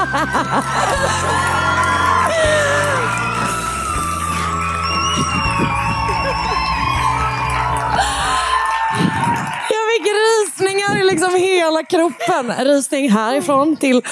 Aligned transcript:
Jag 0.00 0.08
fick 9.92 10.06
rysningar 10.06 11.00
i 11.00 11.04
liksom 11.04 11.34
hela 11.34 11.82
kroppen. 11.82 12.52
Rysning 12.64 13.10
härifrån 13.10 13.76
till 13.76 14.02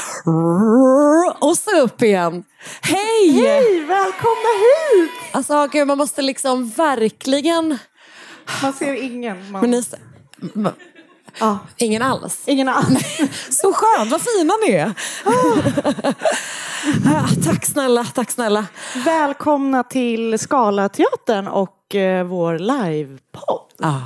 och 1.40 1.58
så 1.58 1.80
upp 1.80 2.02
igen. 2.02 2.44
Hej! 2.80 3.30
Hej, 3.32 3.80
välkomna 3.80 4.48
hit! 4.60 5.10
Alltså 5.32 5.68
gud, 5.72 5.86
man 5.86 5.98
måste 5.98 6.22
liksom 6.22 6.68
verkligen... 6.68 7.78
Man 8.62 8.72
ser 8.72 9.02
ingen. 9.02 9.52
Man... 9.52 9.60
Men 9.60 9.70
ni... 9.70 9.82
Ja. 11.40 11.58
Ingen 11.76 12.02
alls. 12.02 12.42
Ingen 12.46 12.68
alls. 12.68 13.20
Så 13.50 13.72
skönt, 13.72 14.10
vad 14.10 14.20
fina 14.20 14.54
ni 14.66 14.72
är. 14.72 14.94
Ah, 17.06 17.28
tack 17.44 17.64
snälla, 17.66 18.04
tack 18.04 18.30
snälla. 18.30 18.66
Välkomna 19.04 19.82
till 19.82 20.38
Scalateatern 20.38 21.48
och 21.48 21.94
eh, 21.94 22.24
vår 22.24 22.58
livepodd. 22.58 23.72
Ah. 23.80 24.00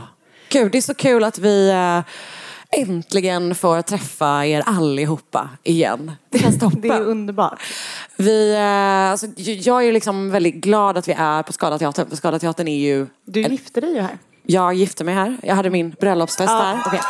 Gud, 0.49 0.73
det 0.73 0.79
är 0.79 0.83
så 0.83 0.95
kul 0.95 1.25
att 1.25 1.39
vi 1.39 1.71
eh, 1.71 2.01
äntligen 2.81 3.55
får 3.55 3.83
träffa 3.83 4.47
er 4.47 4.63
allihopa 4.67 5.51
igen. 5.63 6.13
Det 6.31 6.39
känns 6.39 6.59
toppen. 6.61 6.81
Det 6.81 6.89
är 6.89 7.01
underbart. 7.01 7.63
Vi, 8.17 8.55
eh, 8.55 9.11
alltså, 9.11 9.27
jag 9.37 9.85
är 9.85 9.93
liksom 9.93 10.31
väldigt 10.31 10.55
glad 10.55 10.99
att 10.99 11.09
vi 11.09 11.13
är 11.19 11.43
på 11.43 11.53
Scalateatern. 11.53 12.09
För 12.09 12.17
Scalateatern 12.17 12.69
är 12.69 12.79
ju... 12.79 13.07
Du 13.25 13.43
gifte 13.43 13.81
dig 13.81 13.95
ju 13.95 14.01
här. 14.01 14.19
Jag 14.47 14.75
gifte 14.75 15.05
mig 15.05 15.15
här. 15.15 15.37
Jag 15.43 15.55
hade 15.55 15.71
min 15.71 15.91
bröllopsfest 15.91 16.51
Ja. 16.51 16.59
här. 16.63 16.83
Okej. 16.87 17.01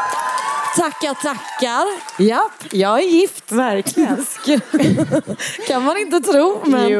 Tackar, 0.76 1.14
tackar. 1.14 1.86
Japp, 2.22 2.52
jag 2.70 2.98
är 3.02 3.08
gift. 3.08 3.52
Verkligen. 3.52 4.26
kan 5.68 5.82
man 5.84 5.96
inte 5.96 6.20
tro. 6.20 6.60
Men. 6.64 6.92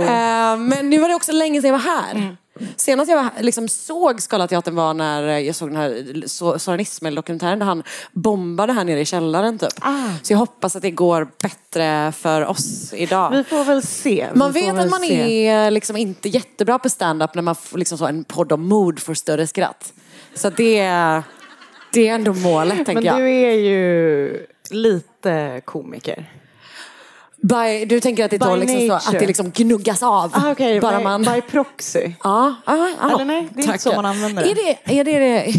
Eh, 0.00 0.56
men 0.58 0.90
nu 0.90 0.98
var 0.98 1.08
det 1.08 1.14
också 1.14 1.32
länge 1.32 1.60
sedan 1.62 1.70
jag 1.70 1.78
var 1.78 1.90
här. 1.90 2.36
Senast 2.76 3.10
jag 3.10 3.28
liksom, 3.40 3.68
såg 3.68 4.22
Scalateatern 4.22 4.74
var 4.74 4.94
när 4.94 5.22
jag 5.38 5.54
såg 5.54 5.68
den 5.68 5.76
här 5.76 5.90
So- 6.26 6.58
Soran 6.58 6.80
Ismail-dokumentären 6.80 7.58
där 7.58 7.66
han 7.66 7.82
bombade 8.12 8.72
här 8.72 8.84
nere 8.84 9.00
i 9.00 9.04
källaren 9.04 9.58
typ. 9.58 9.68
Ah. 9.80 10.08
Så 10.22 10.32
jag 10.32 10.38
hoppas 10.38 10.76
att 10.76 10.82
det 10.82 10.90
går 10.90 11.28
bättre 11.42 12.12
för 12.12 12.44
oss 12.46 12.92
idag. 12.92 13.30
Vi 13.30 13.44
får 13.44 13.64
väl 13.64 13.82
se. 13.82 14.26
Vi 14.32 14.38
Man 14.38 14.52
vet 14.52 14.74
att 14.78 14.90
man 14.90 15.00
se. 15.00 15.46
är 15.46 15.70
liksom 15.70 15.96
inte 15.96 16.28
jättebra 16.28 16.78
på 16.78 16.88
stand-up 16.88 17.34
när 17.34 17.42
man 17.42 17.54
får 17.54 17.78
liksom 17.78 17.98
så 17.98 18.06
en 18.06 18.24
podd 18.24 18.52
om 18.52 18.68
mord 18.68 19.00
får 19.00 19.14
större 19.14 19.46
skratt. 19.46 19.92
Så 20.34 20.50
det, 20.50 20.78
är- 20.78 21.22
det 21.92 22.08
är 22.08 22.14
ändå 22.14 22.32
målet 22.34 22.76
tänker 22.76 22.94
Men 22.94 23.04
jag. 23.04 23.16
du 23.18 23.30
är 23.30 23.52
ju 23.52 24.46
lite 24.70 25.60
komiker. 25.64 26.30
By, 27.48 27.84
du 27.84 28.00
tänker 28.00 28.24
att 28.24 28.30
det, 28.30 28.38
då 28.38 28.56
liksom 28.56 28.88
så, 28.88 29.10
att 29.10 29.18
det 29.18 29.26
liksom 29.26 29.50
gnuggas 29.50 30.02
av? 30.02 30.32
Ah, 30.34 30.50
Okej, 30.50 30.80
bara 30.80 30.98
by, 30.98 31.04
man... 31.04 31.22
by 31.22 31.40
proxy. 31.40 32.12
Ja, 32.22 32.54
ja, 32.66 32.88
ja. 33.00 33.14
Eller 33.14 33.24
nej, 33.24 33.48
det 33.54 33.62
är 33.62 33.66
inte 33.66 33.78
så 33.78 33.92
man 33.92 34.06
använder 34.06 34.42
det. 34.42 34.50
Är 34.50 34.54
det 34.54 35.00
är 35.00 35.04
det, 35.04 35.18
det 35.18 35.54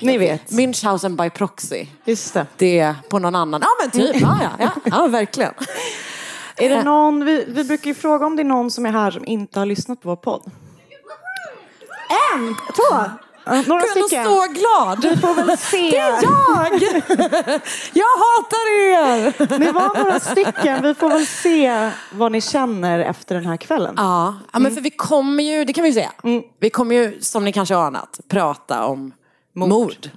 Ni 0.00 0.18
vet. 0.18 0.50
Münchhausen 0.50 1.16
by 1.16 1.30
proxy? 1.30 1.86
Just 2.04 2.34
det. 2.34 2.46
Det 2.56 2.78
är 2.78 2.94
på 3.08 3.18
någon 3.18 3.34
annan. 3.34 3.60
Ja 3.60 3.68
men 3.80 3.90
typ, 3.90 4.20
ja, 4.20 4.38
ja, 4.58 4.70
ja 4.84 5.06
verkligen. 5.06 5.52
Är 6.56 6.68
det 6.68 6.82
någon, 6.82 7.24
vi, 7.24 7.44
vi 7.48 7.64
brukar 7.64 7.86
ju 7.86 7.94
fråga 7.94 8.26
om 8.26 8.36
det 8.36 8.42
är 8.42 8.44
någon 8.44 8.70
som 8.70 8.86
är 8.86 8.90
här 8.90 9.10
som 9.10 9.24
inte 9.24 9.58
har 9.58 9.66
lyssnat 9.66 10.02
på 10.02 10.08
vår 10.08 10.16
podd. 10.16 10.50
En, 12.34 12.54
två, 12.54 13.10
några 13.46 13.62
Jag 13.62 13.70
är 13.70 13.96
ändå 13.96 14.06
stycken. 14.08 14.24
så 14.24 14.46
glad. 14.52 15.02
Vi 15.02 15.16
får 15.16 15.34
väl 15.34 15.58
se. 15.58 15.90
Det 15.90 15.96
är 15.96 16.22
jag! 16.22 16.82
jag 17.92 18.06
hatar 18.24 18.66
er! 18.92 19.58
Ni 19.58 19.72
var 19.72 19.98
några 20.04 20.20
stycken. 20.20 20.82
Vi 20.82 20.94
får 20.94 21.08
väl 21.08 21.26
se 21.26 21.90
vad 22.12 22.32
ni 22.32 22.40
känner 22.40 22.98
efter 22.98 23.34
den 23.34 23.46
här 23.46 23.56
kvällen. 23.56 23.94
Ja, 23.96 24.34
ja 24.52 24.58
men 24.58 24.74
för 24.74 24.80
vi 24.80 24.90
kommer 24.90 25.42
ju, 25.44 25.64
det 25.64 25.72
kan 25.72 25.82
vi 25.84 25.90
ju 25.90 25.94
säga. 25.94 26.12
Vi 26.60 26.70
kommer 26.70 26.94
ju, 26.94 27.20
som 27.20 27.44
ni 27.44 27.52
kanske 27.52 27.74
har 27.74 27.84
anat, 27.84 28.20
prata 28.28 28.84
om 28.84 29.12
mord. 29.54 30.10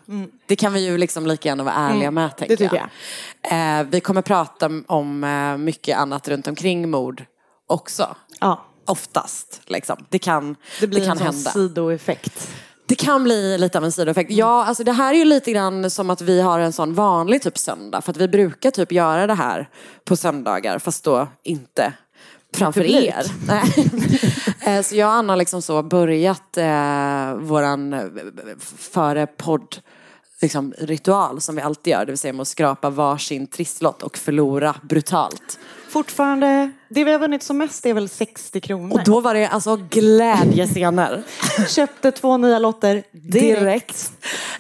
Det 0.46 0.56
kan 0.56 0.74
vi 0.74 0.86
ju 0.86 0.98
liksom 0.98 1.28
lika 1.28 1.50
gärna 1.50 1.64
vara 1.64 1.76
ärliga 1.76 2.12
med 2.12 2.38
tänker 2.38 2.56
tycker 2.56 2.76
jag. 2.76 3.80
Eh, 3.80 3.88
vi 3.90 4.00
kommer 4.00 4.22
prata 4.22 4.70
om 4.88 5.24
eh, 5.24 5.58
mycket 5.58 5.98
annat 5.98 6.28
runt 6.28 6.48
omkring 6.48 6.90
mord 6.90 7.26
också. 7.68 8.16
Ja, 8.40 8.64
Oftast 8.86 9.62
liksom. 9.66 10.06
Det 10.10 10.20
kan, 10.20 10.56
det 10.80 10.88
blir 10.88 11.00
kan 11.06 11.12
en 11.12 11.18
sån 11.18 11.26
hända. 11.26 11.52
sidoeffekt. 11.52 12.52
Det 12.88 12.96
kan 12.96 13.24
bli 13.24 13.58
lite 13.58 13.78
av 13.78 13.84
en 13.84 13.92
sidoeffekt. 13.92 14.32
Ja, 14.32 14.66
alltså 14.66 14.84
det 14.84 14.92
här 14.92 15.14
är 15.14 15.18
ju 15.18 15.26
lite 15.26 15.52
grann 15.52 15.90
som 15.90 16.10
att 16.10 16.22
vi 16.22 16.42
har 16.42 16.60
en 16.60 16.74
sån 16.74 16.94
vanlig 16.94 17.42
typ 17.42 17.58
söndag. 17.58 18.02
För 18.02 18.12
att 18.12 18.18
vi 18.18 18.28
brukar 18.28 18.72
typ 18.72 18.92
göra 18.92 19.28
det 19.28 19.34
här 19.34 19.70
på 20.06 20.16
söndagar 20.16 20.80
fast 20.80 21.04
då 21.04 21.28
inte 21.44 21.94
framför 22.54 22.82
Publik. 22.82 23.14
er. 23.14 23.26
Eh, 24.68 24.82
så 24.82 24.96
jag 24.96 25.08
och 25.08 25.14
Anna 25.14 25.34
har 25.34 25.38
liksom 25.38 25.62
så 25.62 25.84
börjat 25.84 26.58
eh, 26.58 27.34
våran 27.34 27.94
eh, 27.94 28.02
före 28.94 29.28
podd 29.28 29.78
liksom, 30.42 30.74
ritual 30.78 31.42
som 31.42 31.56
vi 31.56 31.62
alltid 31.62 31.92
gör. 31.92 32.06
Det 32.06 32.12
vill 32.12 32.18
säga 32.18 32.34
med 32.34 32.42
att 32.42 32.48
skrapa 32.48 32.90
varsin 32.90 33.48
trisslott 33.48 34.04
och 34.04 34.18
förlora 34.18 34.76
brutalt. 34.84 35.60
Fortfarande, 35.98 36.72
det 36.90 37.04
vi 37.04 37.12
har 37.12 37.20
vunnit 37.20 37.44
som 37.44 37.58
mest 37.58 37.86
är 37.86 37.94
väl 37.94 38.10
60 38.10 38.62
kronor. 38.62 38.94
Och 38.94 39.04
då 39.04 39.20
var 39.20 39.34
det 39.34 39.48
alltså 39.48 39.76
glädjescener. 39.90 41.24
Köpte 41.70 42.12
två 42.12 42.38
nya 42.38 42.60
lotter 42.60 43.04
direkt. 43.12 43.62
Direkt. 43.62 44.12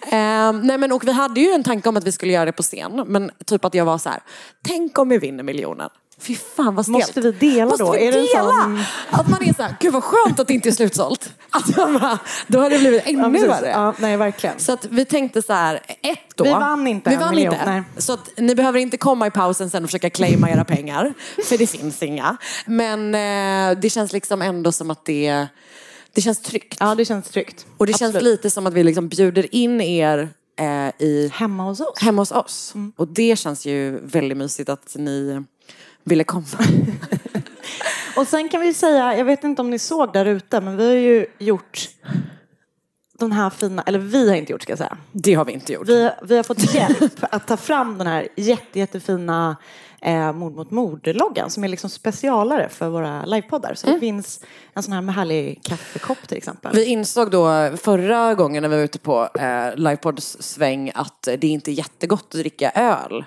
Eh, 0.01 0.53
nej 0.53 0.77
men 0.77 0.91
och 0.91 1.07
vi 1.07 1.11
hade 1.11 1.41
ju 1.41 1.51
en 1.51 1.63
tanke 1.63 1.89
om 1.89 1.97
att 1.97 2.03
vi 2.03 2.11
skulle 2.11 2.33
göra 2.33 2.45
det 2.45 2.51
på 2.51 2.63
scen. 2.63 3.03
Men 3.07 3.31
typ 3.45 3.65
att 3.65 3.73
jag 3.73 3.85
var 3.85 3.97
så 3.97 4.09
här, 4.09 4.19
tänk 4.63 4.99
om 4.99 5.09
vi 5.09 5.17
vinner 5.17 5.43
miljonen. 5.43 5.89
Fy 6.19 6.35
fan 6.35 6.75
vad 6.75 6.85
stelt. 6.85 6.97
Måste 6.97 7.21
vi 7.21 7.31
dela 7.31 7.65
Måste 7.65 7.83
då? 7.83 7.91
vi 7.91 8.07
Är 8.07 8.11
dela? 8.11 8.27
sån- 8.51 8.83
Att 9.09 9.27
man 9.29 9.43
är 9.43 9.53
så 9.53 9.63
här, 9.63 9.75
gud 9.79 9.93
vad 9.93 10.03
skönt 10.03 10.39
att 10.39 10.47
det 10.47 10.53
inte 10.53 10.69
är 10.69 10.73
slutsålt. 10.73 11.33
Att 11.49 11.77
man 11.77 11.93
bara, 11.93 12.19
då 12.47 12.59
hade 12.59 12.75
det 12.75 12.79
blivit 12.79 13.01
Ja, 13.05 13.11
ännu 13.11 13.31
precis. 13.33 13.49
värre. 13.49 13.67
Ja, 13.69 13.93
nej, 13.99 14.17
verkligen. 14.17 14.59
Så 14.59 14.71
att 14.71 14.85
vi 14.85 15.05
tänkte 15.05 15.41
så 15.41 15.53
här, 15.53 15.75
ett 16.01 16.19
då. 16.35 16.43
Vi 16.43 16.49
vann 16.49 16.87
inte 16.87 17.09
Vi 17.09 17.15
en 17.15 17.21
vann 17.21 17.35
miljon, 17.35 17.53
inte. 17.53 17.65
nej. 17.65 17.83
Så 17.97 18.13
att 18.13 18.29
ni 18.37 18.55
behöver 18.55 18.79
inte 18.79 18.97
komma 18.97 19.27
i 19.27 19.31
pausen 19.31 19.69
sen 19.69 19.83
och 19.83 19.89
försöka 19.89 20.09
claima 20.09 20.49
era 20.49 20.65
pengar. 20.65 21.13
För 21.45 21.57
det 21.57 21.67
finns 21.67 22.03
inga. 22.03 22.37
Men 22.65 23.15
eh, 23.15 23.79
det 23.81 23.89
känns 23.89 24.13
liksom 24.13 24.41
ändå 24.41 24.71
som 24.71 24.91
att 24.91 25.05
det, 25.05 25.47
det 26.13 26.21
känns 26.21 26.41
tryggt. 26.41 26.77
Ja, 26.79 26.95
det 26.95 27.05
känns 27.05 27.29
tryggt. 27.29 27.65
Och 27.77 27.85
det 27.85 27.93
Absolut. 27.93 28.13
känns 28.13 28.23
lite 28.23 28.49
som 28.49 28.67
att 28.67 28.73
vi 28.73 28.83
liksom 28.83 29.07
bjuder 29.07 29.55
in 29.55 29.81
er 29.81 30.29
eh, 30.59 31.05
i, 31.07 31.31
Hemma 31.33 31.63
hos 31.63 31.79
oss. 31.79 31.99
hemma 32.01 32.21
hos 32.21 32.31
oss. 32.31 32.73
Och 32.95 33.07
det 33.07 33.39
känns 33.39 33.65
ju 33.65 33.99
väldigt 34.03 34.37
mysigt 34.37 34.69
att 34.69 34.95
ni 34.95 35.43
ville 36.07 36.23
komma. 36.23 36.45
Och 38.17 38.27
sen 38.27 38.49
kan 38.49 38.61
vi 38.61 38.73
säga, 38.73 39.17
jag 39.17 39.25
vet 39.25 39.43
inte 39.43 39.61
om 39.61 39.69
ni 39.69 39.79
såg 39.79 40.13
där 40.13 40.25
ute, 40.25 40.61
men 40.61 40.77
vi 40.77 40.87
har 40.87 40.95
ju 40.95 41.25
gjort 41.37 41.89
den 43.19 43.31
här 43.31 43.49
fina, 43.49 43.81
eller 43.81 43.99
vi 43.99 44.29
har 44.29 44.35
inte 44.35 44.51
gjort 44.51 44.61
ska 44.61 44.71
jag 44.71 44.77
säga. 44.77 44.97
Det 45.11 45.33
har 45.33 45.45
vi 45.45 45.51
inte 45.51 45.73
gjort. 45.73 45.89
Vi, 45.89 46.09
vi 46.23 46.35
har 46.35 46.43
fått 46.43 46.73
hjälp 46.73 47.13
att 47.21 47.47
ta 47.47 47.57
fram 47.57 47.97
den 47.97 48.07
här 48.07 48.27
jätte, 48.35 48.79
jättefina 48.79 49.57
eh, 50.01 50.33
Mord 50.33 50.55
mot 50.55 50.71
mord-loggan 50.71 51.49
som 51.49 51.63
är 51.63 51.67
liksom 51.67 51.89
specialare 51.89 52.69
för 52.69 52.89
våra 52.89 53.25
livepoddar. 53.25 53.73
Så 53.73 53.87
det 53.87 53.99
finns 53.99 54.41
en 54.73 54.83
sån 54.83 54.93
här 54.93 55.01
med 55.01 55.15
härlig 55.15 55.63
kaffekopp 55.63 56.27
till 56.27 56.37
exempel. 56.37 56.75
Vi 56.75 56.85
insåg 56.85 57.31
då 57.31 57.71
förra 57.77 58.35
gången 58.35 58.63
när 58.63 58.69
vi 58.69 58.75
var 58.75 58.83
ute 58.83 58.99
på 58.99 59.29
eh, 59.39 59.75
Livepods 59.75 60.37
sväng 60.39 60.91
att 60.95 61.27
det 61.37 61.47
inte 61.47 61.71
är 61.71 61.73
jättegott 61.73 62.25
att 62.33 62.39
dricka 62.39 62.71
öl. 62.71 63.25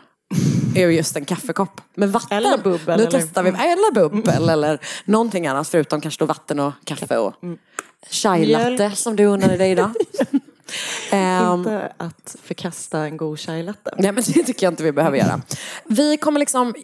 Är 0.75 0.87
ju 0.87 0.93
just 0.97 1.17
en 1.17 1.25
kaffekopp. 1.25 1.81
Men 1.95 2.11
vatten, 2.11 2.37
Eller 2.39 2.59
bubbel, 2.59 2.99
nu 3.01 3.07
eller- 3.07 3.21
testar 3.21 3.43
vi, 3.43 3.49
eller 3.49 3.95
bubbel 3.95 4.49
eller 4.49 4.79
någonting 5.05 5.47
annat 5.47 5.69
förutom 5.69 6.01
kanske 6.01 6.23
då 6.23 6.27
vatten 6.27 6.61
och 6.61 6.73
kaffe 6.85 7.17
och 7.19 7.35
chai 8.11 8.47
latte 8.47 8.91
som 8.97 9.17
du 9.17 9.25
unnade 9.25 9.57
dig 9.57 9.71
idag. 9.71 9.91
Ehm, 11.11 11.55
Inte 11.59 11.93
att 11.97 12.37
förkasta 12.43 12.99
en 13.01 13.17
god 13.17 13.41
chai 13.41 13.63
latte. 13.63 13.95
Nej 13.99 14.13
men 14.13 14.25
det 14.27 14.43
tycker 14.43 14.67
jag 14.67 14.73
inte 14.73 14.83
vi 14.83 14.93
behöver 14.93 15.19
göra. 15.19 15.41
Vi 15.85 16.17
kommer 16.17 16.41
liksom 16.41 16.75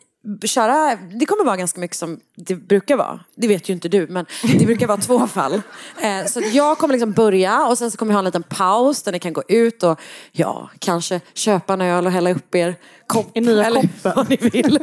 köra, 0.44 0.96
det 0.96 1.26
kommer 1.26 1.44
vara 1.44 1.56
ganska 1.56 1.81
mycket 1.81 1.96
som 1.96 2.20
det 2.37 2.55
brukar 2.55 2.96
vara. 2.96 3.20
Det 3.37 3.49
vet 3.49 3.69
ju 3.69 3.73
inte 3.73 3.88
du 3.88 4.06
men 4.06 4.26
det 4.58 4.67
brukar 4.67 4.87
vara 4.87 4.99
två 4.99 5.26
fall. 5.26 5.62
Eh, 6.00 6.26
så 6.26 6.40
jag 6.52 6.78
kommer 6.78 6.94
liksom 6.94 7.12
börja 7.12 7.67
och 7.67 7.78
sen 7.78 7.90
så 7.90 7.99
kommer 7.99 8.11
vi 8.11 8.14
ha 8.14 8.19
en 8.19 8.25
liten 8.25 8.43
paus 8.43 9.02
där 9.02 9.12
ni 9.12 9.19
kan 9.19 9.32
gå 9.32 9.43
ut 9.49 9.82
och 9.82 10.00
ja, 10.32 10.70
kanske 10.78 11.20
köpa 11.34 11.73
en 11.73 11.81
öl 11.81 12.06
och 12.06 12.12
hälla 12.12 12.31
upp 12.31 12.55
er 12.55 12.76
kopp. 13.06 13.37
I 13.37 13.40
nya 13.40 13.64
eller 13.64 13.81
koppen. 13.81 14.12
vad 14.17 14.31
ni 14.31 14.37
vill. 14.37 14.78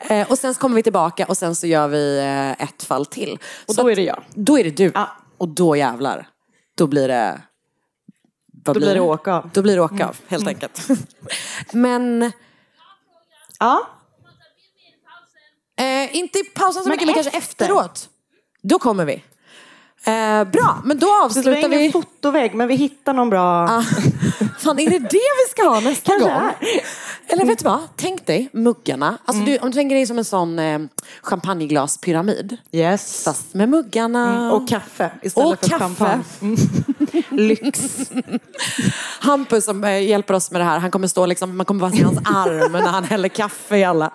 Eh, 0.00 0.30
och 0.30 0.38
sen 0.38 0.54
så 0.54 0.60
kommer 0.60 0.76
vi 0.76 0.82
tillbaka 0.82 1.26
och 1.26 1.36
sen 1.36 1.54
så 1.54 1.66
gör 1.66 1.88
vi 1.88 2.18
eh, 2.18 2.66
ett 2.68 2.82
fall 2.82 3.06
till. 3.06 3.38
Och 3.66 3.74
Så 3.74 3.82
då 3.82 3.90
är 3.90 3.96
det 3.96 4.02
jag. 4.02 4.24
Då 4.34 4.58
är 4.58 4.64
det 4.64 4.76
du. 4.76 4.90
Ja. 4.94 5.08
Och 5.38 5.48
då 5.48 5.76
jävlar. 5.76 6.28
Då 6.76 6.86
blir 6.86 7.08
det... 7.08 7.40
Då 8.64 8.74
blir 8.74 8.94
det 8.94 9.00
åka 9.00 9.34
av. 9.34 9.50
Då 9.52 9.62
blir 9.62 9.74
det 9.74 9.82
åka 9.82 10.08
av, 10.08 10.16
helt 10.28 10.48
enkelt. 10.48 10.88
Men 11.72 12.32
Ja, 13.58 13.88
eh, 15.80 16.16
inte 16.16 16.38
i 16.38 16.44
pausen 16.44 16.82
så 16.82 16.88
Men 16.88 16.94
mycket, 16.94 17.06
men 17.06 17.14
kanske 17.14 17.38
efter. 17.38 17.64
efteråt. 17.64 18.08
Då 18.62 18.78
kommer 18.78 19.04
vi. 19.04 19.12
Eh, 20.04 20.44
bra, 20.44 20.80
men 20.84 20.98
då 20.98 21.06
så 21.06 21.12
det 21.12 21.20
är 21.20 21.24
avslutar 21.24 21.56
ingen 21.68 21.70
vi. 21.78 21.92
fotovägg 21.92 22.54
men 22.54 22.68
vi 22.68 22.74
hittar 22.74 23.12
någon 23.14 23.30
bra... 23.30 23.64
Ah, 23.64 23.82
fan, 24.58 24.78
är 24.78 24.90
det 24.90 24.98
det 24.98 25.08
vi 25.44 25.50
ska 25.50 25.62
ha 25.68 25.80
nästa 25.80 26.10
Kanske 26.12 26.28
gång? 26.28 26.38
är. 26.38 26.54
Eller 27.28 27.44
vet 27.46 27.58
du 27.58 27.64
vad? 27.64 27.80
Tänk 27.96 28.26
dig 28.26 28.48
muggarna. 28.52 29.18
Alltså 29.24 29.42
du, 29.44 29.58
om 29.58 29.70
du 29.70 29.74
tänker 29.74 29.96
dig 29.96 30.06
som 30.06 30.18
en 30.18 30.24
sån 30.24 30.58
eh, 30.58 30.78
champagneglaspyramid. 31.22 32.56
Yes. 32.72 33.24
Fast 33.24 33.54
med 33.54 33.68
muggarna. 33.68 34.52
Och 34.52 34.68
kaffe 34.68 35.10
istället 35.22 35.52
Och 35.52 35.58
för 35.60 35.68
kaffe. 35.68 35.84
champagne. 35.84 36.24
Mm. 36.42 36.56
Lyx. 37.30 37.80
Hampus 39.20 39.64
som 39.64 39.84
eh, 39.84 40.02
hjälper 40.02 40.34
oss 40.34 40.50
med 40.50 40.60
det 40.60 40.64
här, 40.64 40.78
han 40.78 40.90
kommer 40.90 41.08
stå 41.08 41.26
liksom, 41.26 41.56
man 41.56 41.66
kommer 41.66 41.80
bara 41.80 41.90
se 41.90 42.02
hans 42.04 42.18
arm 42.18 42.72
när 42.72 42.80
han 42.80 43.04
häller 43.04 43.28
kaffe 43.28 43.76
i 43.76 43.84
alla. 43.84 44.10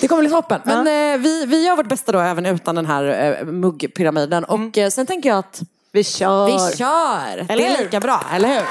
Det 0.00 0.08
kommer 0.08 0.22
bli 0.22 0.30
toppen. 0.30 0.60
Men 0.64 0.78
eh, 1.14 1.18
vi, 1.20 1.46
vi 1.46 1.66
gör 1.66 1.76
vårt 1.76 1.88
bästa 1.88 2.12
då 2.12 2.18
även 2.20 2.46
utan 2.46 2.74
den 2.74 2.86
här 2.86 3.36
eh, 3.40 3.46
muggpyramiden. 3.46 4.44
Och 4.44 4.78
eh, 4.78 4.90
sen 4.90 5.06
tänker 5.06 5.28
jag 5.28 5.38
att 5.38 5.62
Vi 5.92 6.04
kör. 6.04 6.46
vi 6.46 6.76
kör. 6.76 7.46
Eller 7.52 7.56
det 7.56 7.66
är 7.66 7.76
hur? 7.76 7.84
lika 7.84 8.00
bra, 8.00 8.20
eller 8.32 8.48
hur? 8.48 8.62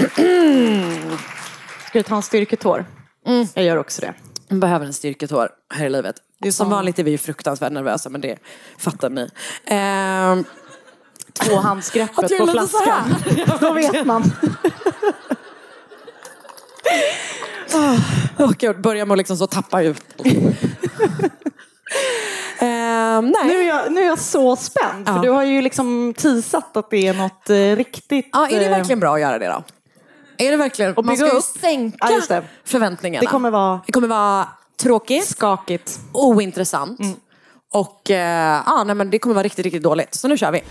Ska 1.86 1.98
du 1.98 2.02
ta 2.02 2.16
en 2.16 2.22
styrketår? 2.22 2.84
Mm. 3.26 3.46
Jag 3.54 3.64
gör 3.64 3.76
också 3.76 4.00
det. 4.00 4.14
Man 4.48 4.60
behöver 4.60 4.86
en 4.86 4.92
styrketår 4.92 5.48
här 5.74 5.86
i 5.86 5.90
livet. 5.90 6.16
är 6.44 6.50
Som 6.50 6.70
vanligt 6.70 6.98
är 6.98 7.04
vi 7.04 7.18
fruktansvärt 7.18 7.72
nervösa 7.72 8.08
men 8.08 8.20
det 8.20 8.38
fattar 8.78 9.10
ni. 9.10 9.30
Ehm, 9.66 10.44
Tvåhandsgreppet 11.32 12.38
på 12.38 12.46
flaskan. 12.46 13.14
Då 13.60 13.72
vet 13.72 14.06
man. 14.06 14.32
och 18.46 18.62
jag 18.62 18.80
börjar 18.80 19.06
med 19.06 19.14
att 19.14 19.18
liksom 19.18 19.36
så 19.36 19.46
tappa 19.46 19.82
ut. 19.82 20.04
Ehm, 22.62 23.26
nej. 23.26 23.44
Nu 23.46 23.54
är, 23.60 23.68
jag, 23.68 23.92
nu 23.92 24.00
är 24.00 24.06
jag 24.06 24.18
så 24.18 24.56
spänd. 24.56 25.06
För 25.06 25.14
Ja. 25.14 25.22
du 25.22 25.30
har 25.30 25.44
ju 25.44 25.62
liksom 25.62 26.14
teasat 26.16 26.76
att 26.76 26.90
det 26.90 27.06
är 27.06 27.14
något 27.14 27.50
eh, 27.50 27.56
riktigt... 27.56 28.28
Ja, 28.32 28.48
är 28.48 28.58
det 28.60 28.64
eh, 28.66 28.70
verkligen 28.70 29.00
bra 29.00 29.14
att 29.14 29.20
göra 29.20 29.38
det 29.38 29.46
då? 29.46 29.64
Är 30.40 30.50
det 30.50 30.56
verkligen? 30.56 30.94
Och 30.94 31.04
Man 31.04 31.16
ska 31.16 31.26
ju 31.26 31.32
upp. 31.32 31.44
sänka 31.44 31.96
Ja, 32.00 32.20
det. 32.28 32.42
förväntningarna. 32.64 33.20
Det 33.20 33.26
kommer 33.26 33.50
vara 33.50 33.80
Det 33.86 33.92
kommer 33.92 34.08
vara 34.08 34.48
tråkigt, 34.82 35.26
skakigt. 35.28 35.98
ointressant. 36.12 37.00
Mm. 37.00 37.14
Och 37.72 38.10
eh, 38.10 38.62
ja, 38.66 38.84
nej, 38.84 38.94
men 38.94 39.10
det 39.10 39.18
kommer 39.18 39.34
vara 39.34 39.44
riktigt, 39.44 39.64
riktigt 39.64 39.82
dåligt. 39.82 40.14
Så 40.14 40.28
nu 40.28 40.36
kör 40.38 40.52
vi. 40.52 40.62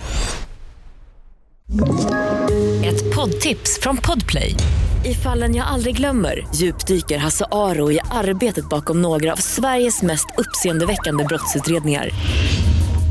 Ett 2.87 3.15
poddtips 3.15 3.79
från 3.79 3.97
Podplay. 3.97 4.55
I 5.05 5.13
fallen 5.13 5.55
jag 5.55 5.67
aldrig 5.67 5.97
glömmer 5.97 6.47
djupdyker 6.55 7.17
Hasse 7.17 7.45
Aro 7.51 7.91
i 7.91 7.99
arbetet 8.11 8.69
bakom 8.69 9.01
några 9.01 9.31
av 9.33 9.37
Sveriges 9.37 10.01
mest 10.01 10.27
uppseendeväckande 10.37 11.23
brottsutredningar. 11.23 12.09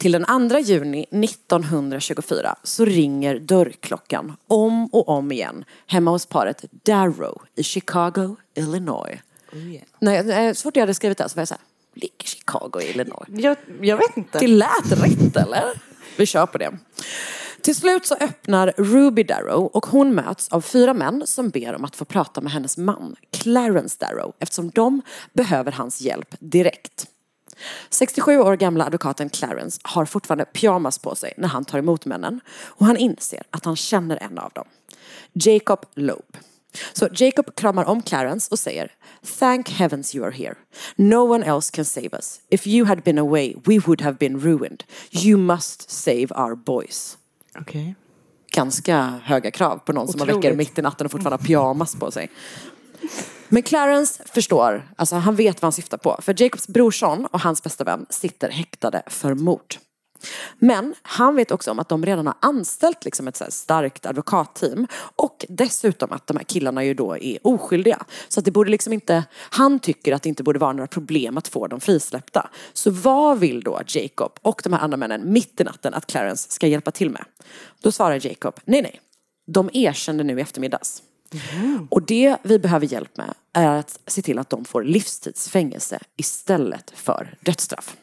till 0.00 0.12
den 0.12 0.48
2 0.50 0.58
juni 0.58 1.06
1924 1.10 2.56
så 2.62 2.84
ringer 2.84 3.38
dörrklockan 3.38 4.36
om 4.46 4.86
och 4.86 5.08
om 5.08 5.32
igen 5.32 5.64
hemma 5.86 6.10
hos 6.10 6.26
paret 6.26 6.64
Darrow 6.70 7.42
i 7.54 7.62
Chicago, 7.62 8.36
Illinois. 8.54 9.18
Nej, 9.98 10.24
nej, 10.24 10.54
så 10.54 10.62
fort 10.62 10.76
jag 10.76 10.82
hade 10.82 10.94
skrivit 10.94 11.18
det 11.18 11.28
så 11.28 11.36
var 11.36 11.40
jag 11.40 11.48
så 11.48 11.54
här, 11.54 11.62
ligger 11.94 12.24
Chicago 12.24 12.80
i 12.82 12.90
Illinois? 12.90 13.26
Jag, 13.28 13.56
jag 13.80 13.96
vet 13.96 14.16
inte. 14.16 14.38
Det 14.38 14.46
lät 14.46 14.92
rätt 14.92 15.36
eller? 15.36 15.64
Vi 16.16 16.26
kör 16.26 16.46
på 16.46 16.58
det. 16.58 16.78
Till 17.62 17.76
slut 17.76 18.06
så 18.06 18.14
öppnar 18.14 18.72
Ruby 18.76 19.22
Darrow 19.22 19.66
och 19.66 19.86
hon 19.86 20.14
möts 20.14 20.48
av 20.48 20.60
fyra 20.60 20.94
män 20.94 21.22
som 21.26 21.50
ber 21.50 21.74
om 21.74 21.84
att 21.84 21.96
få 21.96 22.04
prata 22.04 22.40
med 22.40 22.52
hennes 22.52 22.78
man, 22.78 23.16
Clarence 23.30 23.96
Darrow, 24.00 24.32
eftersom 24.38 24.70
de 24.70 25.02
behöver 25.32 25.72
hans 25.72 26.00
hjälp 26.00 26.34
direkt. 26.38 27.06
67 27.90 28.38
år 28.38 28.56
gamla 28.56 28.84
advokaten 28.84 29.28
Clarence 29.28 29.80
har 29.82 30.04
fortfarande 30.04 30.44
pyjamas 30.44 30.98
på 30.98 31.14
sig 31.14 31.34
när 31.36 31.48
han 31.48 31.64
tar 31.64 31.78
emot 31.78 32.06
männen 32.06 32.40
och 32.64 32.86
han 32.86 32.96
inser 32.96 33.42
att 33.50 33.64
han 33.64 33.76
känner 33.76 34.16
en 34.22 34.38
av 34.38 34.50
dem. 34.54 34.64
Jacob 35.32 35.86
Loeb. 35.94 36.36
Så 36.92 37.08
Jacob 37.12 37.54
kramar 37.54 37.84
om 37.84 38.02
Clarence 38.02 38.48
och 38.50 38.58
säger 38.58 38.92
Thank 39.38 39.70
heavens 39.70 40.14
you 40.14 40.26
are 40.26 40.32
here. 40.32 40.54
No 40.96 41.34
one 41.34 41.46
else 41.46 41.72
can 41.72 41.84
save 41.84 42.08
us. 42.12 42.40
If 42.50 42.66
you 42.66 42.86
had 42.86 43.02
been 43.02 43.18
away 43.18 43.54
we 43.64 43.78
would 43.78 44.00
have 44.00 44.18
been 44.18 44.40
ruined. 44.40 44.84
You 45.10 45.38
must 45.38 45.90
save 45.90 46.26
our 46.30 46.54
boys. 46.54 47.18
Okej. 47.58 47.94
Ganska 48.52 49.20
höga 49.24 49.50
krav 49.50 49.78
på 49.78 49.92
någon 49.92 50.08
som 50.08 50.18
man 50.18 50.28
Otroligt. 50.28 50.44
väcker 50.44 50.56
mitt 50.56 50.78
i 50.78 50.82
natten 50.82 51.04
och 51.04 51.10
fortfarande 51.10 51.42
har 51.42 51.46
pyjamas 51.46 51.96
på 51.96 52.10
sig. 52.10 52.30
Men 53.52 53.62
Clarence 53.62 54.22
förstår, 54.26 54.90
alltså 54.96 55.16
han 55.16 55.36
vet 55.36 55.62
vad 55.62 55.66
han 55.66 55.72
syftar 55.72 55.98
på. 55.98 56.18
För 56.22 56.42
Jacobs 56.42 56.68
brorson 56.68 57.26
och 57.26 57.40
hans 57.40 57.62
bästa 57.62 57.84
vän 57.84 58.06
sitter 58.10 58.50
häktade 58.50 59.02
för 59.06 59.34
mord. 59.34 59.74
Men 60.58 60.94
han 61.02 61.36
vet 61.36 61.50
också 61.50 61.70
om 61.70 61.78
att 61.78 61.88
de 61.88 62.06
redan 62.06 62.26
har 62.26 62.36
anställt 62.40 63.04
liksom 63.04 63.28
ett 63.28 63.36
så 63.36 63.44
här 63.44 63.50
starkt 63.50 64.06
advokatteam 64.06 64.86
och 65.16 65.44
dessutom 65.48 66.12
att 66.12 66.26
de 66.26 66.36
här 66.36 66.44
killarna 66.44 66.84
ju 66.84 66.94
då 66.94 67.16
är 67.16 67.38
oskyldiga. 67.46 68.04
Så 68.28 68.40
att 68.40 68.44
det 68.44 68.50
borde 68.50 68.70
liksom 68.70 68.92
inte, 68.92 69.24
han 69.32 69.78
tycker 69.78 70.12
att 70.12 70.22
det 70.22 70.28
inte 70.28 70.42
borde 70.42 70.58
vara 70.58 70.72
några 70.72 70.86
problem 70.86 71.38
att 71.38 71.48
få 71.48 71.66
dem 71.66 71.80
frisläppta. 71.80 72.50
Så 72.72 72.90
vad 72.90 73.38
vill 73.38 73.60
då 73.60 73.80
Jacob 73.86 74.32
och 74.42 74.60
de 74.64 74.72
här 74.72 74.80
andra 74.80 74.96
männen 74.96 75.32
mitt 75.32 75.60
i 75.60 75.64
natten 75.64 75.94
att 75.94 76.06
Clarence 76.06 76.50
ska 76.50 76.66
hjälpa 76.66 76.90
till 76.90 77.10
med? 77.10 77.24
Då 77.82 77.92
svarar 77.92 78.26
Jacob, 78.26 78.60
nej 78.64 78.82
nej, 78.82 79.00
de 79.46 79.70
erkände 79.72 80.24
nu 80.24 80.38
i 80.38 80.42
eftermiddags. 80.42 81.02
Mm. 81.34 81.88
Och 81.90 82.02
det 82.02 82.36
vi 82.42 82.58
behöver 82.58 82.86
hjälp 82.86 83.16
med 83.16 83.34
är 83.52 83.78
att 83.78 83.98
se 84.06 84.22
till 84.22 84.38
att 84.38 84.50
de 84.50 84.64
får 84.64 84.84
livstidsfängelse 84.84 85.98
istället 86.16 86.92
för 86.94 87.34
dödsstraff. 87.40 87.96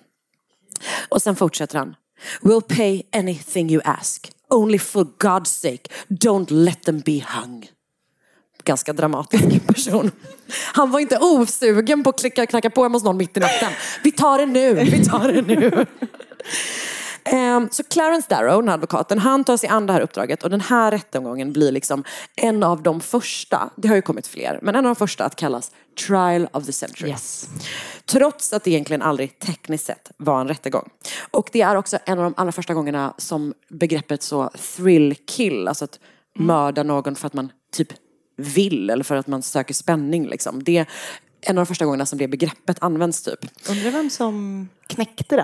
Och 1.09 1.21
sen 1.21 1.35
fortsätter 1.35 1.77
han. 1.77 1.95
We'll 2.41 2.75
pay 2.77 3.03
anything 3.11 3.71
you 3.71 3.81
ask. 3.85 4.31
Only 4.49 4.79
for 4.79 5.07
God's 5.19 5.45
sake, 5.45 5.89
don't 6.07 6.51
let 6.51 6.83
them 6.83 6.99
be 6.99 7.25
hung. 7.35 7.69
Ganska 8.63 8.93
dramatisk 8.93 9.67
person. 9.67 10.11
Han 10.73 10.91
var 10.91 10.99
inte 10.99 11.17
osugen 11.21 12.03
på 12.03 12.09
att 12.09 12.19
klicka, 12.19 12.45
knacka 12.45 12.69
på 12.69 12.83
hemma 12.83 12.95
hos 12.95 13.03
någon 13.03 13.17
mitt 13.17 13.37
i 13.37 13.39
natten. 13.39 13.71
Vi 14.03 14.11
tar 14.11 14.37
det 14.37 14.45
nu, 14.45 14.73
vi 14.73 15.05
tar 15.05 15.31
det 15.31 15.41
nu. 15.41 15.85
Ehm, 17.31 17.67
Så 17.71 17.83
Clarence 17.83 18.27
Darrow, 18.29 18.61
den 18.61 18.67
här 18.67 18.73
advokaten, 18.73 19.19
han 19.19 19.43
tar 19.43 19.57
sig 19.57 19.69
an 19.69 19.85
det 19.85 19.93
här 19.93 20.01
uppdraget 20.01 20.43
och 20.43 20.49
den 20.49 20.61
här 20.61 20.91
rättegången 20.91 21.53
blir 21.53 21.71
liksom 21.71 22.03
en 22.35 22.63
av 22.63 22.83
de 22.83 23.01
första, 23.01 23.69
det 23.75 23.87
har 23.87 23.95
ju 23.95 24.01
kommit 24.01 24.27
fler, 24.27 24.59
men 24.61 24.75
en 24.75 24.85
av 24.85 24.89
de 24.89 24.95
första 24.95 25.25
att 25.25 25.35
kallas 25.35 25.71
Trial 26.07 26.47
of 26.53 26.65
the 26.65 26.71
Century. 26.71 27.09
Yes. 27.09 27.49
Trots 28.05 28.53
att 28.53 28.63
det 28.63 28.69
egentligen 28.69 29.01
aldrig 29.01 29.39
tekniskt 29.39 29.85
sett 29.85 30.11
var 30.17 30.41
en 30.41 30.47
rättegång. 30.47 30.89
Och 31.31 31.49
det 31.53 31.61
är 31.61 31.75
också 31.75 31.97
en 32.05 32.17
av 32.17 32.23
de 32.23 32.33
allra 32.37 32.51
första 32.51 32.73
gångerna 32.73 33.13
som 33.17 33.53
begreppet 33.69 34.23
så 34.23 34.49
thrill 34.75 35.15
kill, 35.27 35.67
alltså 35.67 35.85
att 35.85 35.99
mörda 36.39 36.83
någon 36.83 37.15
för 37.15 37.27
att 37.27 37.33
man 37.33 37.51
typ 37.71 37.87
vill 38.37 38.89
eller 38.89 39.03
för 39.03 39.15
att 39.15 39.27
man 39.27 39.43
söker 39.43 39.73
spänning 39.73 40.27
liksom. 40.27 40.63
Det 40.63 40.77
är 40.77 40.89
en 41.41 41.57
av 41.57 41.61
de 41.61 41.65
första 41.65 41.85
gångerna 41.85 42.05
som 42.05 42.19
det 42.19 42.27
begreppet 42.27 42.77
används 42.81 43.21
typ. 43.21 43.69
Undrar 43.69 43.91
vem 43.91 44.09
som 44.09 44.69
knäckte 44.87 45.35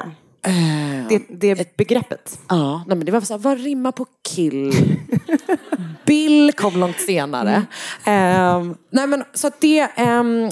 Det, 1.09 1.23
det 1.29 1.77
begreppet. 1.77 2.39
Ja, 2.50 2.83
nej 2.88 2.97
men 2.97 3.05
det 3.05 3.12
var 3.12 3.21
så 3.21 3.33
här, 3.33 3.39
vad 3.39 3.59
rimmar 3.59 3.91
på 3.91 4.05
kill? 4.29 4.73
Bill 6.05 6.51
kom 6.53 6.79
långt 6.79 7.00
senare. 7.00 7.65
Ehm, 8.03 8.75
nej 8.89 9.07
men 9.07 9.23
så 9.33 9.51
det, 9.59 9.79
ehm, 9.95 10.50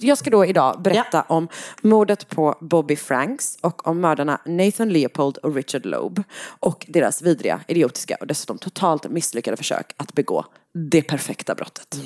jag 0.00 0.18
ska 0.18 0.30
då 0.30 0.44
idag 0.44 0.82
berätta 0.82 1.22
om 1.22 1.48
mordet 1.82 2.28
på 2.28 2.56
Bobby 2.60 2.96
Franks 2.96 3.58
och 3.60 3.86
om 3.86 4.00
mördarna 4.00 4.40
Nathan 4.44 4.88
Leopold 4.88 5.36
och 5.36 5.54
Richard 5.54 5.86
Loeb 5.86 6.22
och 6.46 6.86
deras 6.88 7.22
vidriga, 7.22 7.60
idiotiska 7.68 8.16
och 8.20 8.26
dessutom 8.26 8.58
totalt 8.58 9.10
misslyckade 9.10 9.56
försök 9.56 9.92
att 9.96 10.12
begå 10.12 10.44
det 10.90 11.02
perfekta 11.02 11.54
brottet. 11.54 11.96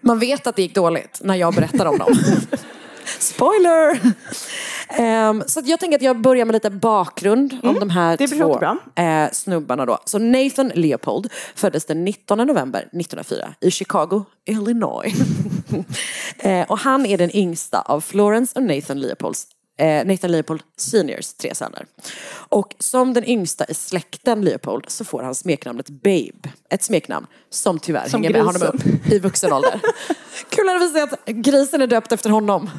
Man 0.00 0.18
vet 0.18 0.46
att 0.46 0.56
det 0.56 0.62
gick 0.62 0.74
dåligt 0.74 1.20
när 1.24 1.34
jag 1.34 1.54
berättar 1.54 1.86
om 1.86 1.98
dem. 1.98 2.12
Spoiler! 3.18 4.00
Ehm, 4.88 5.42
så 5.46 5.60
jag 5.64 5.80
tänker 5.80 5.96
att 5.96 6.02
jag 6.02 6.20
börjar 6.20 6.44
med 6.44 6.52
lite 6.52 6.70
bakgrund 6.70 7.56
om 7.62 7.74
de 7.80 7.90
här 7.90 8.16
två 8.16 9.02
eh, 9.02 9.30
snubbarna 9.32 9.86
då. 9.86 9.98
Så 10.04 10.18
Nathan 10.18 10.72
Leopold 10.74 11.32
föddes 11.54 11.84
den 11.84 12.04
19 12.04 12.38
november 12.38 12.80
1904 12.80 13.54
i 13.60 13.70
Chicago, 13.70 14.24
Illinois. 14.44 15.14
eh, 16.38 16.70
och 16.70 16.78
han 16.78 17.06
är 17.06 17.18
den 17.18 17.36
yngsta 17.36 17.80
av 17.80 18.00
Florence 18.00 18.58
och 18.58 18.62
Nathan 18.62 19.00
Leopolds 19.00 19.46
eh, 19.78 20.04
Nathan 20.06 20.30
Leopold 20.30 20.62
seniors 20.76 21.32
tre 21.34 21.54
söner. 21.54 21.86
Och 22.30 22.74
som 22.78 23.14
den 23.14 23.24
yngsta 23.24 23.64
i 23.68 23.74
släkten 23.74 24.42
Leopold 24.44 24.84
så 24.88 25.04
får 25.04 25.22
han 25.22 25.34
smeknamnet 25.34 25.88
Babe. 25.90 26.50
Ett 26.70 26.82
smeknamn 26.82 27.26
som 27.50 27.78
tyvärr 27.78 28.08
Som 28.08 28.22
hänger 28.22 28.32
med 28.32 28.42
honom 28.46 28.60
grisen. 28.72 29.00
upp 29.04 29.12
i 29.12 29.18
vuxen 29.18 29.52
ålder. 29.52 29.80
Kul 30.48 30.68
att 30.68 30.92
se 30.92 31.00
att 31.00 31.26
grisen 31.26 31.82
är 31.82 31.86
döpt 31.86 32.12
efter 32.12 32.30
honom. 32.30 32.70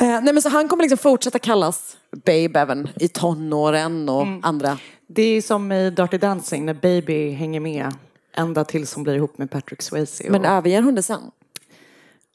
Eh, 0.00 0.20
nej 0.22 0.32
men 0.34 0.42
så 0.42 0.48
han 0.48 0.68
kommer 0.68 0.82
liksom 0.82 0.98
fortsätta 0.98 1.38
kallas 1.38 1.96
Babe 2.26 2.60
även 2.60 2.88
i 3.00 3.08
tonåren 3.08 4.08
och 4.08 4.22
Mm. 4.22 4.40
andra. 4.44 4.78
Det 5.06 5.22
är 5.22 5.42
som 5.42 5.72
i 5.72 5.90
Dirty 5.90 6.18
Dancing 6.18 6.64
när 6.66 6.74
Baby 6.74 7.30
hänger 7.30 7.60
med 7.60 7.92
ända 8.36 8.64
tills 8.64 8.94
hon 8.94 9.04
blir 9.04 9.14
ihop 9.14 9.38
med 9.38 9.50
Patrick 9.50 9.82
Swayze. 9.82 10.24
Men 10.30 10.40
och 10.40 10.46
överger 10.46 10.82
hon 10.82 10.94
det 10.94 11.02
sen? 11.02 11.20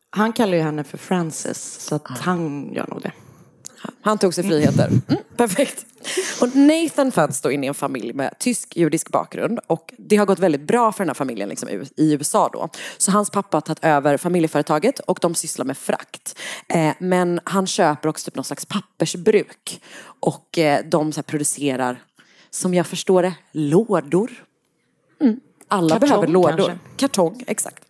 Han 0.09 0.33
kallar 0.33 0.57
ju 0.57 0.63
henne 0.63 0.83
för 0.83 0.97
Frances 0.97 1.79
så 1.85 1.95
att 1.95 2.07
han 2.07 2.73
gör 2.73 2.87
nog 2.89 3.01
det. 3.01 3.11
Han 4.01 4.17
tog 4.17 4.33
sig 4.33 4.43
friheter. 4.43 4.87
Mm, 4.87 5.21
perfekt. 5.37 5.85
Och 6.41 6.55
Nathan 6.55 7.11
föds 7.11 7.41
då 7.41 7.51
in 7.51 7.63
i 7.63 7.67
en 7.67 7.73
familj 7.73 8.13
med 8.13 8.39
tysk-judisk 8.39 9.09
bakgrund 9.09 9.59
och 9.67 9.93
det 9.97 10.15
har 10.15 10.25
gått 10.25 10.39
väldigt 10.39 10.61
bra 10.61 10.91
för 10.91 11.03
den 11.03 11.09
här 11.09 11.13
familjen 11.13 11.49
liksom, 11.49 11.69
i- 11.69 11.89
i 11.97 12.13
USA 12.13 12.49
då. 12.53 12.69
Så 12.97 13.11
hans 13.11 13.29
pappa 13.29 13.57
har 13.57 13.61
tagit 13.61 13.83
över 13.83 14.17
familjeföretaget 14.17 14.99
och 14.99 15.19
de 15.21 15.35
sysslar 15.35 15.65
med 15.65 15.77
frakt. 15.77 16.39
Eh, 16.69 16.91
men 16.99 17.39
han 17.43 17.67
köper 17.67 18.09
också 18.09 18.25
typ 18.25 18.35
någon 18.35 18.43
slags 18.45 18.65
pappersbruk 18.65 19.81
och 20.19 20.57
eh, 20.57 20.85
de 20.85 21.11
så 21.13 21.17
här, 21.17 21.23
producerar, 21.23 22.01
som 22.49 22.73
jag 22.73 22.87
förstår 22.87 23.21
det, 23.23 23.33
lådor. 23.51 24.31
Mm. 25.21 25.39
Alla 25.67 25.89
Kartong, 25.89 26.09
behöver 26.09 26.27
lådor. 26.27 26.57
kanske. 26.57 26.77
Kartong, 26.95 27.43
exakt. 27.47 27.85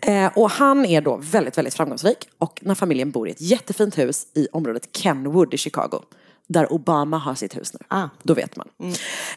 Eh, 0.00 0.26
och 0.38 0.50
han 0.50 0.84
är 0.86 1.00
då 1.00 1.16
väldigt, 1.22 1.58
väldigt 1.58 1.74
framgångsrik. 1.74 2.28
Och 2.38 2.60
när 2.62 2.74
familjen 2.74 3.10
bor 3.10 3.28
i 3.28 3.30
ett 3.30 3.40
jättefint 3.40 3.98
hus 3.98 4.26
i 4.34 4.48
området 4.52 4.88
Kenwood 4.96 5.54
i 5.54 5.58
Chicago. 5.58 6.02
Där 6.46 6.72
Obama 6.72 7.18
har 7.18 7.34
sitt 7.34 7.56
hus 7.56 7.72
nu. 7.72 7.78
Ah. 7.88 8.08
Då 8.22 8.34
vet 8.34 8.56
man. 8.56 8.68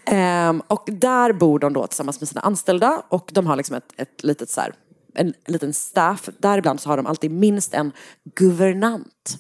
Ehm, 0.06 0.62
och 0.68 0.84
där 0.92 1.34
bor 1.34 1.60
de 1.60 1.74
då 1.74 1.88
tillsammans 1.88 2.22
med 2.22 2.30
sina 2.30 2.42
anställda. 2.42 3.02
Och 3.10 3.30
de 3.34 3.48
har 3.48 3.56
liksom 3.56 3.76
ett, 3.76 3.94
ett 3.98 4.24
litet 4.24 4.50
så 4.50 4.62
här, 4.62 4.74
en 5.16 5.34
liten 5.46 5.74
staff. 5.74 6.30
Däribland 6.38 6.80
så 6.80 6.90
har 6.90 6.98
de 6.98 7.06
alltid 7.06 7.32
minst 7.32 7.74
en 7.74 7.92
guvernant. 8.36 9.38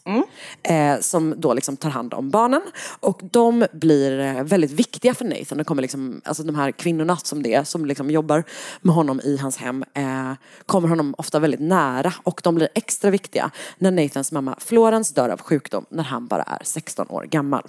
Eh, 0.63 1.00
som 1.00 1.34
då 1.38 1.53
liksom 1.53 1.77
tar 1.77 1.89
hand 1.89 2.13
om 2.13 2.29
barnen. 2.29 2.62
Och 3.00 3.22
de 3.32 3.65
blir 3.74 4.20
eh, 4.20 4.44
väldigt 4.44 4.72
viktiga 4.72 5.13
för 5.13 5.25
Nathan. 5.25 5.58
Det 5.58 5.63
kommer 5.63 5.82
liksom, 5.82 6.22
alltså 6.24 6.44
de 6.44 6.55
här 6.55 6.72
kvinnorna 6.72 7.17
som 7.17 7.44
det 7.44 7.53
är, 7.53 7.63
som 7.63 7.86
liksom 7.86 8.10
jobbar 8.10 8.44
med 8.82 8.96
honom 8.96 9.22
i 9.24 9.38
hans 9.38 9.58
hem, 9.58 9.84
eh, 9.94 10.32
kommer 10.65 10.88
honom 10.88 11.15
ofta 11.17 11.39
väldigt 11.39 11.60
nära. 11.60 12.13
Och 12.24 12.41
de 12.44 12.55
blir 12.55 12.70
extra 12.75 13.12
viktiga 13.12 13.51
när 13.77 13.91
Nathans 13.91 14.32
mamma 14.32 14.55
Florence 14.60 15.13
dör 15.13 15.29
av 15.29 15.41
sjukdom 15.41 15.86
när 15.89 16.03
han 16.03 16.27
bara 16.27 16.44
är 16.44 16.60
16 16.63 17.08
år 17.10 17.24
gammal. 17.24 17.63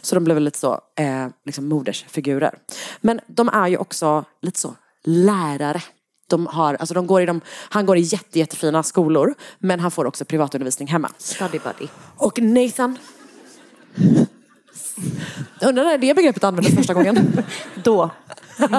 Så 0.00 0.14
de 0.14 0.24
blev 0.24 0.34
väldigt 0.34 0.56
så, 0.56 0.80
eh, 0.94 1.26
liksom 1.44 1.68
modersfigurer. 1.68 2.58
Men 3.00 3.20
de 3.26 3.48
är 3.48 3.68
ju 3.68 3.76
också 3.76 4.24
lite 4.42 4.60
så 4.60 4.74
lärare. 5.04 5.82
De 6.30 6.46
har, 6.46 6.74
alltså 6.74 6.94
de 6.94 7.06
går 7.06 7.22
i 7.22 7.26
de, 7.26 7.40
han 7.48 7.86
går 7.86 7.96
i 7.96 8.00
jätte, 8.00 8.38
jättefina 8.38 8.82
skolor 8.82 9.34
men 9.58 9.80
han 9.80 9.90
får 9.90 10.04
också 10.04 10.24
privatundervisning 10.24 10.88
hemma. 10.88 11.10
Study 11.18 11.58
buddy. 11.58 11.88
Och 12.16 12.42
Nathan... 12.42 12.98
Undrar 15.62 15.84
när 15.84 15.98
det 15.98 16.14
begreppet 16.14 16.44
användes 16.44 16.74
första 16.74 16.94
gången. 16.94 17.44
Då. 17.84 18.10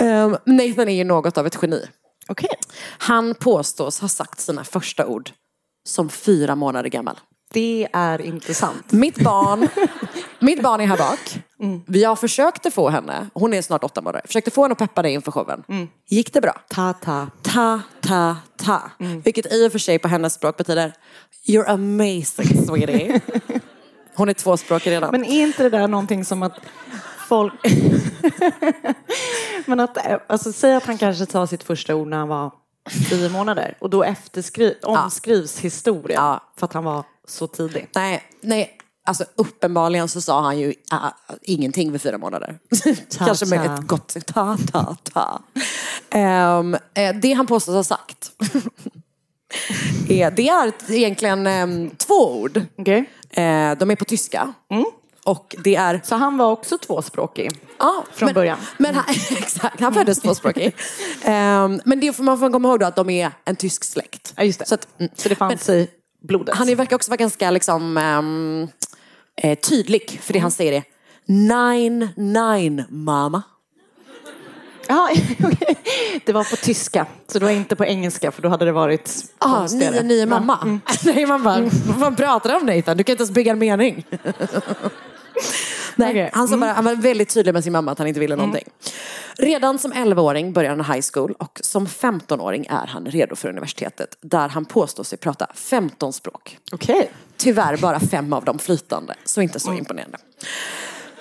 Ehm, 0.00 0.36
Nathan 0.44 0.88
är 0.88 0.96
ju 0.96 1.04
något 1.04 1.38
av 1.38 1.46
ett 1.46 1.58
geni. 1.62 1.86
Okej. 2.28 2.50
Han 2.98 3.34
påstås 3.34 4.00
ha 4.00 4.08
sagt 4.08 4.40
sina 4.40 4.64
första 4.64 5.06
ord 5.06 5.30
som 5.88 6.08
fyra 6.08 6.54
månader 6.54 6.88
gammal. 6.88 7.20
Det 7.54 7.88
är 7.92 8.20
intressant. 8.20 8.92
Mitt 8.92 9.24
barn, 9.24 9.68
mitt 10.38 10.62
barn 10.62 10.80
är 10.80 10.86
här 10.86 10.96
bak. 10.96 11.38
Jag 11.86 12.18
försökte 12.18 12.70
få 12.70 12.88
henne, 12.88 13.26
hon 13.34 13.54
är 13.54 13.62
snart 13.62 13.84
åtta 13.84 14.00
månader, 14.00 14.22
försökte 14.26 14.50
få 14.50 14.62
henne 14.62 14.72
att 14.72 14.78
peppa 14.78 15.02
dig 15.02 15.14
inför 15.14 15.32
showen. 15.32 15.62
Gick 16.08 16.32
det 16.32 16.40
bra? 16.40 16.60
Ta 16.68 16.92
ta. 16.92 17.26
Ta, 17.42 17.80
ta, 18.00 18.36
ta. 18.56 18.82
Vilket 19.24 19.52
i 19.52 19.68
och 19.68 19.72
för 19.72 19.78
sig 19.78 19.98
på 19.98 20.08
hennes 20.08 20.34
språk 20.34 20.56
betyder 20.56 20.92
You're 21.48 21.70
amazing 21.70 22.66
sweetie. 22.66 23.20
Hon 24.16 24.28
är 24.28 24.32
tvåspråkig 24.32 24.90
redan. 24.90 25.10
Men 25.10 25.24
är 25.24 25.42
inte 25.42 25.62
det 25.62 25.70
där 25.70 25.88
någonting 25.88 26.24
som 26.24 26.42
att 26.42 26.58
folk... 27.28 27.52
Men 29.66 29.80
att, 29.80 29.96
eh, 29.96 30.18
alltså 30.26 30.52
säg 30.52 30.74
att 30.74 30.86
han 30.86 30.98
kanske 30.98 31.26
sa 31.26 31.46
sitt 31.46 31.62
första 31.62 31.94
ord 31.94 32.08
när 32.08 32.16
han 32.16 32.28
var 32.28 32.52
tio 33.08 33.28
månader 33.28 33.76
och 33.80 33.90
då 33.90 34.04
omskrivs 34.82 35.58
historien 35.58 36.22
Ja. 36.22 36.52
för 36.56 36.64
att 36.64 36.72
han 36.72 36.84
var 36.84 37.04
så 37.28 37.46
tidig. 37.46 37.88
Nej, 37.94 38.22
nej. 38.40 38.78
Alltså 39.06 39.24
uppenbarligen 39.34 40.08
så 40.08 40.20
sa 40.20 40.42
han 40.42 40.58
ju 40.58 40.68
uh, 40.68 41.08
ingenting 41.42 41.92
vid 41.92 42.02
fyra 42.02 42.18
månader. 42.18 42.58
Kanske 43.18 43.46
med 43.46 43.64
ta. 43.64 43.74
ett 43.74 43.80
gott 43.86 44.16
ta, 44.26 44.56
ta, 44.72 44.96
ta. 45.02 45.42
Eh, 46.10 47.14
det 47.14 47.32
han 47.32 47.46
påstås 47.46 47.74
ha 47.74 47.84
sagt. 47.84 48.32
är, 50.08 50.30
det 50.30 50.48
är 50.48 50.72
egentligen 50.88 51.46
ehm, 51.46 51.90
två 51.90 52.40
ord. 52.40 52.62
Okej. 52.78 53.10
Eh, 53.30 53.78
de 53.78 53.90
är 53.90 53.96
på 53.96 54.04
tyska. 54.04 54.54
Och 55.24 55.56
det 55.64 55.74
är... 55.74 56.00
Så 56.04 56.16
han 56.16 56.36
var 56.36 56.50
också 56.50 56.78
tvåspråkig? 56.78 57.50
Ja, 57.78 58.04
Från 58.12 58.26
men, 58.26 58.34
början. 58.34 58.58
Men 58.78 58.94
han, 58.94 59.04
exakt, 59.30 59.80
han 59.80 59.94
föddes 59.94 60.20
tvåspråkig. 60.20 60.76
Ehm, 61.22 61.80
men 61.84 62.00
det 62.00 62.12
får 62.12 62.24
man 62.24 62.38
får 62.38 62.50
komma 62.50 62.68
ihåg 62.68 62.80
då 62.80 62.86
att 62.86 62.96
de 62.96 63.10
är 63.10 63.32
en 63.44 63.56
tysk 63.56 63.84
släkt. 63.84 64.34
Ja, 64.36 64.42
just 64.42 64.58
det. 64.58 64.66
Så, 64.66 64.74
att, 64.74 64.88
mm. 64.98 65.12
Så 65.16 65.28
det 65.28 65.34
fanns 65.34 65.68
i 65.68 65.88
blodet? 66.24 66.54
Han 66.56 66.74
verkar 66.74 66.96
också 66.96 67.10
vara 67.10 67.16
ganska 67.16 67.50
liksom, 67.50 67.96
eh, 69.42 69.58
tydlig, 69.58 70.20
för 70.22 70.32
det 70.32 70.38
han 70.38 70.50
säger 70.50 70.72
är 70.72 70.84
Nine, 71.26 72.08
nine, 72.16 72.84
mamma. 72.88 73.42
Ja, 74.88 75.10
okej. 75.44 75.76
Det 76.24 76.32
var 76.32 76.44
på 76.44 76.56
tyska, 76.56 77.06
så 77.26 77.38
det 77.38 77.44
var 77.44 77.52
inte 77.52 77.76
på 77.76 77.84
engelska 77.84 78.32
för 78.32 78.42
då 78.42 78.48
hade 78.48 78.64
det 78.64 78.72
varit 78.72 79.10
Ah, 79.38 79.66
nio, 79.66 80.02
nio, 80.02 80.26
mamma. 80.26 80.80
Nej, 81.04 81.26
man 81.26 81.42
bara, 81.42 81.60
vad 81.86 81.98
fan 81.98 82.16
pratar 82.16 82.50
du 82.50 82.56
om 82.56 82.66
Nathan? 82.66 82.96
Du 82.96 83.04
kan 83.04 83.12
inte 83.12 83.22
ens 83.22 83.30
bygga 83.30 83.52
en 83.52 83.58
mening. 83.58 84.06
Nej, 85.96 86.10
Okej. 86.10 86.30
han, 86.32 86.48
sa 86.48 86.56
bara, 86.56 86.72
han 86.72 86.84
var 86.84 86.94
väldigt 86.94 87.28
tydlig 87.28 87.52
med 87.54 87.64
sin 87.64 87.72
mamma 87.72 87.92
att 87.92 87.98
han 87.98 88.06
inte 88.06 88.20
ville 88.20 88.36
någonting. 88.36 88.64
Redan 89.38 89.78
som 89.78 89.92
11-åring 89.92 90.52
börjar 90.52 90.70
han 90.76 90.84
high 90.94 91.06
school 91.12 91.34
och 91.38 91.60
som 91.62 91.86
15-åring 91.86 92.66
är 92.70 92.86
han 92.86 93.06
redo 93.06 93.36
för 93.36 93.48
universitetet 93.48 94.16
där 94.20 94.48
han 94.48 94.64
påstår 94.64 95.04
sig 95.04 95.18
prata 95.18 95.46
15 95.54 96.12
språk. 96.12 96.58
Okej. 96.72 97.10
Tyvärr 97.36 97.76
bara 97.76 98.00
fem 98.00 98.32
av 98.32 98.44
dem 98.44 98.58
flytande, 98.58 99.14
så 99.24 99.40
inte 99.40 99.60
så 99.60 99.72
imponerande. 99.74 100.18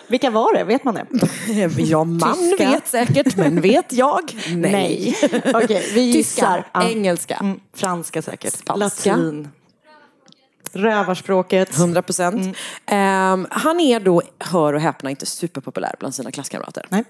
Vilka 0.07 0.29
var 0.29 0.53
det? 0.53 0.63
Vet 0.63 0.83
man 0.83 0.95
det? 0.95 1.05
Ja, 1.77 2.03
man 2.03 2.33
Tyska. 2.37 2.69
vet 2.69 2.87
säkert, 2.87 3.35
men 3.37 3.61
vet 3.61 3.93
jag? 3.93 4.21
Nej. 4.55 5.15
Okej, 5.53 5.91
vi 5.93 6.01
gissar. 6.01 6.57
Tyska, 6.61 6.89
engelska, 6.89 7.35
Mm, 7.35 7.59
franska 7.75 8.21
säkert. 8.21 8.53
Spanska. 8.53 9.15
Latin. 9.15 9.49
Rövarspråket. 10.73 11.77
100 11.77 12.01
procent. 12.01 12.57
Ehm, 12.85 13.47
han 13.51 13.79
är 13.79 13.99
då, 13.99 14.21
hör 14.39 14.73
och 14.73 14.81
häpna, 14.81 15.09
inte 15.09 15.25
superpopulär 15.25 15.95
bland 15.99 16.15
sina 16.15 16.31
klasskamrater. 16.31 16.85
Nej. 16.89 17.03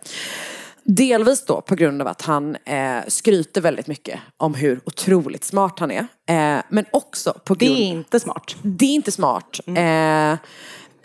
Delvis 0.86 1.46
då 1.46 1.62
på 1.62 1.76
grund 1.76 2.02
av 2.02 2.08
att 2.08 2.22
han 2.22 2.56
eh, 2.66 2.98
skryter 3.08 3.62
väldigt 3.62 3.88
mycket 3.88 4.20
om 4.38 4.54
hur 4.54 4.80
otroligt 4.86 5.44
smart 5.44 5.80
han 5.80 5.92
är. 5.92 6.08
Eh, 6.30 6.64
men 6.70 6.86
också 6.92 7.34
på 7.46 7.54
Det 7.56 7.66
grund... 7.66 7.80
är 7.80 7.84
inte 7.84 8.20
smart. 8.20 8.56
Det 8.62 8.86
är 8.86 8.94
inte 8.94 9.12
smart. 9.12 9.60
Eh, 9.68 10.36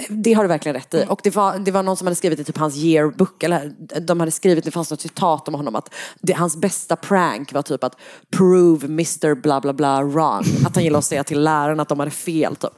det 0.08 0.32
har 0.32 0.42
du 0.44 0.48
verkligen 0.48 0.74
rätt 0.74 0.94
i. 0.94 1.04
Och 1.08 1.20
det 1.22 1.36
var, 1.36 1.58
det 1.58 1.70
var 1.70 1.82
någon 1.82 1.96
som 1.96 2.06
hade 2.06 2.14
skrivit 2.14 2.40
i 2.40 2.44
typ 2.44 2.58
hans 2.58 2.76
yearbook, 2.76 3.42
eller 3.42 3.72
de 4.00 4.20
hade 4.20 4.32
skrivit, 4.32 4.64
det 4.64 4.70
fanns 4.70 4.90
något 4.90 5.00
citat 5.00 5.48
om 5.48 5.54
honom 5.54 5.76
att 5.76 5.94
det, 6.20 6.32
hans 6.32 6.56
bästa 6.56 6.96
prank 6.96 7.52
var 7.52 7.62
typ 7.62 7.84
att 7.84 7.96
prove 8.30 8.86
Mr 8.86 9.34
bla 9.34 9.60
bla 9.60 9.72
bla 9.72 10.02
wrong. 10.02 10.44
Att 10.66 10.74
han 10.74 10.84
gillade 10.84 10.98
att 10.98 11.04
säga 11.04 11.24
till 11.24 11.42
lärarna 11.42 11.82
att 11.82 11.88
de 11.88 11.98
hade 11.98 12.10
fel. 12.10 12.56
Typ. 12.56 12.70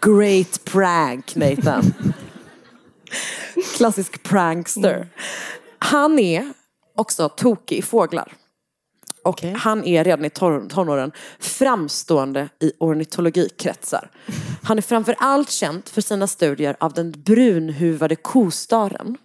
Great 0.00 0.64
prank 0.64 1.36
Nathan. 1.36 1.94
Klassisk 3.76 4.22
prankster. 4.22 5.08
Han 5.78 6.18
är 6.18 6.52
också 6.96 7.28
tokig 7.28 7.78
i 7.78 7.82
fåglar. 7.82 8.32
Och 9.28 9.42
han 9.42 9.84
är 9.84 10.04
redan 10.04 10.24
i 10.24 10.30
tonåren 10.68 11.12
framstående 11.38 12.48
i 12.60 12.72
ornitologikretsar. 12.78 14.10
Han 14.62 14.78
är 14.78 14.82
framför 14.82 15.16
allt 15.18 15.50
känd 15.50 15.88
för 15.88 16.00
sina 16.00 16.26
studier 16.26 16.76
av 16.80 16.92
den 16.92 17.12
brunhuvade 17.12 18.16
kostaren. 18.16 19.16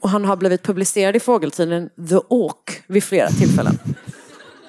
Och 0.00 0.10
han 0.10 0.24
har 0.24 0.36
blivit 0.36 0.62
publicerad 0.62 1.16
i 1.16 1.20
fågeltidningen 1.20 1.90
The 2.08 2.20
Auk 2.30 2.82
vid 2.86 3.04
flera 3.04 3.28
tillfällen. 3.28 3.78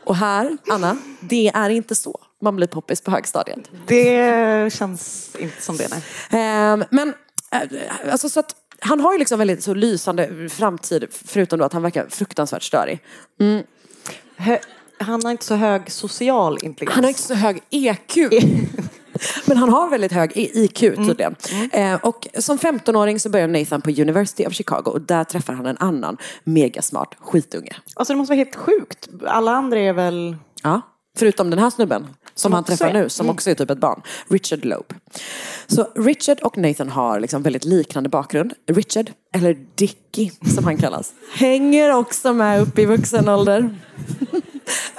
Och 0.03 0.15
här, 0.15 0.57
Anna, 0.69 0.97
det 1.19 1.47
är 1.47 1.69
inte 1.69 1.95
så 1.95 2.19
man 2.41 2.55
blir 2.55 2.67
poppis 2.67 3.01
på 3.01 3.11
högstadiet. 3.11 3.59
Det 3.87 4.73
känns 4.73 5.29
inte 5.39 5.61
som 5.61 5.77
det, 5.77 5.87
nej. 5.89 6.03
Ehm, 6.41 6.83
men 6.89 7.13
eh, 7.51 8.11
alltså 8.11 8.29
så 8.29 8.39
att 8.39 8.55
han 8.79 8.99
har 8.99 9.13
ju 9.13 9.19
liksom 9.19 9.39
väldigt 9.39 9.63
så 9.63 9.73
lysande 9.73 10.49
framtid 10.49 11.07
förutom 11.11 11.59
då 11.59 11.65
att 11.65 11.73
han 11.73 11.81
verkar 11.81 12.07
fruktansvärt 12.09 12.63
störig. 12.63 12.99
Mm. 13.39 13.63
Hö- 14.43 14.57
han 14.97 15.23
har 15.23 15.31
inte 15.31 15.45
så 15.45 15.55
hög 15.55 15.91
social 15.91 16.57
intelligens. 16.61 16.95
Han 16.95 17.03
har 17.03 17.09
inte 17.09 17.21
så 17.21 17.33
hög 17.33 17.61
EQ. 17.69 18.17
Men 19.45 19.57
han 19.57 19.69
har 19.69 19.89
väldigt 19.89 20.11
hög 20.11 20.31
IQ 20.35 20.79
tydligen. 20.79 21.35
Eh, 21.71 21.93
och 21.93 22.27
som 22.39 22.57
15-åring 22.57 23.19
så 23.19 23.29
börjar 23.29 23.47
Nathan 23.47 23.81
på 23.81 23.89
University 23.89 24.45
of 24.45 24.53
Chicago 24.53 24.83
och 24.85 25.01
där 25.01 25.23
träffar 25.23 25.53
han 25.53 25.65
en 25.65 25.77
annan 25.77 26.17
megasmart 26.43 27.15
skitunge. 27.19 27.75
Alltså 27.95 28.13
det 28.13 28.17
måste 28.17 28.31
vara 28.31 28.37
helt 28.37 28.55
sjukt. 28.55 29.09
Alla 29.27 29.51
andra 29.51 29.79
är 29.79 29.93
väl... 29.93 30.35
Ja, 30.63 30.81
förutom 31.17 31.49
den 31.49 31.59
här 31.59 31.69
snubben 31.69 32.07
som 32.35 32.53
han 32.53 32.63
träffar 32.63 32.93
nu, 32.93 33.09
som 33.09 33.29
också 33.29 33.49
är 33.49 33.55
typ 33.55 33.69
ett 33.69 33.77
barn. 33.77 34.01
Richard 34.27 34.65
Loeb. 34.65 34.93
Så 35.67 35.87
Richard 35.95 36.39
och 36.39 36.57
Nathan 36.57 36.89
har 36.89 37.19
liksom 37.19 37.43
väldigt 37.43 37.65
liknande 37.65 38.09
bakgrund. 38.09 38.53
Richard, 38.67 39.11
eller 39.35 39.57
Dickie 39.75 40.31
som 40.55 40.63
han 40.63 40.77
kallas, 40.77 41.13
hänger 41.33 41.91
också 41.91 42.33
med 42.33 42.61
upp 42.61 42.79
i 42.79 42.85
vuxen 42.85 43.29
ålder. 43.29 43.69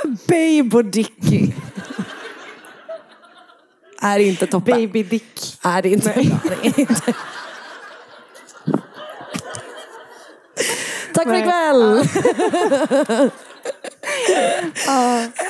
Babe 0.03 0.77
och 0.77 0.85
Dickie. 0.85 1.55
Är 4.01 4.19
inte 4.19 4.47
toppen. 4.47 4.75
Baby 4.75 5.03
Dick. 5.03 5.59
Är 5.63 5.83
det 5.83 5.89
inte 5.89 6.11
är. 6.11 7.15
Tack 11.15 11.25
för 11.29 11.35
ikväll! 11.35 12.09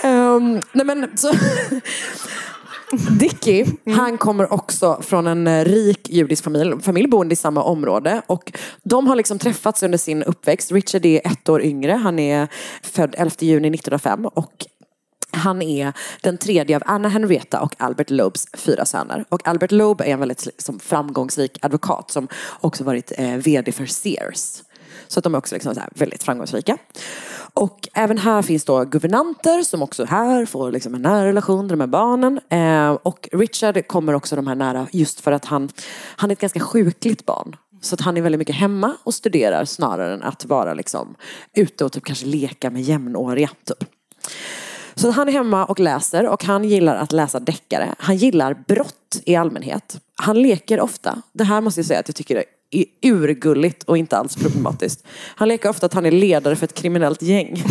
Ehm, 0.02 0.62
nej 0.72 0.86
men 0.86 1.18
så... 1.18 1.32
Dickie, 2.92 3.66
han 3.86 4.18
kommer 4.18 4.52
också 4.52 5.02
från 5.02 5.26
en 5.26 5.46
eh, 5.46 5.64
rik 5.64 6.10
judisk 6.10 6.44
familj, 6.44 6.80
familj 6.82 7.08
boende 7.08 7.32
i 7.32 7.36
samma 7.36 7.62
område. 7.62 8.22
Och 8.26 8.52
de 8.82 9.06
har 9.06 9.16
liksom 9.16 9.38
träffats 9.38 9.82
under 9.82 9.98
sin 9.98 10.22
uppväxt. 10.22 10.72
Richard 10.72 11.06
är 11.06 11.26
ett 11.26 11.48
år 11.48 11.62
yngre, 11.62 11.92
han 11.92 12.18
är 12.18 12.48
född 12.82 13.14
11 13.18 13.30
juni 13.38 13.68
1905. 13.68 14.26
Och 14.26 14.66
han 15.30 15.62
är 15.62 15.92
den 16.22 16.38
tredje 16.38 16.76
av 16.76 16.82
Anna 16.86 17.08
Henrietta 17.08 17.60
och 17.60 17.74
Albert 17.78 18.10
Loebs 18.10 18.46
fyra 18.52 18.84
söner. 18.84 19.24
Och 19.28 19.48
Albert 19.48 19.72
Loeb 19.72 20.00
är 20.00 20.04
en 20.04 20.18
väldigt 20.18 20.46
liksom, 20.46 20.80
framgångsrik 20.80 21.58
advokat 21.62 22.10
som 22.10 22.28
också 22.60 22.84
varit 22.84 23.12
eh, 23.18 23.36
vd 23.36 23.72
för 23.72 23.86
Sears. 23.86 24.62
Så 25.08 25.20
att 25.20 25.24
de 25.24 25.34
är 25.34 25.38
också 25.38 25.54
liksom, 25.54 25.76
här, 25.76 25.88
väldigt 25.94 26.22
framgångsrika. 26.22 26.76
Och 27.54 27.88
även 27.94 28.18
här 28.18 28.42
finns 28.42 28.64
då 28.64 28.84
guvernanter 28.84 29.62
som 29.62 29.82
också 29.82 30.04
här 30.04 30.46
får 30.46 30.72
liksom 30.72 30.94
en 30.94 31.02
nära 31.02 31.26
relation 31.26 31.68
till 31.68 31.78
de 31.78 31.80
här 31.80 31.86
barnen. 31.86 32.40
Eh, 32.48 32.98
och 33.02 33.28
Richard 33.32 33.86
kommer 33.86 34.14
också 34.14 34.36
de 34.36 34.46
här 34.46 34.54
nära 34.54 34.86
just 34.92 35.20
för 35.20 35.32
att 35.32 35.44
han, 35.44 35.68
han 36.16 36.30
är 36.30 36.32
ett 36.32 36.40
ganska 36.40 36.60
sjukligt 36.60 37.26
barn. 37.26 37.56
Så 37.80 37.94
att 37.94 38.00
han 38.00 38.16
är 38.16 38.22
väldigt 38.22 38.38
mycket 38.38 38.56
hemma 38.56 38.96
och 39.04 39.14
studerar 39.14 39.64
snarare 39.64 40.14
än 40.14 40.22
att 40.22 40.44
vara 40.44 40.74
liksom 40.74 41.14
ute 41.54 41.84
och 41.84 41.92
typ 41.92 42.04
kanske 42.04 42.26
leka 42.26 42.70
med 42.70 42.82
jämnåriga. 42.82 43.50
Typ. 43.64 43.88
Så 44.94 45.10
han 45.10 45.28
är 45.28 45.32
hemma 45.32 45.64
och 45.64 45.80
läser 45.80 46.28
och 46.28 46.44
han 46.44 46.64
gillar 46.64 46.96
att 46.96 47.12
läsa 47.12 47.40
deckare. 47.40 47.94
Han 47.98 48.16
gillar 48.16 48.54
brott 48.66 49.22
i 49.24 49.36
allmänhet. 49.36 50.00
Han 50.16 50.42
leker 50.42 50.80
ofta, 50.80 51.22
det 51.32 51.44
här 51.44 51.60
måste 51.60 51.80
jag 51.80 51.86
säga 51.86 52.00
att 52.00 52.08
jag 52.08 52.16
tycker 52.16 52.44
är 52.74 52.84
urgulligt 53.02 53.82
och 53.82 53.98
inte 53.98 54.16
alls 54.16 54.36
problematiskt. 54.36 55.04
Han 55.36 55.48
leker 55.48 55.68
ofta 55.68 55.86
att 55.86 55.94
han 55.94 56.06
är 56.06 56.10
ledare 56.10 56.56
för 56.56 56.64
ett 56.64 56.74
kriminellt 56.74 57.22
gäng. 57.22 57.64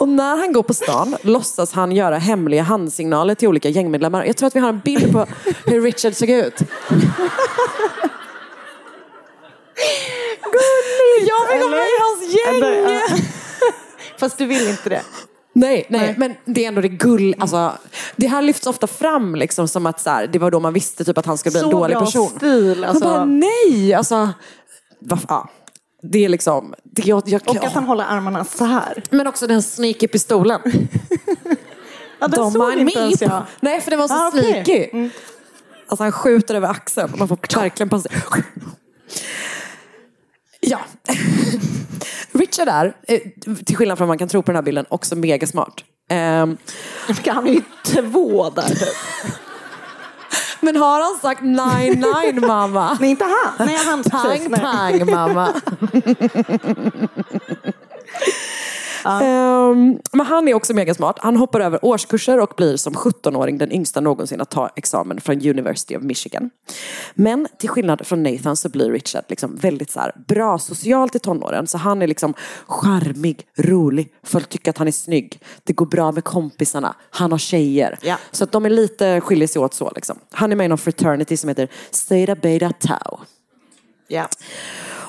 och 0.00 0.08
när 0.08 0.36
han 0.36 0.52
går 0.52 0.62
på 0.62 0.74
stan 0.74 1.16
låtsas 1.22 1.72
han 1.72 1.92
göra 1.92 2.18
hemliga 2.18 2.62
handsignaler 2.62 3.34
till 3.34 3.48
olika 3.48 3.68
gängmedlemmar. 3.68 4.24
Jag 4.24 4.36
tror 4.36 4.46
att 4.46 4.56
vi 4.56 4.60
har 4.60 4.68
en 4.68 4.80
bild 4.84 5.12
på 5.12 5.26
hur 5.66 5.82
Richard 5.82 6.14
såg 6.14 6.30
ut. 6.30 6.58
Gulligt! 10.52 11.28
Jag 11.28 11.52
vill 11.52 11.62
gå 11.62 11.68
med 11.68 11.78
i 11.78 11.98
hans 12.00 12.34
gäng! 12.34 12.56
Eller, 12.56 12.92
ja. 12.92 13.00
Fast 14.18 14.38
du 14.38 14.46
vill 14.46 14.68
inte 14.68 14.88
det. 14.88 15.02
Nej, 15.54 15.86
nej, 15.88 16.14
men 16.18 16.34
det 16.44 16.64
är 16.64 16.68
ändå 16.68 16.80
det 16.80 16.88
gull, 16.88 17.34
alltså, 17.38 17.72
det 18.16 18.26
här 18.26 18.42
lyfts 18.42 18.66
ofta 18.66 18.86
fram 18.86 19.34
liksom 19.34 19.68
som 19.68 19.86
att 19.86 20.00
så 20.00 20.10
här, 20.10 20.26
det 20.26 20.38
var 20.38 20.50
då 20.50 20.60
man 20.60 20.72
visste 20.72 21.04
typ 21.04 21.18
att 21.18 21.26
han 21.26 21.38
skulle 21.38 21.50
bli 21.50 21.60
en 21.60 21.64
Så 21.64 21.70
dålig 21.70 21.96
bra 21.96 22.04
person. 22.06 22.28
stil, 22.36 22.84
alltså. 22.84 23.04
Man 23.04 23.12
bara, 23.12 23.24
nej, 23.24 23.94
alltså, 23.94 24.28
va, 25.00 25.18
ja. 25.28 25.48
Det 26.02 26.24
är 26.24 26.28
liksom, 26.28 26.74
det, 26.84 27.06
jag, 27.06 27.22
jag, 27.26 27.42
Och 27.46 27.64
att 27.64 27.72
han 27.72 27.84
håller 27.84 28.04
armarna 28.04 28.44
så 28.44 28.64
här. 28.64 29.02
Men 29.10 29.26
också 29.26 29.46
den 29.46 29.62
sneaky 29.62 30.08
pistolen. 30.08 30.60
Ja, 32.22 32.28
den 32.28 32.40
Don't 32.40 32.52
såg 32.52 32.72
inte 32.72 32.98
ens 32.98 33.20
jag. 33.20 33.42
Nej, 33.60 33.80
för 33.80 33.90
det 33.90 33.96
var 33.96 34.08
så 34.08 34.14
Ah, 34.14 34.30
sneaky. 34.30 35.10
Alltså 35.86 36.02
han 36.02 36.12
skjuter 36.12 36.54
över 36.54 36.68
axeln. 36.68 37.12
Man 37.16 37.28
får 37.28 37.38
verkligen 37.60 37.88
passa 37.88 38.08
sig. 38.08 38.22
Ja. 40.60 40.78
Richard 42.62 42.92
är, 43.08 43.14
eh, 43.14 43.20
till 43.66 43.76
skillnad 43.76 43.98
från 43.98 44.08
vad 44.08 44.12
man 44.12 44.18
kan 44.18 44.28
tro 44.28 44.42
på 44.42 44.46
den 44.46 44.56
här 44.56 44.62
bilden, 44.62 44.86
också 44.88 45.16
megasmart. 45.16 45.84
Um, 46.10 46.56
Han 47.26 47.46
är 47.46 47.52
ju 47.52 47.62
två 47.84 48.50
där 48.50 48.68
typ. 48.68 48.88
men 50.60 50.76
har 50.76 51.00
han 51.00 51.20
sagt 51.20 51.42
nine 51.42 52.04
nine 52.22 52.46
mamma? 52.46 52.96
Nej, 53.00 53.10
inte 53.10 53.24
han. 53.24 53.66
Nej, 53.66 53.76
han 53.86 54.02
Pang 54.02 54.22
precis, 54.22 54.48
pang 54.60 55.10
mamma. 55.10 55.52
Ehm, 59.04 59.98
men 60.12 60.26
han 60.26 60.48
är 60.48 60.54
också 60.54 60.74
megasmart. 60.74 61.18
Han 61.18 61.36
hoppar 61.36 61.60
över 61.60 61.84
årskurser 61.84 62.40
och 62.40 62.52
blir 62.56 62.76
som 62.76 62.94
17-åring 62.94 63.58
den 63.58 63.72
yngsta 63.72 64.00
någonsin 64.00 64.40
att 64.40 64.50
ta 64.50 64.70
examen 64.76 65.20
från 65.20 65.48
University 65.48 65.96
of 65.96 66.02
Michigan. 66.02 66.50
Men 67.14 67.46
till 67.58 67.68
skillnad 67.68 68.06
från 68.06 68.22
Nathan 68.22 68.56
så 68.56 68.68
blir 68.68 68.90
Richard 68.90 69.24
liksom 69.28 69.56
väldigt 69.56 69.90
så 69.90 70.00
här, 70.00 70.12
bra 70.28 70.58
socialt 70.58 71.14
i 71.14 71.18
tonåren. 71.18 71.66
Så 71.66 71.78
han 71.78 72.02
är 72.02 72.06
liksom 72.06 72.34
charmig, 72.66 73.46
rolig, 73.58 74.08
folk 74.24 74.48
tycker 74.48 74.70
att 74.70 74.78
han 74.78 74.88
är 74.88 74.92
snygg. 74.92 75.40
Det 75.64 75.72
går 75.72 75.86
bra 75.86 76.12
med 76.12 76.24
kompisarna, 76.24 76.96
han 77.10 77.30
har 77.32 77.38
tjejer. 77.38 77.98
Ja. 78.02 78.16
Så 78.30 78.44
att 78.44 78.52
de 78.52 78.64
är 78.64 78.70
lite, 78.70 79.20
skiljer 79.20 79.48
sig 79.48 79.62
åt 79.62 79.74
så 79.74 79.92
liksom. 79.94 80.18
Han 80.30 80.52
är 80.52 80.56
med 80.56 80.64
i 80.64 80.68
någon 80.68 80.78
fraternity 80.78 81.36
som 81.36 81.48
heter 81.48 81.68
Zeta 81.90 82.34
Beta 82.34 82.72
Tau. 82.72 83.18
Ja. 84.08 84.28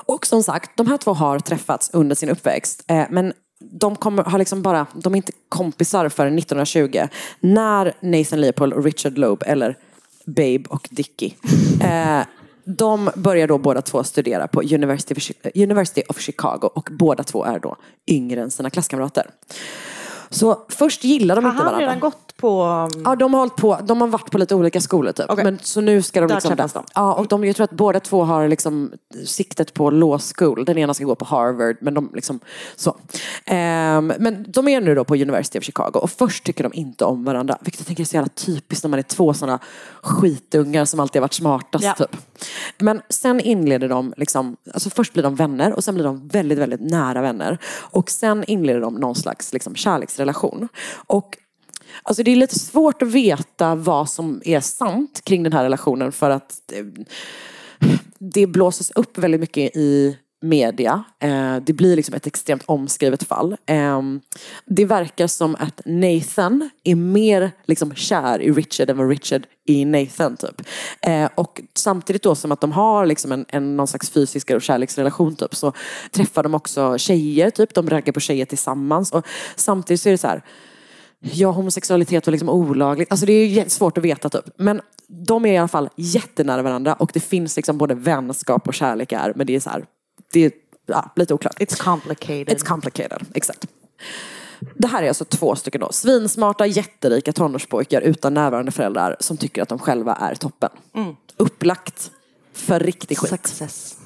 Och 0.06 0.26
som 0.26 0.42
sagt, 0.42 0.76
de 0.76 0.86
här 0.86 0.96
två 0.96 1.12
har 1.12 1.38
träffats 1.38 1.90
under 1.92 2.16
sin 2.16 2.28
uppväxt. 2.28 2.84
Eh, 2.86 3.04
men 3.10 3.32
de 3.78 3.96
kommer, 3.96 4.22
har 4.22 4.38
liksom 4.38 4.62
bara, 4.62 4.86
de 4.94 5.12
är 5.12 5.16
inte 5.16 5.32
kompisar 5.48 6.08
förrän 6.08 6.38
1920. 6.38 7.00
När 7.40 7.92
Nathan 8.00 8.40
Leopold 8.40 8.72
och 8.72 8.84
Richard 8.84 9.18
Loeb, 9.18 9.42
eller 9.46 9.78
Babe 10.24 10.62
och 10.68 10.88
Dickie, 10.90 11.34
eh, 11.80 12.26
de 12.64 13.10
börjar 13.16 13.48
då 13.48 13.58
båda 13.58 13.82
två 13.82 14.04
studera 14.04 14.48
på 14.48 14.62
University 14.62 15.14
of, 15.14 15.18
Chi- 15.18 15.62
University 15.62 16.02
of 16.08 16.20
Chicago 16.20 16.70
och 16.74 16.88
båda 16.92 17.22
två 17.22 17.44
är 17.44 17.58
då 17.58 17.76
yngre 18.06 18.40
än 18.42 18.50
sina 18.50 18.70
klasskamrater. 18.70 19.30
Så 20.34 20.58
först 20.68 21.04
gillar 21.04 21.36
de 21.36 21.44
Har 21.44 21.52
inte 21.52 21.64
varandra. 21.64 21.82
redan 21.86 22.00
gått 22.00 22.36
på... 22.36 22.88
Ja, 23.04 23.16
de 23.16 23.34
har, 23.34 23.40
hållit 23.40 23.56
på, 23.56 23.78
de 23.82 24.00
har 24.00 24.08
varit 24.08 24.30
på 24.30 24.38
lite 24.38 24.54
olika 24.54 24.80
skolor 24.80 25.12
typ. 25.12 25.26
Okej. 25.28 25.44
Men, 25.44 25.58
så 25.62 25.80
nu 25.80 26.02
ska 26.02 26.20
de 26.20 26.26
Där 26.26 26.34
liksom... 26.34 26.56
de. 26.74 26.84
Ja, 26.94 27.14
och 27.14 27.26
de, 27.26 27.44
jag 27.44 27.56
tror 27.56 27.64
att 27.64 27.70
båda 27.70 28.00
två 28.00 28.24
har 28.24 28.48
liksom 28.48 28.92
siktet 29.26 29.74
på 29.74 29.90
law 29.90 30.18
school. 30.34 30.64
Den 30.64 30.78
ena 30.78 30.94
ska 30.94 31.04
gå 31.04 31.14
på 31.14 31.24
Harvard, 31.24 31.76
men 31.80 31.94
de 31.94 32.10
liksom 32.14 32.40
så. 32.76 32.96
Ehm, 33.44 34.12
men 34.18 34.44
de 34.48 34.68
är 34.68 34.80
nu 34.80 34.94
då 34.94 35.04
på 35.04 35.14
University 35.14 35.58
of 35.58 35.64
Chicago 35.64 35.90
och 35.94 36.10
först 36.10 36.44
tycker 36.44 36.64
de 36.64 36.72
inte 36.74 37.04
om 37.04 37.24
varandra. 37.24 37.58
Vilket 37.60 37.80
jag 37.80 37.86
tänker 37.86 38.02
är 38.02 38.06
så 38.06 38.16
jävla 38.16 38.28
typiskt 38.34 38.84
när 38.84 38.88
man 38.88 38.98
är 38.98 39.02
två 39.02 39.34
sådana 39.34 39.58
skitungar 40.02 40.84
som 40.84 41.00
alltid 41.00 41.20
har 41.20 41.24
varit 41.24 41.32
smartast 41.34 41.84
Ja. 41.84 41.94
typ. 41.94 42.16
Men 42.78 43.02
sen 43.08 43.40
inleder 43.40 43.88
de, 43.88 44.14
liksom, 44.16 44.56
alltså 44.74 44.90
först 44.90 45.12
blir 45.12 45.22
de 45.22 45.34
vänner 45.34 45.72
och 45.72 45.84
sen 45.84 45.94
blir 45.94 46.04
de 46.04 46.28
väldigt, 46.28 46.58
väldigt 46.58 46.80
nära 46.80 47.22
vänner. 47.22 47.58
Och 47.66 48.10
sen 48.10 48.44
inleder 48.44 48.80
de 48.80 48.94
någon 48.94 49.14
slags 49.14 49.52
liksom, 49.52 49.74
kärleksrelation. 49.74 50.68
Och 51.06 51.38
Alltså 52.02 52.22
det 52.22 52.30
är 52.30 52.36
lite 52.36 52.58
svårt 52.58 53.02
att 53.02 53.08
veta 53.08 53.74
vad 53.74 54.10
som 54.10 54.42
är 54.44 54.60
sant 54.60 55.20
kring 55.24 55.42
den 55.42 55.52
här 55.52 55.62
relationen 55.62 56.12
för 56.12 56.30
att 56.30 56.60
det, 56.66 56.84
det 58.18 58.46
blåses 58.46 58.90
upp 58.90 59.18
väldigt 59.18 59.40
mycket 59.40 59.76
i 59.76 60.18
media. 60.44 61.04
Eh, 61.20 61.56
det 61.56 61.72
blir 61.72 61.96
liksom 61.96 62.14
ett 62.14 62.26
extremt 62.26 62.62
omskrivet 62.66 63.22
fall. 63.22 63.56
Eh, 63.66 64.02
det 64.66 64.84
verkar 64.84 65.26
som 65.26 65.54
att 65.54 65.80
Nathan 65.84 66.70
är 66.84 66.94
mer 66.94 67.50
liksom 67.64 67.94
kär 67.94 68.42
i 68.42 68.50
Richard 68.50 68.90
än 68.90 68.96
vad 68.96 69.08
Richard 69.08 69.46
är 69.66 69.74
i 69.74 69.84
Nathan. 69.84 70.36
Typ. 70.36 70.62
Eh, 71.00 71.28
och 71.34 71.60
samtidigt 71.74 72.22
då 72.22 72.34
som 72.34 72.52
att 72.52 72.60
de 72.60 72.72
har 72.72 73.06
liksom 73.06 73.32
en, 73.32 73.44
en, 73.48 73.76
någon 73.76 73.86
slags 73.86 74.10
fysisk 74.10 74.50
och 74.50 74.62
kärleksrelation 74.62 75.36
typ, 75.36 75.54
så 75.54 75.72
träffar 76.10 76.42
de 76.42 76.54
också 76.54 76.98
tjejer. 76.98 77.50
Typ. 77.50 77.74
De 77.74 77.90
raggar 77.90 78.12
på 78.12 78.20
tjejer 78.20 78.46
tillsammans. 78.46 79.12
Och 79.12 79.26
samtidigt 79.56 80.00
så 80.00 80.08
är 80.08 80.10
det 80.10 80.18
så 80.18 80.28
här 80.28 80.42
Ja, 81.32 81.50
homosexualitet 81.50 82.26
var 82.26 82.32
liksom 82.32 82.48
olagligt. 82.48 83.10
Alltså 83.10 83.26
det 83.26 83.32
är 83.32 83.68
svårt 83.68 83.98
att 83.98 84.04
veta 84.04 84.28
typ. 84.28 84.44
Men 84.56 84.80
de 85.08 85.46
är 85.46 85.52
i 85.52 85.56
alla 85.56 85.68
fall 85.68 85.88
jättenära 85.96 86.62
varandra 86.62 86.94
och 86.94 87.10
det 87.14 87.20
finns 87.20 87.56
liksom 87.56 87.78
både 87.78 87.94
vänskap 87.94 88.68
och 88.68 88.74
kärlek 88.74 89.12
här. 89.12 89.32
Men 89.36 89.46
det 89.46 89.56
är 89.56 89.60
så 89.60 89.70
här, 89.70 89.84
det 90.32 90.44
är 90.44 90.52
ja, 90.86 91.10
lite 91.16 91.34
oklart. 91.34 91.60
It's 91.60 91.82
complicated. 91.82 92.48
It's 92.48 92.64
complicated, 92.64 93.26
exakt. 93.34 93.66
Det 94.74 94.86
här 94.86 95.02
är 95.02 95.08
alltså 95.08 95.24
två 95.24 95.56
stycken 95.56 95.80
då. 95.80 95.92
Svinsmarta, 95.92 96.66
jätterika 96.66 97.32
tonårspojkar 97.32 98.00
utan 98.00 98.34
närvarande 98.34 98.72
föräldrar 98.72 99.16
som 99.20 99.36
tycker 99.36 99.62
att 99.62 99.68
de 99.68 99.78
själva 99.78 100.14
är 100.14 100.34
toppen. 100.34 100.70
Mm. 100.94 101.14
Upplagt 101.36 102.10
för 102.52 102.80
riktig 102.80 103.18
skit. 103.18 103.30
Success. 103.30 103.96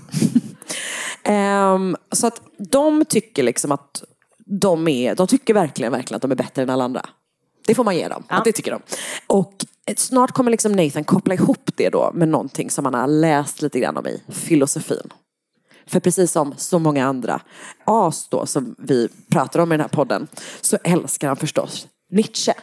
um, 1.28 1.96
så 2.12 2.26
att 2.26 2.42
de 2.58 3.04
tycker 3.04 3.42
liksom 3.42 3.72
att 3.72 4.04
de 4.46 4.88
är, 4.88 5.14
de 5.14 5.26
tycker 5.26 5.54
verkligen, 5.54 5.92
verkligen 5.92 6.16
att 6.16 6.22
de 6.22 6.30
är 6.30 6.36
bättre 6.36 6.62
än 6.62 6.70
alla 6.70 6.84
andra. 6.84 7.06
Det 7.66 7.74
får 7.74 7.84
man 7.84 7.96
ge 7.96 8.08
dem. 8.08 8.24
Ja. 8.28 8.42
Det 8.44 8.52
tycker 8.52 8.70
de. 8.70 8.82
Och 9.26 9.54
snart 9.96 10.32
kommer 10.32 10.50
liksom 10.50 10.72
Nathan 10.72 11.04
koppla 11.04 11.34
ihop 11.34 11.70
det 11.74 11.90
då 11.90 12.10
med 12.14 12.28
någonting 12.28 12.70
som 12.70 12.84
han 12.84 12.94
har 12.94 13.06
läst 13.06 13.62
lite 13.62 13.80
grann 13.80 13.96
om 13.96 14.06
i 14.06 14.22
filosofin. 14.28 15.12
För 15.88 16.00
precis 16.00 16.32
som 16.32 16.54
så 16.56 16.78
många 16.78 17.06
andra 17.06 17.40
as 17.84 18.28
då 18.28 18.46
som 18.46 18.74
vi 18.78 19.08
pratar 19.30 19.60
om 19.60 19.72
i 19.72 19.76
den 19.76 19.80
här 19.80 19.88
podden 19.88 20.28
så 20.60 20.78
älskar 20.84 21.28
han 21.28 21.36
förstås 21.36 21.86
Nietzsche. 22.10 22.54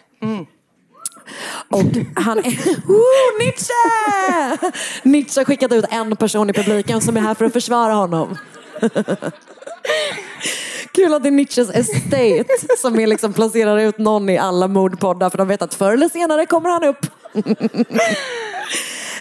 Och 1.70 1.82
han 2.16 2.38
är... 2.38 2.82
Woo, 2.88 3.40
Nietzsche! 3.40 3.74
Nietzsche 5.10 5.40
har 5.40 5.46
skickat 5.46 5.72
ut 5.72 5.86
en 5.90 6.16
person 6.16 6.50
i 6.50 6.54
publiken 6.54 7.02
som 7.02 7.18
är 7.18 7.22
här 7.22 7.34
för 7.34 7.46
att 7.46 7.54
försvara 7.54 7.94
honom. 7.94 8.38
Kul 10.94 11.14
att 11.14 11.24
det 11.24 11.30
är 11.30 11.32
Nietzsches 11.32 11.70
estate 11.70 12.46
som 12.78 13.00
är 13.00 13.08
liksom 13.08 13.34
placerar 13.34 13.78
ut 13.80 13.98
någon 13.98 14.30
i 14.30 14.38
alla 14.38 14.68
mordpoddar 14.68 15.30
för 15.30 15.38
de 15.38 15.48
vet 15.48 15.62
att 15.62 15.74
förr 15.74 15.94
eller 15.94 16.10
senare 16.10 16.46
kommer 16.46 16.70
han 16.70 16.84
upp. 16.84 17.06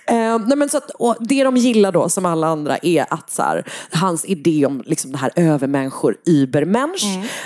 Eh, 0.07 0.39
nej 0.39 0.57
men 0.57 0.69
så 0.69 0.77
att, 0.77 0.91
och 0.91 1.17
det 1.21 1.45
de 1.45 1.57
gillar 1.57 1.93
då 1.93 2.09
som 2.09 2.27
alla 2.27 2.47
andra 2.47 2.79
är 2.83 3.07
att 3.11 3.31
så 3.31 3.43
här, 3.43 3.65
hans 3.93 4.25
idé 4.25 4.67
om 4.67 4.83
liksom 4.87 5.13
det 5.13 5.19
här 5.19 5.31
övermänniskor, 5.37 6.17
übermensch. 6.25 7.05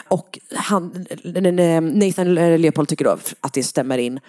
Och 0.09 0.39
han, 0.55 1.07
Nathan 1.93 2.35
Leopold 2.35 2.89
tycker 2.89 3.05
då 3.05 3.17
att 3.41 3.53
det 3.53 3.63
stämmer 3.63 3.99
in 3.99 4.21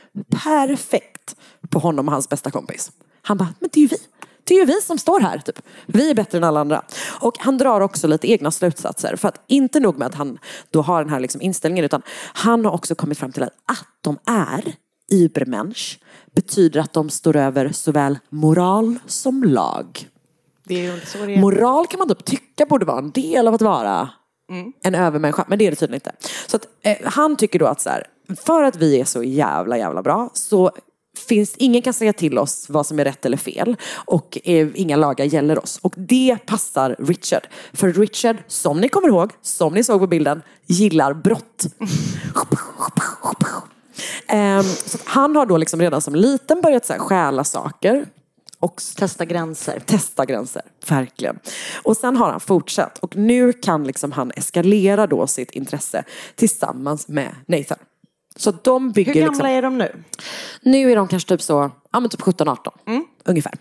perfekt 0.44 1.36
på 1.70 1.80
honom 1.80 2.08
och 2.08 2.14
hans 2.14 2.30
bästa 2.30 2.52
kompis. 2.52 2.92
Han 3.22 3.38
bara, 3.38 3.54
men 3.60 3.70
det 3.74 3.80
är 3.80 3.82
ju 3.82 3.88
vi. 3.88 3.98
Det 4.44 4.56
är 4.56 4.60
ju 4.60 4.66
vi 4.66 4.82
som 4.82 4.98
står 4.98 5.20
här. 5.20 5.38
Typ. 5.38 5.60
Vi 5.86 6.10
är 6.10 6.16
bättre 6.16 6.38
än 6.38 6.44
alla 6.44 6.60
andra. 6.60 6.82
Och 7.20 7.36
han 7.40 7.58
drar 7.58 7.82
också 7.82 8.08
lite 8.08 8.32
egna 8.32 8.52
slutsatser. 8.52 9.16
För 9.16 9.28
att 9.28 9.42
inte 9.48 9.80
nog 9.80 9.98
med 9.98 10.06
att 10.06 10.16
han 10.16 10.38
då 10.72 10.82
har 10.82 11.04
den 11.04 11.14
här 11.14 11.20
liksom 11.20 11.42
inställningen 11.42 11.86
utan 11.86 12.02
han 12.34 12.66
har 12.66 12.72
också 12.72 12.96
kommit 12.96 13.18
fram 13.18 13.32
till 13.32 13.44
att, 13.44 13.54
att 13.66 13.88
de 14.02 14.18
är 14.26 14.74
Übermensch 15.12 16.00
betyder 16.36 16.80
att 16.80 16.94
de 16.94 17.10
står 17.10 17.36
över 17.36 17.72
såväl 17.72 18.20
moral 18.30 19.00
som 19.06 19.44
lag. 19.44 20.08
Moral 21.42 21.88
kan 21.88 21.98
man 21.98 22.08
typ 22.08 22.26
tycka 22.26 22.66
borde 22.66 22.86
vara 22.86 23.00
en 23.00 23.12
del 23.12 23.48
av 23.48 23.54
att 23.54 23.62
vara 23.62 24.10
en 24.84 24.96
övermänniska, 24.96 25.46
men 25.48 25.60
det 25.60 25.68
är 25.68 25.72
det 25.72 25.76
tydligen 25.76 25.96
inte. 25.96 26.28
Så 26.48 26.56
att, 26.58 26.68
eh, 26.82 26.98
han 27.04 27.36
tycker 27.36 27.60
då 27.60 27.66
att 27.66 27.82
så 27.82 27.90
här, 27.90 28.08
för 28.46 28.64
att 28.64 28.76
vi 28.76 29.00
är 29.00 29.06
så 29.06 29.24
jävla 29.24 29.78
jävla 29.78 30.02
bra 30.02 30.30
så 30.34 30.72
finns, 31.28 31.56
ingen 31.58 31.82
kan 31.82 31.94
säga 31.94 32.14
till 32.14 32.38
oss 32.38 32.66
vad 32.70 32.86
som 32.86 33.00
är 33.00 33.04
rätt 33.06 33.26
eller 33.26 33.38
fel 33.38 33.76
och 33.94 34.38
eh, 34.44 34.68
inga 34.76 34.96
lagar 34.96 35.26
gäller 35.26 35.64
oss. 35.64 35.80
Och 35.82 35.94
det 35.98 36.38
passar 36.46 36.96
Richard. 37.00 37.48
För 37.74 37.94
Richard, 37.94 38.38
som 38.48 38.82
ni 38.82 38.90
kommer 38.90 39.08
ihåg, 39.08 39.32
som 39.42 39.74
ni 39.74 39.84
såg 39.84 40.00
på 40.00 40.08
bilden, 40.08 40.42
gillar 40.66 41.14
brott. 41.14 41.66
Ehm, 44.30 44.64
så 44.64 44.98
han 45.06 45.36
har 45.36 45.46
då 45.46 45.58
liksom 45.58 45.82
redan 45.82 46.02
som 46.02 46.16
liten 46.16 46.62
börjat 46.62 46.86
så 46.86 46.94
här, 46.94 47.00
stjäla 47.00 47.44
saker. 47.44 48.06
Och 48.60 48.82
Testa 48.96 49.26
gränser. 49.26 49.80
testa 49.86 50.26
gränser, 50.26 50.62
verkligen. 50.90 51.40
Och 51.84 51.98
sen 51.98 52.18
har 52.18 52.32
han 52.32 52.40
fortsatt 52.40 52.98
och 52.98 53.16
nu 53.16 53.54
kan 53.54 53.84
liksom 53.84 54.12
han 54.12 54.32
eskalera 54.36 55.08
då 55.08 55.28
sitt 55.28 55.52
intresse 55.52 56.04
tillsammans 56.36 57.08
med 57.08 57.36
Nathan. 57.46 57.78
Så 58.36 58.52
de 58.64 58.92
bygger 58.92 59.14
Hur 59.14 59.20
gamla 59.22 59.32
liksom, 59.32 59.48
är 59.48 59.62
de 59.62 59.78
nu? 59.78 60.04
nu 60.62 60.92
är 60.92 60.96
de 60.96 61.08
kanske 61.08 61.30
typ 61.30 61.42
så, 61.42 61.72
ja 61.92 62.00
men 62.00 62.10
typ 62.10 62.22
17-18 62.22 62.58
Mm. 62.88 63.06
ungefär. 63.26 63.54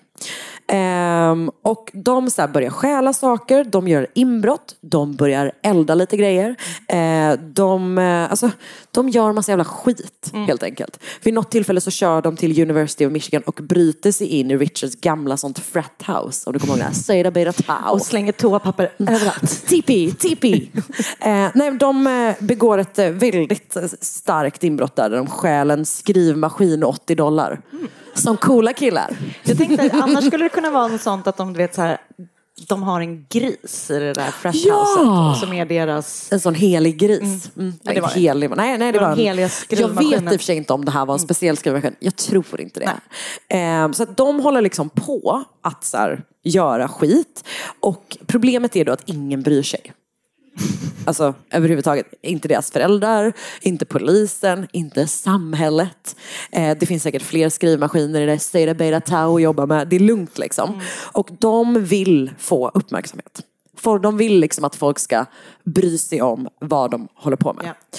Ehm, 0.72 1.50
och 1.62 1.90
de 1.94 2.30
så 2.30 2.48
börjar 2.48 2.70
stjäla 2.70 3.12
saker, 3.12 3.64
de 3.64 3.88
gör 3.88 4.06
inbrott, 4.14 4.76
de 4.80 5.14
börjar 5.16 5.52
elda 5.62 5.94
lite 5.94 6.16
grejer. 6.16 6.56
Eh, 6.88 7.32
de, 7.40 7.98
eh, 7.98 8.30
alltså, 8.30 8.50
de 8.90 9.08
gör 9.08 9.32
massa 9.32 9.52
jävla 9.52 9.64
skit 9.64 10.30
Mm. 10.32 10.46
helt 10.46 10.62
enkelt. 10.62 10.98
Vid 11.22 11.34
något 11.34 11.50
tillfälle 11.50 11.80
så 11.80 11.90
kör 11.90 12.22
de 12.22 12.36
till 12.36 12.62
University 12.62 13.06
of 13.06 13.12
Michigan 13.12 13.42
och 13.46 13.54
bryter 13.62 14.12
sig 14.12 14.26
in 14.26 14.50
i 14.50 14.56
Richards 14.56 14.94
gamla 15.00 15.36
sånt 15.36 15.58
frat 15.58 16.02
house. 16.06 16.42
Om 16.46 16.52
du 16.52 16.58
kommer 16.58 16.72
ihåg 16.72 16.78
det 16.80 16.84
här, 16.84 16.92
Seda 16.92 17.30
Beta 17.30 17.52
Tau. 17.62 17.92
Och 17.92 18.02
slänger 18.02 18.32
toapapper 18.32 18.92
Mm. 18.98 19.14
överallt. 19.14 19.66
Tipi, 19.66 20.12
tipi. 20.12 20.70
eh, 21.20 21.46
nej, 21.54 21.70
de 21.80 22.06
eh, 22.06 22.34
begår 22.46 22.78
ett 22.78 22.98
eh, 22.98 23.08
väldigt 23.10 23.76
starkt 24.00 24.64
inbrott 24.64 24.96
där. 24.96 25.10
där 25.10 25.16
De 25.16 25.26
stjäl 25.26 25.70
en 25.70 25.84
skrivmaskin 25.86 26.82
och 26.84 26.90
80 26.90 27.14
dollar. 27.14 27.60
Som 28.22 28.36
coola 28.36 28.72
killar. 28.72 29.16
Jag 29.44 29.58
tänkte, 29.58 29.90
annars 29.92 30.24
skulle 30.26 30.44
det 30.44 30.48
kunna 30.48 30.70
vara 30.70 30.88
något 30.88 31.00
sånt 31.00 31.26
att 31.26 31.36
de, 31.36 31.52
du 31.52 31.58
vet, 31.58 31.74
så 31.74 31.82
här, 31.82 31.98
de 32.68 32.82
har 32.82 33.00
en 33.00 33.26
gris 33.28 33.90
i 33.90 33.98
det 33.98 34.12
där 34.12 34.30
frat 34.30 34.54
Ja! 34.54 35.36
som 35.40 35.52
är 35.52 35.66
deras... 35.66 36.32
En 36.32 36.40
sån 36.40 36.54
helig 36.54 36.98
gris. 36.98 37.50
Mm. 37.56 37.72
Ja, 37.82 37.82
Nej, 37.82 37.94
det 37.94 38.00
var 38.00 38.08
det. 38.14 38.20
helig, 38.20 38.50
nej, 38.56 38.92
det 38.92 38.98
var 38.98 39.16
Jag 39.18 39.88
vet 39.88 40.22
i 40.22 40.26
och 40.26 40.30
för 40.30 40.38
sig 40.38 40.56
inte 40.56 40.72
om 40.72 40.84
det 40.84 40.90
här 40.90 41.06
var 41.06 41.14
en 41.14 41.20
speciell 41.20 41.56
skrivmaskin. 41.56 41.96
Jag 41.98 42.16
tror 42.16 42.60
inte 42.60 42.80
det. 42.80 43.56
Eh, 43.56 43.92
så 43.92 44.02
att 44.02 44.16
de 44.16 44.40
håller 44.40 44.60
liksom 44.60 44.88
på 44.88 45.44
att 45.62 45.84
så 45.84 45.96
här, 45.96 46.22
göra 46.42 46.88
skit. 46.88 47.44
Och 47.80 48.16
problemet 48.26 48.76
är 48.76 48.84
då 48.84 48.92
att 48.92 49.02
ingen 49.08 49.42
bryr 49.42 49.62
sig. 49.62 49.92
Alltså 51.04 51.34
överhuvudtaget. 51.50 52.06
Inte 52.22 52.48
deras 52.48 52.70
föräldrar, 52.70 53.32
inte 53.60 53.84
polisen, 53.84 54.66
inte 54.72 55.06
samhället. 55.06 56.16
Eh, 56.52 56.76
det 56.80 56.86
finns 56.86 57.02
säkert 57.02 57.22
fler 57.22 57.48
skrivmaskiner 57.48 58.20
i 58.20 58.26
det 58.26 58.38
State 58.38 58.74
Beta 58.74 59.00
Tau 59.00 59.36
att 59.36 59.42
jobba 59.42 59.66
med. 59.66 59.88
Det 59.88 59.96
är 59.96 60.00
lugnt 60.00 60.38
liksom. 60.38 60.80
Och 61.12 61.28
de 61.38 61.84
vill 61.84 62.30
få 62.38 62.68
uppmärksamhet. 62.74 63.42
För 63.78 63.98
de 63.98 64.16
vill 64.16 64.40
liksom 64.40 64.64
att 64.64 64.76
folk 64.76 64.98
ska 64.98 65.24
bry 65.64 65.98
sig 65.98 66.22
om 66.22 66.48
vad 66.60 66.90
de 66.90 67.08
håller 67.14 67.36
på 67.36 67.52
med. 67.52 67.66
Ja. 67.66 67.98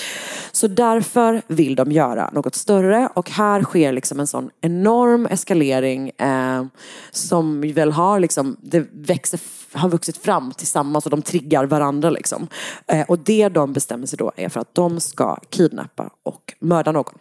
Så 0.52 0.68
därför 0.68 1.42
vill 1.48 1.76
de 1.76 1.92
göra 1.92 2.30
något 2.34 2.56
större 2.56 3.10
och 3.14 3.30
här 3.30 3.64
sker 3.64 3.92
liksom 3.92 4.20
en 4.20 4.28
sån 4.28 4.50
enorm 4.62 5.26
eskalering 5.26 6.10
eh, 6.10 6.66
som 7.12 7.62
väl 7.62 7.92
har 7.92 8.20
liksom, 8.20 8.58
det 8.62 8.88
växer, 8.92 9.40
har 9.74 9.90
vuxit 9.90 10.18
fram 10.18 10.52
tillsammans 10.52 11.06
och 11.06 11.12
de 11.12 11.22
triggar 11.22 11.66
varandra 11.66 12.10
liksom. 12.10 12.48
Eh, 12.88 13.06
och 13.08 13.20
det 13.20 13.50
de 13.50 13.74
bestämmer 13.74 14.08
sig 14.08 14.18
då 14.18 14.32
är 14.36 14.50
för 14.50 14.60
att 14.60 14.76
de 14.76 15.00
ska 15.00 15.38
kidnappa 15.50 16.10
och 16.24 16.54
mörda 16.60 16.92
någon. 16.92 17.14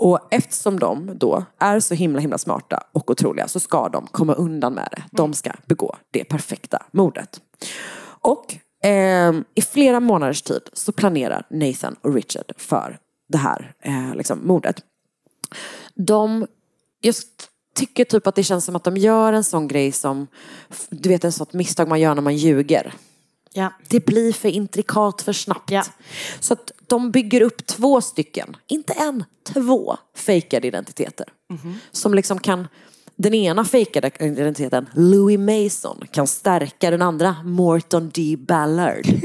Och 0.00 0.18
eftersom 0.30 0.78
de 0.78 1.18
då 1.18 1.44
är 1.58 1.80
så 1.80 1.94
himla 1.94 2.20
himla 2.20 2.38
smarta 2.38 2.82
och 2.92 3.10
otroliga 3.10 3.48
så 3.48 3.60
ska 3.60 3.88
de 3.88 4.06
komma 4.06 4.34
undan 4.34 4.72
med 4.72 4.88
det. 4.92 5.02
De 5.12 5.34
ska 5.34 5.52
begå 5.66 5.96
det 6.10 6.24
perfekta 6.24 6.82
mordet. 6.90 7.40
Och 8.02 8.56
eh, 8.88 9.32
i 9.54 9.62
flera 9.62 10.00
månaders 10.00 10.42
tid 10.42 10.62
så 10.72 10.92
planerar 10.92 11.46
Nathan 11.50 11.96
och 12.02 12.14
Richard 12.14 12.52
för 12.56 12.98
det 13.28 13.38
här 13.38 13.74
eh, 13.80 14.14
liksom, 14.14 14.46
mordet. 14.46 14.76
De, 15.94 16.46
jag 17.00 17.14
tycker 17.74 18.04
typ 18.04 18.26
att 18.26 18.34
det 18.34 18.42
känns 18.42 18.64
som 18.64 18.76
att 18.76 18.84
de 18.84 18.96
gör 18.96 19.32
en 19.32 19.44
sån 19.44 19.68
grej 19.68 19.92
som, 19.92 20.26
du 20.90 21.08
vet 21.08 21.24
en 21.24 21.32
sånt 21.32 21.52
misstag 21.52 21.88
man 21.88 22.00
gör 22.00 22.14
när 22.14 22.22
man 22.22 22.36
ljuger. 22.36 22.94
Ja. 23.52 23.72
Det 23.88 24.06
blir 24.06 24.32
för 24.32 24.48
intrikat 24.48 25.22
för 25.22 25.32
snabbt. 25.32 25.70
Ja. 25.70 25.84
Så 26.40 26.52
att 26.52 26.72
de 26.86 27.10
bygger 27.10 27.40
upp 27.40 27.66
två 27.66 28.00
stycken, 28.00 28.56
inte 28.66 28.92
en, 28.92 29.24
två 29.44 29.96
fejkade 30.16 30.66
identiteter. 30.66 31.26
Som 31.92 32.14
liksom 32.14 32.38
kan 32.38 32.68
den 33.16 33.34
ena 33.34 33.64
fejkade 33.64 34.10
identiteten, 34.20 34.88
Louis 34.94 35.38
Mason, 35.38 36.00
kan 36.10 36.26
stärka 36.26 36.90
den 36.90 37.02
andra, 37.02 37.36
Morton 37.44 38.10
D. 38.14 38.36
Ballard. 38.38 39.06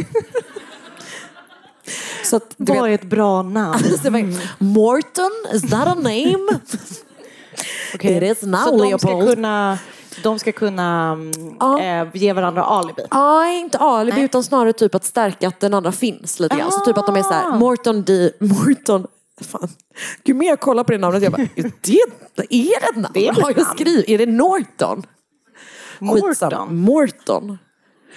Så 2.23 2.35
att, 2.35 2.53
du 2.57 2.73
Vad 2.73 2.77
är 2.77 2.91
vet, 2.91 3.01
ett 3.01 3.09
bra 3.09 3.41
namn? 3.41 3.83
var, 4.03 4.63
Morton, 4.63 5.31
is 5.53 5.61
that 5.61 5.87
a 5.87 5.95
name? 5.95 6.47
It 7.93 8.23
is 8.23 8.41
now, 8.43 8.57
Så 8.57 8.71
de 8.83 8.99
ska 8.99 9.07
Leopold. 9.09 9.29
kunna, 9.29 9.79
de 10.23 10.39
ska 10.39 10.51
kunna 10.51 11.11
mm, 11.11 11.31
Ja. 11.59 11.81
eh, 11.81 12.07
ge 12.13 12.33
varandra 12.33 12.63
alibi? 12.63 13.01
Ja, 13.11 13.45
inte 13.47 13.77
alibi 13.77 14.21
utan 14.21 14.43
snarare 14.43 14.73
typ 14.73 14.95
att 14.95 15.03
stärka 15.05 15.47
att 15.47 15.59
den 15.59 15.73
andra 15.73 15.91
finns 15.91 16.39
lite 16.39 16.55
grann. 16.57 16.71
Så 16.71 16.79
typ 16.79 16.97
att 16.97 17.05
de 17.05 17.15
är 17.15 17.23
så 17.23 17.33
här, 17.33 17.57
Morton 17.57 18.03
D. 18.03 18.31
Morton 18.39 19.07
Fan. 19.41 19.69
Ju 20.23 20.33
mer 20.33 20.47
jag 20.47 20.59
kollar 20.59 20.83
på 20.83 20.91
det 20.91 20.97
namnet, 20.97 21.23
jag 21.23 21.31
bara, 21.31 21.47
det, 21.55 21.61
är 21.61 22.79
det 22.79 22.85
ett 22.89 22.95
namn? 22.95 23.07
Det 23.13 23.27
är 23.27 23.33
väl 23.33 23.43
Har 23.43 23.51
ett 23.51 23.57
jag 23.57 23.63
namn. 23.65 23.75
skrivit? 23.77 24.09
Är 24.09 24.17
det 24.17 24.25
Norton? 24.25 25.03
Morton? 25.99 26.75
Morton. 26.75 27.57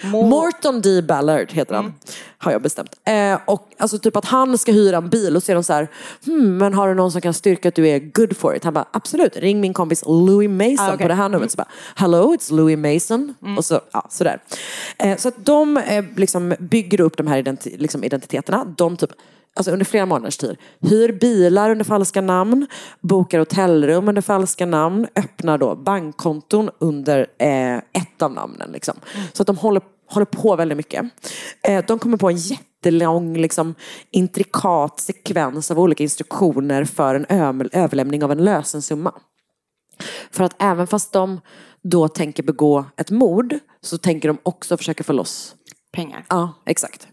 Mor- 0.03 0.25
Morton 0.29 0.81
D. 0.81 1.01
Ballard 1.01 1.51
heter 1.51 1.75
han. 1.75 1.93
Har 2.37 2.51
jag 2.51 2.61
bestämt. 2.61 2.89
Eh, 3.05 3.39
och 3.45 3.69
alltså 3.77 3.99
typ 3.99 4.15
att 4.15 4.25
han 4.25 4.57
ska 4.57 4.71
hyra 4.71 4.97
en 4.97 5.09
bil 5.09 5.35
och 5.35 5.43
så 5.43 5.51
är 5.51 5.55
de 5.55 5.63
så 5.63 5.73
här, 5.73 5.87
hmm, 6.25 6.57
men 6.57 6.73
har 6.73 6.87
du 6.87 6.93
någon 6.93 7.11
som 7.11 7.21
kan 7.21 7.33
styrka 7.33 7.67
att 7.69 7.75
du 7.75 7.87
är 7.87 7.99
good 7.99 8.37
for 8.37 8.55
it? 8.55 8.63
Han 8.63 8.73
bara, 8.73 8.85
absolut, 8.91 9.37
ring 9.37 9.61
min 9.61 9.73
kompis 9.73 10.03
Louis 10.07 10.49
Mason 10.49 10.85
Ah, 10.85 10.93
okej. 10.93 11.03
på 11.03 11.07
det 11.07 11.13
här 11.13 11.29
numret. 11.29 11.51
Så 11.51 11.55
bara, 11.57 11.67
hello, 11.95 12.35
it's 12.35 12.53
Louis 12.53 12.77
Mason. 12.77 13.33
Och 13.57 13.65
så, 13.65 13.81
ja, 13.91 14.07
sådär. 14.09 14.39
Eh, 14.97 15.17
så 15.17 15.27
att 15.27 15.45
de 15.45 15.77
eh, 15.77 16.05
liksom 16.15 16.55
bygger 16.59 17.01
upp 17.01 17.17
de 17.17 17.27
här 17.27 17.41
identi- 17.43 17.77
liksom 17.77 18.03
identiteterna. 18.03 18.65
De 18.77 18.97
typ 18.97 19.11
Alltså 19.57 19.71
under 19.71 19.85
flera 19.85 20.05
månaders 20.05 20.37
tid. 20.37 20.57
Hyr 20.81 21.11
bilar 21.11 21.69
under 21.69 21.85
falska 21.85 22.21
namn, 22.21 22.67
bokar 23.01 23.39
hotellrum 23.39 24.07
under 24.07 24.21
falska 24.21 24.65
namn, 24.65 25.07
öppnar 25.15 25.57
då 25.57 25.75
bankkonton 25.75 26.69
under 26.79 27.27
eh, 27.37 27.77
ett 27.77 28.21
av 28.21 28.31
namnen. 28.31 28.71
Liksom. 28.71 28.95
Så 29.33 29.43
att 29.43 29.47
de 29.47 29.57
håller, 29.57 29.81
håller 30.09 30.25
på 30.25 30.55
väldigt 30.55 30.77
mycket. 30.77 31.05
Eh, 31.67 31.85
de 31.87 31.99
kommer 31.99 32.17
på 32.17 32.29
en 32.29 32.37
jättelång, 32.37 33.37
liksom, 33.37 33.75
intrikat 34.11 34.99
sekvens 34.99 35.71
av 35.71 35.79
olika 35.79 36.03
instruktioner 36.03 36.85
för 36.85 37.15
en 37.15 37.25
överlämning 37.71 38.23
av 38.23 38.31
en 38.31 38.43
lösensumma. 38.43 39.11
För 40.31 40.43
att 40.43 40.55
även 40.59 40.87
fast 40.87 41.13
de 41.13 41.41
då 41.81 42.07
tänker 42.07 42.43
begå 42.43 42.85
ett 42.97 43.11
mord 43.11 43.55
så 43.81 43.97
tänker 43.97 44.27
de 44.29 44.37
också 44.43 44.77
försöka 44.77 45.03
få 45.03 45.13
loss 45.13 45.55
Pengar. 45.95 46.25
Ja, 46.29 46.53
exakt. 46.65 47.07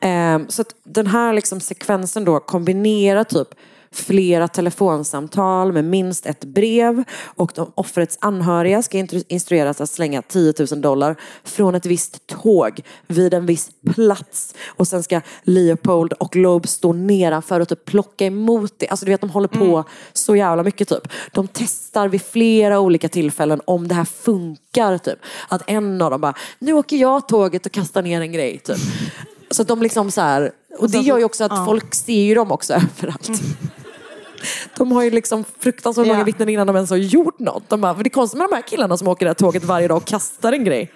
Mm. 0.00 0.42
Um, 0.42 0.48
så 0.48 0.62
att 0.62 0.74
den 0.84 1.06
här 1.06 1.32
liksom 1.32 1.60
sekvensen 1.60 2.24
då 2.24 2.40
kombinerar 2.40 3.24
typ 3.24 3.48
flera 3.92 4.48
telefonsamtal 4.48 5.72
med 5.72 5.84
minst 5.84 6.26
ett 6.26 6.44
brev 6.44 7.04
och 7.24 7.52
de 7.54 7.72
offrets 7.74 8.18
anhöriga 8.20 8.82
ska 8.82 9.06
instrueras 9.28 9.80
att 9.80 9.90
slänga 9.90 10.22
10 10.22 10.54
000 10.70 10.80
dollar 10.80 11.16
från 11.44 11.74
ett 11.74 11.86
visst 11.86 12.26
tåg 12.26 12.80
vid 13.06 13.34
en 13.34 13.46
viss 13.46 13.70
plats 13.94 14.54
och 14.66 14.88
sen 14.88 15.02
ska 15.02 15.20
Leopold 15.42 16.12
och 16.12 16.36
Loeb 16.36 16.68
stå 16.68 16.92
nedanför 16.92 17.60
och 17.60 17.68
typ 17.68 17.84
plocka 17.84 18.26
emot 18.26 18.74
det. 18.78 18.88
Alltså 18.88 19.06
du 19.06 19.12
vet 19.12 19.20
de 19.20 19.30
håller 19.30 19.48
på 19.48 19.84
så 20.12 20.36
jävla 20.36 20.62
mycket 20.62 20.88
typ. 20.88 21.08
De 21.32 21.48
testar 21.52 22.08
vid 22.08 22.22
flera 22.22 22.80
olika 22.80 23.08
tillfällen 23.08 23.60
om 23.64 23.88
det 23.88 23.94
här 23.94 24.04
funkar 24.04 24.98
typ. 24.98 25.18
Att 25.48 25.62
en 25.66 26.02
av 26.02 26.10
dem 26.10 26.20
bara, 26.20 26.34
nu 26.58 26.72
åker 26.72 26.96
jag 26.96 27.28
tåget 27.28 27.66
och 27.66 27.72
kastar 27.72 28.02
ner 28.02 28.20
en 28.20 28.32
grej 28.32 28.58
typ. 28.58 28.78
Så 29.50 29.62
att 29.62 29.68
de 29.68 29.82
liksom 29.82 30.10
så 30.10 30.20
här, 30.20 30.52
och 30.78 30.90
det 30.90 30.98
gör 30.98 31.18
ju 31.18 31.24
också 31.24 31.44
att 31.44 31.66
folk 31.66 31.94
ser 31.94 32.22
ju 32.22 32.34
dem 32.34 32.52
också 32.52 32.72
överallt. 32.98 33.30
De 34.76 34.92
har 34.92 35.02
ju 35.02 35.10
liksom 35.10 35.44
fruktansvärt 35.58 36.06
många 36.06 36.18
Ja. 36.18 36.24
vittnen 36.24 36.48
innan 36.48 36.66
de 36.66 36.76
ens 36.76 36.90
har 36.90 36.96
gjort 36.96 37.38
något. 37.38 37.68
De 37.68 37.80
bara, 37.80 37.94
för 37.94 38.02
det 38.04 38.08
är 38.08 38.10
konstigt 38.10 38.38
med 38.38 38.48
de 38.50 38.54
här 38.54 38.62
killarna 38.62 38.96
som 38.96 39.08
åker 39.08 39.26
det 39.26 39.30
här 39.30 39.34
tåget 39.34 39.64
varje 39.64 39.88
dag 39.88 39.96
och 39.96 40.04
kastar 40.04 40.52
en 40.52 40.64
grej. 40.64 40.92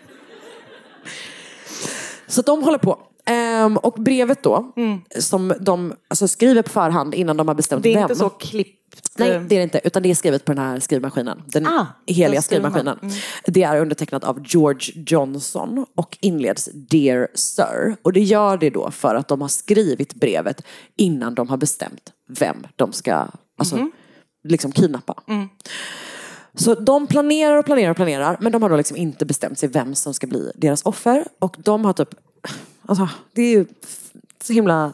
Så 2.26 2.42
de 2.42 2.62
håller 2.62 2.78
på. 2.78 2.98
Ehm, 3.30 3.76
och 3.76 3.92
brevet 4.02 4.42
då, 4.42 4.72
som 5.18 5.54
de 5.60 5.94
alltså, 6.08 6.28
skriver 6.28 6.62
på 6.62 6.70
förhand 6.70 7.14
innan 7.14 7.36
de 7.36 7.48
har 7.48 7.54
bestämt 7.54 7.82
Det 7.82 7.88
är 7.90 7.94
vem. 7.94 8.02
inte 8.02 8.14
så 8.14 8.28
klippt. 8.30 8.72
Nej, 9.18 9.28
det 9.30 9.34
är 9.54 9.58
det 9.58 9.62
inte. 9.62 9.80
Utan 9.84 10.02
det 10.02 10.10
är 10.10 10.14
skrivet 10.14 10.44
på 10.44 10.52
den 10.54 10.64
här 10.64 10.80
skrivmaskinen. 10.80 11.42
Den 11.46 11.66
Ah, 11.66 11.86
heliga 12.06 12.42
skrivmaskinen. 12.42 12.98
Det 13.46 13.62
är 13.62 13.80
undertecknat 13.80 14.24
av 14.24 14.42
George 14.44 15.04
Johnson 15.06 15.86
och 15.94 16.18
inleds 16.20 16.68
Dear 16.74 17.28
Sir. 17.34 17.96
Och 18.02 18.12
det 18.12 18.20
gör 18.20 18.56
det 18.56 18.70
då 18.70 18.90
för 18.90 19.14
att 19.14 19.28
de 19.28 19.40
har 19.40 19.48
skrivit 19.48 20.14
brevet 20.14 20.62
innan 20.96 21.34
de 21.34 21.48
har 21.48 21.56
bestämt 21.56 22.12
vem 22.38 22.56
de 22.76 22.92
ska 22.92 23.26
alltså, 23.58 23.90
liksom 24.44 24.72
kidnappa. 24.72 25.14
Så 26.54 26.74
de 26.74 27.06
planerar 27.06 27.56
och 27.56 27.64
planerar 27.64 27.90
och 27.90 27.96
planerar 27.96 28.36
men 28.40 28.52
de 28.52 28.62
har 28.62 28.70
då 28.70 28.76
liksom 28.76 28.96
inte 28.96 29.26
bestämt 29.26 29.58
sig 29.58 29.68
vem 29.68 29.94
som 29.94 30.14
ska 30.14 30.26
bli 30.26 30.52
deras 30.54 30.82
offer. 30.82 31.24
Och 31.38 31.56
de 31.58 31.84
har 31.84 31.92
typ, 31.92 32.08
alltså 32.88 33.08
det 33.32 33.42
är 33.42 33.50
ju 33.50 33.66
så 34.42 34.52
himla 34.52 34.92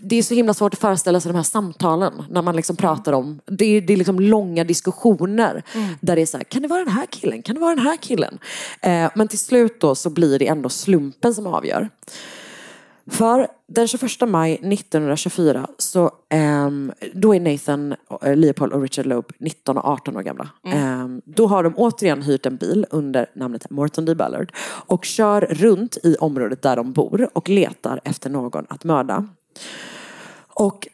Det 0.00 0.18
är 0.18 0.22
så 0.22 0.34
himla 0.34 0.54
svårt 0.54 0.74
att 0.74 0.80
föreställa 0.80 1.20
sig 1.20 1.32
de 1.32 1.36
här 1.36 1.42
samtalen 1.42 2.24
när 2.30 2.42
man 2.42 2.56
liksom 2.56 2.76
pratar 2.76 3.12
om, 3.12 3.40
det 3.46 3.64
är, 3.64 3.80
det 3.80 3.92
är 3.92 3.96
liksom 3.96 4.20
långa 4.20 4.64
diskussioner 4.64 5.62
där 6.00 6.16
det 6.16 6.22
är 6.22 6.26
så 6.26 6.36
här, 6.36 6.44
kan 6.44 6.62
det 6.62 6.68
vara 6.68 6.84
den 6.84 6.92
här 6.92 7.06
killen, 7.06 7.42
kan 7.42 7.54
det 7.54 7.60
vara 7.60 7.74
den 7.74 7.84
här 7.84 7.96
killen? 7.96 8.38
Eh, 8.82 9.10
men 9.14 9.28
till 9.28 9.38
slut 9.38 9.80
då 9.80 9.94
så 9.94 10.10
blir 10.10 10.38
det 10.38 10.46
ändå 10.46 10.68
slumpen 10.68 11.34
som 11.34 11.46
avgör. 11.46 11.88
För 13.10 13.48
den 13.66 13.88
21 13.88 14.28
maj 14.28 14.52
1924 14.52 15.66
så 15.78 16.10
ehm, 16.28 16.92
då 17.14 17.34
är 17.34 17.40
Nathan, 17.40 17.94
eh, 18.22 18.36
Leopold 18.36 18.72
och 18.72 18.82
Richard 18.82 19.06
Loeb 19.06 19.32
19 19.38 19.78
och 19.78 19.84
18 19.84 20.16
år 20.16 20.22
gamla. 20.22 20.48
Ehm, 20.66 21.22
då 21.24 21.46
har 21.46 21.62
de 21.62 21.74
återigen 21.76 22.22
hyrt 22.22 22.46
en 22.46 22.56
bil 22.56 22.86
under 22.90 23.26
namnet 23.34 23.70
Morton 23.70 24.04
D. 24.04 24.14
Ballard 24.14 24.52
och 24.86 25.04
kör 25.04 25.40
runt 25.40 25.96
i 26.02 26.16
området 26.16 26.62
där 26.62 26.76
de 26.76 26.92
bor 26.92 27.28
och 27.32 27.48
letar 27.48 28.00
efter 28.04 28.30
någon 28.30 28.66
att 28.68 28.84
mörda. 28.84 29.28
Och 30.48 30.88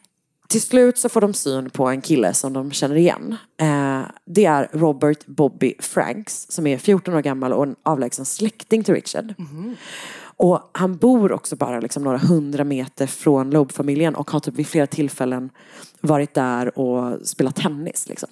till 0.47 0.61
slut 0.61 0.97
så 0.97 1.09
får 1.09 1.21
de 1.21 1.33
syn 1.33 1.69
på 1.69 1.87
en 1.87 2.01
kille 2.01 2.33
som 2.33 2.53
de 2.53 2.71
känner 2.71 2.95
igen. 2.95 3.35
Eh, 3.57 4.01
det 4.25 4.45
är 4.45 4.69
Robert 4.71 5.25
Bobby 5.25 5.73
Franks 5.79 6.45
som 6.49 6.67
är 6.67 6.77
14 6.77 7.13
år 7.13 7.21
gammal 7.21 7.53
och 7.53 7.63
en 7.63 7.75
avlägsen 7.83 8.25
släkting 8.25 8.83
till 8.83 8.93
Richard. 8.93 9.33
Och 10.37 10.69
han 10.71 10.97
bor 10.97 11.31
också 11.31 11.55
bara 11.55 11.79
liksom 11.79 12.03
några 12.03 12.17
hundra 12.17 12.63
meter 12.63 13.07
från 13.07 13.49
Loeb-familjen 13.49 14.15
och 14.15 14.31
har 14.31 14.39
typ 14.39 14.55
vid 14.55 14.67
flera 14.67 14.87
tillfällen 14.87 15.49
varit 16.01 16.33
där 16.33 16.79
och 16.79 17.27
spelat 17.27 17.55
tennis. 17.55 18.09
Liksom. 18.09 18.29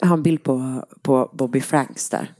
Jag 0.00 0.06
har 0.06 0.16
en 0.16 0.22
bild 0.22 0.42
på, 0.42 0.84
på 1.02 1.30
Bobby 1.32 1.60
Franks 1.60 2.08
där. 2.08 2.32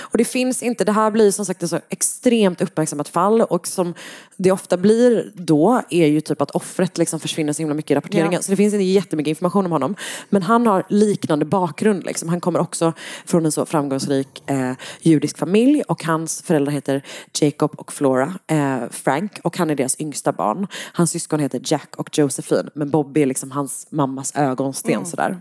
Och 0.00 0.18
det 0.18 0.24
finns 0.24 0.62
inte, 0.62 0.84
det 0.84 0.92
här 0.92 1.10
blir 1.10 1.30
som 1.30 1.44
sagt 1.44 1.62
ett 1.62 1.70
så 1.70 1.80
extremt 1.88 2.60
uppmärksammat 2.60 3.08
fall 3.08 3.40
och 3.40 3.66
som 3.66 3.94
det 4.36 4.52
ofta 4.52 4.76
blir 4.76 5.32
då 5.34 5.82
är 5.90 6.06
ju 6.06 6.20
typ 6.20 6.40
att 6.40 6.50
offret 6.50 6.98
liksom 6.98 7.20
försvinner 7.20 7.52
så 7.52 7.62
himla 7.62 7.74
mycket 7.74 7.90
i 7.90 7.94
rapporteringen. 7.94 8.32
Ja. 8.32 8.42
Så 8.42 8.52
det 8.52 8.56
finns 8.56 8.74
inte 8.74 8.84
jättemycket 8.84 9.28
information 9.28 9.66
om 9.66 9.72
honom. 9.72 9.96
Men 10.28 10.42
han 10.42 10.66
har 10.66 10.84
liknande 10.88 11.44
bakgrund 11.44 12.04
liksom. 12.04 12.28
Han 12.28 12.40
kommer 12.40 12.60
också 12.60 12.92
från 13.26 13.44
en 13.44 13.52
så 13.52 13.66
framgångsrik 13.66 14.50
eh, 14.50 14.72
judisk 15.00 15.38
familj 15.38 15.82
och 15.82 16.04
hans 16.04 16.42
föräldrar 16.42 16.72
heter 16.72 17.02
Jacob 17.40 17.74
och 17.76 17.92
Flora 17.92 18.34
eh, 18.46 18.78
Frank 18.90 19.40
och 19.44 19.56
han 19.56 19.70
är 19.70 19.74
deras 19.74 20.00
yngsta 20.00 20.32
barn. 20.32 20.66
Hans 20.92 21.10
syskon 21.10 21.40
heter 21.40 21.60
Jack 21.64 21.96
och 21.96 22.18
Josephine 22.18 22.70
men 22.74 22.90
Bobby 22.90 23.22
är 23.22 23.26
liksom 23.26 23.50
hans 23.50 23.86
mammas 23.90 24.36
ögonsten 24.36 25.06
sådär. 25.06 25.40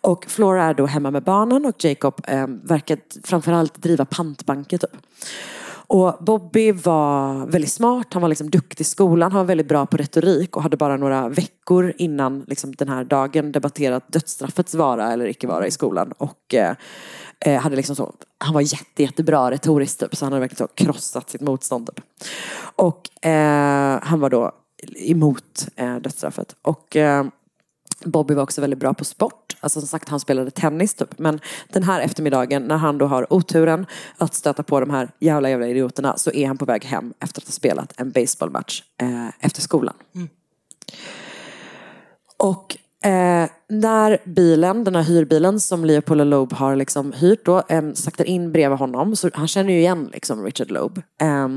Och 0.00 0.24
Flora 0.28 0.64
är 0.64 0.74
då 0.74 0.86
hemma 0.86 1.10
med 1.10 1.22
barnen 1.22 1.66
och 1.66 1.84
Jacob 1.84 2.20
eh, 2.26 2.46
verkar 2.46 2.98
framförallt 3.24 3.82
driva 3.82 4.04
pantbanker 4.04 4.78
typ. 4.78 4.96
Och 5.92 6.16
Bobby 6.20 6.72
var 6.72 7.46
väldigt 7.46 7.72
smart, 7.72 8.06
han 8.10 8.22
var 8.22 8.28
liksom 8.28 8.50
duktig 8.50 8.80
i 8.80 8.84
skolan, 8.84 9.32
han 9.32 9.38
var 9.38 9.44
väldigt 9.46 9.68
bra 9.68 9.86
på 9.86 9.96
retorik 9.96 10.56
och 10.56 10.62
hade 10.62 10.76
bara 10.76 10.96
några 10.96 11.28
veckor 11.28 11.92
innan 11.98 12.44
liksom, 12.48 12.74
den 12.74 12.88
här 12.88 13.04
dagen 13.04 13.52
debatterat 13.52 14.12
dödsstraffets 14.12 14.74
vara 14.74 15.12
eller 15.12 15.26
icke 15.26 15.46
vara 15.46 15.66
i 15.66 15.70
skolan. 15.70 16.12
Och 16.18 16.54
eh, 16.54 16.74
eh 17.40 17.60
hade 17.60 17.76
liksom 17.76 17.96
så, 17.96 18.12
han 18.38 18.54
var 18.54 18.60
jätte, 18.60 19.02
jättebra 19.02 19.50
retoriskt 19.50 20.00
typ, 20.00 20.16
så 20.16 20.24
han 20.24 20.32
hade 20.32 20.40
verkligen 20.40 20.68
så 20.68 20.84
krossat 20.84 21.30
sitt 21.30 21.40
motstånd. 21.40 21.86
Typ. 21.86 22.04
Och 22.76 23.26
eh, 23.26 23.98
han 24.02 24.20
var 24.20 24.30
då 24.30 24.52
emot 24.96 25.68
eh, 25.76 25.96
dödsstraffet. 25.96 26.56
Och 26.62 26.96
eh, 26.96 27.24
Bobby 28.04 28.34
var 28.34 28.42
också 28.42 28.60
väldigt 28.60 28.80
bra 28.80 28.94
på 28.94 29.04
sport. 29.04 29.56
Alltså 29.60 29.80
som 29.80 29.88
sagt, 29.88 30.08
han 30.08 30.20
spelade 30.20 30.50
tennis 30.50 30.94
typ. 30.94 31.18
Men 31.18 31.40
den 31.68 31.82
här 31.82 32.00
eftermiddagen 32.00 32.62
när 32.62 32.76
han 32.76 32.98
då 32.98 33.06
har 33.06 33.32
oturen 33.32 33.86
att 34.16 34.34
stöta 34.34 34.62
på 34.62 34.80
de 34.80 34.90
här 34.90 35.10
jävla 35.18 35.50
jävla 35.50 35.68
idioterna 35.68 36.16
så 36.16 36.30
är 36.30 36.46
han 36.46 36.58
på 36.58 36.64
väg 36.64 36.84
hem 36.84 37.14
efter 37.20 37.40
att 37.40 37.48
ha 37.48 37.52
spelat 37.52 37.92
en 37.96 38.10
baseballmatch 38.10 38.82
eh, 39.00 39.28
efter 39.40 39.62
skolan. 39.62 39.94
Och 42.36 42.76
eh, 43.04 43.50
när 43.68 44.18
bilen, 44.24 44.84
den 44.84 44.94
här 44.94 45.02
hyrbilen 45.02 45.60
som 45.60 45.84
Leopold 45.84 46.20
och 46.20 46.26
Loeb 46.26 46.52
har 46.52 46.76
liksom 46.76 47.12
hyrt 47.12 47.44
då, 47.44 47.62
eh, 47.68 47.92
saktar 47.94 48.24
in 48.24 48.52
bredvid 48.52 48.78
honom, 48.78 49.16
så 49.16 49.30
han 49.34 49.48
känner 49.48 49.72
ju 49.72 49.78
igen 49.78 50.10
liksom 50.12 50.44
Richard 50.44 50.70
Loeb. 50.70 51.02
Eh, 51.20 51.48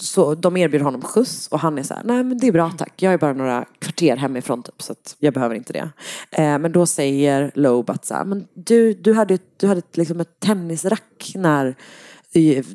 så 0.00 0.34
de 0.34 0.56
erbjuder 0.56 0.84
honom 0.84 1.02
skjuts 1.02 1.48
och 1.48 1.60
han 1.60 1.78
är 1.78 1.82
så 1.82 1.94
här, 1.94 2.02
nej 2.04 2.24
men 2.24 2.38
det 2.38 2.46
är 2.46 2.52
bra 2.52 2.70
tack, 2.70 3.02
jag 3.02 3.12
är 3.12 3.18
bara 3.18 3.32
några 3.32 3.64
kvarter 3.78 4.16
hemifrån 4.16 4.62
typ 4.62 4.82
så 4.82 4.92
att 4.92 5.16
jag 5.18 5.34
behöver 5.34 5.54
inte 5.54 5.72
det. 5.72 5.90
Eh, 6.30 6.58
men 6.58 6.72
då 6.72 6.86
säger 6.86 7.50
Loeb 7.54 7.90
att 7.90 8.04
så 8.04 8.14
här, 8.14 8.24
men 8.24 8.46
du, 8.54 8.94
du 8.94 9.14
hade, 9.14 9.38
du 9.56 9.66
hade 9.66 9.82
liksom 9.92 10.20
ett 10.20 10.40
tennisrack 10.40 11.32
när 11.34 11.76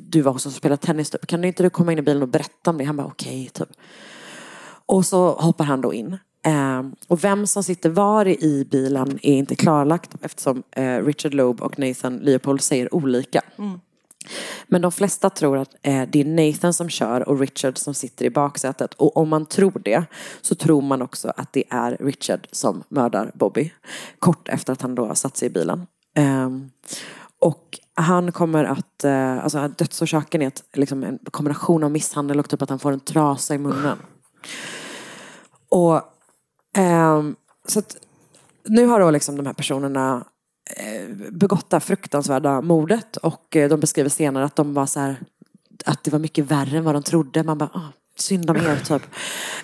du 0.09 0.21
var 0.21 0.31
hos 0.31 0.45
oss 0.45 0.53
och 0.53 0.57
spelade 0.57 0.81
tennis 0.81 1.09
typ. 1.09 1.27
Kan 1.27 1.43
inte 1.43 1.63
du 1.63 1.69
komma 1.69 1.91
in 1.91 1.99
i 1.99 2.01
bilen 2.01 2.21
och 2.21 2.29
berätta 2.29 2.69
om 2.69 2.77
det? 2.77 2.83
Han 2.83 2.97
bara 2.97 3.07
okej 3.07 3.49
okay, 3.49 3.49
typ. 3.49 3.77
Och 4.85 5.05
så 5.05 5.31
hoppar 5.31 5.65
han 5.65 5.81
då 5.81 5.93
in. 5.93 6.17
Eh, 6.45 6.83
och 7.07 7.23
vem 7.23 7.47
som 7.47 7.63
sitter 7.63 7.89
var 7.89 8.27
i 8.27 8.67
bilen 8.71 9.19
är 9.21 9.33
inte 9.33 9.55
klarlagt 9.55 10.11
eftersom 10.21 10.63
eh, 10.71 11.05
Richard 11.05 11.33
Loeb 11.33 11.61
och 11.61 11.79
Nathan 11.79 12.17
Leopold 12.17 12.61
säger 12.61 12.95
olika. 12.95 13.41
Mm. 13.57 13.79
Men 14.67 14.81
de 14.81 14.91
flesta 14.91 15.29
tror 15.29 15.57
att 15.57 15.75
eh, 15.81 16.03
det 16.09 16.21
är 16.21 16.25
Nathan 16.25 16.73
som 16.73 16.89
kör 16.89 17.29
och 17.29 17.39
Richard 17.39 17.77
som 17.77 17.93
sitter 17.93 18.25
i 18.25 18.29
baksätet. 18.29 18.93
Och 18.93 19.17
om 19.17 19.29
man 19.29 19.45
tror 19.45 19.81
det 19.85 20.05
så 20.41 20.55
tror 20.55 20.81
man 20.81 21.01
också 21.01 21.33
att 21.37 21.53
det 21.53 21.63
är 21.69 21.97
Richard 21.99 22.47
som 22.51 22.83
mördar 22.89 23.31
Bobby. 23.33 23.73
Kort 24.19 24.49
efter 24.49 24.73
att 24.73 24.81
han 24.81 24.95
då 24.95 25.05
har 25.05 25.15
satt 25.15 25.37
sig 25.37 25.47
i 25.47 25.51
bilen. 25.51 25.87
Um, 26.17 26.71
och 27.39 27.79
han 27.93 28.31
kommer 28.31 28.63
att, 28.63 29.05
uh, 29.05 29.43
alltså 29.43 29.67
dödsorsaken 29.67 30.41
är 30.41 30.47
ett, 30.47 30.63
liksom 30.73 31.03
en 31.03 31.19
kombination 31.31 31.83
av 31.83 31.91
misshandel 31.91 32.39
och 32.39 32.49
typ 32.49 32.61
att 32.61 32.69
han 32.69 32.79
får 32.79 32.91
en 32.91 32.99
trasa 32.99 33.55
i 33.55 33.57
munnen. 33.57 33.97
Och 35.69 36.01
um, 36.77 37.35
så 37.67 37.79
att 37.79 37.97
nu 38.65 38.85
har 38.85 38.99
då 38.99 39.11
liksom 39.11 39.37
de 39.37 39.45
här 39.45 39.53
personerna 39.53 40.25
eh, 40.77 41.15
begått 41.31 41.69
det 41.69 41.75
här 41.75 41.79
fruktansvärda 41.79 42.61
mordet 42.61 43.17
och 43.17 43.55
eh, 43.55 43.69
de 43.69 43.79
beskriver 43.79 44.09
senare 44.09 44.45
att 44.45 44.55
de 44.55 44.73
var 44.73 44.85
så 44.85 44.99
här, 44.99 45.15
att 45.85 46.03
det 46.03 46.11
var 46.11 46.19
mycket 46.19 46.45
värre 46.45 46.77
än 46.77 46.83
vad 46.83 46.95
de 46.95 47.03
trodde. 47.03 47.43
Man 47.43 47.57
bara, 47.57 47.69
oh, 47.73 47.89
synd 48.17 48.49
om 48.49 48.57
er 48.57 48.79
typ. 48.85 49.03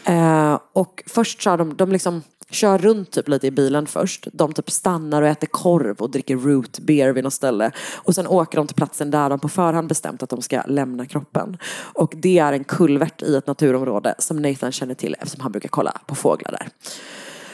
Eh, 0.06 0.60
och 0.74 1.04
först 1.08 1.42
så 1.42 1.58
de, 1.58 1.78
de 1.78 1.92
liksom 1.92 2.22
kör 2.52 2.78
runt 2.78 3.12
typ 3.12 3.28
lite 3.28 3.48
i 3.48 3.52
bilen 3.52 3.88
först. 3.88 4.28
De 4.34 4.54
typ 4.54 4.72
stannar 4.72 5.22
och 5.22 5.28
äter 5.28 5.48
korv 5.48 5.98
och 5.98 6.10
dricker 6.10 6.36
root 6.36 6.80
beer 6.80 7.14
vid 7.14 7.24
något 7.24 7.34
ställe. 7.34 7.72
Och 7.96 8.16
sen 8.16 8.28
åker 8.28 8.58
de 8.58 8.68
till 8.68 8.76
platsen 8.76 9.12
där 9.12 9.30
de 9.30 9.40
på 9.40 9.50
förhand 9.50 9.88
bestämt 9.88 10.24
att 10.24 10.30
de 10.30 10.42
ska 10.42 10.62
lämna 10.68 11.06
kroppen. 11.06 11.58
Och 11.94 12.14
det 12.18 12.40
är 12.40 12.54
en 12.54 12.64
kulvert 12.64 13.22
i 13.22 13.36
ett 13.36 13.48
naturområde 13.48 14.16
som 14.18 14.38
Nathan 14.38 14.72
känner 14.72 14.94
till 14.94 15.16
eftersom 15.20 15.42
han 15.42 15.52
brukar 15.52 15.70
kolla 15.70 16.02
på 16.06 16.16
fåglar 16.16 16.52
där. 16.52 16.68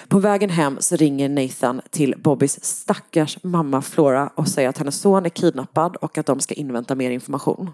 På 0.08 0.20
vägen 0.20 0.50
hem 0.50 0.78
så 0.80 0.96
ringer 0.96 1.30
Nathan 1.30 1.82
till 1.90 2.16
Bobbys 2.18 2.64
stackars 2.64 3.38
mamma 3.44 3.82
Flora 3.82 4.30
och 4.36 4.48
säger 4.48 4.70
att 4.70 4.78
hennes 4.78 5.00
son 5.00 5.26
är 5.26 5.30
kidnappad 5.30 5.96
och 5.96 6.18
att 6.18 6.26
de 6.26 6.40
ska 6.40 6.54
invänta 6.54 6.96
mer 6.96 7.12
information. 7.12 7.72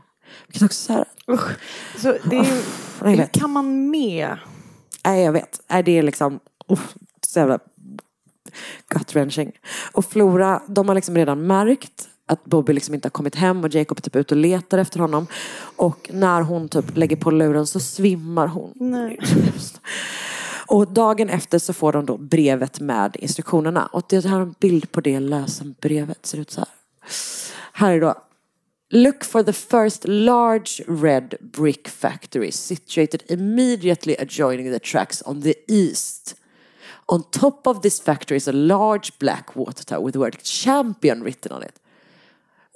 Vilket 0.47 0.63
också 0.63 0.85
så 0.85 0.93
här... 0.93 1.05
Usch. 1.27 1.51
Så 1.97 2.15
det 2.23 2.37
är, 2.37 2.61
hur 3.05 3.25
kan 3.25 3.49
man 3.49 3.89
med? 3.89 4.37
Nej, 5.05 5.23
jag 5.23 5.31
vet. 5.31 5.61
Nej, 5.69 5.83
det 5.83 5.97
är 5.97 6.03
liksom... 6.03 6.39
Oh, 6.67 6.79
så 7.31 7.39
jävla 7.39 7.59
gut-wrenching. 8.89 9.51
Och 9.91 10.05
Flora, 10.05 10.61
de 10.67 10.87
har 10.87 10.95
liksom 10.95 11.15
redan 11.15 11.47
märkt 11.47 12.09
att 12.25 12.45
Bobby 12.45 12.73
liksom 12.73 12.93
inte 12.93 13.05
har 13.05 13.11
kommit 13.11 13.35
hem 13.35 13.63
och 13.63 13.75
Jacob 13.75 13.97
är 13.97 14.01
typ 14.01 14.15
ute 14.15 14.33
och 14.33 14.41
letar 14.41 14.77
efter 14.77 14.99
honom. 14.99 15.27
Och 15.75 16.09
när 16.13 16.41
hon 16.41 16.69
typ 16.69 16.97
lägger 16.97 17.15
på 17.15 17.31
luren 17.31 17.67
så 17.67 17.79
svimmar 17.79 18.47
hon. 18.47 18.73
Nej. 18.75 19.19
Och 20.67 20.87
dagen 20.87 21.29
efter 21.29 21.59
så 21.59 21.73
får 21.73 21.93
de 21.93 22.05
då 22.05 22.17
brevet 22.17 22.79
med 22.79 23.15
instruktionerna. 23.19 23.85
Och 23.85 24.03
det 24.09 24.25
här 24.25 24.37
är 24.37 24.41
en 24.41 24.55
bild 24.59 24.91
på 24.91 25.01
det 25.01 25.19
lösenbrevet. 25.19 26.25
Ser 26.25 26.37
ut 26.37 26.51
så 26.51 26.59
här. 26.59 26.69
Här 27.73 27.91
är 27.91 28.01
då. 28.01 28.15
Look 28.89 29.23
for 29.23 29.43
the 29.43 29.53
first 29.53 30.07
large 30.07 30.83
red 30.87 31.35
brick 31.39 31.87
factory 31.87 32.51
situated 32.51 33.23
immediately 33.27 34.15
adjoining 34.19 34.71
the 34.71 34.79
tracks 34.79 35.23
on 35.25 35.41
the 35.41 35.53
east. 35.67 36.35
On 37.05 37.23
top 37.23 37.67
of 37.67 37.81
this 37.81 38.01
factory 38.01 38.37
is 38.37 38.47
a 38.47 38.51
large 38.51 39.11
black 39.19 39.55
water 39.55 39.83
tower 39.83 40.05
with 40.05 40.13
the 40.13 40.19
word 40.19 40.43
champion 40.43 41.23
written 41.23 41.51
on 41.51 41.63
it. 41.63 41.75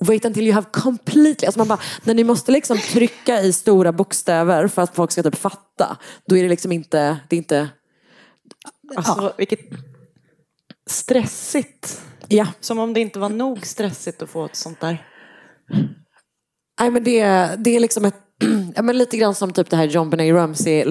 Wait 0.07 0.25
until 0.25 0.43
you 0.43 0.53
have 0.53 0.67
completely, 0.71 1.45
alltså 1.45 1.59
man 1.59 1.67
bara, 1.67 1.79
när 2.03 2.13
ni 2.13 2.23
måste 2.23 2.51
liksom 2.51 2.77
trycka 2.77 3.41
i 3.41 3.53
stora 3.53 3.91
bokstäver 3.91 4.67
för 4.67 4.81
att 4.81 4.95
folk 4.95 5.11
ska 5.11 5.23
typ 5.23 5.35
fatta, 5.35 5.97
då 6.25 6.37
är 6.37 6.43
det 6.43 6.49
liksom 6.49 6.71
inte, 6.71 7.19
det 7.29 7.35
är 7.35 7.37
inte 7.37 7.69
Alltså 8.95 9.21
ja. 9.21 9.33
vilket 9.37 9.59
stressigt. 10.89 12.01
Ja. 12.27 12.47
Som 12.59 12.79
om 12.79 12.93
det 12.93 12.99
inte 12.99 13.19
var 13.19 13.29
nog 13.29 13.65
stressigt 13.65 14.21
att 14.21 14.29
få 14.29 14.45
ett 14.45 14.55
sånt 14.55 14.79
där. 14.79 15.07
Nej 16.79 16.91
men 16.91 17.03
det, 17.03 17.23
det 17.57 17.75
är 17.75 17.79
liksom 17.79 18.05
ett 18.05 18.24
Ja, 18.75 18.81
men 18.81 18.97
lite 18.97 19.17
grann 19.17 19.35
som 19.35 19.53
typ 19.53 19.69
det 19.69 19.77
här 19.77 19.85
John 19.85 20.09
Benet 20.09 20.33
Ramsey 20.33 20.85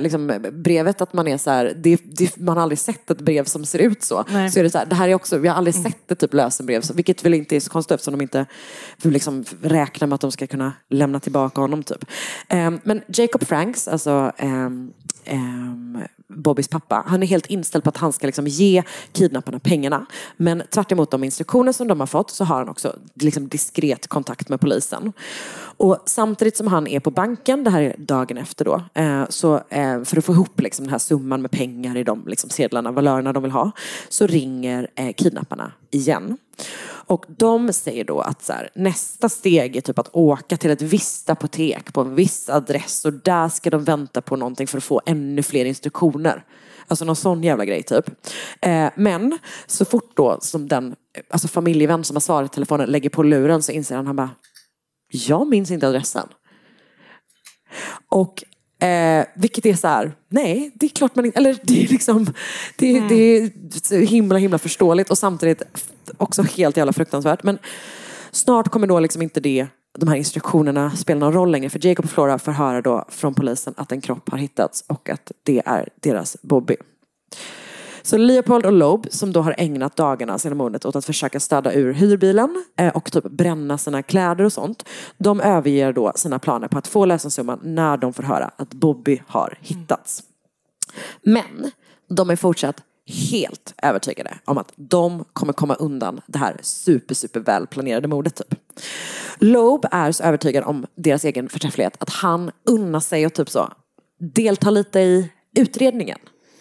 liksom, 0.00 0.50
brevet 0.52 1.00
att 1.00 1.12
man 1.12 1.28
är 1.28 1.38
så 1.38 1.50
här, 1.50 1.74
det, 1.76 2.00
det, 2.04 2.36
man 2.36 2.56
har 2.56 2.62
aldrig 2.62 2.78
sett 2.78 3.10
ett 3.10 3.20
brev 3.20 3.44
som 3.44 3.64
ser 3.64 3.78
ut 3.78 4.02
så. 4.02 4.24
Nej. 4.28 4.50
Så 4.50 4.58
är 4.58 4.64
det 4.64 4.70
så 4.70 4.78
här, 4.78 4.86
det 4.86 4.94
här 4.94 5.08
är 5.08 5.14
också, 5.14 5.38
vi 5.38 5.48
har 5.48 5.54
aldrig 5.54 5.76
mm. 5.76 5.90
sett 5.90 6.10
ett 6.10 6.18
typ 6.18 6.34
lösenbrev, 6.34 6.80
så, 6.80 6.94
vilket 6.94 7.24
väl 7.24 7.34
inte 7.34 7.56
är 7.56 7.60
så 7.60 7.70
konstigt 7.70 7.94
eftersom 7.94 8.12
de 8.12 8.20
inte 8.20 8.46
liksom, 9.02 9.44
räknar 9.62 10.08
med 10.08 10.14
att 10.14 10.20
de 10.20 10.32
ska 10.32 10.46
kunna 10.46 10.72
lämna 10.90 11.20
tillbaka 11.20 11.60
honom 11.60 11.82
typ. 11.82 12.04
Um, 12.52 12.80
men 12.84 13.02
Jacob 13.08 13.46
Franks, 13.46 13.88
alltså 13.88 14.32
um, 14.42 14.92
um, 15.30 15.98
Bobbys 16.28 16.68
pappa, 16.68 17.04
han 17.06 17.22
är 17.22 17.26
helt 17.26 17.46
inställd 17.46 17.84
på 17.84 17.90
att 17.90 17.96
han 17.96 18.12
ska 18.12 18.26
liksom 18.26 18.46
ge 18.46 18.82
kidnapparna 19.12 19.58
pengarna. 19.58 20.06
Men 20.36 20.62
tvärt 20.70 20.92
emot 20.92 21.10
de 21.10 21.24
instruktioner 21.24 21.72
som 21.72 21.88
de 21.88 22.00
har 22.00 22.06
fått 22.06 22.30
så 22.30 22.44
har 22.44 22.58
han 22.58 22.68
också 22.68 22.96
liksom 23.14 23.48
diskret 23.48 24.06
kontakt 24.06 24.48
med 24.48 24.60
polisen. 24.60 25.12
Och 25.60 25.98
samtidigt 26.06 26.56
som 26.56 26.66
han 26.66 26.86
är 26.86 27.00
på 27.00 27.10
banken, 27.10 27.64
det 27.64 27.70
här 27.70 27.82
är 27.82 27.94
dagen 27.98 28.38
efter 28.38 28.64
då, 28.64 28.82
eh, 28.94 29.24
så 29.28 29.54
eh, 29.68 30.02
för 30.04 30.18
att 30.18 30.24
få 30.24 30.32
ihop 30.32 30.60
liksom 30.60 30.84
den 30.84 30.90
här 30.90 30.98
summan 30.98 31.42
med 31.42 31.50
pengar 31.50 31.96
i 31.96 32.04
de 32.04 32.24
liksom 32.26 32.50
sedlarna, 32.50 32.92
valörerna 32.92 33.32
de 33.32 33.42
vill 33.42 33.52
ha, 33.52 33.70
så 34.08 34.26
ringer 34.26 34.88
eh, 34.94 35.12
kidnapparna 35.12 35.72
igen. 35.90 36.38
Och 37.08 37.24
de 37.28 37.72
säger 37.72 38.04
då 38.04 38.20
att 38.20 38.42
så 38.42 38.52
här, 38.52 38.70
nästa 38.74 39.28
steg 39.28 39.76
är 39.76 39.80
typ 39.80 39.98
att 39.98 40.14
åka 40.14 40.56
till 40.56 40.70
ett 40.70 40.82
visst 40.82 41.30
apotek 41.30 41.92
på 41.92 42.00
en 42.00 42.14
viss 42.14 42.48
adress 42.48 43.04
och 43.04 43.12
där 43.12 43.48
ska 43.48 43.70
de 43.70 43.84
vänta 43.84 44.22
på 44.22 44.36
någonting 44.36 44.66
för 44.66 44.78
att 44.78 44.84
få 44.84 45.00
ännu 45.06 45.42
fler 45.42 45.64
instruktioner. 45.64 46.44
Alltså 46.86 47.04
någon 47.04 47.16
sån 47.16 47.42
jävla 47.42 47.64
grej 47.64 47.82
typ. 47.82 48.10
Eh, 48.60 48.90
men 48.96 49.38
så 49.66 49.84
fort 49.84 50.16
då 50.16 50.38
som 50.40 50.68
den 50.68 50.96
alltså 51.30 51.48
familjevän 51.48 52.04
som 52.04 52.16
har 52.16 52.20
svarat 52.20 52.52
i 52.52 52.54
telefonen 52.54 52.90
lägger 52.90 53.10
på 53.10 53.22
luren 53.22 53.62
så 53.62 53.72
inser 53.72 53.96
han, 53.96 54.06
han 54.06 54.16
bara, 54.16 54.30
jag 55.10 55.46
minns 55.46 55.70
inte 55.70 55.88
adressen. 55.88 56.28
Och 58.08 58.44
Eh, 58.80 59.26
vilket 59.34 59.66
är 59.66 59.74
så 59.74 59.88
här, 59.88 60.12
nej 60.28 60.70
det 60.74 60.86
är 60.86 60.90
klart 60.90 61.16
man 61.16 61.26
inte, 61.26 61.38
eller 61.38 61.58
det 61.62 61.84
är 61.84 61.88
liksom, 61.88 62.26
det, 62.76 62.96
mm. 62.96 63.08
det 63.08 63.14
är 63.14 64.06
himla 64.06 64.38
himla 64.38 64.58
förståeligt 64.58 65.10
och 65.10 65.18
samtidigt 65.18 65.62
också 66.16 66.42
helt 66.42 66.76
jävla 66.76 66.92
fruktansvärt. 66.92 67.42
Men 67.42 67.58
snart 68.30 68.68
kommer 68.68 68.86
då 68.86 69.00
liksom 69.00 69.22
inte 69.22 69.40
det, 69.40 69.66
de 69.98 70.08
här 70.08 70.16
instruktionerna 70.16 70.90
spela 70.90 71.20
någon 71.20 71.32
roll 71.32 71.50
längre 71.50 71.70
för 71.70 71.86
Jacob 71.86 72.04
och 72.04 72.10
Flora 72.10 72.38
får 72.38 72.52
höra 72.52 72.82
då 72.82 73.04
från 73.08 73.34
polisen 73.34 73.74
att 73.76 73.92
en 73.92 74.00
kropp 74.00 74.30
har 74.30 74.38
hittats 74.38 74.84
och 74.86 75.08
att 75.08 75.32
det 75.42 75.62
är 75.66 75.88
deras 76.00 76.36
Bobby. 76.42 76.76
Så 78.08 78.16
Leopold 78.16 78.66
och 78.66 78.72
Loeb, 78.72 79.06
som 79.10 79.32
då 79.32 79.40
har 79.40 79.54
ägnat 79.58 79.96
dagarna 79.96 80.38
sedan 80.38 80.56
mordet 80.56 80.84
åt 80.84 80.96
att 80.96 81.04
försöka 81.04 81.40
städa 81.40 81.72
ur 81.72 81.92
hyrbilen 81.92 82.64
eh, 82.76 82.96
och 82.96 83.12
typ 83.12 83.24
bränna 83.24 83.78
sina 83.78 84.02
kläder 84.02 84.44
och 84.44 84.52
sånt. 84.52 84.88
De 85.18 85.40
överger 85.40 85.92
då 85.92 86.12
sina 86.14 86.38
planer 86.38 86.68
på 86.68 86.78
att 86.78 86.86
få 86.86 87.04
lösensumman 87.04 87.60
när 87.62 87.96
de 87.96 88.12
får 88.12 88.22
höra 88.22 88.50
att 88.56 88.74
Bobby 88.74 89.22
har 89.26 89.58
hittats. 89.60 90.22
Men 91.22 91.70
de 92.08 92.30
är 92.30 92.36
fortsatt 92.36 92.82
helt 93.30 93.74
övertygade 93.82 94.38
om 94.44 94.58
att 94.58 94.72
de 94.76 95.24
kommer 95.32 95.52
komma 95.52 95.74
undan 95.74 96.20
det 96.26 96.38
här 96.38 96.56
super, 96.62 97.14
super 97.14 97.40
välplanerade 97.40 98.08
mordet 98.08 98.34
typ. 98.36 98.54
Loeb 99.38 99.86
är 99.90 100.12
så 100.12 100.24
övertygad 100.24 100.64
om 100.64 100.86
deras 100.94 101.24
egen 101.24 101.48
förträfflighet 101.48 102.02
att 102.02 102.10
han 102.10 102.50
unnar 102.64 103.00
sig 103.00 103.26
och 103.26 103.34
typ 103.34 103.50
så 103.50 103.72
delta 104.18 104.70
lite 104.70 105.00
i 105.00 105.30
utredningen 105.56 106.18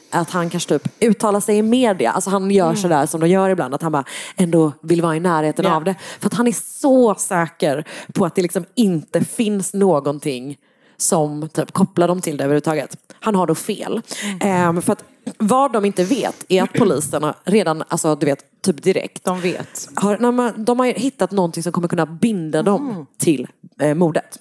att 0.10 0.30
han 0.30 0.50
kanske 0.50 0.70
typ 0.80 1.04
uttalar 1.04 1.40
sig 1.40 1.58
i 1.58 1.62
media. 1.62 2.12
Alltså 2.12 2.30
han 2.30 2.52
gör 2.52 2.66
mm. 2.66 2.78
sådär 2.78 3.06
som 3.06 3.22
de 3.22 3.28
gör 3.28 3.50
ibland. 3.50 3.74
Att 3.74 3.82
han 3.82 3.92
bara 3.92 4.04
ändå 4.36 4.72
vill 4.82 5.02
vara 5.02 5.16
i 5.16 5.20
närheten 5.20 5.66
yeah. 5.66 5.78
av 5.78 5.84
det. 5.84 5.96
För 6.20 6.28
att 6.28 6.34
han 6.34 6.48
är 6.48 6.80
så 6.82 7.16
säker 7.16 7.88
på 8.14 8.26
att 8.26 8.36
det 8.36 8.42
liksom 8.42 8.66
inte 8.76 9.24
finns 9.24 9.74
någonting 9.74 10.58
som 10.98 11.50
typ 11.50 11.72
kopplar 11.72 12.08
dem 12.08 12.22
till 12.22 12.38
det 12.38 12.44
överhuvudtaget. 12.44 12.98
Han 13.20 13.36
har 13.36 13.48
då 13.48 13.56
fel. 13.56 14.02
Mm. 14.42 14.70
Um, 14.70 14.82
för 14.82 14.94
att 14.94 15.04
vad 15.38 15.74
de 15.74 15.86
inte 15.86 16.04
vet 16.04 16.46
är 16.48 16.64
att 16.64 16.74
poliserna 16.74 17.36
redan, 17.44 17.84
alltså 17.88 18.16
du 18.16 18.26
vet, 18.26 18.62
typ 18.62 18.84
direkt. 18.84 19.24
De 19.24 19.42
vet. 19.42 19.90
Har, 19.96 20.32
man, 20.32 20.66
de 20.66 20.80
har 20.80 20.86
hittat 20.86 21.32
någonting 21.32 21.64
som 21.64 21.72
kommer 21.72 21.88
kunna 21.88 22.06
binda 22.06 22.64
dem 22.64 22.90
mm. 22.90 23.06
till 23.18 23.48
eh, 23.82 23.94
mordet. 23.94 24.40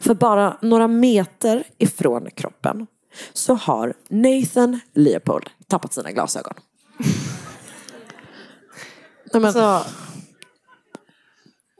För 0.00 0.14
bara 0.14 0.56
några 0.62 0.88
meter 0.88 1.64
ifrån 1.78 2.28
kroppen 2.34 2.86
så 3.32 3.54
har 3.54 3.94
Nathan 4.08 4.80
Leopold 4.94 5.50
tappat 5.66 5.92
sina 5.92 6.12
glasögon. 6.12 6.54
Men, 9.32 9.44
Alltså, 9.44 9.84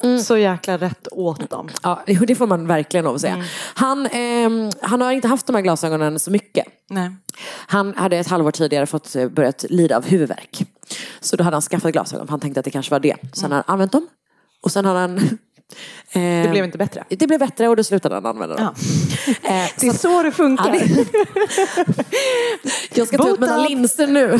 Mm. 0.03 0.18
Så 0.18 0.36
jäkla 0.36 0.78
rätt 0.78 1.09
åt 1.12 1.51
dem. 1.51 1.68
ja, 1.82 2.03
det 2.07 2.34
får 2.34 2.47
man 2.47 2.66
verkligen 2.66 3.05
lov 3.05 3.14
att 3.14 3.20
säga. 3.20 3.45
Han, 3.74 4.07
ehm, 4.07 4.70
han 4.82 5.01
har 5.01 5.12
inte 5.12 5.28
haft 5.28 5.47
de 5.47 5.55
här 5.55 5.62
glasögonen 5.62 6.18
så 6.18 6.30
mycket. 6.30 6.66
Nej. 6.91 7.11
Han 7.66 7.95
hade 7.95 8.16
ett 8.16 8.28
halvår 8.28 8.51
tidigare 8.51 8.86
fått 8.86 9.16
eh, 9.16 9.28
börjat 9.28 9.64
lida 9.68 9.97
av 9.97 10.05
huvudvärk. 10.07 10.62
Så 11.20 11.36
då 11.36 11.45
hade 11.45 11.55
han 11.55 11.62
skaffat 11.62 11.93
glasögon 11.93 12.26
för 12.26 12.30
han 12.30 12.41
tänkte 12.41 12.61
att 12.61 12.64
det 12.64 12.70
kanske 12.70 12.91
var 12.91 13.01
det. 13.01 13.16
Sen 13.32 13.53
har 13.53 13.57
han 13.57 13.72
använt 13.74 13.93
dem. 13.93 14.07
Och 14.62 14.72
sen 14.72 14.84
har 14.84 14.95
han... 14.95 15.39
Det 16.12 16.21
eh, 16.45 16.51
blev 16.51 16.64
inte 16.64 16.79
bättre. 16.79 17.05
det 17.09 17.27
blev 17.27 17.41
bättre 17.41 17.69
och 17.69 17.77
då 17.77 17.85
slutade 17.85 18.14
han 18.14 18.27
använda 18.27 18.57
dem. 18.57 18.75
Ja. 19.27 19.33
Eh, 19.51 19.71
Det 19.81 19.87
är 19.87 19.91
så- 19.93 19.99
så 19.99 20.23
det 20.23 20.33
funkar. 20.33 20.75
Ja, 20.75 20.81
det- 20.81 22.05
Jag 22.95 23.09
ska 23.09 23.19
ta 23.19 23.29
ut 23.31 23.41
mina 23.41 23.57
linser 23.69 24.07
nu. 24.07 24.39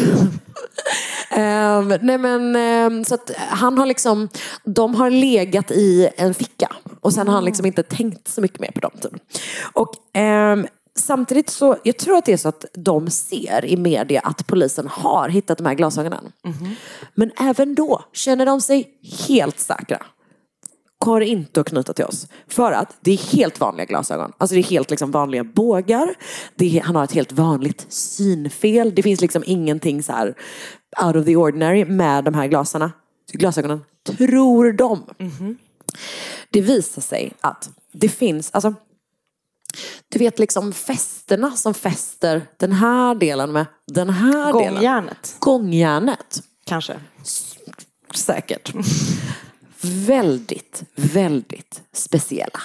Ehm, 1.31 1.89
nej 2.03 2.19
men, 2.19 2.57
ehm, 2.57 3.05
så 3.05 3.15
att 3.15 3.31
han 3.37 3.79
har 3.79 3.87
liksom, 3.87 4.29
de 4.65 4.95
har 4.95 5.11
legat 5.11 5.71
i 5.71 6.09
en 6.17 6.35
ficka. 6.35 6.73
Och 7.01 7.13
sen 7.13 7.27
har 7.29 7.35
han 7.35 7.45
liksom 7.45 7.67
inte 7.67 7.83
tänkt 7.83 8.29
så 8.29 8.41
mycket 8.41 8.61
mer 8.61 8.71
på 8.71 8.81
dem. 8.81 8.91
Typ. 9.03 9.13
Och 9.73 9.93
ehm, 10.13 10.67
samtidigt 10.99 11.51
så, 11.51 11.77
jag 11.83 11.97
tror 11.97 12.17
att 12.17 12.25
det 12.25 12.33
är 12.33 12.37
så 12.37 12.49
att 12.49 12.65
de 12.75 13.11
ser 13.11 13.65
i 13.65 13.77
media 13.77 14.21
att 14.21 14.47
polisen 14.47 14.89
har 14.89 15.29
hittat 15.29 15.59
de 15.59 15.67
här 15.67 15.75
glasögonen. 15.75 16.33
Men 17.15 17.31
även 17.41 17.75
då 17.75 18.05
känner 18.13 18.47
de 18.47 18.61
sig 18.61 18.89
helt 19.29 19.59
säkra 19.61 20.03
har 21.01 21.21
inte 21.21 21.61
att 21.61 21.69
knyta 21.69 21.93
till 21.93 22.05
oss. 22.05 22.27
För 22.49 22.73
att 22.73 22.97
det 23.01 23.13
är 23.13 23.37
helt 23.37 23.61
vanliga 23.61 23.87
glasögon. 23.87 24.33
Alltså 24.39 24.55
det 24.55 24.61
är 24.61 24.65
helt 24.65 24.91
liksom 24.91 25.11
vanliga 25.11 25.45
bågar. 25.45 26.15
Det 26.55 26.79
är, 26.79 26.83
han 26.83 26.97
har 26.97 27.05
ett 27.05 27.13
helt 27.13 27.33
vanligt 27.33 27.87
synfel. 27.89 28.95
Det 28.95 29.03
finns 29.03 29.21
liksom 29.21 29.43
ingenting 29.47 30.03
så 30.03 30.13
här 30.13 30.35
out 31.05 31.17
of 31.17 31.25
the 31.25 31.37
ordinary 31.37 31.85
med 31.85 32.25
de 32.25 32.35
här 32.35 32.47
glasarna. 32.47 32.93
glasögonen. 33.33 33.81
Tror 34.05 34.73
de. 34.73 35.05
Det 36.51 36.61
visar 36.61 37.03
sig 37.03 37.33
att 37.41 37.71
det 37.93 38.09
finns, 38.09 38.51
alltså 38.53 38.75
du 40.09 40.19
vet 40.19 40.39
liksom 40.39 40.73
fästena 40.73 41.51
som 41.51 41.75
fäster 41.75 42.43
den 42.57 42.73
här 42.73 43.15
delen 43.15 43.53
med 43.53 43.67
den 43.87 44.11
här 44.11 44.53
delen. 44.53 44.75
Gångjärnet, 44.75 45.37
Gångjärnet. 45.39 46.43
kanske. 46.67 47.01
Säkert. 48.15 48.73
väldigt, 49.81 50.83
väldigt 50.95 51.83
speciella. 51.93 52.61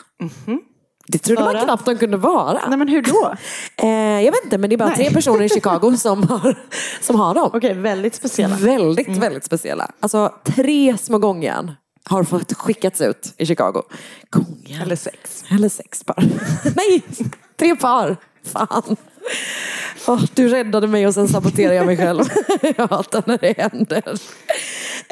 Det 1.08 1.18
trodde 1.18 1.44
För 1.44 1.54
man 1.54 1.64
knappt 1.64 1.86
de 1.86 1.98
kunde 1.98 2.18
vara. 2.18 2.68
Nej 2.68 2.78
men 2.78 2.88
hur 2.88 3.02
då? 3.02 3.36
Eh, 3.78 3.90
jag 4.22 4.32
vet 4.32 4.44
inte, 4.44 4.58
men 4.58 4.70
det 4.70 4.76
är 4.76 4.78
bara 4.78 4.90
Nej. 4.90 4.98
tre 4.98 5.12
personer 5.12 5.46
i 5.46 5.50
Chicago 5.50 5.96
som 5.98 6.24
har, 6.30 6.56
som 7.02 7.16
har 7.16 7.36
dem. 7.36 7.52
Okej, 7.54 7.74
väldigt 7.74 8.16
speciella. 8.16 8.56
Väldigt, 8.56 9.08
väldigt 9.18 9.44
speciella. 9.44 9.92
Alltså 10.00 10.34
tre 10.44 10.98
små 10.98 11.18
gångjärn 11.18 11.72
har 12.06 12.24
fått 12.24 12.54
skickats 12.54 13.02
ut 13.02 13.34
i 13.38 13.46
Chicago. 13.46 13.84
Gångjärn. 14.30 14.82
Eller 14.82 14.96
sex. 14.96 15.44
Eller 15.52 15.70
sex 15.70 16.04
par. 16.04 16.24
Nej, 16.76 17.04
tre 17.60 17.76
par. 17.76 18.18
Fan. 18.46 18.96
Åh, 20.08 20.24
du 20.34 20.48
räddade 20.48 20.88
mig 20.88 21.08
och 21.08 21.14
sen 21.14 21.28
saboterar 21.28 21.74
jag 21.74 21.86
mig 21.86 21.98
själv. 21.98 22.24
jag 22.78 22.88
hatar 22.88 23.24
när 23.26 23.38
det 23.38 23.58
händer. 23.58 24.20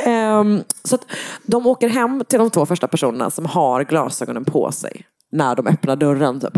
Um, 0.07 0.63
så 0.83 0.95
att 0.95 1.05
de 1.43 1.67
åker 1.67 1.89
hem 1.89 2.23
till 2.27 2.39
de 2.39 2.49
två 2.49 2.65
första 2.65 2.87
personerna 2.87 3.29
som 3.29 3.45
har 3.45 3.83
glasögonen 3.83 4.45
på 4.45 4.71
sig 4.71 5.05
när 5.31 5.55
de 5.55 5.67
öppnar 5.67 5.95
dörren. 5.95 6.39
Typ. 6.39 6.57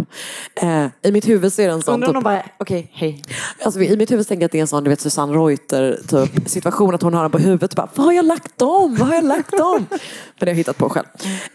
Eh, 0.56 0.86
I 1.02 1.12
mitt 1.12 1.28
huvud 1.28 1.54
så 1.54 1.62
är 1.62 1.68
det 1.68 1.74
en 1.74 1.82
sån 1.82 1.94
Undrar 1.94 2.08
om 2.08 2.14
typ, 2.14 2.24
de 2.24 2.24
bara, 2.24 2.44
okej, 2.58 2.90
hej. 2.94 3.24
Alltså, 3.66 3.82
I 3.82 3.98
mitt 3.98 4.12
huvud 4.12 4.28
tänker 4.28 4.42
jag 4.42 4.46
att 4.46 4.52
det 4.52 4.58
är 4.58 4.62
en 4.62 4.68
sån 4.68 4.84
du 4.84 4.90
vet, 4.90 5.02
Susanne 5.02 5.34
Reuter 5.34 6.00
typ, 6.08 6.50
situation 6.50 6.96
att 6.96 7.02
hon 7.02 7.14
har 7.14 7.22
den 7.22 7.32
på 7.32 7.38
huvudet. 7.38 7.76
Bara, 7.76 7.90
Vad 7.96 8.06
har 8.06 8.14
jag 8.14 8.26
lagt 8.26 8.58
dem? 8.58 8.96
Vad 8.96 9.08
har 9.08 9.16
jag 9.16 9.24
lagt 9.26 9.52
dem? 9.52 9.86
Men 9.90 10.00
det 10.40 10.46
har 10.46 10.48
jag 10.48 10.56
hittat 10.56 10.78
på 10.78 10.90
själv. 10.90 11.06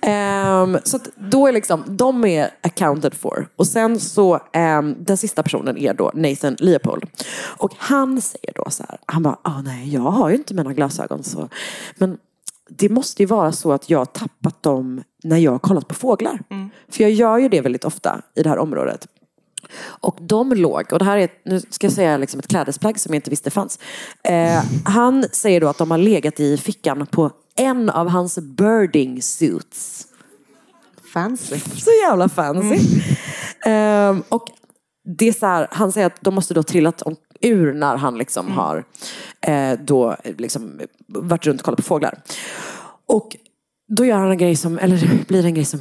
Ehm, 0.00 0.78
så 0.84 0.98
då 1.16 1.46
är 1.46 1.52
liksom, 1.52 1.84
de 1.86 2.24
är 2.24 2.50
accounted 2.60 3.14
for. 3.14 3.48
Och 3.56 3.66
sen 3.66 4.00
så, 4.00 4.40
ehm, 4.52 4.96
den 4.98 5.16
sista 5.16 5.42
personen 5.42 5.78
är 5.78 5.94
då 5.94 6.10
Nathan 6.14 6.56
Leopold. 6.58 7.04
Och 7.56 7.72
han 7.78 8.20
säger 8.20 8.52
då 8.54 8.70
så 8.70 8.84
här, 8.88 8.98
han 9.06 9.22
bara, 9.22 9.38
ah, 9.42 9.62
nej 9.62 9.94
jag 9.94 10.00
har 10.00 10.28
ju 10.30 10.36
inte 10.36 10.54
mina 10.54 10.72
glasögon 10.72 11.24
så. 11.24 11.48
Men 11.96 12.18
det 12.68 12.88
måste 12.88 13.22
ju 13.22 13.26
vara 13.26 13.52
så 13.52 13.72
att 13.72 13.90
jag 13.90 13.98
har 13.98 14.06
tappat 14.06 14.62
dem 14.62 15.02
när 15.24 15.36
jag 15.36 15.52
har 15.52 15.58
kollat 15.58 15.88
på 15.88 15.94
fåglar. 15.94 16.40
För 16.88 17.02
jag 17.02 17.10
gör 17.10 17.38
ju 17.38 17.48
det 17.48 17.60
väldigt 17.60 17.84
ofta 17.84 18.22
i 18.34 18.42
det 18.42 18.48
här 18.48 18.58
området. 18.58 19.06
Och 19.80 20.18
de 20.20 20.52
låg, 20.52 20.92
och 20.92 20.98
det 20.98 21.04
här 21.04 21.16
är, 21.16 21.28
nu 21.44 21.60
ska 21.70 21.86
jag 21.86 21.94
säga 21.94 22.16
liksom 22.16 22.40
ett 22.40 22.48
klädesplagg 22.48 23.00
som 23.00 23.14
jag 23.14 23.18
inte 23.18 23.30
visste 23.30 23.50
fanns. 23.50 23.78
Eh, 24.22 24.62
han 24.84 25.24
säger 25.32 25.60
då 25.60 25.68
att 25.68 25.78
de 25.78 25.90
har 25.90 25.98
legat 25.98 26.40
i 26.40 26.56
fickan 26.56 27.06
på 27.06 27.30
en 27.56 27.90
av 27.90 28.08
hans 28.08 28.38
birding 28.38 29.22
suits. 29.22 30.06
Fancy. 31.12 31.58
Så 31.58 31.90
jävla 32.02 32.28
fancy. 32.28 32.78
Ehm, 33.66 34.22
och 34.28 34.44
det 35.18 35.28
är 35.28 35.32
så 35.32 35.46
här, 35.46 35.68
han 35.70 35.92
säger 35.92 36.06
att 36.06 36.20
de 36.20 36.34
måste 36.34 36.54
då 36.54 36.62
trillat 36.62 37.02
om, 37.02 37.16
ur 37.40 37.72
när 37.74 37.96
han 37.96 38.18
liksom 38.18 38.50
har 38.50 38.84
eh, 39.40 39.72
då 39.80 40.16
liksom 40.24 40.80
varit 41.06 41.46
runt 41.46 41.60
och 41.60 41.64
kollat 41.64 41.76
på 41.76 41.82
fåglar. 41.82 42.22
Och 43.06 43.36
då 43.88 44.04
gör 44.04 44.16
han 44.16 44.30
en 44.30 44.38
grej 44.38 44.56
som, 44.56 44.78
eller 44.78 45.24
blir 45.28 45.44
en 45.44 45.54
grej 45.54 45.64
som, 45.64 45.80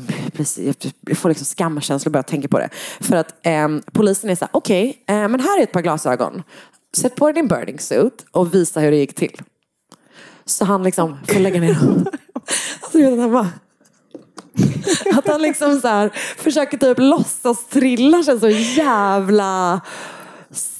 jag 1.02 1.18
får 1.18 1.30
liksom 1.30 1.46
skamkänsla 1.46 2.12
bara 2.12 2.18
jag 2.18 2.28
tänker 2.28 2.48
på 2.48 2.60
det. 2.60 2.70
För 3.00 3.16
att 3.16 3.36
ehm, 3.44 3.82
polisen 3.92 4.30
är 4.30 4.36
så 4.36 4.46
här, 4.46 4.50
okej, 4.54 5.04
eh, 5.08 5.28
men 5.28 5.40
här 5.40 5.60
är 5.60 5.64
ett 5.64 5.72
par 5.72 5.82
glasögon. 5.82 6.44
Sätt 6.98 7.16
på 7.16 7.26
dig 7.26 7.34
din 7.34 7.48
birding 7.48 7.80
suit 7.80 8.26
och 8.32 8.54
visa 8.54 8.80
hur 8.80 8.92
det 8.92 8.98
gick 8.98 9.16
till. 9.16 9.42
Så 10.46 10.66
han 10.66 10.84
liksom 10.84 11.18
får 11.28 11.40
lägga 11.40 11.62
ner. 11.62 11.78
Alltså, 12.82 13.00
jag 13.00 13.12
vet, 13.12 13.20
han 13.20 13.32
bara, 13.32 13.50
att 15.18 15.28
han 15.28 15.42
liksom 15.42 15.82
så 15.82 15.88
här 15.88 16.10
försöker 16.38 16.78
typ 16.78 17.00
låtsas 17.00 17.68
trilla 17.68 18.24
känns 18.24 18.42
så 18.42 18.50
jävla 18.50 19.82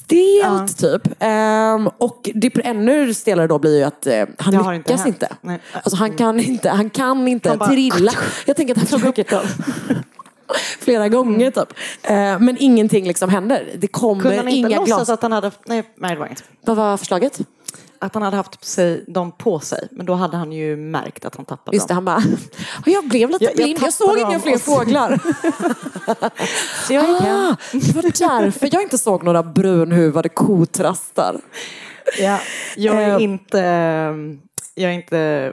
stelt 0.08 0.78
typ. 0.78 1.14
Ehm, 1.18 1.88
och 1.98 2.30
det 2.34 2.50
ännu 2.64 3.14
stelare 3.14 3.46
då 3.46 3.58
blir 3.58 3.76
ju 3.78 3.82
att 3.84 4.06
eh, 4.06 4.24
han 4.38 4.54
inte 4.54 4.72
lyckas 4.92 5.06
inte. 5.06 5.28
Nej. 5.40 5.58
Alltså 5.72 5.96
han 5.96 6.12
kan 6.16 6.40
inte, 6.40 6.70
han 6.70 6.90
kan 6.90 7.28
inte 7.28 7.48
Han 7.48 7.58
bara- 7.58 7.68
trilla. 7.68 8.12
Jag 8.46 8.56
tänker 8.56 8.74
att 8.74 8.78
han 8.78 8.86
försöker 9.00 9.24
flera 10.80 11.08
gånger 11.08 11.50
typ. 11.50 11.72
Eh, 12.02 12.14
men 12.38 12.56
ingenting 12.58 13.06
liksom 13.06 13.30
händer. 13.30 13.68
Det 13.78 13.86
kommer 13.86 14.22
Kunde 14.22 14.36
han 14.36 14.48
inte 14.48 14.58
inga 14.68 14.80
låtsas 14.80 14.96
glas. 14.96 15.08
att 15.08 15.22
han 15.22 15.32
hade, 15.32 15.50
nej, 15.66 15.82
nej 15.96 16.10
det 16.14 16.18
var 16.20 16.26
inget. 16.26 16.44
Vad 16.64 16.76
var 16.76 16.96
förslaget? 16.96 17.38
Att 18.00 18.14
han 18.14 18.22
hade 18.22 18.36
haft 18.36 18.64
sig, 18.64 19.04
dem 19.08 19.32
på 19.32 19.60
sig. 19.60 19.88
Men 19.90 20.06
då 20.06 20.14
hade 20.14 20.36
han 20.36 20.52
ju 20.52 20.76
märkt 20.76 21.24
att 21.24 21.36
han 21.36 21.44
tappade 21.44 21.76
Just 21.76 21.88
det, 21.88 21.94
dem. 21.94 22.06
han 22.06 22.22
bara, 22.22 22.36
"Ja, 22.86 22.92
jag 22.92 23.08
blev 23.08 23.30
lite 23.30 23.44
Jag- 23.44 23.50
jag 23.52 23.56
blind, 23.56 23.70
jag, 23.82 23.92
tappade 23.92 23.92
såg 23.92 24.18
inga 24.30 24.40
fler 24.40 24.58
fåglar. 24.58 25.18
Så 26.86 26.92
jag 26.94 27.08
gick. 27.08 27.22
Ah, 27.22 27.56
det 27.72 27.94
var 27.94 28.02
därför 28.40 28.68
jag 28.72 28.82
inte 28.82 28.98
såg 28.98 29.22
några 29.24 29.42
brunhuvade 29.42 30.28
kotrastar. 30.28 31.40
Ja, 32.18 32.38
jag 32.76 33.02
är 33.02 33.16
Eh. 33.16 33.22
inte, 33.22 33.58
jag 34.74 34.90
är 34.90 34.94
inte 34.94 35.52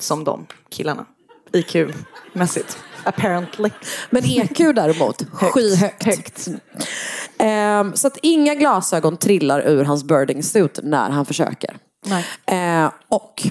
som 0.00 0.24
de 0.24 0.46
killarna. 0.68 1.04
IQ-mässigt. 1.52 2.78
Apparently. 3.08 3.70
Men 4.10 4.24
EQ 4.24 4.58
däremot, 4.74 5.22
skyhögt. 5.32 6.04
Högt. 6.04 6.48
Ehm, 7.38 7.96
så 7.96 8.06
att 8.06 8.18
inga 8.22 8.54
glasögon 8.54 9.16
trillar 9.16 9.68
ur 9.68 9.84
hans 9.84 10.04
birding 10.04 10.42
suit 10.42 10.78
när 10.82 11.10
han 11.10 11.26
försöker. 11.26 11.76
Eh, 12.46 12.90
och 13.08 13.48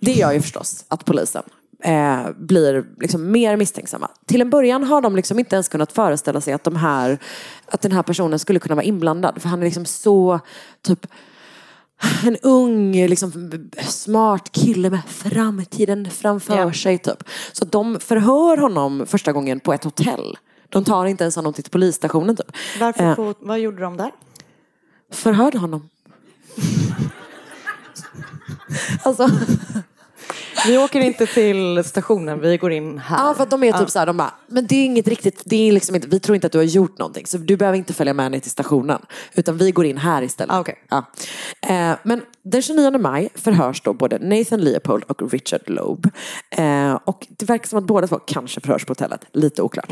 det 0.00 0.12
gör 0.12 0.32
ju 0.32 0.40
förstås 0.40 0.84
att 0.88 1.04
polisen 1.04 1.42
eh, 1.84 2.30
blir 2.36 2.84
liksom 3.00 3.32
mer 3.32 3.56
misstänksamma. 3.56 4.10
Till 4.26 4.40
en 4.40 4.50
början 4.50 4.84
har 4.84 5.00
de 5.00 5.16
liksom 5.16 5.38
inte 5.38 5.56
ens 5.56 5.68
kunnat 5.68 5.92
föreställa 5.92 6.40
sig 6.40 6.54
att, 6.54 6.64
de 6.64 6.76
här, 6.76 7.18
att 7.66 7.80
den 7.80 7.92
här 7.92 8.02
personen 8.02 8.38
skulle 8.38 8.58
kunna 8.58 8.74
vara 8.74 8.84
inblandad. 8.84 9.42
För 9.42 9.48
han 9.48 9.60
är 9.60 9.64
liksom 9.64 9.84
så 9.84 10.40
typ 10.82 11.06
en 12.26 12.36
ung, 12.42 12.92
liksom, 13.06 13.50
smart 13.82 14.52
kille 14.52 14.90
med 14.90 15.00
framtiden 15.06 16.10
framför 16.10 16.56
Ja. 16.56 16.72
sig. 16.72 16.98
Typ. 16.98 17.24
Så 17.52 17.64
de 17.64 18.00
förhör 18.00 18.56
honom 18.56 19.06
första 19.06 19.32
gången 19.32 19.60
på 19.60 19.72
ett 19.72 19.84
hotell. 19.84 20.38
De 20.68 20.84
tar 20.84 21.06
inte 21.06 21.24
ens 21.24 21.36
honom 21.36 21.52
till 21.52 21.64
polisstationen. 21.64 22.36
Typ. 22.36 22.46
Varför, 22.80 23.04
Eh, 23.04 23.14
på, 23.14 23.34
vad 23.40 23.58
gjorde 23.60 23.82
de 23.82 23.96
där? 23.96 24.10
förhörde 25.12 25.58
honom. 25.58 25.88
alltså, 29.02 29.28
Vi 30.66 30.78
åker 30.78 31.00
inte 31.00 31.26
till 31.26 31.84
stationen, 31.84 32.40
vi 32.40 32.56
går 32.56 32.72
in 32.72 32.98
här. 32.98 33.26
Ja, 33.26 33.34
för 33.34 33.42
att 33.42 33.50
de 33.50 33.64
är 33.64 33.72
typ 33.72 33.90
så 33.90 33.98
här, 33.98 34.06
de 34.06 34.16
bara, 34.16 34.34
men 34.46 34.66
det 34.66 34.74
är 34.74 34.84
inget 34.84 35.08
riktigt, 35.08 35.42
det 35.44 35.68
är 35.68 35.72
liksom 35.72 35.94
inte, 35.94 36.08
vi 36.08 36.20
tror 36.20 36.34
inte 36.34 36.46
att 36.46 36.52
du 36.52 36.58
har 36.58 36.64
gjort 36.64 36.98
någonting. 36.98 37.26
Så 37.26 37.38
du 37.38 37.56
behöver 37.56 37.78
inte 37.78 37.94
följa 37.94 38.14
med 38.14 38.32
ner 38.32 38.40
till 38.40 38.50
stationen. 38.50 39.02
Utan 39.34 39.58
vi 39.58 39.70
går 39.70 39.86
in 39.86 39.96
här 39.96 40.22
istället. 40.22 40.54
Ah, 40.54 40.60
okej. 40.60 40.78
ja. 40.88 41.04
eh, 41.62 41.96
men 42.02 42.22
den 42.42 42.62
29 42.62 42.98
maj 42.98 43.28
förhörs 43.34 43.80
då 43.80 43.92
både 43.92 44.18
Nathan 44.18 44.60
Leopold 44.60 45.04
och 45.04 45.32
Richard 45.32 45.62
Loeb. 45.66 46.10
Eh, 46.50 46.94
och 47.04 47.26
det 47.28 47.48
verkar 47.48 47.68
som 47.68 47.78
att 47.78 47.84
båda 47.84 48.06
två 48.06 48.18
kanske 48.18 48.60
förhörs 48.60 48.84
på 48.84 48.90
hotellet, 48.90 49.24
lite 49.32 49.62
oklart. 49.62 49.90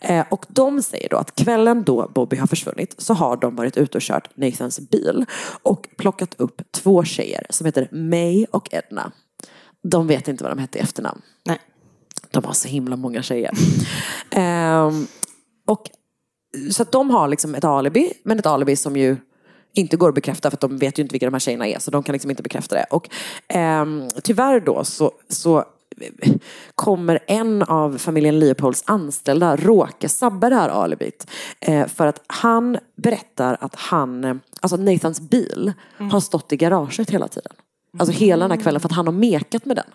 Eh, 0.00 0.24
och 0.30 0.46
de 0.48 0.82
säger 0.82 1.08
då 1.08 1.16
att 1.16 1.34
kvällen 1.34 1.82
då 1.82 2.10
Bobby 2.14 2.36
har 2.36 2.46
försvunnit 2.46 2.94
så 2.98 3.14
har 3.14 3.36
de 3.36 3.56
varit 3.56 3.76
ute 3.76 3.98
och 3.98 4.02
kört 4.02 4.36
Nathans 4.36 4.80
bil 4.80 5.24
och 5.62 5.88
plockat 5.96 6.34
upp 6.38 6.62
två 6.70 7.04
tjejer 7.04 7.46
som 7.50 7.66
heter 7.66 7.88
May 7.92 8.46
och 8.50 8.68
Edna. 8.74 9.12
De 9.82 10.06
vet 10.06 10.28
inte 10.28 10.44
vad 10.44 10.52
de 10.52 10.58
hette 10.58 10.78
i 10.78 10.80
efternamn. 10.80 11.22
Nej. 11.44 11.58
De 12.30 12.44
har 12.44 12.52
så 12.52 12.68
himla 12.68 12.96
många 12.96 13.22
tjejer. 13.22 13.52
Ehm, 14.30 15.06
och, 15.66 15.90
så 16.70 16.82
att 16.82 16.92
de 16.92 17.10
har 17.10 17.28
liksom 17.28 17.54
ett 17.54 17.64
alibi, 17.64 18.12
men 18.22 18.38
ett 18.38 18.46
alibi 18.46 18.76
som 18.76 18.96
ju 18.96 19.16
inte 19.74 19.96
går 19.96 20.08
att 20.08 20.14
bekräfta 20.14 20.50
för 20.50 20.56
att 20.56 20.60
de 20.60 20.78
vet 20.78 20.98
ju 20.98 21.02
inte 21.02 21.12
vilka 21.12 21.26
de 21.26 21.34
här 21.34 21.40
tjejerna 21.40 21.66
är 21.66 21.78
så 21.78 21.90
de 21.90 22.02
kan 22.02 22.12
liksom 22.12 22.30
inte 22.30 22.42
bekräfta 22.42 22.74
det. 22.74 22.86
Och 22.90 23.08
ehm, 23.48 24.08
tyvärr 24.22 24.60
då 24.60 24.84
så, 24.84 25.12
så 25.28 25.64
kommer 26.74 27.18
en 27.26 27.62
av 27.62 27.98
familjen 27.98 28.38
Leopolds 28.38 28.82
anställda 28.86 29.56
råka 29.56 30.08
sabba 30.08 30.50
det 30.50 30.56
här 30.56 30.68
alibit. 30.68 31.26
Eh, 31.60 31.86
för 31.86 32.06
att 32.06 32.22
han 32.26 32.78
berättar 32.96 33.56
att 33.60 33.74
han, 33.74 34.40
alltså 34.60 34.76
Nathans 34.76 35.20
bil 35.20 35.72
har 36.10 36.20
stått 36.20 36.52
i 36.52 36.56
garaget 36.56 37.10
hela 37.10 37.28
tiden. 37.28 37.52
Alltså 37.98 38.12
hela 38.12 38.44
den 38.44 38.50
här 38.50 38.62
kvällen 38.62 38.80
för 38.80 38.88
att 38.88 38.94
han 38.94 39.06
har 39.06 39.12
mekat 39.12 39.64
med 39.64 39.76
den. 39.76 39.90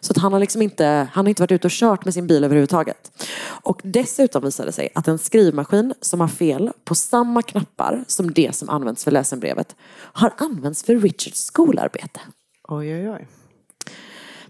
Så 0.00 0.12
att 0.12 0.18
han 0.18 0.32
har 0.32 0.40
liksom 0.40 0.62
inte, 0.62 1.08
han 1.12 1.24
har 1.24 1.28
inte 1.28 1.42
varit 1.42 1.52
ute 1.52 1.66
och 1.66 1.72
kört 1.72 2.04
med 2.04 2.14
sin 2.14 2.26
bil 2.26 2.44
överhuvudtaget. 2.44 3.26
Och 3.62 3.80
dessutom 3.84 4.44
visar 4.44 4.66
det 4.66 4.72
sig 4.72 4.88
att 4.94 5.08
en 5.08 5.18
skrivmaskin 5.18 5.94
som 6.00 6.20
har 6.20 6.28
fel 6.28 6.70
på 6.84 6.94
samma 6.94 7.42
knappar 7.42 8.04
som 8.06 8.30
det 8.30 8.54
som 8.54 8.68
används 8.68 9.04
för 9.04 9.10
läsenbrevet 9.10 9.76
har 9.92 10.32
använts 10.36 10.82
för 10.82 10.96
Richards 10.96 11.44
skolarbete. 11.44 12.20
Oj, 12.68 12.94
oj, 12.94 13.10
oj. 13.10 13.28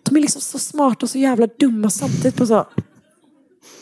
De 0.02 0.16
är 0.16 0.20
liksom 0.20 0.40
så 0.40 0.58
smarta 0.58 1.06
och 1.06 1.10
så 1.10 1.18
jävla 1.18 1.46
dumma 1.46 1.90
samtidigt 1.90 2.36
på 2.36 2.46
så 2.46 2.66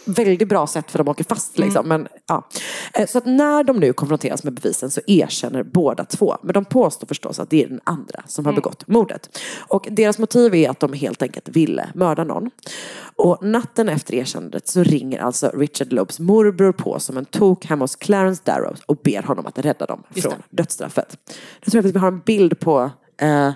väldigt 0.05 0.49
bra 0.49 0.67
sätt 0.67 0.91
för 0.91 0.99
de 0.99 1.09
åker 1.09 1.25
fast. 1.25 1.59
Liksom. 1.59 1.89
Men, 1.89 2.09
ja. 2.27 2.49
Eh, 2.95 3.07
Så 3.07 3.19
att 3.19 3.27
när 3.27 3.65
de 3.65 3.77
nu 3.77 3.93
konfronteras 3.93 4.45
med 4.45 4.53
bevisen 4.53 4.91
så 4.91 5.01
erkänner 5.07 5.63
båda 5.63 6.05
två. 6.05 6.37
Men 6.43 6.53
de 6.53 6.65
påstår 6.65 7.07
förstås 7.07 7.39
att 7.39 7.51
det 7.51 7.65
är 7.65 7.69
den 7.69 7.81
andra 7.85 8.23
som 8.27 8.47
har 8.47 8.53
begått 8.53 8.89
mordet. 8.89 9.39
Och 9.69 9.89
deras 9.91 10.19
motiv 10.19 10.55
är 10.55 10.71
att 10.71 10.81
de 10.81 10.93
helt 10.93 11.23
enkelt 11.23 11.49
ville 11.49 11.89
mörda 11.95 12.25
någon. 12.25 12.51
Och 13.17 13.39
natten 13.43 13.89
efter 13.89 14.15
erkännandet 14.15 14.69
så 14.69 14.83
ringer 14.83 15.19
alltså 15.19 15.51
Richard 15.55 15.93
Lobes 15.93 16.21
morbror 16.21 16.73
på 16.73 17.01
som 17.01 17.17
en 17.17 17.25
tok 17.25 17.67
hemma 17.67 17.85
hos 17.85 17.97
Clarence 17.97 18.43
Darrow 18.45 18.77
och 18.87 18.97
ber 18.97 19.23
honom 19.23 19.47
att 19.47 19.59
rädda 19.59 19.87
dem 19.87 20.03
från 20.11 20.43
dödsstraffet. 20.51 21.17
Jag 21.65 21.73
tror 21.73 21.87
att 21.87 21.95
vi 21.95 21.99
har 21.99 22.09
en 22.09 22.21
bild 22.21 22.61
på, 22.61 22.91
eh, 23.21 23.53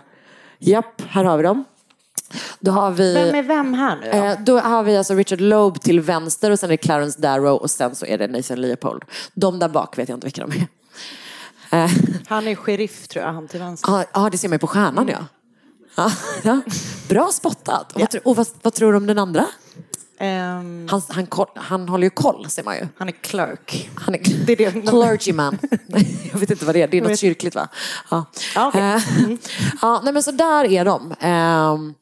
japp, 0.59 1.03
här 1.09 1.25
har 1.25 1.37
vi 1.37 1.43
dem. 1.43 1.65
Då 2.61 2.71
har 2.71 2.91
vi... 2.91 3.15
Vem 3.15 3.35
är 3.35 3.43
vem 3.43 3.75
här 3.75 3.97
nu 3.97 4.11
då? 4.11 4.17
Eh, 4.19 4.39
då 4.41 4.59
har 4.59 4.83
vi 4.83 4.97
alltså 4.97 5.15
Richard 5.15 5.41
Loeb 5.41 5.81
till 5.81 6.01
vänster 6.01 6.51
och 6.51 6.59
sen 6.59 6.67
är 6.67 6.73
det 6.73 6.77
Clarence 6.77 7.21
Darrow 7.21 7.57
och 7.57 7.71
sen 7.71 7.95
så 7.95 8.07
är 8.07 8.19
det 8.19 8.29
Nathan 8.29 8.61
Leopold. 8.61 9.03
De 9.35 9.59
där 9.59 9.69
bak 9.69 9.99
vet 9.99 10.09
jag 10.09 10.17
inte 10.17 10.27
vilka 10.27 10.47
de 10.47 10.53
är. 10.53 10.67
Eh, 11.85 11.91
Han 12.29 12.49
är 12.49 12.55
sheriff 12.55 13.09
tror 13.09 13.25
jag, 13.25 13.33
han 13.33 13.49
till 13.49 13.61
vänster. 13.61 13.93
Ja, 13.93 14.05
ah, 14.13 14.31
det 14.31 14.39
ser 14.39 14.49
man 14.49 14.55
ju 14.55 14.59
på 14.59 14.67
stjärnan 14.67 15.09
ja. 15.09 15.19
ja, 15.97 16.13
ja. 16.43 16.61
Bra 17.09 17.29
spottat. 17.33 17.93
Och, 17.93 18.01
vad, 18.01 18.15
och 18.25 18.37
vad, 18.37 18.47
vad 18.63 18.75
tror 18.75 18.91
du 18.93 18.97
om 18.97 19.07
den 19.07 19.19
andra? 19.19 19.47
Ehm, 20.19 20.89
Han, 20.91 21.03
han, 21.09 21.27
han 21.55 21.89
håller 21.89 22.05
ju 22.05 22.11
koll 22.11 22.51
ser 22.51 22.63
man 22.63 22.77
ju. 22.77 22.89
han 22.99 23.09
är 23.09 23.13
clerk. 23.13 23.91
Han 23.95 24.15
är 24.15 24.21
Det 24.47 24.53
är 24.53 24.57
det. 24.57 24.71
clergyman. 24.91 25.59
jag 26.33 26.39
vet 26.39 26.51
inte 26.51 26.65
vad 26.65 26.75
det 26.75 26.83
är, 26.83 26.89
det 26.89 26.97
är 26.99 27.03
något 27.03 27.19
kyrkligt 27.19 27.55
va? 27.55 27.69
Ja, 28.11 28.25
Ja, 28.55 28.69
okej. 28.69 28.81
Eh, 28.83 29.01
ja 29.83 30.01
nej 30.05 30.13
men 30.13 30.23
så 30.23 30.31
där 30.31 30.65
är 30.65 30.85
de. 30.85 31.15
Ehm, 31.21 31.95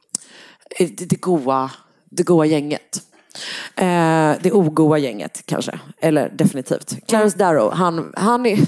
Eh, 0.78 0.88
det, 0.96 1.04
det, 1.04 1.20
goa, 1.20 1.70
det 2.10 2.22
goa 2.22 2.46
gänget. 2.46 3.02
Eh, 3.76 4.32
det 4.42 4.52
ogoa 4.52 4.98
gänget 4.98 5.42
kanske, 5.46 5.80
eller 6.00 6.28
definitivt. 6.28 7.06
Clarence 7.06 7.38
Darrow, 7.38 7.72
han, 7.72 8.12
han 8.16 8.46
är, 8.46 8.58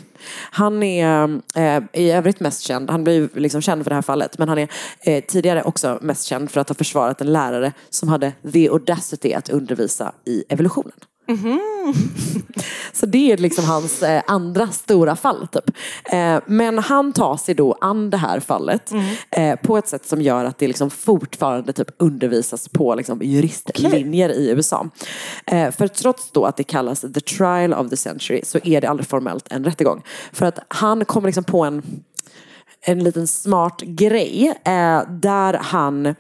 han 0.51 0.83
är 0.83 1.41
eh, 1.55 1.83
i 1.93 2.11
övrigt 2.11 2.41
mest 2.41 2.61
känd, 2.61 2.91
han 2.91 3.05
blir 3.05 3.29
liksom 3.35 3.61
känd 3.61 3.85
för 3.85 3.91
det 3.91 3.95
här 3.95 4.03
fallet, 4.03 4.39
men 4.39 4.49
han 4.49 4.59
är 4.59 4.69
eh, 5.01 5.25
tidigare 5.25 5.63
också 5.63 5.99
mest 6.03 6.25
känd 6.25 6.51
för 6.51 6.61
att 6.61 6.69
ha 6.69 6.75
försvarat 6.75 7.21
en 7.21 7.33
lärare 7.33 7.73
som 7.91 8.09
hade 8.09 8.33
the 8.53 8.69
audacity 8.69 9.33
att 9.33 9.49
undervisa 9.49 10.13
i 10.25 10.45
evolutionen. 10.49 10.93
Så 12.93 13.07
det 13.07 13.33
är 13.33 13.37
liksom 13.37 13.65
hans 13.65 14.03
eh, 14.03 14.23
andra 14.27 14.69
stora 14.69 15.17
fall. 15.17 15.47
Typ. 15.47 15.71
Eh, 16.05 16.39
men 16.47 16.79
han 16.79 17.13
tar 17.13 17.37
sig 17.37 17.55
då 17.55 17.79
an 17.81 18.11
det 18.11 18.17
här 18.17 18.41
fallet 18.41 18.93
eh, 19.31 19.57
på 19.57 19.79
ett 19.79 19.89
sätt 19.89 20.07
som 20.07 20.23
gör 20.23 20.45
att 20.45 20.59
det 20.59 20.67
liksom 20.67 20.91
fortfarande 20.91 21.73
typ 21.73 21.89
undervisas 21.97 22.69
på 22.69 22.95
liksom, 22.95 23.23
juristlinjer 23.23 24.29
i 24.29 24.51
USA. 24.51 24.89
Eh, 25.47 25.71
för 25.71 25.89
trots 25.89 26.31
då 26.31 26.45
att 26.45 26.57
det 26.57 26.65
kallas 26.65 27.01
the 27.01 27.21
trial 27.21 27.75
of 27.75 27.91
the 27.91 27.97
century 27.97 28.41
så 28.45 28.59
är 28.65 28.81
det 28.81 28.87
aldrig 28.87 29.07
formellt 29.07 29.47
en 29.51 29.65
rättegång. 29.65 30.03
För 30.33 30.47
att 30.47 30.59
han 30.69 31.05
kommer 31.05 31.29
liksom 31.29 31.45
på 31.45 31.65
en 31.65 31.83
en 32.85 33.05
liten 33.05 33.27
smart 33.27 33.81
grej 33.81 34.55
eh, 34.65 35.03
där 35.09 35.59
han 35.63 36.15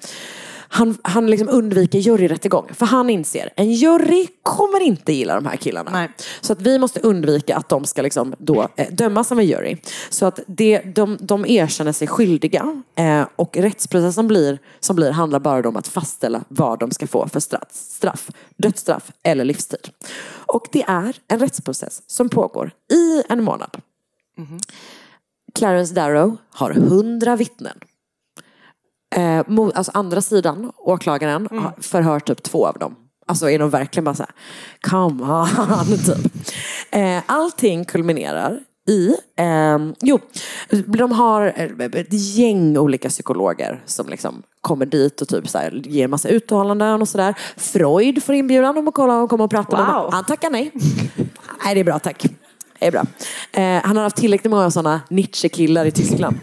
han, 0.75 0.99
han 1.03 1.27
liksom 1.27 1.49
undviker 1.49 1.99
juryrättegång. 1.99 2.68
För 2.75 2.87
han 2.87 3.11
inser, 3.11 3.53
en 3.57 3.73
jury 3.73 4.27
kommer 4.43 4.81
inte 4.81 5.12
gilla 5.12 5.35
de 5.35 5.47
här 5.47 5.57
killarna. 5.57 5.91
Nej. 5.91 6.11
Så 6.41 6.53
att 6.53 6.61
vi 6.61 6.79
måste 6.79 7.01
undvika 7.01 7.57
att 7.57 7.68
de 7.68 7.85
ska 7.85 8.03
liksom 8.03 8.35
då, 8.39 8.68
eh, 8.77 8.93
dömas 8.93 9.33
av 9.33 9.39
en 9.39 9.47
jury. 9.47 9.77
Så 10.11 10.27
att 10.27 10.41
det, 10.47 10.81
de, 10.81 11.18
de 11.20 11.47
erkänner 11.47 11.93
sig 11.93 12.09
skyldiga. 12.09 12.83
Eh, 12.95 13.27
och 13.37 13.57
rättsprocessen 13.57 14.29
blir, 14.29 14.59
som 14.81 14.97
blir 14.97 15.11
handlar 15.11 15.41
bara 15.41 15.68
om 15.68 15.77
att 15.77 15.89
fastställa 15.89 16.45
vad 16.49 16.79
de 16.79 16.91
ska 16.91 17.07
få 17.07 17.29
för 17.29 17.41
straff. 17.41 17.68
straff 17.73 18.31
dödsstraff 18.57 19.12
eller 19.23 19.45
livstid. 19.45 19.89
Och 20.47 20.66
det 20.73 20.83
är 20.83 21.16
en 21.29 21.39
rättsprocess 21.39 22.03
som 22.07 22.29
pågår 22.29 22.70
i 22.93 23.23
en 23.29 23.45
månad. 23.45 23.77
Clarence 25.55 25.95
Darrow 25.95 26.37
har 26.51 26.70
hundra 26.70 27.37
vittnen. 27.37 27.79
Eh, 29.13 29.45
mo- 29.47 29.73
alltså 29.75 29.93
andra 29.95 30.21
sidan, 30.21 30.73
åklagaren, 30.79 31.49
har 31.51 31.73
förhört 31.83 32.27
typ 32.27 32.43
två 32.43 32.67
av 32.67 32.79
dem. 32.79 32.95
Alltså 33.27 33.51
är 33.51 33.59
de 33.59 33.71
verkligen 33.71 34.05
bara 34.05 34.15
så 34.15 34.23
här, 34.23 34.33
come 34.91 35.25
on, 35.25 35.99
typ. 36.07 36.33
Eh, 36.91 37.19
allting 37.27 37.85
kulminerar 37.85 38.61
i, 38.89 39.15
ehm, 39.37 39.95
jo, 40.01 40.19
de 40.87 41.13
har 41.13 41.53
eh, 41.57 42.01
ett 42.01 42.13
gäng 42.13 42.77
olika 42.79 43.09
psykologer 43.09 43.83
som 43.87 44.09
liksom 44.09 44.43
kommer 44.61 44.87
dit 44.87 45.21
och 45.21 45.29
typ 45.29 45.49
så 45.49 45.59
här, 45.59 45.83
ger 45.85 46.09
massa 46.09 46.29
uttalanden 46.29 47.03
och 47.03 47.09
sådär. 47.09 47.35
Freud 47.57 48.23
får 48.23 48.35
inbjudan 48.35 48.79
om 48.79 48.89
att 48.89 48.95
kolla 48.95 49.17
och 49.23 49.31
komma 49.31 49.45
och 49.45 49.51
prata 49.51 49.77
Wow. 49.77 49.87
honom. 49.87 50.11
Han 50.13 50.25
tackar 50.25 50.51
nej. 50.51 50.71
nej, 51.65 51.75
det 51.75 51.81
är 51.81 51.85
bra 51.85 51.99
tack. 51.99 52.27
Det 52.79 52.87
är 52.87 52.91
bra. 52.91 53.05
Eh, 53.53 53.83
han 53.85 53.97
har 53.97 54.03
haft 54.05 54.17
tillräckligt 54.17 54.51
många 54.51 54.71
sådana 54.71 55.01
Nietzsche-killar 55.11 55.85
i 55.85 55.91
Tyskland. 55.91 56.37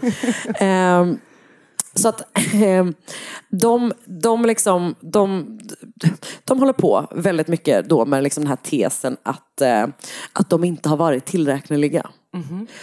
Ehm, 2.00 2.02
så 2.02 2.08
att 2.08 2.20
eh, 2.54 2.86
de, 3.48 3.92
de, 4.04 4.44
liksom, 4.44 4.94
de, 5.00 5.58
de 6.44 6.58
håller 6.58 6.72
på 6.72 7.06
väldigt 7.10 7.48
mycket 7.48 7.88
då 7.88 8.04
med 8.04 8.22
liksom 8.22 8.42
den 8.42 8.48
här 8.48 8.56
tesen 8.56 9.16
att, 9.22 9.60
eh, 9.60 9.86
att 10.32 10.50
de 10.50 10.64
inte 10.64 10.88
har 10.88 10.96
varit 10.96 11.24
tillräkneliga. 11.24 12.10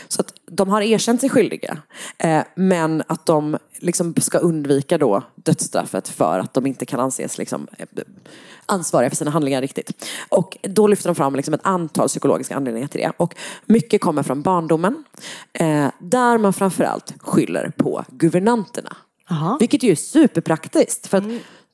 Så 0.08 0.22
att 0.22 0.34
de 0.46 0.70
har 0.70 0.82
erkänt 0.82 1.22
sig 1.22 1.30
skyldiga. 1.30 1.78
Eh, 2.18 2.44
men 2.56 3.04
att 3.08 3.26
de 3.26 3.58
liksom 3.80 4.14
ska 4.18 4.38
undvika 4.38 4.98
då 4.98 5.24
dödsstraffet 5.36 6.08
för 6.08 6.40
att 6.40 6.54
de 6.54 6.66
inte 6.66 6.86
kan 6.86 7.00
anses 7.00 7.38
liksom, 7.38 7.68
eh, 7.78 7.86
ansvariga 8.66 9.10
för 9.10 9.18
sina 9.18 9.32
handlingar 9.32 9.62
riktigt. 9.62 10.06
Och 10.30 10.58
då 10.62 10.88
lyfter 10.88 11.10
de 11.10 11.16
fram 11.16 11.36
liksom 11.36 11.54
ett 11.54 11.66
antal 11.66 12.08
psykologiska 12.08 12.56
anledningar 12.56 12.88
till 12.88 13.02
det. 13.02 13.12
Och 13.18 13.36
mycket 13.66 14.02
kommer 14.02 14.24
från 14.24 14.42
barndomen. 14.42 15.04
Eh, 15.54 15.88
där 16.00 16.38
man 16.38 16.54
framförallt 16.54 17.14
skyller 17.20 17.72
på 17.78 18.04
guvernanterna. 18.10 18.98
Jaha. 19.30 19.58
Vilket 19.60 19.84
ju 19.84 19.92
är 19.92 19.96
superpraktiskt. 19.96 21.08
För 21.08 21.18
att 21.18 21.24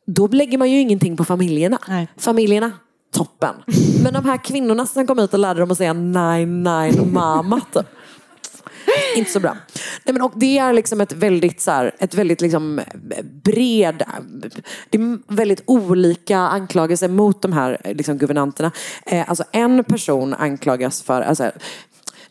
då 0.06 0.28
lägger 0.28 0.58
man 0.58 0.72
ju 0.72 0.80
ingenting 0.80 1.18
på 1.18 1.26
familjerna. 1.26 1.80
Nej. 1.88 2.08
Familjerna, 2.18 2.72
toppen. 3.14 3.56
Men 4.04 4.14
de 4.14 4.26
här 4.26 4.44
kvinnorna 4.44 4.86
som 4.86 5.08
kom 5.08 5.20
hit 5.20 5.34
och 5.34 5.40
lärde 5.40 5.60
dem 5.60 5.72
att 5.72 5.78
säga 5.78 5.94
nine 5.94 6.64
nine 6.64 7.62
typ. 7.74 7.86
Inte 9.16 9.32
så 9.32 9.40
bra. 9.40 9.58
Nej, 10.04 10.14
men, 10.14 10.22
och 10.22 10.32
det 10.36 10.58
är 10.58 10.74
liksom 10.74 11.02
ett 11.02 11.12
väldigt, 11.12 11.62
så 11.62 11.72
här, 11.72 11.96
ett 12.00 12.14
väldigt 12.14 12.42
liksom, 12.42 12.82
bred, 13.44 14.04
det 14.90 14.98
är 14.98 15.34
väldigt 15.36 15.64
olika 15.66 16.38
anklagelser 16.38 17.08
mot 17.08 17.42
de 17.42 17.54
här 17.54 17.78
liksom, 17.84 18.18
guvernanterna. 18.18 18.72
Eh, 19.06 19.30
alltså 19.30 19.44
en 19.52 19.84
person 19.84 20.34
anklagas 20.34 21.02
för, 21.02 21.22
alltså, 21.22 21.52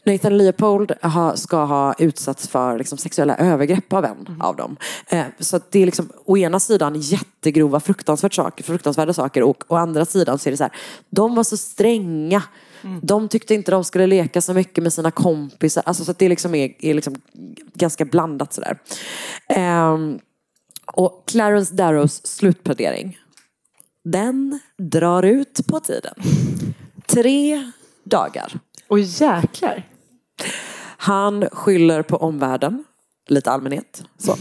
Nathan 0.04 0.38
Leopold 0.38 0.92
har, 1.00 1.36
ska 1.36 1.64
ha 1.64 1.94
utsatts 1.98 2.48
för 2.48 2.78
liksom, 2.78 2.98
sexuella 2.98 3.36
övergrepp 3.36 3.92
av 3.92 4.04
en 4.04 4.36
av 4.40 4.56
dem. 4.56 4.76
Eh, 5.08 5.24
så 5.38 5.60
det 5.70 5.82
är 5.82 5.86
liksom, 5.86 6.10
å 6.24 6.36
ena 6.36 6.60
sidan 6.60 6.94
jättegrova 7.00 7.80
fruktansvärda 7.80 8.34
saker, 8.34 8.64
fruktansvärda 8.64 9.12
saker 9.12 9.42
och 9.42 9.64
å 9.68 9.76
andra 9.76 10.04
sidan 10.04 10.38
så 10.38 10.48
är 10.48 10.50
det 10.50 10.56
så 10.56 10.64
här, 10.64 10.72
de 11.10 11.34
var 11.34 11.44
så 11.44 11.56
stränga. 11.56 12.42
De 13.02 13.28
tyckte 13.28 13.54
inte 13.54 13.70
de 13.70 13.84
skulle 13.84 14.06
leka 14.06 14.40
så 14.40 14.54
mycket 14.54 14.82
med 14.82 14.92
sina 14.92 15.10
kompisar. 15.10 15.82
Alltså, 15.86 16.04
så 16.04 16.14
det 16.18 16.28
liksom 16.28 16.54
är, 16.54 16.74
är 16.78 16.94
liksom 16.94 17.14
ganska 17.74 18.04
blandat 18.04 18.52
sådär. 18.52 18.78
Ehm, 19.48 20.18
och 20.86 21.24
Clarence 21.26 21.74
Darrows 21.74 22.26
slutplädering, 22.26 23.18
den 24.04 24.60
drar 24.78 25.22
ut 25.22 25.66
på 25.66 25.80
tiden. 25.80 26.14
Tre 27.06 27.72
dagar. 28.04 28.52
Och 28.88 29.00
jäklar. 29.00 29.84
Han 30.96 31.48
skyller 31.52 32.02
på 32.02 32.16
omvärlden, 32.16 32.84
lite 33.28 33.50
allmänhet. 33.50 34.04
Så. 34.18 34.36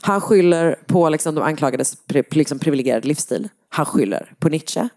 Han 0.00 0.20
skyller 0.20 0.76
på 0.86 1.08
liksom, 1.08 1.34
de 1.34 1.44
anklagades 1.44 1.96
liksom, 2.30 2.58
privilegierade 2.58 3.08
livsstil. 3.08 3.48
Han 3.68 3.86
skyller 3.86 4.32
på 4.38 4.48
Nietzsche. 4.48 4.88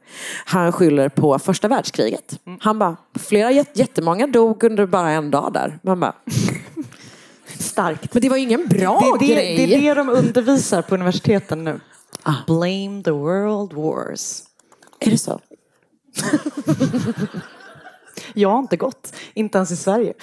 Han 0.46 0.72
skyller 0.72 1.10
på 1.10 1.40
första 1.40 1.68
världskriget. 1.68 2.40
Han 2.60 2.80
bara, 2.80 2.96
flera 3.20 3.52
jät- 3.52 3.72
jättemånga 3.74 4.28
dog 4.28 4.64
under 4.64 4.86
bara 4.86 5.10
en 5.12 5.32
dag 5.32 5.54
där. 5.54 5.80
Man 5.84 6.00
bara, 6.00 6.14
Starkt. 7.60 8.14
men 8.14 8.22
det 8.22 8.30
var 8.30 8.38
ju 8.38 8.44
ingen 8.44 8.68
bra 8.68 9.18
Det 9.20 9.28
det, 9.28 9.34
grej. 9.34 9.56
det 9.68 9.76
är 9.76 9.82
det 9.82 9.94
de 9.94 10.10
undervisar 10.10 10.82
på 10.82 10.96
universiteten 10.96 11.64
nu. 11.64 11.80
Ah. 12.24 12.34
Blame 12.48 13.04
the 13.04 13.12
world 13.12 13.74
wars. 13.74 14.42
Är 15.00 15.10
det 15.12 15.18
så? 15.18 15.40
Jag 18.34 18.50
har 18.50 18.60
inte 18.60 18.78
gått, 18.78 19.14
inte 19.34 19.58
ens 19.58 19.72
i 19.72 19.76
Sverige. 19.76 20.14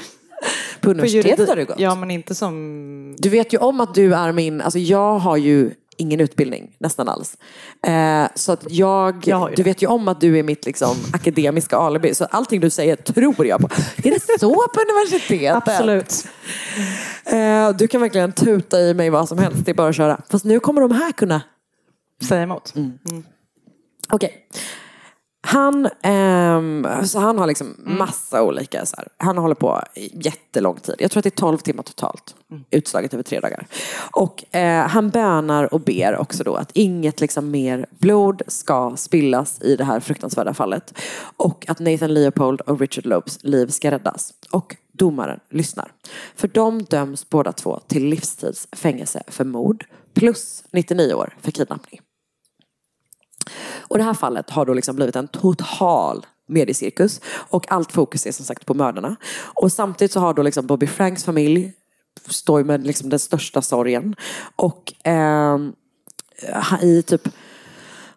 På 0.81 0.91
universitetet 0.91 1.49
har 1.49 1.57
du 1.57 1.65
gått? 1.65 1.81
Ja, 1.81 1.95
men 1.95 2.11
inte 2.11 2.35
som... 2.35 3.17
Du 3.19 3.29
vet 3.29 3.53
ju 3.53 3.59
om 3.59 3.81
att 3.81 3.95
du 3.95 4.15
är 4.15 4.33
min, 4.33 4.61
alltså 4.61 4.79
jag 4.79 5.19
har 5.19 5.37
ju 5.37 5.71
ingen 5.97 6.21
utbildning 6.21 6.77
nästan 6.79 7.09
alls. 7.09 7.37
Eh, 7.87 8.25
så 8.35 8.53
att 8.53 8.65
jag, 8.69 9.23
Jag 9.27 9.53
du 9.57 9.63
vet 9.63 9.83
ju 9.83 9.87
om 9.87 10.09
att 10.09 10.21
du 10.21 10.39
är 10.39 10.43
mitt 10.43 10.67
liksom 10.67 10.97
akademiska 11.13 11.77
alibi. 11.77 12.15
Så 12.15 12.25
allting 12.25 12.61
du 12.61 12.71
säger 12.71 12.97
tror 12.97 13.47
jag 13.47 13.61
på. 13.61 13.69
Är 13.97 14.11
det 14.11 14.41
så 14.41 14.55
på 14.55 14.81
universitetet? 14.81 15.69
Absolut. 15.69 16.27
Eh, 17.25 17.71
du 17.77 17.89
kan 17.89 18.01
verkligen 18.01 18.33
tuta 18.33 18.81
i 18.81 18.95
mig 18.95 19.11
vad 19.11 19.29
som 19.29 19.39
helst, 19.39 19.65
det 19.65 19.71
är 19.71 19.75
bara 19.75 19.89
att 19.89 19.97
köra. 19.97 20.21
Fast 20.31 20.45
nu 20.45 20.61
kommer 20.61 20.81
de 20.81 20.91
här 20.93 21.13
kunna 21.13 21.43
Säga 22.29 22.43
emot. 22.43 22.75
Okej. 24.09 24.47
Han, 25.43 25.89
ehm, 26.03 26.87
så 27.05 27.19
han 27.19 27.39
har 27.39 27.47
liksom 27.47 27.75
massa 27.79 28.43
olika, 28.43 28.87
så 28.87 28.97
här. 28.97 29.09
han 29.17 29.39
håller 29.39 29.55
på 29.55 29.83
jättelång 30.13 30.77
tid. 30.77 30.95
Jag 30.99 31.11
tror 31.11 31.19
att 31.19 31.25
det 31.25 31.29
är 31.29 31.41
12 31.41 31.59
timmar 31.59 31.83
totalt. 31.83 32.35
Utslaget 32.71 33.15
över 33.15 33.23
tre 33.23 33.41
dagar. 33.41 33.67
Och 34.13 34.55
eh, 34.57 34.87
han 34.87 35.11
bönar 35.11 35.75
och 35.75 35.81
ber 35.81 36.17
också 36.17 36.45
då 36.45 36.55
att 36.55 36.71
inget 36.75 37.21
liksom 37.21 37.51
mer 37.51 37.87
blod 37.91 38.43
ska 38.47 38.97
spillas 38.97 39.63
i 39.63 39.77
det 39.77 39.85
här 39.85 40.01
fruktansvärda 40.01 40.55
fallet. 40.55 40.95
Och 41.37 41.65
att 41.69 41.79
Nathan 41.79 42.15
Leopold 42.15 42.61
och 42.61 42.81
Richard 42.81 43.07
Lopes 43.07 43.39
liv 43.45 43.67
ska 43.67 43.91
räddas. 43.91 44.33
Och 44.51 44.77
domaren 44.93 45.41
lyssnar. 45.51 45.93
För 46.37 46.49
de 46.49 46.83
döms 46.83 47.31
båda 47.31 47.53
två 47.53 47.81
till 47.87 48.07
livstids 48.07 48.69
fängelse 48.73 49.23
för 49.27 49.45
mord 49.45 49.85
plus 50.15 50.65
99 50.73 51.15
år 51.15 51.37
för 51.41 51.51
kidnappning. 51.51 52.01
Och 53.79 53.99
det 53.99 54.05
här 54.05 54.15
fallet 54.15 54.51
har 54.51 54.67
då 54.67 54.75
liksom 54.75 54.97
blivit 54.97 55.17
en 55.17 55.29
total 55.29 56.27
mediecirkus. 56.49 57.21
Och 57.27 57.73
allt 57.73 57.93
fokus 57.93 58.27
är 58.27 58.33
som 58.33 58.45
sagt 58.45 58.67
på 58.67 58.75
mördarna. 58.75 59.17
Och 59.55 59.73
samtidigt 59.73 60.13
så 60.13 60.21
har 60.21 60.35
då 60.35 60.43
liksom 60.43 60.67
Bobby 60.67 60.87
Franks 60.87 61.25
familj 61.25 61.73
står 62.29 62.65
med 62.65 62.87
liksom 62.87 63.09
den 63.09 63.19
största 63.19 63.63
sorgen. 63.63 64.17
Och 64.57 64.93
han- 66.53 66.81
i 66.83 67.03
typ 67.03 67.29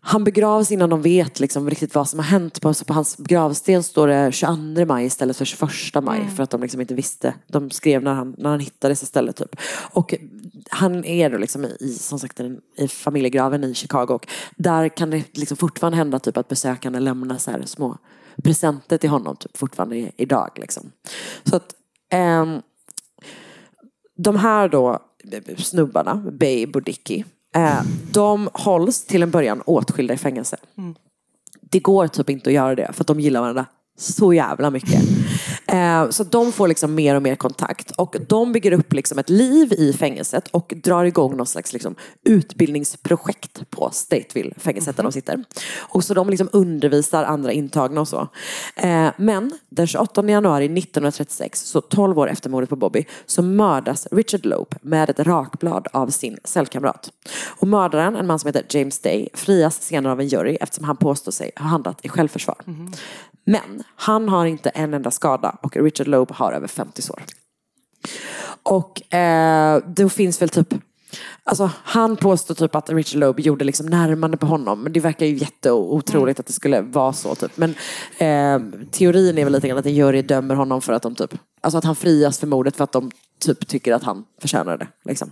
han 0.06 0.24
begravs 0.24 0.72
innan 0.72 0.90
de 0.90 1.02
vet 1.02 1.40
liksom 1.40 1.70
riktigt 1.70 1.96
vad 1.96 2.10
som 2.10 2.20
har 2.20 2.26
hänt. 2.26 2.62
På, 2.62 2.74
på 2.88 2.94
hans 2.94 3.16
gravsten 3.16 3.84
står 3.84 4.08
det 4.08 4.32
22 4.32 4.86
maj 4.86 5.06
istället 5.06 5.38
för 5.38 5.46
21 5.46 6.04
maj. 6.04 6.30
För 6.36 6.44
att 6.44 6.50
de 6.50 6.62
liksom 6.62 6.82
inte 6.82 6.94
visste. 6.94 7.34
De 7.48 7.72
skrev 7.72 8.04
när 8.04 8.14
han, 8.14 8.36
när 8.38 8.50
han 8.50 8.60
hittades 8.60 9.04
istället. 9.04 9.36
Typ. 9.36 9.56
Och 9.92 10.16
han 10.70 11.06
är 11.06 11.30
då 11.30 11.38
liksom 11.38 11.66
i, 11.66 11.94
som 12.00 12.20
sagt, 12.20 12.40
i- 12.78 12.88
familjegraven 12.88 13.64
i 13.64 13.74
Chicago. 13.74 14.08
Och 14.14 14.28
där 14.58 14.90
kan 14.90 15.10
det 15.10 15.38
liksom 15.38 15.58
fortfarande 15.58 15.98
hända 15.98 16.20
typ 16.20 16.38
att 16.38 16.48
besökarna 16.48 17.00
lämnar 17.00 17.38
så 17.38 17.52
här 17.52 17.62
små 17.66 17.98
presenter 18.44 18.98
till 18.98 19.10
honom 19.10 19.36
typ 19.36 19.58
fortfarande 19.58 20.12
idag. 20.18 20.50
Liksom. 20.56 20.92
Så 21.44 21.56
att 21.56 21.76
ehm, 22.12 22.62
de 24.18 24.36
här 24.36 24.70
då 24.70 25.00
snubbarna, 25.58 26.16
Babe 26.16 26.72
och 26.74 26.84
Dickie, 26.84 27.26
eh, 27.56 27.82
de 28.12 28.50
hålls 28.54 29.04
till 29.06 29.24
en 29.24 29.32
början 29.32 29.62
åtskilda 29.66 30.14
i 30.14 30.18
fängelse. 30.18 30.58
Det 31.62 31.80
går 31.80 32.08
typ 32.08 32.30
inte 32.30 32.50
att 32.50 32.54
göra 32.54 32.76
det 32.76 32.94
för 32.94 33.04
att 33.04 33.08
de 33.08 33.20
gillar 33.20 33.42
varandra 33.42 33.66
så 33.98 34.34
jävla 34.34 34.70
mycket. 34.70 35.02
Eh, 35.74 36.10
så 36.10 36.24
de 36.24 36.52
får 36.52 36.68
liksom 36.68 36.96
mer 36.96 37.16
och 37.16 37.22
mer 37.22 37.36
kontakt 37.36 37.92
och 37.92 38.16
de 38.28 38.52
bygger 38.52 38.72
upp 38.72 38.94
liksom 38.94 39.20
ett 39.20 39.30
liv 39.30 39.74
i 39.74 39.94
fängelset 39.94 40.48
och 40.48 40.74
drar 40.84 41.06
igång 41.06 41.38
något 41.38 41.50
slags 41.50 41.74
liksom 41.74 41.96
utbildningsprojekt 42.24 43.70
på 43.70 43.90
Stateville-fängelset 43.90 44.96
där 44.96 45.04
de 45.04 45.12
sitter. 45.12 45.44
Och 45.78 46.04
så 46.04 46.14
de 46.14 46.30
liksom 46.30 46.50
undervisar 46.52 47.24
andra 47.24 47.52
intagna 47.52 48.02
och 48.02 48.08
så. 48.08 48.28
Eh, 48.76 49.08
men 49.18 49.52
den 49.70 49.88
28 49.88 50.30
januari 50.30 50.66
1936, 50.66 51.62
så 51.62 51.82
12 51.82 52.20
år 52.20 52.30
efter 52.30 52.50
mordet 52.50 52.70
på 52.70 52.76
Bobby, 52.76 53.06
så 53.26 53.42
mördas 53.42 54.08
Richard 54.12 54.46
Lope 54.46 54.78
med 54.82 55.10
ett 55.10 55.20
rakblad 55.20 55.88
av 55.94 56.08
sin 56.08 56.38
cellkamrat. 56.44 57.12
Och 57.46 57.68
mördaren, 57.68 58.16
en 58.16 58.28
man 58.28 58.40
som 58.40 58.48
heter 58.48 58.78
James 58.78 59.00
Day, 59.00 59.30
frias 59.34 59.82
senare 59.82 60.12
av 60.14 60.20
en 60.20 60.28
jury 60.28 60.58
eftersom 60.62 60.86
han 60.86 60.98
påstår 60.98 61.32
sig 61.32 61.52
ha 61.56 61.66
handlat 61.66 62.06
i 62.06 62.10
självförsvar. 62.10 62.56
Men 63.46 63.84
han 63.96 64.30
har 64.30 64.46
inte 64.46 64.70
en 64.70 64.94
enda 64.94 65.12
skada 65.12 65.58
och 65.62 65.78
Richard 65.78 66.08
Loeb 66.08 66.32
har 66.32 66.52
över 66.52 66.68
50 66.68 67.02
sår. 67.02 67.24
Och 68.64 69.14
eh, 69.14 69.84
då 69.88 70.10
finns 70.10 70.42
väl 70.42 70.50
typ 70.50 70.74
Alltså, 71.44 71.72
han 71.84 72.18
påstår 72.18 72.56
typ 72.56 72.76
att 72.76 72.90
Richard 72.90 73.20
Loeb 73.20 73.40
gjorde 73.40 73.66
liksom 73.66 73.86
närmande 73.86 74.38
på 74.38 74.46
honom. 74.46 74.84
Men 74.84 74.94
det 74.94 75.00
verkar 75.00 75.26
ju 75.26 75.36
jätteotroligt 75.36 76.40
att 76.40 76.46
det 76.46 76.54
skulle 76.54 76.82
vara 76.82 77.14
så. 77.14 77.36
Typ. 77.36 77.58
Men 77.58 77.70
eh, 78.18 78.80
teorin 78.92 79.38
är 79.38 79.44
väl 79.44 79.54
lite 79.54 79.68
grann 79.68 79.78
att 79.78 79.86
en 79.86 79.96
jury 79.96 80.22
dömer 80.22 80.56
honom 80.56 80.82
för 80.82 80.94
att 80.94 81.02
de 81.02 81.16
typ, 81.16 81.34
alltså 81.62 81.78
att 81.78 81.84
han 81.84 81.96
frias 81.96 82.40
för 82.40 82.48
mordet 82.48 82.76
för 82.76 82.84
att 82.84 82.92
de 82.92 83.12
typ 83.46 83.68
tycker 83.68 83.94
att 83.94 84.04
han 84.04 84.26
förtjänar 84.42 84.78
det. 84.78 84.88
Liksom. 85.06 85.32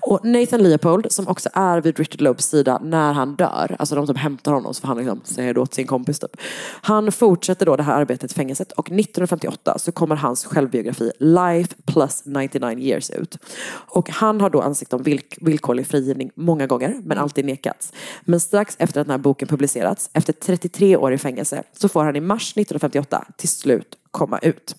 Och 0.00 0.24
Nathan 0.24 0.62
Leopold, 0.62 1.12
som 1.12 1.28
också 1.28 1.48
är 1.52 1.80
vid 1.80 1.98
Richard 1.98 2.20
Loebs 2.20 2.44
sida 2.46 2.80
när 2.84 3.12
han 3.12 3.36
dör, 3.36 3.76
alltså 3.78 3.94
de 3.94 4.06
som 4.06 4.16
hämtar 4.16 4.52
honom 4.52 4.74
så 4.74 4.80
får 4.80 4.88
han 4.88 4.96
liksom 4.98 5.20
säga 5.24 5.52
det 5.52 5.60
åt 5.60 5.74
sin 5.74 5.86
kompis 5.86 6.18
typ. 6.18 6.36
Han 6.82 7.12
fortsätter 7.12 7.66
då 7.66 7.76
det 7.76 7.82
här 7.82 8.00
arbetet 8.00 8.30
i 8.32 8.34
fängelset 8.34 8.72
och 8.72 8.86
1958 8.86 9.78
så 9.78 9.92
kommer 9.92 10.16
hans 10.16 10.44
självbiografi 10.44 11.10
Life 11.18 11.74
plus 11.86 12.22
99 12.24 12.78
years 12.78 13.10
ut. 13.10 13.38
Och 13.68 14.10
han 14.10 14.40
har 14.40 14.50
då 14.50 14.60
ansökt 14.60 14.92
om 14.92 15.02
villk- 15.02 15.38
villkorlig 15.40 15.86
frigivning 15.86 16.30
många 16.34 16.66
gånger 16.66 17.00
men 17.04 17.18
alltid 17.18 17.44
nekats. 17.44 17.92
Men 18.24 18.40
strax 18.40 18.76
efter 18.78 19.00
att 19.00 19.06
den 19.06 19.10
här 19.10 19.18
boken 19.18 19.48
publicerats, 19.48 20.10
efter 20.12 20.32
33 20.32 20.96
år 20.96 21.12
i 21.12 21.18
fängelse, 21.18 21.62
så 21.72 21.88
får 21.88 22.04
han 22.04 22.16
i 22.16 22.20
mars 22.20 22.50
1958 22.56 23.24
till 23.36 23.48
slut 23.48 23.96
komma 24.10 24.38
ut. 24.38 24.76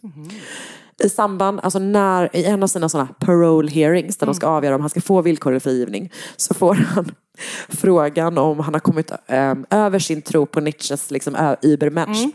I 1.03 1.09
samband, 1.09 1.59
alltså 1.63 1.79
när, 1.79 2.35
i 2.35 2.45
en 2.45 2.63
av 2.63 2.67
sina 2.67 2.89
sådana 2.89 3.09
parole 3.19 3.71
hearings 3.71 4.17
där 4.17 4.25
de 4.25 4.35
ska 4.35 4.47
avgöra 4.47 4.75
om 4.75 4.81
han 4.81 4.89
ska 4.89 5.01
få 5.01 5.21
villkorlig 5.21 5.61
frigivning 5.61 6.11
så 6.37 6.53
får 6.53 6.73
han 6.73 7.11
frågan 7.69 8.37
om 8.37 8.59
han 8.59 8.73
har 8.73 8.79
kommit 8.79 9.11
ehm, 9.27 9.65
över 9.69 9.99
sin 9.99 10.21
tro 10.21 10.45
på 10.45 10.59
Nietzsches 10.59 11.11
liksom, 11.11 11.55
Übermensch. 11.61 12.27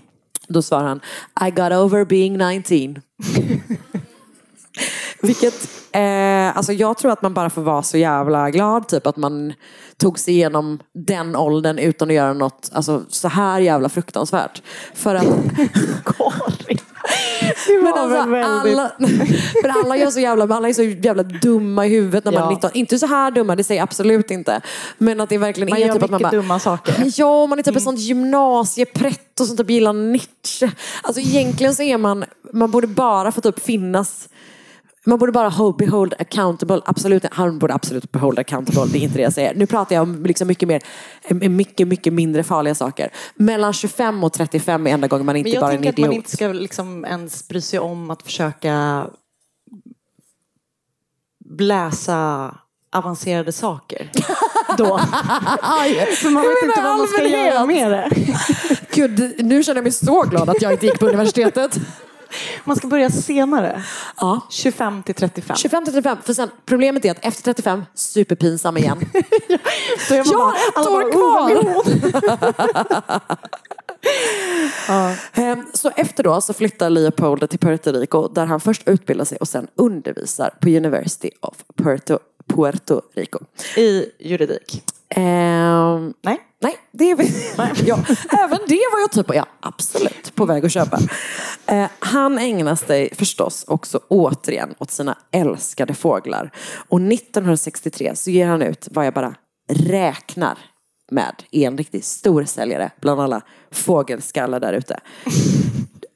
Då 0.48 0.62
svarar 0.62 0.88
han 0.88 1.00
I 1.48 1.50
got 1.50 1.72
over 1.72 2.04
being 2.04 2.38
19. 2.38 3.02
Vilket, 5.22 5.68
eh, 5.92 6.56
alltså 6.56 6.72
jag 6.72 6.98
tror 6.98 7.12
att 7.12 7.22
man 7.22 7.34
bara 7.34 7.50
får 7.50 7.62
vara 7.62 7.82
så 7.82 7.98
jävla 7.98 8.50
glad 8.50 8.88
typ 8.88 9.06
att 9.06 9.16
man 9.16 9.52
tog 9.96 10.18
sig 10.18 10.34
igenom 10.34 10.78
den 10.94 11.36
åldern 11.36 11.78
utan 11.78 12.08
att 12.08 12.14
göra 12.14 12.32
något 12.32 12.70
alltså, 12.72 13.02
så 13.08 13.28
här 13.28 13.60
jävla 13.60 13.88
fruktansvärt. 13.88 14.62
För 14.94 15.14
att 15.14 15.26
men 17.82 17.92
alltså, 17.92 18.30
väldigt... 18.30 18.78
alla, 18.78 18.92
för 19.62 19.68
alla, 19.68 19.96
gör 19.96 20.10
så 20.10 20.20
jävla, 20.20 20.56
alla 20.56 20.68
är 20.68 20.72
så 20.72 20.82
jävla 20.82 21.22
dumma 21.22 21.86
i 21.86 21.88
huvudet 21.88 22.24
när 22.24 22.32
man 22.32 22.40
Ja. 22.42 22.46
är 22.50 22.54
19. 22.54 22.70
Inte 22.74 22.98
så 22.98 23.06
här 23.06 23.30
dumma, 23.30 23.56
det 23.56 23.64
säger 23.64 23.80
jag 23.80 23.84
absolut 23.84 24.30
inte. 24.30 24.60
Men 24.98 25.20
att 25.20 25.28
det 25.28 25.38
verkligen 25.38 25.70
Man 25.70 25.78
är 25.82 25.86
gör 25.86 25.94
typ 25.94 26.02
att 26.02 26.10
man 26.10 26.22
bara, 26.22 26.30
dumma 26.30 26.58
saker. 26.58 26.94
Ja, 27.16 27.46
man 27.46 27.58
är 27.58 27.62
typ 27.62 27.76
ett 27.76 27.82
sånt 27.82 28.00
gymnasiepretto 28.00 29.44
som 29.46 29.56
typ 29.56 29.70
gillar 29.70 29.92
Nietzsche. 29.92 30.70
Alltså 31.02 31.20
egentligen 31.20 31.74
så 31.74 31.82
är 31.82 31.98
man, 31.98 32.24
man 32.52 32.70
borde 32.70 32.86
bara 32.86 33.32
få 33.32 33.40
typ 33.40 33.64
finnas 33.64 34.28
Man 35.06 35.18
borde 35.18 35.32
bara 35.32 35.48
hold, 35.48 35.76
be 35.76 35.86
hold 35.86 36.14
accountable. 36.18 36.80
Absolut, 36.84 37.24
han 37.30 37.58
borde 37.58 37.74
absolut 37.74 38.12
be 38.12 38.18
hold 38.18 38.38
accountable. 38.38 38.92
Det 38.92 38.98
är 38.98 39.02
inte 39.02 39.16
det 39.16 39.22
jag 39.22 39.32
säger. 39.32 39.54
Nu 39.54 39.66
pratar 39.66 39.94
jag 39.94 40.02
om 40.02 40.26
liksom 40.26 40.48
mycket, 40.48 40.68
mer, 40.68 40.82
eh, 41.22 41.36
mycket, 41.48 41.88
mycket 41.88 42.12
mindre 42.12 42.42
farliga 42.42 42.74
saker. 42.74 43.10
Mellan 43.34 43.72
25 43.72 44.24
och 44.24 44.32
35 44.32 44.86
är 44.86 44.90
enda 44.90 45.06
gången 45.06 45.26
man 45.26 45.36
inte 45.36 45.46
Men 45.48 45.54
jag 45.54 45.60
bara 45.60 45.72
är 45.72 45.76
en 45.76 45.82
tänker 45.82 45.90
att 45.90 45.98
idiot. 45.98 46.08
man 46.08 46.16
inte 46.16 46.30
ska 46.30 46.48
liksom 46.48 47.04
ens 47.04 47.48
bry 47.48 47.60
sig 47.60 47.78
om 47.78 48.10
att 48.10 48.22
försöka 48.22 49.06
läsa 51.58 52.54
avancerade 52.92 53.52
saker. 53.52 54.10
Då. 54.78 54.98
För 56.16 56.30
man 56.30 56.42
vet 56.42 56.62
inte 56.64 56.82
vad 56.82 56.98
man 56.98 57.06
ska 57.06 57.26
göra 57.26 57.66
med 57.66 57.90
det. 57.90 58.10
Gud, 58.94 59.34
nu 59.38 59.62
känner 59.62 59.76
jag 59.76 59.82
mig 59.82 59.92
så 59.92 60.22
glad 60.22 60.50
att 60.50 60.62
jag 60.62 60.72
inte 60.72 60.86
gick 60.86 60.98
på 60.98 61.06
universitetet. 61.06 61.78
Man 62.64 62.76
ska 62.76 62.86
börja 62.86 63.10
senare. 63.10 63.82
Ja. 64.16 64.40
25 64.50 65.02
till 65.02 65.14
35. 65.14 65.56
25 65.56 65.84
till 65.84 65.94
35. 65.94 66.18
För 66.24 66.34
sen, 66.34 66.50
problemet 66.66 67.04
är 67.04 67.10
att 67.10 67.24
efter 67.24 67.42
35, 67.42 67.84
superpinsam 67.94 68.76
igen. 68.76 68.98
Är 70.10 70.16
man 70.16 70.26
Jag 70.26 70.26
bara, 70.26 70.54
ett 70.54 70.76
år 70.88 71.12
bara, 71.12 71.60
"Oh, 71.60 71.82
kvar." 74.86 75.16
Ehm, 75.32 75.66
Så 75.72 75.90
efter 75.96 76.22
då 76.24 76.40
så 76.40 76.52
flyttar 76.52 76.90
Leopold 76.90 77.50
till 77.50 77.58
Puerto 77.58 77.92
Rico 77.92 78.28
där 78.28 78.46
han 78.46 78.60
först 78.60 78.88
utbildar 78.88 79.24
sig 79.24 79.38
och 79.38 79.48
sen 79.48 79.66
undervisar 79.74 80.50
på 80.60 80.68
University 80.68 81.30
of 81.40 81.54
Puerto, 81.76 82.18
Puerto 82.46 83.00
Rico. 83.14 83.38
I 83.76 84.04
juridik. 84.18 84.82
Ehm, 85.08 86.14
Nej. 86.22 86.40
Nej, 86.62 86.78
det 86.92 87.10
är 87.10 87.16
vi. 87.16 87.24
ja, 87.86 88.04
även 88.44 88.58
det 88.68 88.80
var 88.92 89.00
jag 89.00 89.12
typ 89.12 89.34
ja, 89.34 89.46
absolut 89.60 90.34
på 90.34 90.44
väg 90.44 90.64
att 90.64 90.72
köpa. 90.72 90.98
Eh, 91.66 91.86
han 91.98 92.38
ägnar 92.38 92.74
sig 92.74 93.14
förstås 93.14 93.64
också 93.68 94.00
återigen 94.08 94.74
åt 94.78 94.90
sina 94.90 95.18
älskade 95.30 95.94
fåglar. 95.94 96.50
Och 96.88 97.00
1963 97.00 98.16
så 98.16 98.30
ger 98.30 98.46
han 98.46 98.62
ut 98.62 98.88
vad 98.90 99.06
jag 99.06 99.14
bara 99.14 99.34
räknar 99.72 100.58
med 101.10 101.42
är 101.50 101.66
en 101.66 101.78
riktigt 101.78 102.04
stor 102.04 102.44
säljare 102.44 102.90
bland 103.00 103.20
alla 103.20 103.42
fågelskallar 103.70 104.60
där 104.60 104.72
ute. 104.72 105.00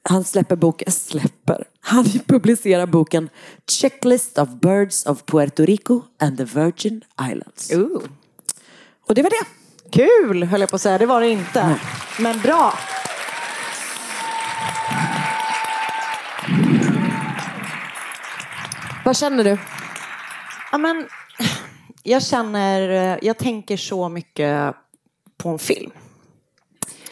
Han 0.09 0.23
släpper 0.23 0.55
boken, 0.55 0.91
släpper, 0.91 1.67
han 1.79 2.05
publicerar 2.27 2.85
boken 2.85 3.29
Checklist 3.71 4.37
of 4.37 4.49
Birds 4.49 5.05
of 5.05 5.25
Puerto 5.25 5.65
Rico 5.65 6.01
and 6.19 6.37
the 6.37 6.43
Virgin 6.43 7.01
Islands. 7.31 7.73
Ooh. 7.73 8.03
Och 9.07 9.15
det 9.15 9.21
var 9.21 9.29
det. 9.29 9.66
Kul 9.91 10.43
höll 10.43 10.61
jag 10.61 10.69
på 10.69 10.75
att 10.75 10.81
säga, 10.81 10.97
det 10.97 11.05
var 11.05 11.21
det 11.21 11.29
inte. 11.29 11.79
Men 12.19 12.41
bra. 12.41 12.73
Vad 19.05 19.17
känner 19.17 19.43
du? 19.43 19.57
Ja, 20.71 20.77
men, 20.77 21.07
jag 22.03 22.23
känner, 22.23 22.79
jag 23.21 23.37
tänker 23.37 23.77
så 23.77 24.09
mycket 24.09 24.75
på 25.37 25.49
en 25.49 25.59
film. 25.59 25.91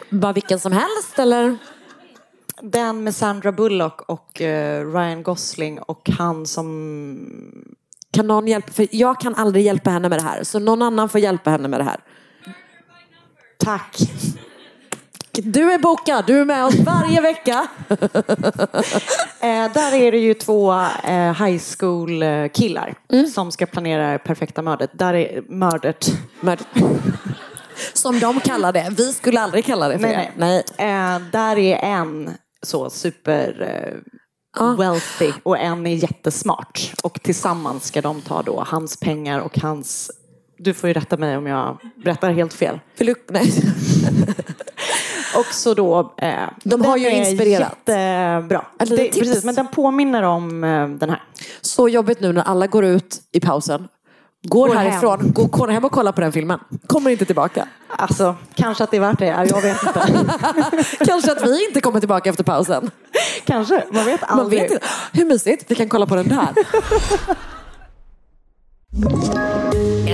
Bara 0.09 0.33
vilken 0.33 0.59
som 0.59 0.71
helst 0.71 1.19
eller? 1.19 1.57
Den 2.61 3.03
med 3.03 3.15
Sandra 3.15 3.51
Bullock 3.51 4.01
och 4.01 4.41
eh, 4.41 4.93
Ryan 4.93 5.23
Gosling 5.23 5.79
och 5.79 6.09
han 6.09 6.45
som... 6.45 7.65
Kan 8.11 8.27
någon 8.27 8.47
hjälpa? 8.47 8.71
För 8.71 8.87
jag 8.91 9.19
kan 9.19 9.35
aldrig 9.35 9.65
hjälpa 9.65 9.89
henne 9.89 10.09
med 10.09 10.19
det 10.19 10.23
här. 10.23 10.43
Så 10.43 10.59
någon 10.59 10.81
annan 10.81 11.09
får 11.09 11.21
hjälpa 11.21 11.49
henne 11.49 11.67
med 11.67 11.79
det 11.79 11.83
här. 11.83 11.99
Tack. 13.57 13.97
Du 15.31 15.73
är 15.73 15.79
bokad, 15.79 16.25
du 16.27 16.39
är 16.39 16.45
med 16.45 16.65
oss 16.65 16.75
varje 16.75 17.21
vecka. 17.21 17.67
Eh, 19.39 19.73
där 19.73 19.93
är 19.93 20.11
det 20.11 20.17
ju 20.17 20.33
två 20.33 20.73
eh, 21.03 21.45
high 21.45 21.61
school 21.77 22.23
eh, 22.23 22.47
killar 22.47 22.93
som 23.33 23.51
ska 23.51 23.65
planera 23.65 24.11
det 24.11 24.17
perfekta 24.17 24.61
mördet. 24.61 24.89
Där 24.93 25.13
är 25.13 25.41
mördet... 25.49 26.07
Men, 26.39 26.57
som 27.93 28.19
de 28.19 28.39
kallar 28.39 28.73
det. 28.73 28.93
Vi 28.97 29.13
skulle 29.13 29.41
aldrig 29.41 29.65
kalla 29.65 29.87
det 29.87 29.99
för 29.99 30.07
Nej, 30.07 30.31
det. 30.37 30.45
nej. 30.45 30.63
Eh, 30.77 31.21
där 31.31 31.57
är 31.57 31.75
en 31.75 32.31
så 32.61 32.89
super 32.89 33.61
eh, 34.59 34.75
wealthy 34.77 35.31
och 35.43 35.57
en 35.57 35.87
är 35.87 35.95
jättesmart. 35.95 36.93
Och 37.03 37.21
tillsammans 37.23 37.85
ska 37.85 38.01
de 38.01 38.21
ta 38.21 38.41
då 38.41 38.63
hans 38.67 38.99
pengar 38.99 39.39
och 39.39 39.59
hans... 39.59 40.11
Du 40.57 40.73
får 40.73 40.87
ju 40.87 40.93
rätta 40.93 41.17
mig 41.17 41.37
om 41.37 41.47
jag 41.47 41.77
berättar 42.03 42.31
helt 42.31 42.53
fel. 42.53 42.79
Du- 42.97 43.15
nej. 43.29 43.53
Och 45.37 45.45
så 45.45 45.73
då... 45.73 46.13
Eh, 46.17 46.33
De 46.63 46.85
har 46.85 46.97
ju 46.97 47.09
inspirerat. 47.09 47.77
Jättebra. 47.85 48.65
Eller 48.79 48.97
Det, 48.97 49.19
precis, 49.19 49.43
men 49.43 49.55
den 49.55 49.67
påminner 49.67 50.23
om 50.23 50.63
eh, 50.63 50.87
den 50.87 51.09
här. 51.09 51.23
Så 51.61 51.89
jobbigt 51.89 52.19
nu 52.19 52.33
när 52.33 52.41
alla 52.43 52.67
går 52.67 52.85
ut 52.85 53.21
i 53.31 53.39
pausen. 53.39 53.87
Går, 54.47 54.67
Går 54.67 54.75
härifrån, 54.75 55.19
hem. 55.21 55.31
går 55.31 55.45
går 55.47 55.67
hem 55.67 55.85
och 55.85 55.91
kollar 55.91 56.11
på 56.11 56.21
den 56.21 56.31
filmen. 56.31 56.59
Kommer 56.87 57.09
inte 57.11 57.25
tillbaka. 57.25 57.67
Alltså, 57.89 58.35
kanske 58.55 58.83
att 58.83 58.91
det 58.91 58.97
är 58.97 59.01
värt 59.01 59.19
det. 59.19 59.25
Ja, 59.25 59.45
Jag 59.45 59.61
vet 59.61 59.83
inte. 59.83 60.25
Kanske 61.05 61.31
att 61.31 61.47
vi 61.47 61.65
inte 61.67 61.81
kommer 61.81 61.99
tillbaka 61.99 62.29
efter 62.29 62.43
pausen. 62.43 62.91
kanske. 63.45 63.83
Man 63.91 64.05
vet 64.05 64.21
Man 64.29 64.39
aldrig. 64.39 64.61
vet 64.61 64.71
inte. 64.71 64.85
Hur 65.13 65.25
mysigt? 65.25 65.63
Vi 65.67 65.75
kan 65.75 65.89
kolla 65.89 66.05
på 66.05 66.15
den 66.15 66.27
där. 66.27 66.47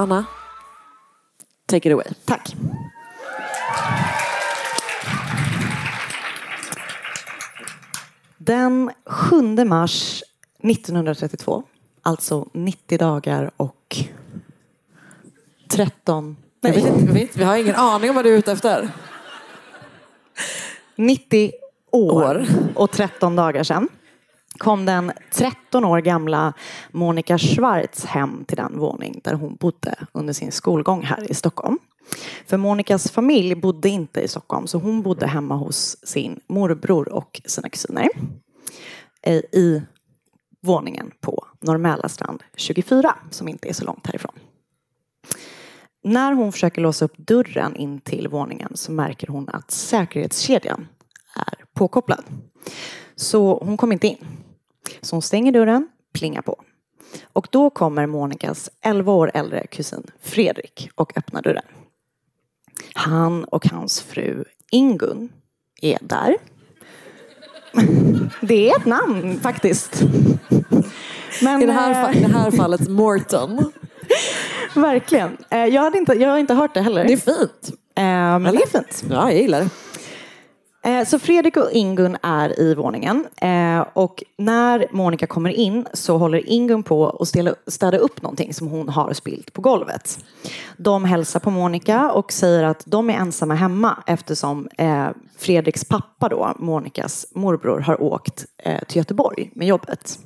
Anna, 0.00 0.24
take 1.66 1.88
it 1.88 1.92
away. 1.92 2.06
Tack. 2.24 2.54
Den 8.38 8.90
7 9.06 9.64
mars 9.64 10.22
1932, 10.58 11.62
alltså 12.02 12.48
90 12.52 12.98
dagar 12.98 13.50
och 13.56 13.96
13... 15.68 16.36
Jag 16.60 16.72
vet 16.72 16.84
vet, 16.84 17.36
vi 17.36 17.44
har 17.44 17.56
ingen 17.56 17.74
aning 17.74 18.10
om 18.10 18.16
vad 18.16 18.24
du 18.24 18.34
är 18.34 18.38
ute 18.38 18.52
efter. 18.52 18.88
90 20.96 21.52
år, 21.90 22.12
År. 22.12 22.46
och 22.74 22.90
13 22.90 23.36
dagar 23.36 23.62
sedan 23.62 23.88
kom 24.60 24.86
den 24.86 25.12
13 25.32 25.84
år 25.84 26.00
gamla 26.00 26.52
Monica 26.90 27.38
Schwartz 27.38 28.04
hem 28.04 28.44
till 28.44 28.56
den 28.56 28.78
våning 28.78 29.20
där 29.24 29.34
hon 29.34 29.56
bodde 29.56 29.94
under 30.12 30.32
sin 30.32 30.52
skolgång 30.52 31.02
här 31.02 31.30
i 31.30 31.34
Stockholm. 31.34 31.78
För 32.46 32.56
Monicas 32.56 33.10
familj 33.10 33.54
bodde 33.54 33.88
inte 33.88 34.20
i 34.20 34.28
Stockholm 34.28 34.66
så 34.66 34.78
hon 34.78 35.02
bodde 35.02 35.26
hemma 35.26 35.54
hos 35.54 35.96
sin 36.06 36.40
morbror 36.46 37.08
och 37.08 37.40
sina 37.44 37.68
kusiner 37.68 38.08
eh, 39.22 39.34
i 39.36 39.82
våningen 40.62 41.10
på 41.20 41.46
Norrmälarstrand 41.60 42.42
24 42.56 43.14
som 43.30 43.48
inte 43.48 43.68
är 43.68 43.72
så 43.72 43.84
långt 43.84 44.06
härifrån. 44.06 44.34
När 46.04 46.32
hon 46.32 46.52
försöker 46.52 46.82
låsa 46.82 47.04
upp 47.04 47.16
dörren 47.16 47.76
in 47.76 48.00
till 48.00 48.28
våningen 48.28 48.70
så 48.74 48.92
märker 48.92 49.26
hon 49.26 49.48
att 49.48 49.70
säkerhetskedjan 49.70 50.88
är 51.34 51.64
påkopplad. 51.74 52.24
Så 53.16 53.64
hon 53.64 53.76
kom 53.76 53.92
inte 53.92 54.06
in. 54.06 54.26
Så 55.00 55.16
hon 55.16 55.22
stänger 55.22 55.52
dörren, 55.52 55.88
plingar 56.14 56.42
på. 56.42 56.56
Och 57.32 57.48
då 57.50 57.70
kommer 57.70 58.06
Monikas 58.06 58.70
11 58.84 59.12
år 59.12 59.30
äldre 59.34 59.66
kusin 59.66 60.02
Fredrik 60.22 60.90
och 60.94 61.16
öppnar 61.18 61.42
dörren. 61.42 61.64
Han 62.94 63.44
och 63.44 63.66
hans 63.66 64.00
fru 64.02 64.44
Ingun 64.70 65.28
är 65.82 65.98
där. 66.00 66.36
Det 68.40 68.70
är 68.70 68.76
ett 68.76 68.86
namn 68.86 69.40
faktiskt. 69.40 70.02
Men, 71.42 71.62
I 71.62 71.66
det 71.66 71.72
här, 71.72 72.14
eh, 72.14 72.20
det 72.28 72.38
här 72.38 72.50
fallet 72.50 72.88
Morton. 72.88 73.72
Verkligen. 74.74 75.36
Eh, 75.50 75.64
Jag, 75.64 75.82
hade 75.82 75.98
inte, 75.98 76.12
jag 76.12 76.28
har 76.30 76.38
inte 76.38 76.54
hört 76.54 76.74
det 76.74 76.80
heller. 76.80 77.04
Det 77.04 77.12
är 77.12 77.16
fint. 77.16 77.70
Men 77.94 78.42
det 78.42 78.62
är 78.62 78.66
fint. 78.66 79.04
Ja, 79.10 79.30
jag 79.32 79.40
gillar 79.40 79.60
det. 79.60 79.70
Eh, 80.82 81.04
Så 81.04 81.18
Fredrik 81.18 81.56
och 81.56 81.70
Ingun 81.72 82.16
är 82.22 82.60
i 82.60 82.74
våningen 82.74 83.26
eh, 83.36 83.80
och 83.92 84.22
när 84.38 84.86
Monica 84.90 85.26
kommer 85.26 85.50
in 85.50 85.86
så 85.92 86.16
håller 86.18 86.48
Ingun 86.50 86.82
på 86.82 87.08
att 87.20 87.28
ställa- 87.28 87.54
städa 87.66 87.98
upp 87.98 88.22
någonting 88.22 88.54
som 88.54 88.66
hon 88.68 88.88
har 88.88 89.12
spilt 89.12 89.52
på 89.52 89.60
golvet. 89.62 90.18
De 90.76 91.04
hälsar 91.04 91.40
på 91.40 91.50
Monica 91.50 92.12
och 92.12 92.32
säger 92.32 92.62
att 92.64 92.82
de 92.86 93.10
är 93.10 93.14
ensamma 93.14 93.54
hemma 93.54 94.02
eftersom 94.06 94.68
eh, 94.78 95.08
Fredriks 95.38 95.84
pappa 95.84 96.28
då, 96.28 96.52
Monicas 96.58 97.26
morbror, 97.34 97.80
har 97.80 98.02
åkt 98.02 98.44
eh, 98.58 98.84
till 98.88 98.96
Göteborg 98.98 99.50
med 99.54 99.68
jobbet. 99.68 100.18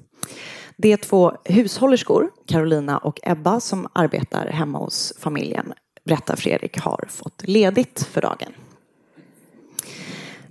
Det 0.77 0.93
är 0.93 0.97
två 0.97 1.33
hushållerskor, 1.45 2.31
Carolina 2.47 2.99
och 2.99 3.21
Ebba, 3.23 3.61
som 3.61 3.89
arbetar 3.93 4.47
hemma 4.47 4.79
hos 4.79 5.13
familjen, 5.19 5.73
berättar 6.05 6.37
Fredrik, 6.37 6.79
har 6.79 7.05
fått 7.09 7.43
ledigt 7.45 8.03
för 8.13 8.21
dagen. 8.21 8.53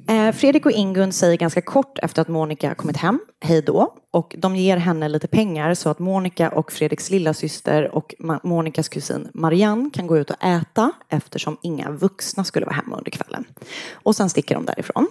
Eh, 0.07 0.31
Fredrik 0.31 0.65
och 0.65 0.71
Ingun 0.71 1.11
säger 1.11 1.37
ganska 1.37 1.61
kort 1.61 1.99
efter 1.99 2.21
att 2.21 2.27
Monica 2.27 2.75
kommit 2.75 2.97
hem, 2.97 3.19
hej 3.39 3.61
då. 3.61 3.95
Och 4.11 4.35
de 4.37 4.55
ger 4.55 4.77
henne 4.77 5.09
lite 5.09 5.27
pengar 5.27 5.73
så 5.73 5.89
att 5.89 5.99
Monica 5.99 6.49
och 6.49 6.71
Fredriks 6.71 7.09
lilla 7.09 7.33
syster 7.33 7.95
och 7.95 8.15
Monicas 8.43 8.89
kusin 8.89 9.29
Marianne 9.33 9.89
kan 9.93 10.07
gå 10.07 10.17
ut 10.17 10.29
och 10.29 10.43
äta 10.43 10.91
eftersom 11.09 11.57
inga 11.61 11.91
vuxna 11.91 12.43
skulle 12.43 12.65
vara 12.65 12.75
hemma 12.75 12.97
under 12.97 13.11
kvällen. 13.11 13.45
Och 13.93 14.15
sen 14.15 14.29
sticker 14.29 14.55
de 14.55 14.65
därifrån. 14.65 15.07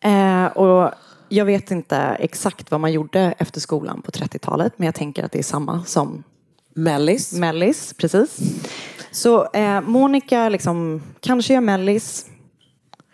Eh, 0.00 0.46
och 0.46 0.90
jag 1.28 1.44
vet 1.44 1.70
inte 1.70 1.96
exakt 1.98 2.70
vad 2.70 2.80
man 2.80 2.92
gjorde 2.92 3.34
efter 3.38 3.60
skolan 3.60 4.02
på 4.02 4.10
30-talet 4.10 4.72
men 4.76 4.86
jag 4.86 4.94
tänker 4.94 5.24
att 5.24 5.32
det 5.32 5.38
är 5.38 5.42
samma 5.42 5.84
som 5.84 6.22
Mellis. 6.74 7.32
Mellis, 7.32 7.92
precis. 7.92 8.38
Så 9.10 9.50
eh, 9.52 9.80
Monica 9.80 10.48
liksom, 10.48 11.02
kanske 11.20 11.54
gör 11.54 11.60
Mellis, 11.60 12.26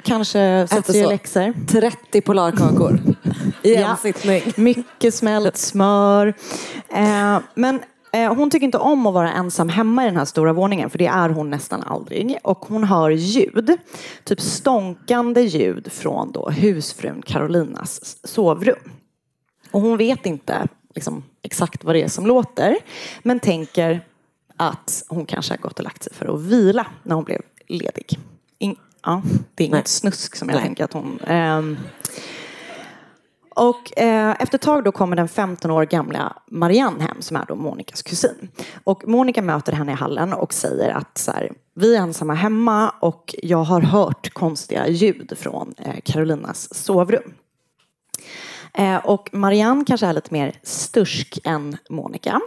kanske 0.05 0.67
sätter 0.71 0.93
sig 0.93 1.03
så. 1.03 1.09
läxor. 1.11 1.55
30 1.69 2.21
Polarkakor 2.21 3.01
i 3.63 3.75
en 3.75 3.83
Ja. 3.83 3.97
sittning. 3.97 4.43
Mycket 4.57 5.15
smält 5.15 5.57
smör. 5.57 6.35
Eh, 6.89 7.39
men 7.55 7.81
eh, 8.13 8.35
hon 8.35 8.51
tycker 8.51 8.65
inte 8.65 8.79
om 8.79 9.07
att 9.07 9.15
vara 9.15 9.33
ensam 9.33 9.69
hemma 9.69 10.03
i 10.03 10.07
den 10.07 10.17
här 10.17 10.25
stora 10.25 10.53
våningen 10.53 10.91
för 10.91 10.99
det 10.99 11.07
är 11.07 11.29
hon 11.29 11.51
nästan 11.51 11.83
aldrig. 11.83 12.39
Och 12.43 12.59
hon 12.59 12.85
hör 12.85 13.11
ljud, 13.11 13.79
typ 14.25 14.41
stånkande 14.41 15.41
ljud 15.41 15.93
från 15.93 16.33
då 16.33 16.51
husfrun 16.51 17.23
Carolinas 17.27 18.17
sovrum. 18.27 18.77
Och 19.71 19.81
hon 19.81 19.97
vet 19.97 20.27
inte 20.27 20.67
liksom, 20.95 21.23
exakt 21.43 21.85
vad 21.85 21.95
det 21.95 22.03
är 22.03 22.09
som 22.09 22.27
låter 22.27 22.77
men 23.23 23.41
tänker 23.41 24.01
att 24.57 25.05
hon 25.09 25.27
kanske 25.27 25.53
har 25.53 25.59
gått 25.59 25.79
och 25.79 25.85
lagt 25.85 26.03
sig 26.03 26.13
för 26.15 26.35
att 26.35 26.41
vila 26.41 26.87
när 27.03 27.15
hon 27.15 27.25
blev 27.25 27.41
ledig. 27.69 28.19
In, 28.59 28.77
ja, 29.05 29.23
det 29.55 29.65
är 29.65 29.67
inget 29.67 29.75
Nej. 29.75 29.87
snusk 29.87 30.37
som 30.37 30.49
jag 30.49 30.55
Nej. 30.55 30.65
tänker 30.65 30.85
att 30.85 30.93
hon... 30.93 31.21
ehm, 31.27 31.77
och 33.55 33.99
eh, 33.99 34.37
efter 34.39 34.59
ett 34.59 34.63
tag 34.63 34.85
då 34.85 34.93
kommer 34.93 35.17
den 35.17 35.29
15 35.29 35.71
år 35.71 35.85
gamla 35.85 36.37
Marianne 36.51 37.03
hem 37.05 37.23
som 37.23 37.37
är 37.37 37.45
då 37.49 37.55
Monikas 37.55 38.03
kusin. 38.03 38.49
Och 38.85 39.09
Monica 39.09 39.43
möter 39.43 39.73
henne 39.73 39.93
i 39.93 39.95
hallen 39.95 40.33
och 40.33 40.55
säger 40.55 40.91
att 40.91 41.19
så 41.19 41.33
här, 41.33 41.53
vi 41.75 41.97
är 41.97 42.01
ensamma 42.01 42.35
hemma 42.35 42.91
och 43.01 43.35
jag 43.43 43.65
har 43.65 43.81
hört 43.81 44.31
konstiga 44.33 44.89
ljud 44.89 45.33
från 45.39 45.75
eh, 45.79 46.01
Carolinas 46.05 46.75
sovrum. 46.75 47.33
Eh, 48.79 48.97
och 48.97 49.29
Marianne 49.33 49.85
kanske 49.87 50.07
är 50.07 50.13
lite 50.13 50.33
mer 50.33 50.55
stursk 50.63 51.39
än 51.45 51.77
Monica. 51.91 52.41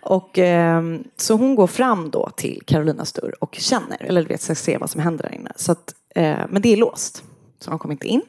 Och, 0.00 0.38
ehm, 0.38 1.04
så 1.16 1.34
hon 1.34 1.54
går 1.54 1.66
fram 1.66 2.10
då 2.10 2.30
till 2.36 2.62
Carolinas 2.66 3.12
dörr 3.12 3.34
och 3.40 3.54
känner, 3.54 4.02
eller 4.02 4.22
du 4.22 4.28
vet, 4.28 4.42
ska 4.42 4.54
se 4.54 4.78
vad 4.78 4.90
som 4.90 5.00
händer 5.00 5.22
där 5.22 5.34
inne. 5.34 5.52
Så 5.56 5.72
att, 5.72 5.94
eh, 6.14 6.38
men 6.48 6.62
det 6.62 6.72
är 6.72 6.76
låst, 6.76 7.24
så 7.60 7.70
de 7.70 7.78
kommer 7.78 7.94
inte 7.94 8.06
in. 8.06 8.22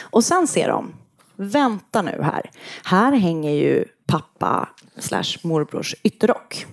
Och 0.00 0.24
sen 0.24 0.46
ser 0.46 0.68
de, 0.68 0.94
vänta 1.36 2.02
nu 2.02 2.22
här, 2.22 2.50
här 2.84 3.12
hänger 3.12 3.52
ju 3.52 3.84
pappa 4.06 4.68
slash 4.98 5.38
morbrors 5.42 5.94
ytterrock. 6.02 6.66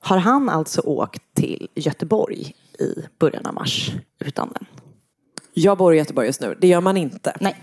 Har 0.00 0.16
han 0.18 0.48
alltså 0.48 0.80
åkt 0.80 1.22
till 1.34 1.68
Göteborg 1.74 2.54
i 2.78 2.94
början 3.18 3.46
av 3.46 3.54
mars 3.54 3.92
utan 4.18 4.52
den? 4.54 4.66
Jag 5.54 5.78
bor 5.78 5.94
i 5.94 5.98
Göteborg 5.98 6.26
just 6.26 6.40
nu. 6.40 6.56
Det 6.60 6.66
gör 6.66 6.80
man 6.80 6.96
inte. 6.96 7.36
Nej. 7.40 7.62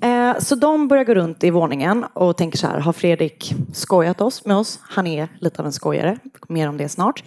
Eh, 0.00 0.38
så 0.38 0.54
de 0.54 0.88
börjar 0.88 1.04
gå 1.04 1.14
runt 1.14 1.44
i 1.44 1.50
våningen 1.50 2.04
och 2.12 2.36
tänker 2.36 2.58
så 2.58 2.66
här, 2.66 2.78
har 2.78 2.92
Fredrik 2.92 3.54
skojat 3.72 4.20
oss 4.20 4.44
med 4.44 4.56
oss? 4.56 4.78
Han 4.82 5.06
är 5.06 5.28
lite 5.38 5.62
av 5.62 5.66
en 5.66 5.72
skojare, 5.72 6.18
mer 6.48 6.68
om 6.68 6.76
det 6.76 6.88
snart. 6.88 7.24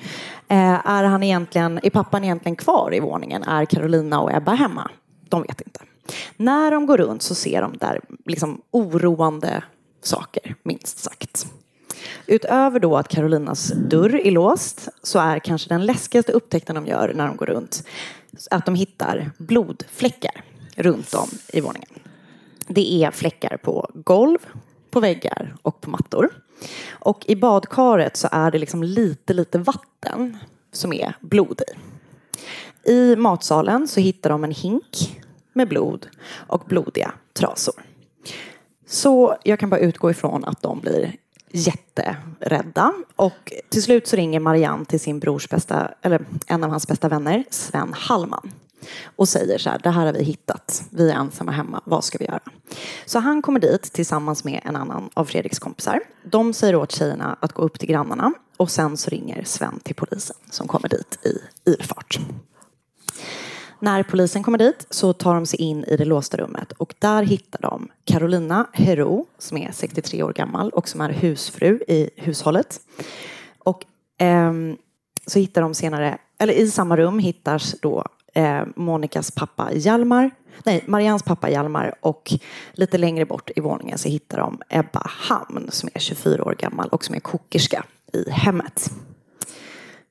Eh, 0.47 0.89
är, 0.89 1.03
han 1.03 1.23
egentligen, 1.23 1.79
är 1.83 1.89
pappan 1.89 2.23
egentligen 2.23 2.55
kvar 2.55 2.93
i 2.93 2.99
våningen? 2.99 3.43
Är 3.43 3.65
Carolina 3.65 4.19
och 4.19 4.33
Ebba 4.33 4.53
hemma? 4.53 4.91
De 5.29 5.41
vet 5.41 5.61
inte. 5.61 5.79
När 6.37 6.71
de 6.71 6.85
går 6.85 6.97
runt 6.97 7.21
så 7.21 7.35
ser 7.35 7.61
de 7.61 7.77
där 7.77 8.01
liksom 8.25 8.61
oroande 8.71 9.63
saker, 10.01 10.55
minst 10.63 10.97
sagt. 10.97 11.47
Utöver 12.27 12.79
då 12.79 12.97
att 12.97 13.07
Carolinas 13.07 13.67
dörr 13.67 14.27
är 14.27 14.31
låst 14.31 14.87
så 15.03 15.19
är 15.19 15.39
kanske 15.39 15.69
den 15.69 15.85
läskigaste 15.85 16.31
upptäckten 16.31 16.75
de 16.75 16.85
gör 16.85 17.13
när 17.15 17.27
de 17.27 17.37
går 17.37 17.45
runt 17.45 17.83
att 18.51 18.65
de 18.65 18.75
hittar 18.75 19.31
blodfläckar 19.37 20.43
runt 20.75 21.13
om 21.13 21.29
i 21.53 21.61
våningen. 21.61 21.89
Det 22.67 23.03
är 23.03 23.11
fläckar 23.11 23.57
på 23.57 23.89
golv, 23.93 24.37
på 24.89 24.99
väggar 24.99 25.55
och 25.61 25.81
på 25.81 25.89
mattor. 25.89 26.29
Och 26.91 27.25
i 27.27 27.35
badkaret 27.35 28.17
så 28.17 28.27
är 28.31 28.51
det 28.51 28.57
liksom 28.57 28.83
lite, 28.83 29.33
lite 29.33 29.57
vatten 29.57 30.37
som 30.71 30.93
är 30.93 31.17
blod 31.19 31.61
i. 31.61 31.73
I 32.91 33.15
matsalen 33.15 33.87
så 33.87 33.99
hittar 33.99 34.29
de 34.29 34.43
en 34.43 34.51
hink 34.51 35.21
med 35.53 35.67
blod 35.67 36.07
och 36.47 36.63
blodiga 36.67 37.11
trasor. 37.33 37.83
Så 38.87 39.37
jag 39.43 39.59
kan 39.59 39.69
bara 39.69 39.79
utgå 39.79 40.11
ifrån 40.11 40.45
att 40.45 40.61
de 40.61 40.79
blir 40.79 41.15
jätterädda. 41.51 42.93
Och 43.15 43.53
till 43.69 43.83
slut 43.83 44.07
så 44.07 44.15
ringer 44.15 44.39
Marianne 44.39 44.85
till 44.85 44.99
sin 44.99 45.19
brors 45.19 45.49
bästa, 45.49 45.91
eller 46.01 46.25
en 46.47 46.63
av 46.63 46.69
hans 46.69 46.87
bästa 46.87 47.09
vänner, 47.09 47.43
Sven 47.49 47.93
Hallman. 47.93 48.51
Och 49.15 49.29
säger 49.29 49.57
så 49.57 49.69
här, 49.69 49.79
det 49.83 49.89
här 49.89 50.05
har 50.05 50.13
vi 50.13 50.23
hittat. 50.23 50.83
Vi 50.89 51.09
är 51.09 51.15
ensamma 51.15 51.51
hemma, 51.51 51.81
vad 51.85 52.03
ska 52.03 52.17
vi 52.17 52.25
göra? 52.25 52.39
Så 53.05 53.19
han 53.19 53.41
kommer 53.41 53.59
dit 53.59 53.93
tillsammans 53.93 54.43
med 54.43 54.61
en 54.63 54.75
annan 54.75 55.09
av 55.13 55.25
Fredriks 55.25 55.59
kompisar. 55.59 55.99
De 56.23 56.53
säger 56.53 56.75
åt 56.75 56.91
tjejerna 56.91 57.37
att 57.39 57.53
gå 57.53 57.61
upp 57.61 57.79
till 57.79 57.89
grannarna. 57.89 58.33
Och 58.57 58.71
sen 58.71 58.97
så 58.97 59.09
ringer 59.09 59.43
Sven 59.43 59.79
till 59.79 59.95
polisen 59.95 60.35
som 60.49 60.67
kommer 60.67 60.89
dit 60.89 61.19
i 61.25 61.37
ilfart. 61.69 62.19
När 63.79 64.03
polisen 64.03 64.43
kommer 64.43 64.57
dit 64.57 64.87
så 64.89 65.13
tar 65.13 65.35
de 65.35 65.45
sig 65.45 65.61
in 65.61 65.83
i 65.83 65.97
det 65.97 66.05
låsta 66.05 66.37
rummet 66.37 66.71
och 66.71 66.93
där 66.99 67.23
hittar 67.23 67.61
de 67.61 67.89
Carolina 68.03 68.67
Hero 68.73 69.25
som 69.37 69.57
är 69.57 69.71
63 69.71 70.23
år 70.23 70.33
gammal 70.33 70.69
och 70.69 70.89
som 70.89 71.01
är 71.01 71.09
husfru 71.09 71.79
i 71.87 72.09
hushållet. 72.15 72.79
Och 73.57 73.85
eh, 74.21 74.53
så 75.27 75.39
hittar 75.39 75.61
de 75.61 75.73
senare, 75.73 76.17
eller 76.39 76.53
i 76.53 76.67
samma 76.71 76.97
rum 76.97 77.19
hittas 77.19 77.75
då 77.81 78.05
eh, 78.33 78.61
Monikas 78.75 79.31
pappa 79.31 79.73
Hjalmar, 79.73 80.31
nej 80.63 80.83
Marians 80.87 81.23
pappa 81.23 81.49
Hjalmar 81.49 81.95
och 82.01 82.33
lite 82.73 82.97
längre 82.97 83.25
bort 83.25 83.51
i 83.55 83.59
våningen 83.59 83.97
så 83.97 84.09
hittar 84.09 84.37
de 84.37 84.61
Ebba 84.69 85.01
Hamn 85.05 85.67
som 85.71 85.89
är 85.93 85.99
24 85.99 86.43
år 86.43 86.55
gammal 86.59 86.89
och 86.89 87.05
som 87.05 87.15
är 87.15 87.19
kokerska 87.19 87.85
i 88.13 88.29
hemmet. 88.29 88.91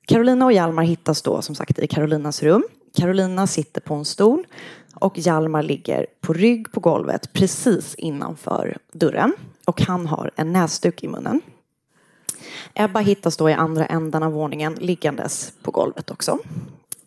Carolina 0.06 0.44
och 0.44 0.52
Hjalmar 0.52 0.82
hittas 0.82 1.22
då 1.22 1.42
som 1.42 1.54
sagt 1.54 1.78
i 1.78 1.86
Carolinas 1.86 2.42
rum. 2.42 2.64
Carolina 2.94 3.46
sitter 3.46 3.80
på 3.80 3.94
en 3.94 4.04
stol 4.04 4.46
och 4.94 5.18
Hjalmar 5.18 5.62
ligger 5.62 6.06
på 6.20 6.32
rygg 6.32 6.72
på 6.72 6.80
golvet 6.80 7.32
precis 7.32 7.94
innanför 7.94 8.78
dörren. 8.92 9.32
Och 9.64 9.82
han 9.82 10.06
har 10.06 10.30
en 10.36 10.52
näsduk 10.52 11.02
i 11.02 11.08
munnen. 11.08 11.40
Ebba 12.74 13.00
hittas 13.00 13.36
då 13.36 13.50
i 13.50 13.52
andra 13.52 13.86
änden 13.86 14.22
av 14.22 14.32
våningen 14.32 14.74
liggandes 14.74 15.52
på 15.62 15.70
golvet 15.70 16.10
också. 16.10 16.38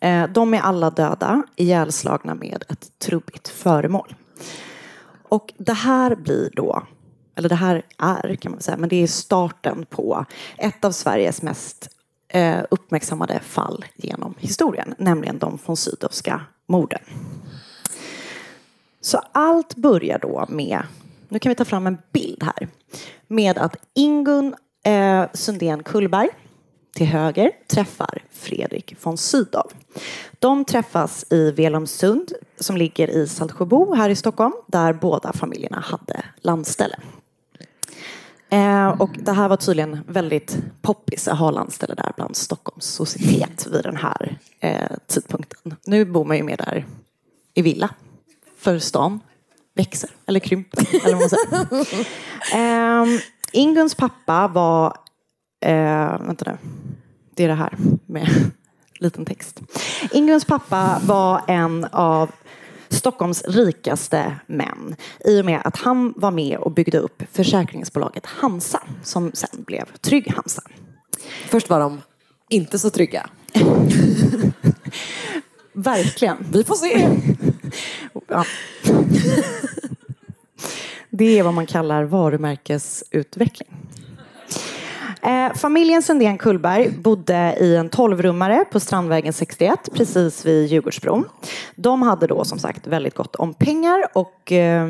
Eh, 0.06 0.28
de 0.28 0.54
är 0.54 0.60
alla 0.60 0.90
döda, 0.90 1.42
ihjälslagna 1.56 2.34
med 2.34 2.64
ett 2.68 2.98
trubbigt 2.98 3.48
föremål. 3.48 4.14
Och 5.22 5.52
det 5.58 5.72
här 5.72 6.14
blir 6.14 6.50
då, 6.56 6.82
eller 7.34 7.48
det 7.48 7.54
här 7.54 7.82
är 7.98 8.34
kan 8.34 8.52
man 8.52 8.60
säga, 8.60 8.76
men 8.76 8.88
det 8.88 9.02
är 9.02 9.06
starten 9.06 9.86
på 9.90 10.24
ett 10.58 10.84
av 10.84 10.90
Sveriges 10.90 11.42
mest 11.42 11.88
eh, 12.28 12.60
uppmärksammade 12.70 13.40
fall 13.40 13.84
genom 13.96 14.34
historien, 14.38 14.94
nämligen 14.98 15.38
de 15.38 15.58
von 15.66 15.76
Sydowska 15.76 16.40
morden. 16.66 17.02
Så 19.00 19.20
allt 19.32 19.76
börjar 19.76 20.18
då 20.18 20.46
med, 20.48 20.82
nu 21.28 21.38
kan 21.38 21.50
vi 21.50 21.56
ta 21.56 21.64
fram 21.64 21.86
en 21.86 21.98
bild 22.12 22.42
här, 22.42 22.68
med 23.26 23.58
att 23.58 23.76
Ingun 23.94 24.54
eh, 24.84 25.24
Sundén 25.32 25.82
Kullberg 25.82 26.28
till 26.96 27.06
höger 27.06 27.50
träffar 27.66 28.22
Fredrik 28.30 28.96
von 29.02 29.16
Sydow. 29.16 29.70
De 30.38 30.64
träffas 30.64 31.24
i 31.30 31.50
Velumsund 31.50 32.32
som 32.60 32.76
ligger 32.76 33.08
i 33.08 33.28
Saltsjöbo 33.28 33.94
här 33.94 34.10
i 34.10 34.16
Stockholm 34.16 34.52
där 34.66 34.92
båda 34.92 35.32
familjerna 35.32 35.80
hade 35.80 36.24
landställe. 36.40 36.98
Eh, 38.48 38.88
och 38.88 39.10
det 39.18 39.32
här 39.32 39.48
var 39.48 39.56
tydligen 39.56 40.00
väldigt 40.08 40.58
poppis 40.82 41.28
att 41.28 41.38
ha 41.38 41.50
landställe 41.50 41.94
där 41.94 42.12
bland 42.16 42.36
Stockholms 42.36 42.84
societet 42.84 43.66
vid 43.66 43.82
den 43.82 43.96
här 43.96 44.38
eh, 44.60 44.96
tidpunkten. 45.06 45.76
Nu 45.86 46.04
bor 46.04 46.24
man 46.24 46.36
ju 46.36 46.42
mer 46.42 46.56
där 46.56 46.86
i 47.54 47.62
villa. 47.62 47.90
För 48.58 48.78
stan 48.78 49.20
växer, 49.74 50.10
eller 50.26 50.40
krymper. 50.40 50.86
eller 51.04 51.16
vad 51.16 51.20
man 51.20 51.30
säger. 51.30 52.06
Ehm, 52.54 53.18
Inguns 53.52 53.94
pappa 53.94 54.48
var... 54.48 55.05
Eh, 55.60 56.18
vänta 56.20 56.50
nu. 56.50 56.58
Det 57.34 57.44
är 57.44 57.48
det 57.48 57.54
här 57.54 57.76
med 58.06 58.28
liten 59.00 59.24
text. 59.24 59.60
Inguns 60.12 60.44
pappa 60.44 61.00
var 61.04 61.42
en 61.48 61.84
av 61.84 62.30
Stockholms 62.88 63.44
rikaste 63.44 64.36
män 64.46 64.96
i 65.24 65.40
och 65.40 65.44
med 65.44 65.60
att 65.64 65.76
han 65.76 66.14
var 66.16 66.30
med 66.30 66.58
och 66.58 66.72
byggde 66.72 66.98
upp 66.98 67.22
försäkringsbolaget 67.32 68.26
Hansa 68.26 68.82
som 69.02 69.30
sen 69.34 69.64
blev 69.66 69.84
Trygg 70.00 70.32
Hansa. 70.34 70.62
Först 71.48 71.70
var 71.70 71.80
de 71.80 72.00
inte 72.48 72.78
så 72.78 72.90
trygga. 72.90 73.30
Verkligen. 75.72 76.36
Vi 76.52 76.64
får 76.64 76.74
se. 76.74 77.08
Ja. 78.28 78.44
Det 81.10 81.38
är 81.38 81.42
vad 81.42 81.54
man 81.54 81.66
kallar 81.66 82.04
varumärkesutveckling. 82.04 83.68
Eh, 85.26 85.54
familjen 85.54 86.02
Sundén 86.02 86.38
Kullberg 86.38 86.90
bodde 86.90 87.56
i 87.60 87.76
en 87.76 87.88
tolvrummare 87.88 88.64
på 88.72 88.80
Strandvägen 88.80 89.32
61 89.32 89.88
precis 89.92 90.46
vid 90.46 90.66
Djurgårdsbron. 90.66 91.24
De 91.74 92.02
hade 92.02 92.26
då 92.26 92.44
som 92.44 92.58
sagt 92.58 92.86
väldigt 92.86 93.14
gott 93.14 93.36
om 93.36 93.54
pengar 93.54 94.06
och 94.14 94.52
eh, 94.52 94.86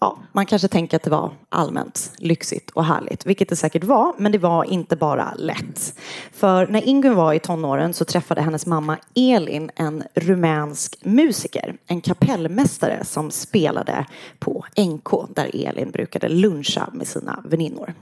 ja, 0.00 0.18
man 0.32 0.46
kanske 0.46 0.68
tänker 0.68 0.96
att 0.96 1.02
det 1.02 1.10
var 1.10 1.30
allmänt 1.48 2.12
lyxigt 2.18 2.70
och 2.70 2.84
härligt, 2.84 3.26
vilket 3.26 3.48
det 3.48 3.56
säkert 3.56 3.84
var, 3.84 4.14
men 4.18 4.32
det 4.32 4.38
var 4.38 4.64
inte 4.64 4.96
bara 4.96 5.34
lätt. 5.34 5.94
För 6.32 6.66
när 6.66 6.88
Ingun 6.88 7.14
var 7.14 7.32
i 7.32 7.38
tonåren 7.38 7.94
så 7.94 8.04
träffade 8.04 8.42
hennes 8.42 8.66
mamma 8.66 8.98
Elin 9.14 9.70
en 9.76 10.02
rumänsk 10.14 10.96
musiker, 11.04 11.76
en 11.86 12.00
kapellmästare 12.00 13.04
som 13.04 13.30
spelade 13.30 14.06
på 14.38 14.64
NK 14.78 15.10
där 15.34 15.50
Elin 15.66 15.90
brukade 15.90 16.28
luncha 16.28 16.88
med 16.92 17.06
sina 17.06 17.42
väninnor. 17.44 17.94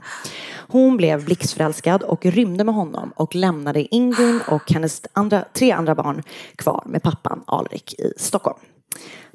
Hon 0.67 0.97
blev 0.97 1.25
blixtförälskad 1.25 2.03
och 2.03 2.25
rymde 2.25 2.63
med 2.63 2.75
honom 2.75 3.13
och 3.15 3.35
lämnade 3.35 3.95
Ingun 3.95 4.41
och 4.47 4.71
hennes 4.71 5.01
andra, 5.13 5.45
tre 5.53 5.71
andra 5.71 5.95
barn 5.95 6.23
kvar 6.55 6.83
med 6.85 7.03
pappan 7.03 7.43
Alrik 7.47 7.93
i 7.99 8.13
Stockholm. 8.17 8.57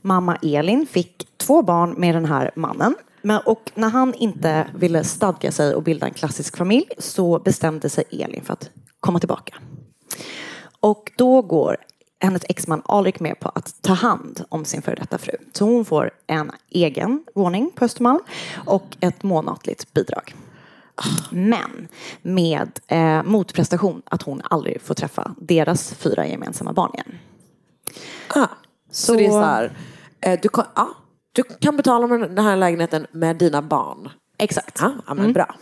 Mamma 0.02 0.36
Elin 0.42 0.86
fick 0.86 1.26
två 1.46 1.62
barn 1.62 1.94
med 1.96 2.14
den 2.14 2.24
här 2.24 2.50
mannen. 2.56 2.94
Men, 3.22 3.40
och 3.46 3.70
när 3.74 3.88
han 3.88 4.14
inte 4.14 4.66
ville 4.74 5.04
stadga 5.04 5.52
sig 5.52 5.74
och 5.74 5.82
bilda 5.82 6.06
en 6.06 6.12
klassisk 6.12 6.56
familj 6.56 6.88
så 6.98 7.38
bestämde 7.38 7.88
sig 7.88 8.04
Elin 8.10 8.44
för 8.44 8.52
att 8.52 8.70
komma 9.00 9.18
tillbaka. 9.18 9.54
Och 10.80 11.12
då 11.16 11.42
går 11.42 11.76
hennes 12.20 12.42
exman 12.48 12.82
Alrik 12.84 13.20
med 13.20 13.40
på 13.40 13.48
att 13.48 13.82
ta 13.82 13.92
hand 13.92 14.44
om 14.48 14.64
sin 14.64 14.82
före 14.82 14.94
detta 14.94 15.18
fru. 15.18 15.32
Så 15.52 15.64
hon 15.64 15.84
får 15.84 16.10
en 16.26 16.50
egen 16.70 17.24
våning 17.34 17.70
på 17.74 17.84
Östermalm 17.84 18.20
och 18.66 18.96
ett 19.00 19.22
månatligt 19.22 19.92
bidrag. 19.94 20.34
Men 21.30 21.88
med 22.22 22.70
eh, 22.86 23.22
motprestation 23.22 24.02
att 24.04 24.22
hon 24.22 24.42
aldrig 24.44 24.80
får 24.80 24.94
träffa 24.94 25.34
deras 25.38 25.94
fyra 25.94 26.26
gemensamma 26.26 26.72
barn 26.72 26.90
igen. 26.94 27.18
Ah, 28.28 28.48
så, 28.90 29.14
det 29.14 29.26
är 29.26 29.30
så 29.30 29.40
här, 29.40 29.72
eh, 30.20 30.38
du, 30.42 30.48
kan, 30.48 30.64
ja, 30.74 30.88
du 31.32 31.42
kan 31.42 31.76
betala 31.76 32.06
med 32.06 32.20
den 32.20 32.44
här 32.44 32.56
lägenheten 32.56 33.06
med 33.12 33.36
dina 33.36 33.62
barn. 33.62 34.08
Exakt. 34.38 34.78
Ja, 35.06 35.14
men 35.14 35.32
bra. 35.32 35.54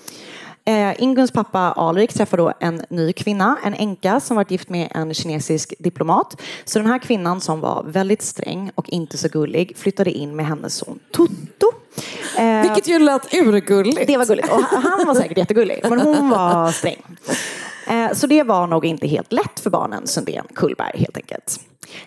Eh, 0.64 1.03
Inguns 1.03 1.31
pappa 1.33 1.59
Alrik 1.59 2.12
träffar 2.12 2.37
då 2.37 2.53
en 2.61 2.83
ny 2.91 3.12
kvinna, 3.12 3.59
en 3.64 3.75
änka 3.75 4.21
som 4.21 4.37
varit 4.37 4.51
gift 4.51 4.68
med 4.68 4.89
en 4.95 5.14
kinesisk 5.14 5.75
diplomat. 5.79 6.41
Så 6.64 6.79
den 6.79 6.89
här 6.89 6.99
kvinnan 6.99 7.41
som 7.41 7.61
var 7.61 7.85
väldigt 7.87 8.23
sträng 8.23 8.71
och 8.75 8.89
inte 8.89 9.18
så 9.18 9.29
gullig 9.29 9.73
flyttade 9.77 10.11
in 10.11 10.37
med 10.37 10.47
hennes 10.47 10.75
son 10.75 10.99
Toto. 11.11 11.33
Eh, 12.39 12.62
Vilket 12.62 12.89
ju 12.89 12.99
lät 12.99 13.35
urgulligt. 13.35 14.07
det 14.07 14.16
var 14.16 14.27
gulligt. 14.27 14.49
Och 14.53 14.61
han 14.62 15.07
var 15.07 15.14
säkert 15.14 15.39
jättegullig, 15.39 15.81
men 15.89 16.01
hon 16.01 16.31
var 16.31 16.71
sträng. 16.73 17.03
Eh, 17.87 18.12
Så 18.12 18.27
det 18.27 18.43
var 18.43 18.66
nog 18.66 18.85
inte 18.85 19.07
helt 19.07 19.33
lätt 19.33 19.61
för 19.61 19.71
barnen 19.71 20.07
Sundén 20.07 20.45
Kullberg 20.55 20.99
helt 20.99 21.16
enkelt. 21.16 21.61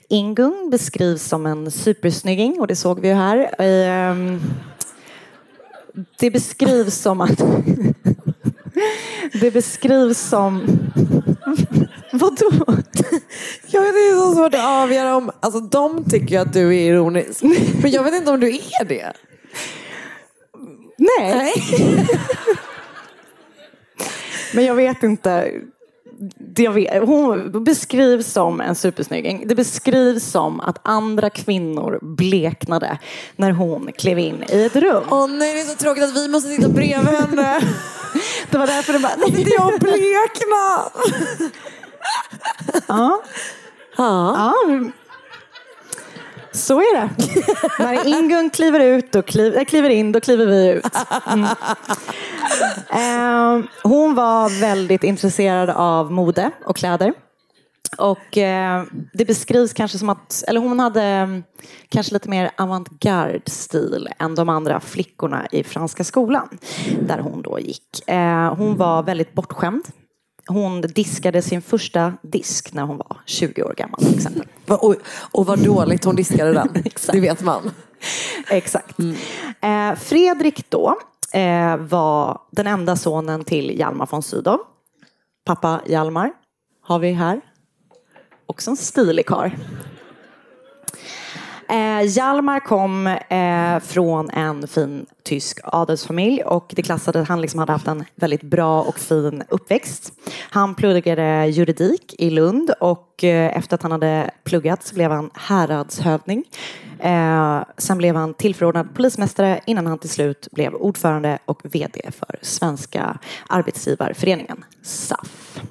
Ingun 0.09 0.69
beskrivs 0.71 1.23
som 1.23 1.45
en 1.45 1.71
supersnygging 1.71 2.59
och 2.59 2.67
det 2.67 2.75
såg 2.75 2.99
vi 2.99 3.07
ju 3.07 3.13
här. 3.13 3.55
Ehm, 3.59 4.41
Det 6.19 6.31
beskrivs 6.31 6.95
som 6.95 7.21
att... 7.21 7.43
Det 9.41 9.51
beskrivs 9.51 10.17
som... 10.19 10.63
Vadå? 12.11 12.51
Jag 13.67 13.81
vet, 13.81 13.93
det 13.93 13.99
är 14.09 14.15
så 14.19 14.35
svårt 14.35 14.53
att 14.53 14.65
avgöra 14.83 15.15
om, 15.15 15.31
alltså 15.39 15.59
de 15.59 16.05
tycker 16.09 16.35
ju 16.35 16.37
att 16.41 16.53
du 16.53 16.67
är 16.67 16.89
ironisk. 16.91 17.43
Men 17.81 17.91
jag 17.91 18.03
vet 18.03 18.13
inte 18.13 18.31
om 18.31 18.39
du 18.39 18.49
är 18.49 18.85
det. 18.85 19.13
Nej. 20.97 21.53
Men 24.53 24.65
jag 24.65 24.75
vet 24.75 25.03
inte. 25.03 25.51
Det 26.37 26.67
vet, 26.67 27.03
hon 27.03 27.63
beskrivs 27.63 28.31
som 28.31 28.61
en 28.61 28.75
supersnygging. 28.75 29.47
Det 29.47 29.55
beskrivs 29.55 30.23
som 30.23 30.59
att 30.59 30.79
andra 30.83 31.29
kvinnor 31.29 31.99
bleknade 32.01 32.97
när 33.35 33.51
hon 33.51 33.91
klev 33.97 34.19
in 34.19 34.43
i 34.49 34.63
ett 34.63 34.75
rum. 34.75 35.03
Åh 35.09 35.27
nej, 35.27 35.53
det 35.53 35.59
är 35.59 35.65
så 35.65 35.75
tråkigt 35.75 36.03
att 36.03 36.15
vi 36.15 36.27
måste 36.27 36.49
sitta 36.49 36.69
bredvid 36.69 37.13
henne. 37.13 37.59
Det 38.51 38.57
var 38.57 38.67
därför 38.67 38.93
det 38.93 38.99
bara... 38.99 39.13
Att 39.13 39.27
inte 39.27 39.51
jag 39.51 39.79
bleknar. 39.79 40.91
Ja. 42.87 43.21
Ja. 43.97 44.33
ja. 44.37 44.91
Så 46.53 46.79
är 46.79 47.01
det. 47.01 47.09
När 47.79 48.19
Ingun 48.19 48.49
kliver 48.49 48.79
ut, 48.79 49.11
då 49.11 49.21
kliv, 49.21 49.55
äh, 49.55 49.65
kliver 49.65 49.89
in, 49.89 50.11
då 50.11 50.19
kliver 50.19 50.45
vi 50.45 50.69
ut. 50.69 50.85
Mm. 51.27 51.45
Eh, 52.89 53.65
hon 53.83 54.15
var 54.15 54.59
väldigt 54.59 55.03
intresserad 55.03 55.69
av 55.69 56.11
mode 56.11 56.51
och 56.65 56.75
kläder. 56.75 57.13
Och 57.97 58.37
eh, 58.37 58.83
det 59.13 59.25
beskrivs 59.25 59.73
kanske 59.73 59.97
som 59.97 60.09
att, 60.09 60.43
eller 60.47 60.59
hon 60.59 60.79
hade 60.79 61.03
mm, 61.03 61.43
kanske 61.89 62.13
lite 62.13 62.29
mer 62.29 62.51
avantgarde 62.57 63.41
stil 63.45 64.09
än 64.19 64.35
de 64.35 64.49
andra 64.49 64.79
flickorna 64.79 65.47
i 65.51 65.63
franska 65.63 66.03
skolan. 66.03 66.49
Där 67.01 67.19
hon 67.19 67.41
då 67.41 67.59
gick. 67.59 68.09
Eh, 68.09 68.55
hon 68.55 68.77
var 68.77 69.03
väldigt 69.03 69.33
bortskämd. 69.33 69.83
Hon 70.47 70.81
diskade 70.81 71.41
sin 71.41 71.61
första 71.61 72.13
disk 72.21 72.73
när 72.73 72.83
hon 72.83 72.97
var 72.97 73.21
20 73.25 73.63
år 73.63 73.73
gammal 73.77 73.99
till 73.99 74.15
exempel. 74.15 74.47
Och, 74.67 74.95
och 75.31 75.45
vad 75.45 75.59
dåligt 75.59 76.05
hon 76.05 76.15
diskade 76.15 76.53
den. 76.53 76.83
det 77.11 77.19
vet 77.19 77.41
man. 77.41 77.71
Exakt. 78.49 78.99
Eh, 79.61 79.95
Fredrik 79.95 80.69
då 80.69 80.97
eh, 81.33 81.77
var 81.77 82.41
den 82.51 82.67
enda 82.67 82.95
sonen 82.95 83.43
till 83.43 83.79
Hjalmar 83.79 84.07
von 84.11 84.23
Sydow. 84.23 84.59
Pappa 85.45 85.81
Hjalmar 85.85 86.31
har 86.81 86.99
vi 86.99 87.11
här. 87.11 87.41
Också 88.45 88.71
en 88.71 88.77
stilig 88.77 89.25
karl. 89.25 89.49
Eh, 91.69 92.01
Hjalmar 92.07 92.59
kom 92.59 93.07
eh, 93.07 93.79
från 93.79 94.29
en 94.29 94.67
fin 94.67 95.05
tysk 95.23 95.59
adelsfamilj 95.63 96.43
och 96.43 96.73
det 96.75 96.81
klassade 96.81 97.21
att 97.21 97.27
han 97.27 97.41
liksom 97.41 97.59
hade 97.59 97.71
haft 97.71 97.87
en 97.87 98.03
väldigt 98.15 98.41
bra 98.41 98.81
och 98.81 98.99
fin 98.99 99.43
uppväxt. 99.49 100.13
Han 100.49 100.75
pluggade 100.75 101.47
juridik 101.47 102.15
i 102.17 102.29
Lund 102.29 102.73
och 102.79 103.23
eh, 103.23 103.57
efter 103.57 103.75
att 103.75 103.81
han 103.81 103.91
hade 103.91 104.31
pluggat 104.43 104.83
så 104.83 104.95
blev 104.95 105.11
han 105.11 105.29
häradshövding. 105.33 106.43
Eh, 106.99 107.63
sen 107.77 107.97
blev 107.97 108.15
han 108.15 108.33
tillförordnad 108.33 108.95
polismästare 108.95 109.59
innan 109.65 109.87
han 109.87 109.99
till 109.99 110.09
slut 110.09 110.47
blev 110.51 110.73
ordförande 110.73 111.39
och 111.45 111.61
VD 111.63 112.01
för 112.11 112.39
Svenska 112.41 113.17
Arbetsgivarföreningen, 113.49 114.65
SAF. 114.81 115.61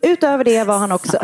Utöver 0.00 0.44
det 0.44 0.64
var 0.64 0.78
han 0.78 0.92
också 0.92 1.18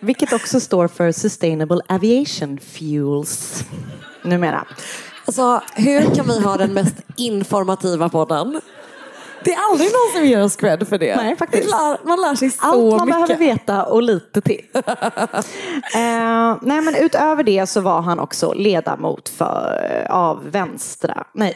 vilket 0.00 0.32
också 0.32 0.60
står 0.60 0.88
för 0.88 1.12
Sustainable 1.12 1.80
Aviation 1.88 2.58
Fuels 2.58 3.64
numera. 4.22 4.64
Alltså, 5.24 5.62
hur 5.74 6.14
kan 6.14 6.26
vi 6.28 6.40
ha 6.40 6.56
den 6.56 6.74
mest 6.74 6.94
informativa 7.16 8.08
podden? 8.08 8.60
Det 9.44 9.52
är 9.52 9.58
aldrig 9.70 9.90
någon 9.90 10.20
som 10.20 10.28
ger 10.28 10.42
oss 10.42 10.56
cred 10.56 10.88
för 10.88 10.98
det. 10.98 11.16
Nej, 11.16 11.36
faktiskt. 11.36 11.64
Det 11.64 11.70
lär, 11.70 12.06
man 12.06 12.20
lär 12.20 12.34
sig 12.34 12.50
så 12.50 12.66
Allt 12.66 12.76
man 12.78 13.06
mycket. 13.06 13.26
behöver 13.28 13.36
veta 13.36 13.84
och 13.84 14.02
lite 14.02 14.40
till. 14.40 14.64
eh, 14.74 16.56
nej 16.62 16.80
men 16.80 16.94
utöver 16.94 17.42
det 17.42 17.66
så 17.66 17.80
var 17.80 18.00
han 18.00 18.18
också 18.18 18.52
ledamot 18.52 19.28
för, 19.28 20.06
av 20.10 20.50
Vänstra, 20.50 21.24
nej, 21.34 21.54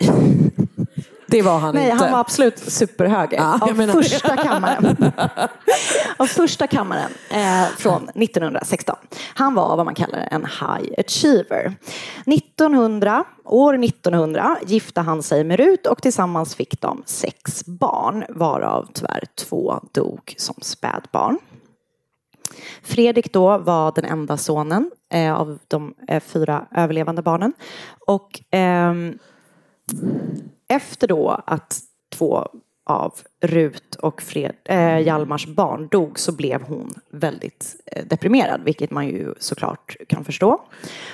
Det 1.34 1.42
var 1.42 1.58
han 1.58 1.74
Nej, 1.74 1.90
inte. 1.90 2.04
han 2.04 2.12
var 2.12 2.20
absolut 2.20 2.58
superhöger. 2.58 3.36
Ja, 3.36 3.58
av 3.62 3.76
menar- 3.76 3.92
första 3.92 4.36
kammaren. 4.36 4.96
av 6.16 6.26
första 6.26 6.66
kammaren 6.66 7.10
eh, 7.30 7.66
från 7.76 8.08
1916. 8.08 8.96
Han 9.34 9.54
var 9.54 9.76
vad 9.76 9.84
man 9.86 9.94
kallar 9.94 10.28
en 10.30 10.44
high 10.44 10.92
achiever. 10.98 11.74
1900, 12.26 13.24
år 13.44 13.84
1900 13.84 14.56
gifte 14.66 15.00
han 15.00 15.22
sig 15.22 15.44
med 15.44 15.56
Rut 15.60 15.86
och 15.86 16.02
tillsammans 16.02 16.54
fick 16.54 16.80
de 16.80 17.02
sex 17.06 17.66
barn 17.66 18.24
varav 18.28 18.88
tyvärr 18.94 19.24
två 19.48 19.80
dog 19.92 20.34
som 20.36 20.54
spädbarn. 20.62 21.38
Fredrik 22.82 23.32
då 23.32 23.58
var 23.58 23.92
den 23.94 24.04
enda 24.04 24.36
sonen 24.36 24.90
eh, 25.12 25.34
av 25.34 25.58
de 25.68 25.94
eh, 26.08 26.20
fyra 26.20 26.66
överlevande 26.76 27.22
barnen. 27.22 27.52
Och 28.06 28.40
ehm, 28.50 29.18
efter 30.68 31.06
då 31.08 31.42
att 31.46 31.80
två 32.12 32.48
av 32.86 33.14
Rut 33.40 33.94
och 33.94 34.22
Fred, 34.22 34.54
eh, 34.64 34.98
Hjalmars 34.98 35.46
barn 35.46 35.88
dog 35.90 36.18
så 36.18 36.32
blev 36.32 36.62
hon 36.62 36.94
väldigt 37.10 37.76
eh, 37.86 38.04
deprimerad, 38.06 38.60
vilket 38.64 38.90
man 38.90 39.08
ju 39.08 39.34
såklart 39.38 39.96
kan 40.08 40.24
förstå. 40.24 40.60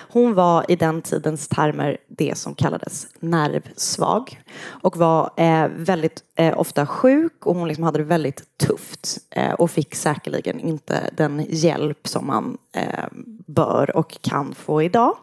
Hon 0.09 0.34
var 0.34 0.70
i 0.70 0.76
den 0.76 1.03
tidens 1.03 1.48
termer 1.48 1.96
det 2.09 2.38
som 2.38 2.55
kallades 2.55 3.07
nervsvag 3.20 4.40
och 4.66 4.96
var 4.96 5.30
eh, 5.36 5.68
väldigt 5.76 6.22
eh, 6.36 6.61
ofta 6.61 6.86
sjuk 6.86 7.46
och 7.46 7.55
hon 7.55 7.68
liksom 7.68 7.84
hade 7.84 7.98
det 7.98 8.05
väldigt 8.05 8.42
tufft 8.59 9.18
eh, 9.30 9.53
och 9.53 9.70
fick 9.70 9.94
säkerligen 9.94 10.61
inte 10.61 11.11
den 11.16 11.46
hjälp 11.48 12.09
som 12.09 12.26
man 12.26 12.59
eh, 12.72 13.05
bör 13.46 13.96
och 13.96 14.18
kan 14.20 14.55
få 14.55 14.82
idag. 14.82 15.16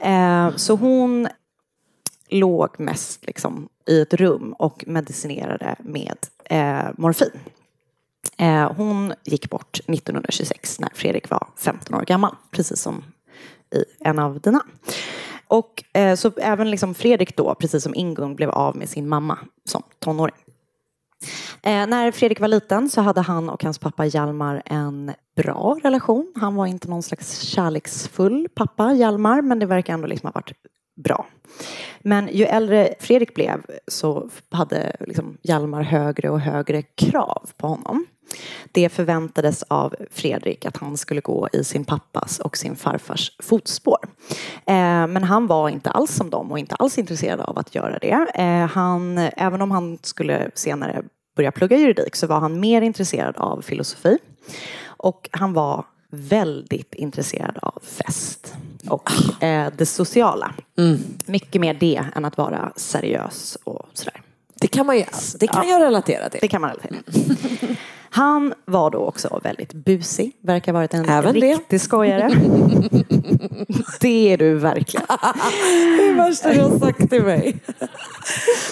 Eh, 0.00 0.56
så 0.56 0.74
hon 0.76 1.28
låg 2.28 2.80
mest 2.80 3.26
liksom 3.26 3.68
i 3.86 4.00
ett 4.00 4.14
rum 4.14 4.52
och 4.52 4.84
medicinerade 4.86 5.76
med 5.78 6.16
eh, 6.44 6.90
morfin. 6.96 7.30
Eh, 8.38 8.72
hon 8.72 9.14
gick 9.24 9.50
bort 9.50 9.78
1926 9.78 10.80
när 10.80 10.90
Fredrik 10.94 11.30
var 11.30 11.48
15 11.56 11.94
år 11.94 12.02
gammal, 12.02 12.34
precis 12.50 12.80
som 12.80 13.04
i 13.74 13.84
en 14.00 14.18
av 14.18 14.40
dina. 14.40 14.60
Och 15.48 15.84
eh, 15.92 16.14
så 16.14 16.32
även 16.36 16.70
liksom 16.70 16.94
Fredrik 16.94 17.36
då, 17.36 17.54
precis 17.54 17.82
som 17.82 17.94
Ingun, 17.94 18.34
blev 18.34 18.50
av 18.50 18.76
med 18.76 18.88
sin 18.88 19.08
mamma 19.08 19.38
som 19.64 19.82
tonåring. 19.98 20.36
Eh, 21.62 21.86
när 21.86 22.10
Fredrik 22.10 22.40
var 22.40 22.48
liten 22.48 22.90
så 22.90 23.00
hade 23.00 23.20
han 23.20 23.48
och 23.48 23.64
hans 23.64 23.78
pappa 23.78 24.04
Hjalmar 24.04 24.62
en 24.64 25.12
bra 25.36 25.78
relation. 25.82 26.32
Han 26.36 26.54
var 26.54 26.66
inte 26.66 26.88
någon 26.88 27.02
slags 27.02 27.40
kärleksfull 27.40 28.48
pappa, 28.54 28.92
Hjalmar, 28.92 29.42
men 29.42 29.58
det 29.58 29.66
verkar 29.66 29.94
ändå 29.94 30.06
liksom 30.06 30.26
ha 30.26 30.32
varit 30.32 30.52
bra. 30.96 31.26
Men 32.00 32.28
ju 32.32 32.44
äldre 32.44 32.94
Fredrik 33.00 33.34
blev 33.34 33.62
så 33.88 34.30
hade 34.50 34.96
liksom 35.00 35.38
Hjalmar 35.42 35.82
högre 35.82 36.30
och 36.30 36.40
högre 36.40 36.82
krav 36.82 37.50
på 37.56 37.66
honom. 37.66 38.06
Det 38.72 38.88
förväntades 38.88 39.62
av 39.62 39.94
Fredrik 40.10 40.66
att 40.66 40.76
han 40.76 40.96
skulle 40.96 41.20
gå 41.20 41.48
i 41.52 41.64
sin 41.64 41.84
pappas 41.84 42.38
och 42.38 42.56
sin 42.56 42.76
farfars 42.76 43.32
fotspår. 43.42 43.98
Eh, 44.66 45.06
men 45.06 45.24
han 45.24 45.46
var 45.46 45.68
inte 45.68 45.90
alls 45.90 46.14
som 46.14 46.30
dem 46.30 46.52
och 46.52 46.58
inte 46.58 46.74
alls 46.74 46.98
intresserad 46.98 47.40
av 47.40 47.58
att 47.58 47.74
göra 47.74 47.98
det. 47.98 48.26
Eh, 48.34 48.66
han, 48.66 49.18
även 49.18 49.62
om 49.62 49.70
han 49.70 49.98
skulle 50.02 50.50
senare 50.54 51.02
börja 51.36 51.52
plugga 51.52 51.76
juridik 51.76 52.16
så 52.16 52.26
var 52.26 52.40
han 52.40 52.60
mer 52.60 52.82
intresserad 52.82 53.36
av 53.36 53.62
filosofi. 53.62 54.18
Och 54.86 55.28
han 55.32 55.52
var 55.52 55.84
väldigt 56.16 56.94
intresserad 56.94 57.58
av 57.62 57.82
fest 57.82 58.54
och 58.88 59.42
eh, 59.42 59.72
det 59.76 59.86
sociala. 59.86 60.54
Mycket 61.26 61.60
mer 61.60 61.74
det 61.74 62.04
än 62.14 62.24
att 62.24 62.36
vara 62.36 62.72
seriös 62.76 63.58
och 63.64 63.88
sådär. 63.92 64.22
Det 64.60 64.66
kan 64.66 64.86
man 64.86 64.96
ju, 64.96 65.04
det 65.40 65.46
kan 65.46 65.68
jag 65.68 65.82
relatera 65.82 66.28
till. 66.28 66.38
Det 66.40 66.48
kan 66.48 66.60
man 66.60 66.70
relatera 66.70 67.02
till. 67.12 67.76
Han 68.10 68.54
var 68.64 68.90
då 68.90 68.98
också 68.98 69.40
väldigt 69.44 69.72
busig, 69.72 70.32
verkar 70.40 70.72
ha 70.72 70.78
varit 70.80 70.94
en 70.94 71.08
Även 71.08 71.34
det. 71.34 71.40
riktig 71.40 71.80
skojare. 71.80 72.28
det 74.00 74.32
är 74.32 74.38
du 74.38 74.54
verkligen. 74.54 75.06
Det 75.08 75.14
är 76.04 76.08
det 76.08 76.14
värsta 76.14 76.52
du 76.52 76.60
har 76.60 76.78
sagt 76.78 77.10
till 77.10 77.22
mig. 77.22 77.58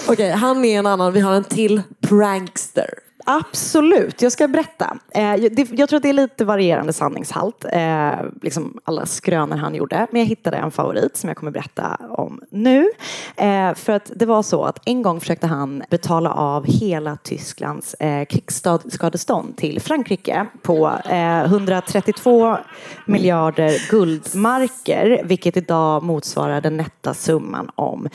Okej, 0.09 0.31
han 0.31 0.65
är 0.65 0.79
en 0.79 0.87
annan. 0.87 1.13
Vi 1.13 1.21
har 1.21 1.35
en 1.35 1.45
till 1.45 1.83
prankster. 2.01 2.91
Absolut, 3.25 4.23
jag 4.23 4.33
ska 4.33 4.49
berätta. 4.49 4.99
Eh, 5.15 5.35
jag 5.75 5.89
tror 5.89 5.97
att 5.97 6.03
det 6.03 6.09
är 6.09 6.13
lite 6.13 6.45
varierande 6.45 6.93
sanningshalt, 6.93 7.65
eh, 7.73 8.13
liksom 8.43 8.79
alla 8.85 9.07
skrönor 9.07 9.57
han 9.57 9.75
gjorde. 9.75 10.07
Men 10.11 10.21
jag 10.21 10.29
hittade 10.29 10.57
en 10.57 10.71
favorit 10.71 11.17
som 11.17 11.29
jag 11.29 11.37
kommer 11.37 11.53
berätta 11.53 11.99
om 12.09 12.41
nu. 12.51 12.91
Eh, 13.37 13.75
för 13.75 13.93
att 13.93 14.11
det 14.17 14.27
var 14.27 14.43
så 14.43 14.65
att 14.65 14.79
en 14.85 15.03
gång 15.03 15.21
försökte 15.21 15.47
han 15.47 15.83
betala 15.91 16.33
av 16.33 16.67
hela 16.67 17.17
Tysklands 17.17 17.97
krigsskadestånd 18.29 19.57
till 19.57 19.81
Frankrike 19.81 20.47
på 20.63 20.93
132 21.45 22.59
miljarder 23.07 23.91
guldmarker, 23.91 25.23
vilket 25.25 25.57
idag 25.57 26.03
motsvarar 26.03 26.61
den 26.61 26.77
nätta 26.77 27.15
summan 27.15 27.71
om 27.75 28.09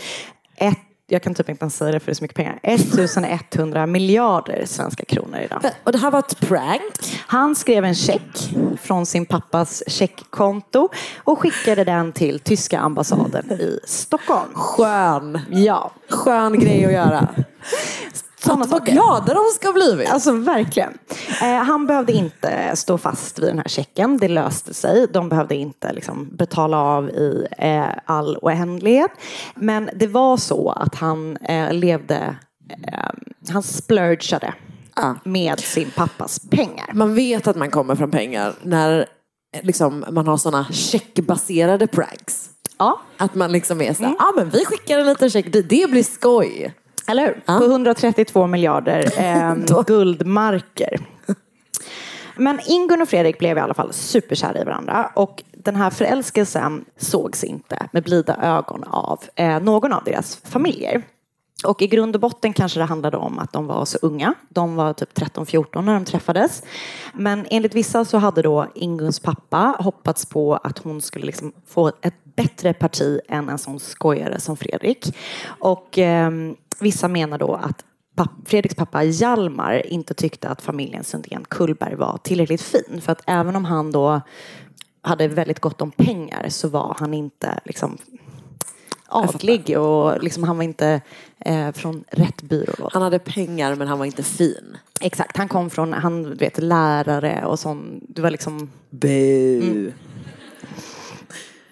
ett 0.55 0.89
jag 1.12 1.24
kan 1.24 1.34
typ 1.34 1.49
inte 1.49 1.64
ens 1.64 1.78
säga 1.78 1.91
det 1.91 1.99
för 1.99 2.05
det 2.05 2.12
är 2.12 2.16
så 2.16 2.24
mycket 2.24 2.38
pengar. 2.38 2.60
1100 2.64 3.86
miljarder 3.86 4.64
svenska 4.66 5.05
kronor 5.05 5.39
idag. 5.39 5.62
Och 5.84 5.91
det 5.91 5.97
här 5.97 6.12
var 6.12 6.20
ett 6.20 6.39
prank. 6.39 7.22
Han 7.28 7.55
skrev 7.55 7.86
en 7.86 7.95
check 7.95 8.53
från 8.82 9.05
sin 9.05 9.26
pappas 9.26 9.84
checkkonto 9.88 10.89
och 11.18 11.39
skickade 11.39 11.84
den 11.84 12.12
till 12.12 12.39
tyska 12.39 12.80
ambassaden 12.80 13.51
i 13.51 13.80
Stockholm. 13.86 14.53
Skön. 14.53 15.39
Ja. 15.51 15.91
Skön 16.10 16.60
grej 16.60 16.86
att 16.86 16.91
göra. 16.91 17.28
Sådana 18.44 18.64
Att 18.64 18.70
vad 18.72 18.86
glada 18.86 19.34
de 19.34 19.44
ska 19.56 19.68
ha 19.68 19.74
blivit. 19.74 20.10
Alltså 20.10 20.32
verkligen. 20.32 20.98
Eh, 21.42 21.48
han 21.64 21.88
behövde 21.88 22.14
inte 22.14 22.72
stå 22.76 22.98
fast 22.98 23.40
vid 23.40 23.50
den 23.50 23.58
här 23.58 23.68
checken. 23.68 24.18
Det 24.18 24.28
löste 24.28 24.74
sig. 24.74 25.08
De 25.14 25.30
behövde 25.30 25.56
inte 25.56 25.94
liksom, 25.94 26.30
betala 26.32 26.78
av 26.78 27.10
i 27.10 27.48
eh, 27.58 27.86
all 28.06 28.38
oändlighet. 28.42 29.12
Men 29.56 29.90
det 29.96 30.08
var 30.08 30.38
så 30.38 30.70
att 30.72 30.96
han 30.96 31.38
eh, 31.38 31.74
levde, 31.74 32.36
eh, 32.88 33.10
han 33.50 33.64
splurgade 33.64 34.54
Ja. 34.96 35.16
med 35.24 35.60
sin 35.60 35.92
pappas 35.96 36.40
pengar. 36.50 36.90
Man 36.94 37.16
vet 37.16 37.48
att 37.48 37.56
man 37.56 37.72
kommer 37.72 37.96
från 37.96 38.12
pengar 38.12 38.54
när 38.62 39.00
eh, 39.56 39.64
liksom, 39.64 40.06
man 40.12 40.28
har 40.28 40.38
sådana 40.38 40.66
checkbaserade 40.72 41.88
pranks. 41.88 42.50
Ja, 42.78 43.02
Att 43.18 43.36
man 43.36 43.52
liksom 43.52 43.82
är 43.82 43.94
såhär, 43.94 44.16
ja 44.20 44.26
ah, 44.26 44.34
men 44.36 44.50
vi 44.50 44.66
skickar 44.66 45.00
en 45.00 45.06
liten 45.06 45.30
check, 45.30 45.54
det, 45.54 45.62
det 45.62 45.90
blir 45.92 46.04
skoj. 46.04 46.74
Eller 47.10 47.26
hur? 47.26 47.41
Ja. 47.45 47.57
På 47.57 47.66
132 47.66 48.47
miljarder 48.47 49.12
eh, 49.18 49.84
guldmarker. 49.84 50.99
Men 52.36 52.60
Ingun 52.66 53.01
och 53.01 53.10
Fredrik 53.10 53.39
blev 53.39 53.57
i 53.57 53.62
alla 53.62 53.74
fall 53.74 53.93
superkära 53.93 54.62
i 54.62 54.64
varandra 54.64 55.12
och 55.16 55.43
den 55.51 55.76
här 55.76 55.89
förälskelsen 55.89 56.86
sågs 56.97 57.43
inte 57.43 57.88
med 57.91 58.03
blida 58.03 58.36
ögon 58.41 58.84
av 58.84 59.20
eh, 59.36 59.60
någon 59.60 59.93
av 59.93 60.03
deras 60.03 60.36
familjer. 60.36 61.03
Och 61.66 61.82
i 61.82 61.88
grund 61.88 62.16
och 62.16 62.22
botten 62.22 62.53
kanske 62.53 62.80
det 62.80 62.86
handlade 62.86 63.18
om 63.18 63.39
att 63.39 63.53
de 63.53 63.68
var 63.68 63.86
så 63.86 63.97
unga. 64.01 64.34
De 64.49 64.76
var 64.76 64.93
typ 64.93 65.18
13-14 65.18 65.82
när 65.82 65.93
de 65.93 66.05
träffades. 66.05 66.64
Men 67.14 67.45
enligt 67.49 67.76
vissa 67.76 68.05
så 68.05 68.18
hade 68.18 68.41
då 68.41 68.68
Inguns 68.76 69.20
pappa 69.20 69.76
hoppats 69.80 70.26
på 70.26 70.55
att 70.55 70.78
hon 70.78 71.01
skulle 71.01 71.26
liksom 71.26 71.51
få 71.68 71.88
ett 72.01 72.28
bättre 72.42 72.74
parti 72.74 73.20
än 73.28 73.50
en 73.50 73.58
sån 73.58 73.80
skojare 73.80 74.40
som 74.40 74.58
Fredrik. 74.58 75.16
Och 75.48 75.98
ehm, 75.98 76.56
vissa 76.80 77.08
menar 77.08 77.38
då 77.38 77.54
att 77.54 77.86
Fredriks 78.46 78.76
pappa 78.76 79.04
Hjalmar 79.04 79.86
inte 79.86 80.14
tyckte 80.14 80.50
att 80.50 80.62
familjen 80.62 81.04
Sundén 81.04 81.46
Kullberg 81.50 81.96
var 81.96 82.18
tillräckligt 82.24 82.62
fin. 82.62 83.02
För 83.02 83.12
att 83.12 83.22
även 83.28 83.56
om 83.56 83.66
han 83.66 83.92
då 83.92 84.22
hade 85.02 85.28
väldigt 85.28 85.60
gott 85.60 85.82
om 85.82 85.92
pengar 85.92 86.50
så 86.50 86.68
var 86.68 86.96
han 87.00 87.14
inte 87.14 87.60
liksom 87.66 87.98
adlig 89.06 89.80
och 89.80 90.24
liksom 90.24 90.44
han 90.44 90.58
var 90.58 90.64
inte 90.64 91.02
eh, 91.40 91.72
från 91.72 92.04
rätt 92.08 92.42
byrålåda. 92.42 92.90
Han 92.94 93.02
hade 93.02 93.20
pengar 93.20 93.76
men 93.76 93.88
han 93.88 94.00
var 94.00 94.06
inte 94.06 94.24
fin. 94.24 94.78
Exakt, 95.02 95.38
han 95.38 95.48
kom 95.48 95.70
från, 95.70 95.94
han 95.94 96.34
vet, 96.36 96.58
lärare 96.58 97.46
och 97.46 97.60
sån, 97.60 98.02
det 98.08 98.22
var 98.22 98.32
liksom 98.32 98.70
Bu. 98.90 99.92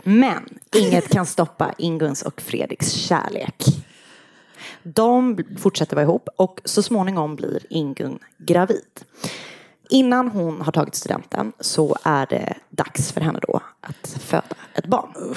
Men 0.07 0.59
inget 0.75 1.09
kan 1.09 1.25
stoppa 1.25 1.73
Inguns 1.77 2.21
och 2.21 2.41
Fredriks 2.41 2.91
kärlek. 2.91 3.63
De 4.83 5.43
fortsätter 5.59 5.95
vara 5.95 6.03
ihop 6.03 6.29
och 6.35 6.61
så 6.65 6.83
småningom 6.83 7.35
blir 7.35 7.65
Ingun 7.69 8.19
gravid. 8.37 9.01
Innan 9.89 10.27
hon 10.27 10.61
har 10.61 10.71
tagit 10.71 10.95
studenten 10.95 11.53
så 11.59 11.97
är 12.03 12.25
det 12.25 12.53
dags 12.69 13.11
för 13.11 13.21
henne 13.21 13.39
då 13.47 13.61
att 13.81 14.07
föda 14.19 14.55
ett 14.73 14.85
barn. 14.85 15.35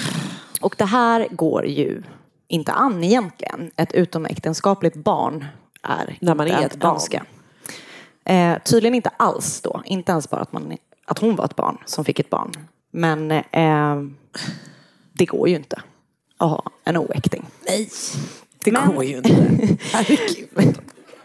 Och 0.60 0.74
det 0.78 0.84
här 0.84 1.28
går 1.30 1.66
ju 1.66 2.02
inte 2.48 2.72
an 2.72 3.04
egentligen. 3.04 3.70
Ett 3.76 3.92
utomäktenskapligt 3.92 4.96
barn 4.96 5.44
är 5.82 6.16
När 6.20 6.34
man 6.34 6.46
inte 6.46 6.60
är 6.62 6.66
ett 6.66 6.76
barn. 6.76 6.94
önska. 6.94 7.24
Eh, 8.24 8.58
tydligen 8.64 8.94
inte 8.94 9.10
alls 9.16 9.60
då. 9.60 9.82
Inte 9.84 10.12
ens 10.12 10.30
bara 10.30 10.40
att, 10.40 10.52
man, 10.52 10.76
att 11.04 11.18
hon 11.18 11.36
var 11.36 11.44
ett 11.44 11.56
barn 11.56 11.78
som 11.86 12.04
fick 12.04 12.18
ett 12.18 12.30
barn. 12.30 12.52
Men 12.90 13.30
eh, 13.30 13.96
det 15.12 15.24
går 15.24 15.48
ju 15.48 15.56
inte 15.56 15.82
att 16.38 16.50
ha 16.50 16.62
en 16.84 16.96
oäkting. 16.96 17.46
Nej. 17.66 17.90
Det 18.64 18.72
Men- 18.72 18.94
går 18.94 19.04
ju 19.04 19.16
inte. 19.16 19.30
Herregud. 19.92 20.78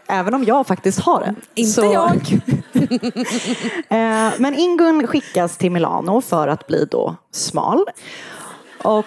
Även 0.08 0.34
om 0.34 0.44
jag 0.44 0.66
faktiskt 0.66 0.98
har 1.00 1.20
en. 1.22 1.36
Inte 1.54 1.80
jag. 1.80 2.40
Eh, 3.88 4.32
Men 4.38 4.54
Ingun 4.54 5.06
skickas 5.06 5.56
till 5.56 5.70
Milano 5.72 6.20
för 6.20 6.48
att 6.48 6.66
bli 6.66 6.84
då 6.90 7.16
smal. 7.32 7.84
Och 8.82 9.04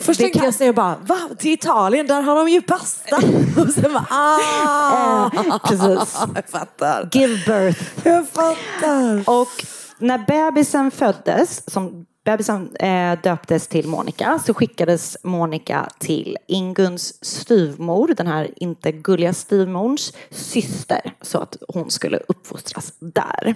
Först 0.00 0.20
tänkte 0.20 0.38
kan- 0.38 0.44
jag 0.44 0.54
säga 0.54 0.72
bara, 0.72 0.96
va? 1.02 1.18
Till 1.38 1.52
Italien, 1.52 2.06
där 2.06 2.22
har 2.22 2.36
de 2.36 2.48
ju 2.48 2.62
pasta. 2.62 3.16
Och 3.56 3.68
sen 3.72 3.92
bara, 3.92 4.06
ah. 4.10 5.58
precis. 5.64 6.16
Jag 6.34 6.48
fattar. 6.50 7.08
give 7.12 7.34
birth. 7.46 7.82
Jag 8.04 8.28
fattar. 8.28 9.30
Och 9.30 9.66
när 9.98 10.18
bebisen 10.18 10.90
föddes, 10.90 11.70
som 11.70 12.06
bebisen 12.24 12.76
eh, 12.76 13.18
döptes 13.22 13.68
till 13.68 13.88
Monica, 13.88 14.38
så 14.46 14.54
skickades 14.54 15.16
Monica 15.22 15.88
till 15.98 16.36
Inguns 16.48 17.24
styvmor, 17.24 18.14
den 18.16 18.26
här 18.26 18.50
inte 18.56 18.92
gulliga 18.92 19.34
styvmorns 19.34 20.12
syster, 20.30 21.14
så 21.22 21.38
att 21.38 21.56
hon 21.68 21.90
skulle 21.90 22.16
uppfostras 22.28 22.92
där. 23.00 23.54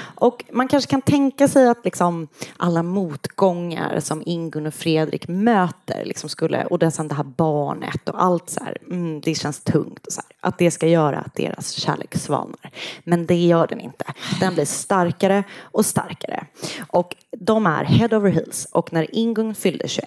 Och 0.00 0.44
man 0.52 0.68
kanske 0.68 0.90
kan 0.90 1.02
tänka 1.02 1.48
sig 1.48 1.68
att 1.68 1.84
liksom 1.84 2.28
alla 2.56 2.82
motgångar 2.82 4.00
som 4.00 4.22
Ingun 4.26 4.66
och 4.66 4.74
Fredrik 4.74 5.28
möter 5.28 6.04
liksom 6.04 6.28
skulle, 6.28 6.64
och 6.64 6.78
det, 6.78 6.90
sen 6.90 7.08
det 7.08 7.14
här 7.14 7.24
barnet 7.24 8.08
och 8.08 8.22
allt 8.22 8.50
så 8.50 8.64
här, 8.64 8.78
mm, 8.90 9.20
det 9.20 9.34
känns 9.34 9.60
tungt. 9.60 10.06
Och 10.06 10.12
så 10.12 10.20
här, 10.20 10.48
att 10.48 10.58
det 10.58 10.70
ska 10.70 10.86
göra 10.86 11.18
att 11.18 11.34
deras 11.34 11.70
kärlek 11.72 12.16
svalnar. 12.16 12.70
Men 13.04 13.26
det 13.26 13.46
gör 13.46 13.66
den 13.66 13.80
inte. 13.80 14.04
Den 14.40 14.54
blir 14.54 14.64
starkare 14.64 15.44
och 15.60 15.86
starkare. 15.86 16.46
Och 16.88 17.16
de 17.38 17.66
är 17.66 17.84
head 17.84 18.16
over 18.16 18.30
heels. 18.30 18.66
Och 18.72 18.92
när 18.92 19.14
Ingun 19.14 19.54
fyllde 19.54 19.88
21, 19.88 20.06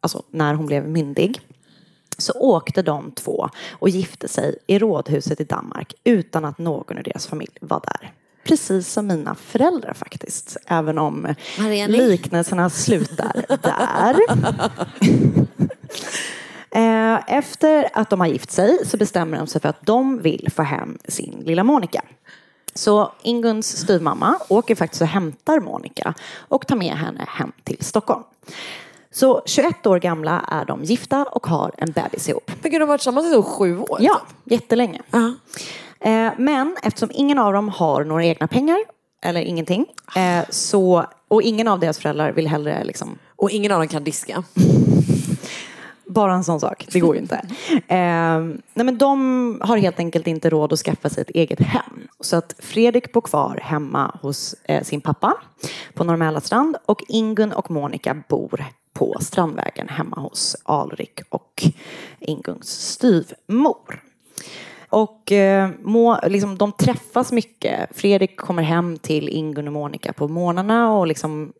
alltså 0.00 0.22
när 0.30 0.54
hon 0.54 0.66
blev 0.66 0.88
myndig, 0.88 1.40
så 2.18 2.32
åkte 2.32 2.82
de 2.82 3.10
två 3.10 3.48
och 3.70 3.88
gifte 3.88 4.28
sig 4.28 4.58
i 4.66 4.78
rådhuset 4.78 5.40
i 5.40 5.44
Danmark 5.44 5.94
utan 6.04 6.44
att 6.44 6.58
någon 6.58 6.98
i 6.98 7.02
deras 7.02 7.26
familj 7.26 7.56
var 7.60 7.80
där. 7.84 8.12
Precis 8.48 8.92
som 8.92 9.06
mina 9.06 9.34
föräldrar 9.34 9.94
faktiskt, 9.94 10.56
även 10.66 10.98
om 10.98 11.34
Marianne. 11.58 11.96
liknelserna 11.96 12.70
slutar 12.70 13.44
där. 13.62 14.16
Eh, 16.70 17.18
Efter 17.36 17.88
att 17.92 18.10
de 18.10 18.20
har 18.20 18.26
gift 18.26 18.50
sig 18.50 18.78
så 18.86 18.96
bestämmer 18.96 19.38
de 19.38 19.46
sig 19.46 19.60
för 19.60 19.68
att 19.68 19.86
de 19.86 20.18
vill 20.22 20.48
få 20.56 20.62
hem 20.62 20.98
sin 21.08 21.42
lilla 21.46 21.64
Monica. 21.64 22.02
Så 22.74 23.12
Inguns 23.22 23.76
styvmamma 23.76 24.38
åker 24.48 24.74
faktiskt 24.74 25.02
och 25.02 25.08
hämtar 25.08 25.60
Monica 25.60 26.14
och 26.38 26.66
tar 26.66 26.76
med 26.76 26.94
henne 26.96 27.24
hem 27.28 27.52
till 27.64 27.76
Stockholm. 27.80 28.22
Så 29.10 29.42
21 29.46 29.86
år 29.86 29.98
gamla 29.98 30.44
är 30.50 30.64
de 30.64 30.84
gifta 30.84 31.24
och 31.24 31.46
har 31.46 31.72
en 31.78 31.90
bebis 31.92 32.28
ihop. 32.28 32.50
Men 32.62 32.70
gud, 32.70 32.80
de 32.80 32.82
har 32.82 32.88
varit 32.88 33.00
tillsammans 33.00 33.26
i 33.36 33.42
sju 33.42 33.78
år. 33.78 33.98
Ja, 34.00 34.20
jättelänge. 34.44 35.00
Ja. 35.10 35.18
Eh, 35.18 35.32
Men 36.36 36.76
eftersom 36.82 37.10
ingen 37.12 37.38
av 37.38 37.52
dem 37.52 37.68
har 37.68 38.04
några 38.04 38.24
egna 38.24 38.48
pengar, 38.48 38.78
eller 39.22 39.40
ingenting, 39.40 39.86
eh, 40.16 40.44
så, 40.50 41.06
och 41.28 41.42
ingen 41.42 41.68
av 41.68 41.80
deras 41.80 41.98
föräldrar 41.98 42.32
vill 42.32 42.48
hellre 42.48 42.84
liksom 42.84 43.18
Och 43.36 43.50
ingen 43.50 43.72
av 43.72 43.78
dem 43.78 43.88
kan 43.88 44.04
diska. 44.04 44.44
bara 46.06 46.34
en 46.34 46.44
sån 46.44 46.60
sak, 46.60 46.86
det 46.92 47.00
går 47.00 47.14
ju 47.14 47.20
inte. 47.20 47.40
Eh, 47.88 48.40
nej 48.74 48.84
men 48.84 48.98
de 48.98 49.60
har 49.64 49.76
helt 49.76 49.98
enkelt 49.98 50.26
inte 50.26 50.50
råd 50.50 50.72
att 50.72 50.78
skaffa 50.78 51.08
sig 51.08 51.22
ett 51.22 51.30
eget 51.30 51.60
hem. 51.60 52.08
Så 52.20 52.36
att 52.36 52.54
Fredrik 52.58 53.12
bor 53.12 53.20
kvar 53.20 53.60
hemma 53.62 54.18
hos 54.22 54.54
eh, 54.64 54.82
sin 54.82 55.00
pappa 55.00 55.34
på 55.94 56.04
Norr 56.04 56.16
Mälarstrand 56.16 56.76
och 56.86 57.04
Ingun 57.08 57.52
och 57.52 57.70
Monica 57.70 58.22
bor 58.28 58.64
på 58.92 59.16
Strandvägen 59.20 59.88
hemma 59.88 60.16
hos 60.16 60.56
Alrik 60.62 61.20
och 61.28 61.64
Inguns 62.20 62.68
styvmor. 62.68 64.07
Och 64.88 65.32
eh, 65.32 65.70
må, 65.82 66.18
liksom, 66.26 66.58
de 66.58 66.72
träffas 66.72 67.32
mycket. 67.32 67.96
Fredrik 67.96 68.36
kommer 68.36 68.62
hem 68.62 68.98
till 68.98 69.28
Ingun 69.28 69.66
och 69.66 69.72
Monica 69.72 70.12
på 70.12 70.28
morgnarna 70.28 70.92
och 70.92 71.06
liksom 71.06 71.52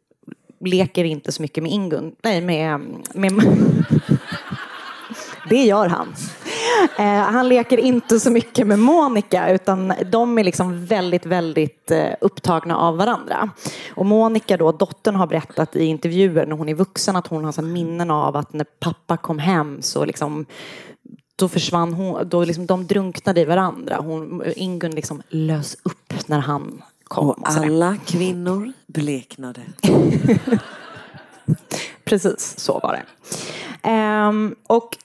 leker 0.60 1.04
inte 1.04 1.32
så 1.32 1.42
mycket 1.42 1.62
med 1.62 1.72
Ingun. 1.72 2.14
Nej, 2.22 2.40
med... 2.40 2.80
med 3.14 3.32
det 5.48 5.64
gör 5.64 5.88
han. 5.88 6.14
Eh, 6.98 7.04
han 7.04 7.48
leker 7.48 7.78
inte 7.78 8.20
så 8.20 8.30
mycket 8.30 8.66
med 8.66 8.78
Monica 8.78 9.50
utan 9.50 9.92
de 10.06 10.38
är 10.38 10.44
liksom 10.44 10.86
väldigt, 10.86 11.26
väldigt 11.26 11.90
eh, 11.90 12.08
upptagna 12.20 12.76
av 12.76 12.96
varandra. 12.96 13.50
Och 13.94 14.06
Monica 14.06 14.56
då, 14.56 14.72
dottern 14.72 15.14
har 15.14 15.26
berättat 15.26 15.76
i 15.76 15.84
intervjuer 15.84 16.46
när 16.46 16.56
hon 16.56 16.68
är 16.68 16.74
vuxen 16.74 17.16
att 17.16 17.26
hon 17.26 17.44
har 17.44 17.52
så 17.52 17.62
minnen 17.62 18.10
av 18.10 18.36
att 18.36 18.52
när 18.52 18.66
pappa 18.80 19.16
kom 19.16 19.38
hem 19.38 19.82
så 19.82 20.04
liksom 20.04 20.46
då 21.38 21.48
försvann 21.48 21.92
hon, 21.92 22.28
då 22.28 22.44
liksom 22.44 22.66
de 22.66 22.86
drunknade 22.86 23.40
i 23.40 23.44
varandra. 23.44 23.96
Hon, 23.96 24.42
Ingun 24.56 24.90
liksom 24.90 25.22
lös 25.28 25.76
upp 25.82 26.28
när 26.28 26.38
han 26.38 26.82
kom. 27.04 27.28
Och 27.28 27.36
alla 27.42 27.96
kvinnor 28.06 28.72
bleknade. 28.86 29.60
Precis, 32.04 32.58
så 32.58 32.78
var 32.78 32.92
det. 32.92 33.02
Ehm, 33.82 34.54
och 34.66 34.96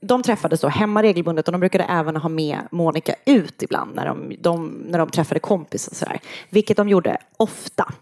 de 0.00 0.22
träffades 0.22 0.60
då 0.60 0.68
hemma 0.68 1.02
regelbundet 1.02 1.48
och 1.48 1.52
de 1.52 1.60
brukade 1.60 1.84
även 1.84 2.16
ha 2.16 2.28
med 2.28 2.58
Monica 2.70 3.14
ut 3.26 3.62
ibland 3.62 3.94
när 3.94 4.06
de, 4.06 4.36
de, 4.40 4.66
när 4.88 4.98
de 4.98 5.10
träffade 5.10 5.40
kompisar 5.40 5.94
sådär. 5.94 6.20
Vilket 6.50 6.76
de 6.76 6.88
gjorde 6.88 7.18
ofta. 7.36 7.92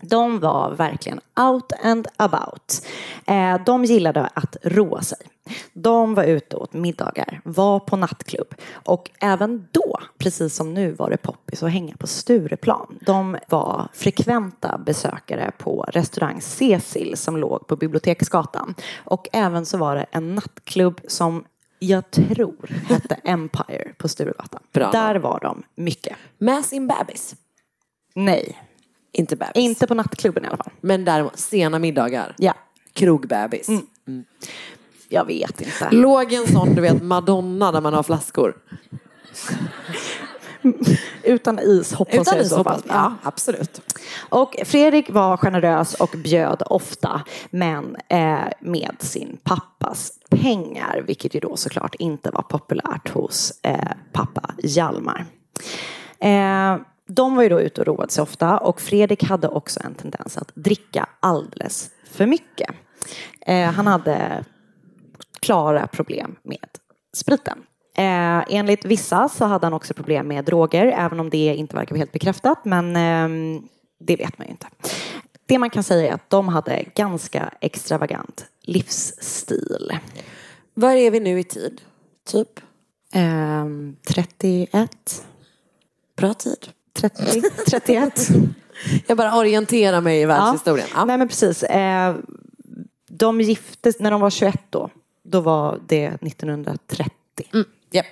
De 0.00 0.40
var 0.40 0.74
verkligen 0.74 1.20
out 1.36 1.72
and 1.82 2.08
about. 2.16 2.86
Eh, 3.26 3.64
de 3.66 3.84
gillade 3.84 4.26
att 4.34 4.56
roa 4.62 5.02
sig. 5.02 5.18
De 5.72 6.14
var 6.14 6.24
ute 6.24 6.56
åt 6.56 6.72
middagar, 6.72 7.40
var 7.44 7.80
på 7.80 7.96
nattklubb 7.96 8.54
och 8.72 9.10
även 9.20 9.68
då, 9.72 9.98
precis 10.18 10.54
som 10.54 10.74
nu, 10.74 10.92
var 10.92 11.10
det 11.10 11.16
poppis 11.16 11.62
att 11.62 11.70
hänga 11.70 11.96
på 11.96 12.06
Stureplan. 12.06 12.98
De 13.00 13.38
var 13.48 13.88
frekventa 13.92 14.78
besökare 14.86 15.52
på 15.58 15.84
restaurang 15.88 16.40
Cecil 16.40 17.16
som 17.16 17.36
låg 17.36 17.66
på 17.66 17.76
Biblioteksgatan. 17.76 18.74
Och 18.96 19.28
även 19.32 19.66
så 19.66 19.78
var 19.78 19.96
det 19.96 20.06
en 20.10 20.34
nattklubb 20.34 21.00
som 21.08 21.44
jag 21.78 22.10
tror 22.10 22.68
hette 22.88 23.14
Empire 23.24 23.92
på 23.98 24.08
Sturegatan. 24.08 24.62
Bra. 24.72 24.90
Där 24.90 25.14
var 25.14 25.40
de 25.40 25.62
mycket. 25.74 26.16
Med 26.38 26.64
sin 26.64 26.86
bebis. 26.88 27.36
Nej, 28.14 28.67
Inte 29.12 29.36
bebis. 29.36 29.52
inte 29.54 29.86
på 29.86 29.94
nattklubben 29.94 30.44
i 30.44 30.46
alla 30.46 30.56
fall. 30.56 30.72
Men 30.80 31.04
däremot 31.04 31.38
sena 31.38 31.78
middagar. 31.78 32.34
Ja, 32.38 32.54
Krogbebis. 32.92 33.68
jag 35.08 35.26
vet 35.26 35.60
inte. 35.60 35.88
Låg 35.90 36.32
en 36.32 36.46
sån, 36.46 36.74
du 36.74 36.80
vet, 36.80 37.02
Madonna 37.02 37.72
där 37.72 37.80
man 37.80 37.94
har 37.94 38.02
flaskor. 38.02 38.54
Utan 41.22 41.58
is 41.58 41.92
hoppas 41.92 42.14
Utan 42.14 42.38
i 42.38 42.44
så 42.44 42.64
fall. 42.64 42.82
Ja, 42.88 43.14
absolut. 43.22 43.80
Och 44.28 44.56
Fredrik 44.64 45.10
var 45.10 45.36
generös 45.36 45.94
och 45.94 46.14
bjöd 46.24 46.62
ofta, 46.66 47.22
men 47.50 47.96
eh, 48.08 48.38
med 48.60 48.96
sin 48.98 49.38
pappas 49.42 50.12
pengar, 50.30 51.04
vilket 51.06 51.34
ju 51.34 51.40
då 51.40 51.56
såklart 51.56 51.94
inte 51.94 52.30
var 52.30 52.42
populärt 52.42 53.08
hos 53.08 53.52
eh, 53.62 53.92
pappa 54.12 54.54
Hjalmar. 54.62 55.26
Eh, 56.20 56.76
de 57.08 57.36
var 57.36 57.42
ju 57.42 57.48
då 57.48 57.60
ute 57.60 57.80
och 57.80 57.86
roade 57.86 58.12
sig 58.12 58.22
ofta 58.22 58.58
och 58.58 58.80
Fredrik 58.80 59.24
hade 59.24 59.48
också 59.48 59.80
en 59.84 59.94
tendens 59.94 60.38
att 60.38 60.50
dricka 60.54 61.08
alldeles 61.20 61.90
för 62.10 62.26
mycket. 62.26 62.70
Eh, 63.40 63.70
han 63.70 63.86
hade 63.86 64.44
klara 65.40 65.86
problem 65.86 66.36
med 66.42 66.68
spriten. 67.12 67.58
Eh, 67.96 68.44
enligt 68.48 68.84
vissa 68.84 69.28
så 69.28 69.44
hade 69.44 69.66
han 69.66 69.74
också 69.74 69.94
problem 69.94 70.28
med 70.28 70.44
droger, 70.44 70.86
även 70.86 71.20
om 71.20 71.30
det 71.30 71.54
inte 71.54 71.76
verkar 71.76 71.94
vara 71.94 71.98
helt 71.98 72.12
bekräftat, 72.12 72.64
men 72.64 72.96
ehm, 72.96 73.68
det 74.00 74.16
vet 74.16 74.38
man 74.38 74.46
ju 74.46 74.50
inte. 74.50 74.66
Det 75.46 75.58
man 75.58 75.70
kan 75.70 75.82
säga 75.82 76.10
är 76.10 76.14
att 76.14 76.30
de 76.30 76.48
hade 76.48 76.84
ganska 76.94 77.50
extravagant 77.60 78.46
livsstil. 78.62 79.98
Var 80.74 80.92
är 80.92 81.10
vi 81.10 81.20
nu 81.20 81.40
i 81.40 81.44
tid? 81.44 81.80
Typ? 82.26 82.60
Ehm, 83.12 83.96
31, 84.08 85.24
Bra 86.16 86.34
tid. 86.34 86.68
30, 87.00 87.42
31. 87.66 88.28
Jag 89.06 89.16
bara 89.16 89.36
orienterar 89.36 90.00
mig 90.00 90.20
i 90.20 90.24
världshistorien. 90.26 90.88
Ja. 90.94 91.04
Nej 91.04 91.18
men 91.18 91.28
precis. 91.28 91.62
Eh, 91.62 92.16
de 93.08 93.40
giftes, 93.40 94.00
när 94.00 94.10
de 94.10 94.20
var 94.20 94.30
21 94.30 94.60
då, 94.70 94.90
då 95.22 95.40
var 95.40 95.80
det 95.86 96.06
1930. 96.06 97.12
Mm. 97.52 97.66
Japp. 97.90 98.06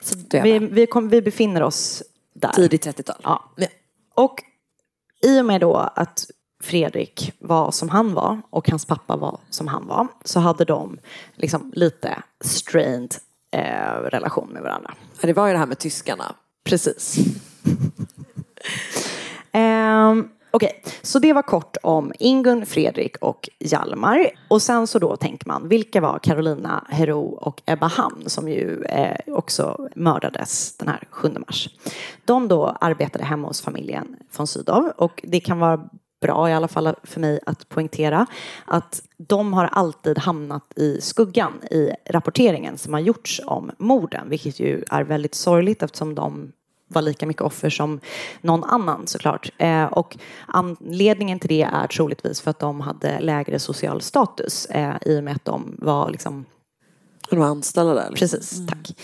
Så 0.00 0.16
vi, 0.42 0.58
vi, 0.58 0.86
kom, 0.86 1.08
vi 1.08 1.22
befinner 1.22 1.62
oss 1.62 2.02
där. 2.34 2.48
Tidigt 2.48 2.86
30-tal. 2.86 3.20
Ja. 3.22 3.44
Ja. 3.56 3.66
Och 4.14 4.42
i 5.22 5.40
och 5.40 5.44
med 5.44 5.60
då 5.60 5.76
att 5.76 6.26
Fredrik 6.62 7.32
var 7.38 7.70
som 7.70 7.88
han 7.88 8.14
var 8.14 8.42
och 8.50 8.68
hans 8.68 8.84
pappa 8.84 9.16
var 9.16 9.40
som 9.50 9.68
han 9.68 9.86
var 9.86 10.08
så 10.24 10.40
hade 10.40 10.64
de 10.64 10.98
liksom 11.34 11.72
lite 11.74 12.22
strained 12.40 13.14
eh, 13.50 13.94
relation 14.02 14.48
med 14.52 14.62
varandra. 14.62 14.94
Ja, 15.20 15.26
Det 15.26 15.32
var 15.32 15.46
ju 15.46 15.52
det 15.52 15.58
här 15.58 15.66
med 15.66 15.78
tyskarna. 15.78 16.34
Precis 16.64 17.16
um, 19.52 20.28
Okej, 20.54 20.82
så 21.02 21.18
det 21.18 21.32
var 21.32 21.42
kort 21.42 21.76
om 21.82 22.12
Ingun, 22.18 22.66
Fredrik 22.66 23.16
och 23.20 23.48
Hjalmar. 23.58 24.30
Och 24.48 24.62
sen 24.62 24.86
så 24.86 24.98
då 24.98 25.16
tänker 25.16 25.48
man, 25.48 25.68
vilka 25.68 26.00
var 26.00 26.18
Carolina 26.18 26.84
Hero 26.88 27.20
och 27.20 27.62
Ebba 27.66 27.86
Hamn 27.86 28.22
som 28.26 28.48
ju 28.48 28.82
eh, 28.82 29.16
också 29.26 29.88
mördades 29.94 30.76
den 30.76 30.88
här 30.88 31.08
7 31.10 31.28
mars. 31.46 31.68
De 32.24 32.48
då 32.48 32.76
arbetade 32.80 33.24
hemma 33.24 33.48
hos 33.48 33.62
familjen 33.62 34.16
von 34.36 34.46
Sydow 34.46 34.92
och 34.96 35.20
det 35.24 35.40
kan 35.40 35.58
vara 35.58 35.88
bra 36.20 36.50
i 36.50 36.52
alla 36.52 36.68
fall 36.68 36.94
för 37.02 37.20
mig 37.20 37.40
att 37.46 37.68
poängtera 37.68 38.26
att 38.64 39.02
de 39.16 39.52
har 39.52 39.64
alltid 39.64 40.18
hamnat 40.18 40.72
i 40.76 41.00
skuggan 41.00 41.52
i 41.70 41.90
rapporteringen 42.10 42.78
som 42.78 42.92
har 42.92 43.00
gjorts 43.00 43.40
om 43.46 43.70
morden, 43.78 44.28
vilket 44.28 44.60
ju 44.60 44.84
är 44.90 45.04
väldigt 45.04 45.34
sorgligt 45.34 45.82
eftersom 45.82 46.14
de 46.14 46.52
var 46.94 47.02
lika 47.02 47.26
mycket 47.26 47.42
offer 47.42 47.70
som 47.70 48.00
någon 48.40 48.64
annan 48.64 49.06
såklart. 49.06 49.50
Eh, 49.58 49.84
och 49.84 50.16
anledningen 50.46 51.38
till 51.38 51.48
det 51.48 51.62
är 51.62 51.86
troligtvis 51.86 52.40
för 52.40 52.50
att 52.50 52.58
de 52.58 52.80
hade 52.80 53.20
lägre 53.20 53.58
social 53.58 54.00
status 54.00 54.66
eh, 54.66 54.94
i 55.06 55.18
och 55.18 55.24
med 55.24 55.36
att 55.36 55.44
de 55.44 55.76
var 55.78 56.10
liksom 56.10 56.44
de 57.36 57.40
var 57.40 57.46
anställda 57.46 57.94
där. 57.94 58.10
Precis, 58.14 58.66
tack. 58.66 58.96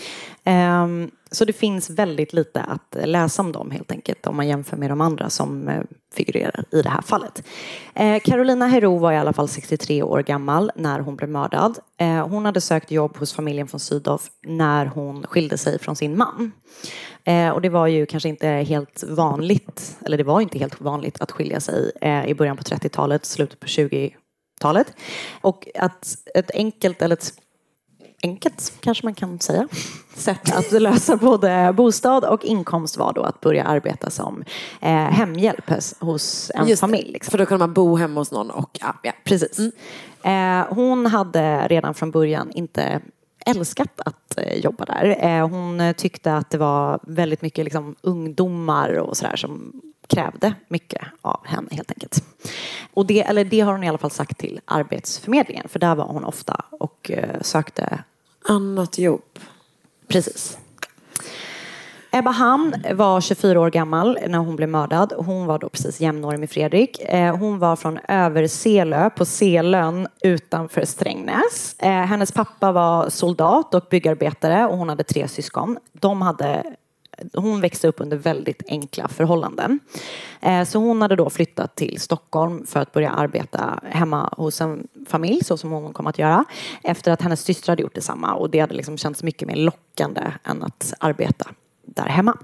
Ehm, 0.43 1.11
så 1.31 1.45
det 1.45 1.53
finns 1.53 1.89
väldigt 1.89 2.33
lite 2.33 2.61
att 2.61 2.97
läsa 3.05 3.41
om 3.41 3.51
dem 3.51 3.71
helt 3.71 3.91
enkelt 3.91 4.27
om 4.27 4.35
man 4.35 4.47
jämför 4.47 4.77
med 4.77 4.91
de 4.91 5.01
andra 5.01 5.29
som 5.29 5.67
eh, 5.67 5.81
figurerar 6.13 6.65
i 6.71 6.81
det 6.81 6.89
här 6.89 7.01
fallet. 7.01 7.43
Eh, 7.93 8.19
Carolina 8.19 8.67
Hero 8.67 8.97
var 8.97 9.11
i 9.11 9.17
alla 9.17 9.33
fall 9.33 9.47
63 9.47 10.03
år 10.03 10.23
gammal 10.23 10.71
när 10.75 10.99
hon 10.99 11.15
blev 11.15 11.29
mördad. 11.29 11.79
Eh, 11.97 12.27
hon 12.27 12.45
hade 12.45 12.61
sökt 12.61 12.91
jobb 12.91 13.17
hos 13.17 13.33
familjen 13.33 13.67
från 13.67 13.79
Sydow 13.79 14.21
när 14.47 14.85
hon 14.85 15.23
skilde 15.27 15.57
sig 15.57 15.79
från 15.79 15.95
sin 15.95 16.17
man. 16.17 16.51
Eh, 17.23 17.49
och 17.49 17.61
det 17.61 17.69
var 17.69 17.87
ju 17.87 18.05
kanske 18.05 18.29
inte 18.29 18.47
helt 18.47 19.03
vanligt, 19.03 19.97
eller 20.05 20.17
det 20.17 20.23
var 20.23 20.41
inte 20.41 20.59
helt 20.59 20.81
vanligt 20.81 21.21
att 21.21 21.31
skilja 21.31 21.59
sig 21.59 21.91
i 22.27 22.33
början 22.33 22.57
på 22.57 22.63
30-talet, 22.63 23.25
slutet 23.25 23.59
på 23.59 23.67
20-talet. 23.67 24.93
Och 25.41 25.67
att 25.75 26.15
ett 26.35 26.51
enkelt, 26.51 27.01
eller 27.01 27.15
ett 27.15 27.33
enkelt 28.23 28.73
kanske 28.79 29.05
man 29.05 29.13
kan 29.13 29.39
säga, 29.39 29.67
sätt 30.15 30.55
att 30.55 30.71
lösa 30.71 31.15
både 31.15 31.73
bostad 31.77 32.25
och 32.25 32.45
inkomst 32.45 32.97
var 32.97 33.13
då 33.13 33.21
att 33.21 33.41
börja 33.41 33.63
arbeta 33.63 34.09
som 34.09 34.43
eh, 34.81 34.89
hemhjälp 34.91 35.71
hos 35.99 36.51
en 36.55 36.67
Just 36.67 36.79
familj. 36.79 37.11
Liksom. 37.11 37.31
För 37.31 37.37
då 37.37 37.45
kan 37.45 37.59
man 37.59 37.73
bo 37.73 37.95
hemma 37.95 38.21
hos 38.21 38.31
någon 38.31 38.51
och 38.51 38.77
ja, 38.81 38.95
ja. 39.03 39.11
Precis. 39.23 39.59
Eh, 40.23 40.65
hon 40.69 41.05
hade 41.05 41.67
redan 41.67 41.93
från 41.93 42.11
början 42.11 42.51
inte 42.51 43.01
älskat 43.45 44.01
att 44.05 44.37
eh, 44.37 44.59
jobba 44.59 44.85
där. 44.85 45.17
Eh, 45.19 45.49
hon 45.49 45.93
tyckte 45.97 46.33
att 46.33 46.49
det 46.49 46.57
var 46.57 46.99
väldigt 47.03 47.41
mycket 47.41 47.63
liksom, 47.63 47.95
ungdomar 48.01 48.93
och 48.93 49.17
sådär 49.17 49.35
som 49.35 49.81
krävde 50.09 50.53
mycket 50.67 51.01
av 51.21 51.39
henne 51.45 51.67
helt 51.71 51.91
enkelt. 51.91 52.23
Och 52.93 53.05
det, 53.05 53.21
eller 53.21 53.43
det 53.43 53.59
har 53.59 53.71
hon 53.71 53.83
i 53.83 53.89
alla 53.89 53.97
fall 53.97 54.11
sagt 54.11 54.37
till 54.37 54.59
Arbetsförmedlingen 54.65 55.69
för 55.69 55.79
där 55.79 55.95
var 55.95 56.05
hon 56.05 56.23
ofta 56.25 56.65
och 56.71 57.11
eh, 57.11 57.41
sökte 57.41 58.03
Annat 58.45 58.97
jobb. 58.97 59.39
Precis. 60.07 60.57
Ebba 62.11 62.31
Hamn 62.31 62.75
var 62.93 63.21
24 63.21 63.59
år 63.61 63.69
gammal 63.69 64.19
när 64.27 64.37
hon 64.39 64.55
blev 64.55 64.69
mördad. 64.69 65.13
Hon 65.17 65.45
var 65.45 65.59
då 65.59 65.69
precis 65.69 65.99
jämnårig 66.01 66.39
med 66.39 66.49
Fredrik. 66.49 66.99
Eh, 67.01 67.35
Hon 67.37 67.59
var 67.59 67.75
från 67.75 67.99
Överselö 68.07 69.09
på 69.09 69.25
Selön 69.25 70.07
utanför 70.21 70.85
Strängnäs. 70.85 71.75
Eh, 71.79 71.89
Hennes 71.91 72.31
pappa 72.31 72.71
var 72.71 73.09
soldat 73.09 73.73
och 73.73 73.87
byggarbetare 73.89 74.67
och 74.67 74.77
hon 74.77 74.89
hade 74.89 75.03
tre 75.03 75.27
syskon. 75.27 75.77
De 75.93 76.21
hade 76.21 76.63
hon 77.33 77.61
växte 77.61 77.87
upp 77.87 78.01
under 78.01 78.17
väldigt 78.17 78.63
enkla 78.67 79.07
förhållanden. 79.07 79.79
Eh, 80.41 80.63
så 80.63 80.79
hon 80.79 81.01
hade 81.01 81.15
då 81.15 81.29
flyttat 81.29 81.75
till 81.75 81.99
Stockholm 81.99 82.65
för 82.65 82.79
att 82.79 82.91
börja 82.91 83.11
arbeta 83.11 83.79
hemma 83.83 84.33
hos 84.37 84.61
en 84.61 84.87
familj, 85.07 85.43
så 85.43 85.57
som 85.57 85.71
hon 85.71 85.93
kom 85.93 86.07
att 86.07 86.19
göra. 86.19 86.45
Efter 86.83 87.11
att 87.11 87.21
hennes 87.21 87.41
syster 87.41 87.71
hade 87.71 87.81
gjort 87.81 87.95
detsamma 87.95 88.33
och 88.33 88.49
det 88.49 88.59
hade 88.59 88.73
liksom 88.73 88.97
känts 88.97 89.23
mycket 89.23 89.47
mer 89.47 89.55
lockande 89.55 90.21
än 90.43 90.63
att 90.63 90.93
arbeta 90.99 91.47
där 91.85 92.07
hemma. 92.07 92.37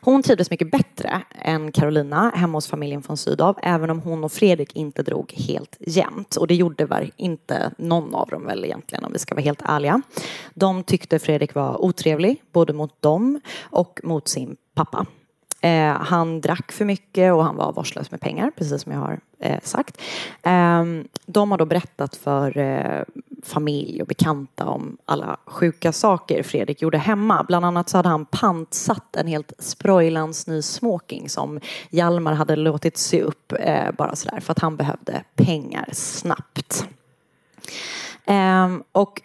Hon 0.00 0.22
trivdes 0.22 0.50
mycket 0.50 0.70
bättre 0.70 1.22
än 1.30 1.72
Carolina 1.72 2.32
hemma 2.34 2.56
hos 2.56 2.66
familjen 2.66 3.02
von 3.06 3.16
Sydow 3.16 3.58
även 3.62 3.90
om 3.90 4.00
hon 4.00 4.24
och 4.24 4.32
Fredrik 4.32 4.76
inte 4.76 5.02
drog 5.02 5.32
helt 5.32 5.76
jämnt. 5.80 6.36
Och 6.36 6.46
det 6.46 6.54
gjorde 6.54 6.84
väl 6.84 7.12
inte 7.16 7.70
någon 7.78 8.14
av 8.14 8.28
dem 8.28 8.46
väl 8.46 8.64
egentligen 8.64 9.04
om 9.04 9.12
vi 9.12 9.18
ska 9.18 9.34
vara 9.34 9.44
helt 9.44 9.62
ärliga. 9.64 10.02
De 10.54 10.84
tyckte 10.84 11.18
Fredrik 11.18 11.54
var 11.54 11.84
otrevlig 11.84 12.42
både 12.52 12.72
mot 12.72 13.02
dem 13.02 13.40
och 13.60 14.00
mot 14.02 14.28
sin 14.28 14.56
pappa. 14.74 15.06
Eh, 15.60 15.92
han 15.92 16.40
drack 16.40 16.72
för 16.72 16.84
mycket 16.84 17.32
och 17.32 17.44
han 17.44 17.56
var 17.56 17.72
vårdslös 17.72 18.10
med 18.10 18.20
pengar, 18.20 18.50
precis 18.56 18.82
som 18.82 18.92
jag 18.92 18.98
har 18.98 19.20
eh, 19.40 19.60
sagt. 19.62 20.00
Eh, 20.42 20.84
de 21.26 21.50
har 21.50 21.58
då 21.58 21.66
berättat 21.66 22.16
för 22.16 22.58
eh, 22.58 23.02
familj 23.42 24.02
och 24.02 24.08
bekanta 24.08 24.64
om 24.66 24.96
alla 25.04 25.36
sjuka 25.46 25.92
saker 25.92 26.42
Fredrik 26.42 26.82
gjorde 26.82 26.98
hemma. 26.98 27.44
Bland 27.48 27.64
annat 27.64 27.88
så 27.88 27.98
hade 27.98 28.08
han 28.08 28.24
pantsatt 28.24 29.16
en 29.16 29.26
helt 29.26 29.52
sprojlans 29.58 30.46
ny 30.46 30.62
smoking 30.62 31.28
som 31.28 31.60
Hjalmar 31.90 32.32
hade 32.32 32.56
låtit 32.56 32.96
sy 32.96 33.20
upp 33.20 33.52
eh, 33.58 33.92
bara 33.98 34.16
sådär 34.16 34.40
för 34.40 34.52
att 34.52 34.58
han 34.58 34.76
behövde 34.76 35.24
pengar 35.34 35.88
snabbt. 35.92 36.86
Ehm, 38.24 38.82
och 38.92 39.22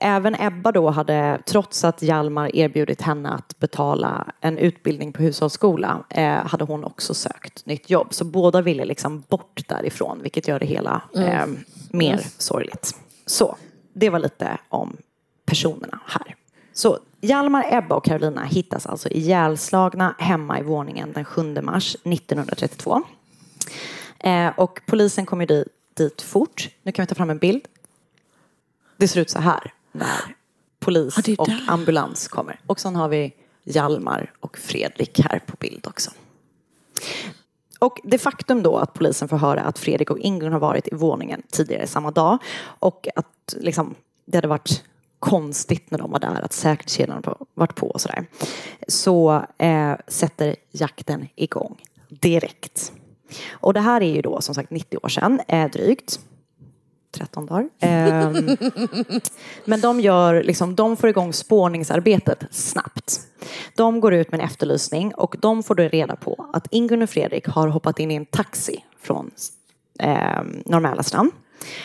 även 0.00 0.34
Ebba 0.40 0.72
då 0.72 0.90
hade, 0.90 1.38
trots 1.46 1.84
att 1.84 2.02
Hjalmar 2.02 2.56
erbjudit 2.56 3.02
henne 3.02 3.30
att 3.30 3.58
betala 3.58 4.26
en 4.40 4.58
utbildning 4.58 5.12
på 5.12 5.22
hushållsskola, 5.22 6.04
eh, 6.10 6.46
hade 6.46 6.64
hon 6.64 6.84
också 6.84 7.14
sökt 7.14 7.66
nytt 7.66 7.90
jobb. 7.90 8.14
Så 8.14 8.24
båda 8.24 8.62
ville 8.62 8.84
liksom 8.84 9.24
bort 9.28 9.62
därifrån, 9.68 10.22
vilket 10.22 10.48
gör 10.48 10.58
det 10.58 10.66
hela 10.66 11.02
eh, 11.16 11.46
mer 11.90 12.20
sorgligt. 12.38 13.05
Så, 13.26 13.56
det 13.92 14.10
var 14.10 14.18
lite 14.18 14.58
om 14.68 14.96
personerna 15.44 16.00
här. 16.06 16.34
Så 16.72 16.98
Hjalmar, 17.20 17.66
Ebba 17.70 17.94
och 17.94 18.04
Carolina 18.04 18.44
hittas 18.44 18.86
alltså 18.86 19.08
ihjälslagna 19.08 20.14
hemma 20.18 20.60
i 20.60 20.62
våningen 20.62 21.12
den 21.12 21.24
7 21.24 21.60
mars 21.62 21.94
1932. 21.94 23.02
Eh, 24.18 24.48
och 24.56 24.80
polisen 24.86 25.26
kom 25.26 25.40
ju 25.40 25.46
dit, 25.46 25.68
dit 25.94 26.22
fort. 26.22 26.68
Nu 26.82 26.92
kan 26.92 27.02
vi 27.02 27.06
ta 27.06 27.14
fram 27.14 27.30
en 27.30 27.38
bild. 27.38 27.62
Det 28.96 29.08
ser 29.08 29.20
ut 29.20 29.30
så 29.30 29.38
här 29.38 29.72
när 29.92 30.36
polis 30.78 31.28
är 31.28 31.40
och 31.40 31.48
ambulans 31.66 32.28
kommer. 32.28 32.60
Och 32.66 32.80
sen 32.80 32.96
har 32.96 33.08
vi 33.08 33.34
Hjalmar 33.64 34.32
och 34.40 34.58
Fredrik 34.58 35.20
här 35.20 35.38
på 35.46 35.56
bild 35.60 35.86
också. 35.86 36.10
Och 37.86 38.00
det 38.04 38.18
faktum 38.18 38.62
då 38.62 38.76
att 38.76 38.94
polisen 38.94 39.28
får 39.28 39.36
höra 39.36 39.60
att 39.60 39.78
Fredrik 39.78 40.10
och 40.10 40.18
Ingun 40.18 40.52
har 40.52 40.60
varit 40.60 40.88
i 40.88 40.94
våningen 40.94 41.42
tidigare 41.50 41.86
samma 41.86 42.10
dag 42.10 42.38
och 42.62 43.08
att 43.16 43.54
liksom, 43.56 43.94
det 44.24 44.36
hade 44.36 44.48
varit 44.48 44.84
konstigt 45.18 45.90
när 45.90 45.98
de 45.98 46.10
var 46.10 46.18
där, 46.18 46.44
att 46.44 46.52
säkerhetskedjan 46.52 47.22
varit 47.54 47.74
på 47.74 47.86
och 47.86 48.00
sådär. 48.00 48.26
Så 48.88 49.44
eh, 49.58 49.92
sätter 50.08 50.56
jakten 50.70 51.28
igång 51.34 51.76
direkt. 52.08 52.92
Och 53.50 53.74
det 53.74 53.80
här 53.80 54.00
är 54.00 54.14
ju 54.14 54.22
då 54.22 54.40
som 54.40 54.54
sagt 54.54 54.70
90 54.70 54.98
år 55.02 55.08
sedan, 55.08 55.40
eh, 55.48 55.70
drygt. 55.70 56.20
13 57.16 57.46
dagar. 57.46 57.68
Ehm, 57.80 58.56
men 59.64 59.80
de, 59.80 60.00
gör, 60.00 60.42
liksom, 60.42 60.74
de 60.74 60.96
får 60.96 61.08
igång 61.08 61.32
spårningsarbetet 61.32 62.46
snabbt. 62.50 63.20
De 63.74 64.00
går 64.00 64.14
ut 64.14 64.30
med 64.30 64.40
en 64.40 64.46
efterlysning 64.46 65.14
och 65.14 65.36
de 65.40 65.62
får 65.62 65.74
då 65.74 65.82
reda 65.82 66.16
på 66.16 66.50
att 66.52 66.66
Ingun 66.70 67.02
och 67.02 67.10
Fredrik 67.10 67.46
har 67.48 67.68
hoppat 67.68 67.98
in 67.98 68.10
i 68.10 68.14
en 68.14 68.26
taxi 68.26 68.84
från 69.00 69.30
eh, 69.98 70.42
Norr 70.66 71.02
strand. 71.02 71.30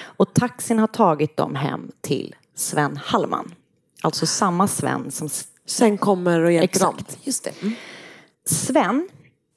Och 0.04 0.34
taxin 0.34 0.80
har 0.80 0.88
tagit 0.88 1.38
dem 1.38 1.56
hem 1.56 1.92
till 2.02 2.36
Sven 2.56 2.98
Hallman. 2.98 3.56
Alltså 4.04 4.26
samma 4.26 4.68
Sven 4.68 5.12
som 5.12 5.30
Sen 5.66 5.98
kommer 5.98 6.40
och 6.40 6.52
hjälper 6.52 6.66
Exakt. 6.66 6.98
dem. 6.98 7.18
Just 7.24 7.44
det. 7.44 7.62
Mm. 7.62 7.74
Sven 8.46 9.10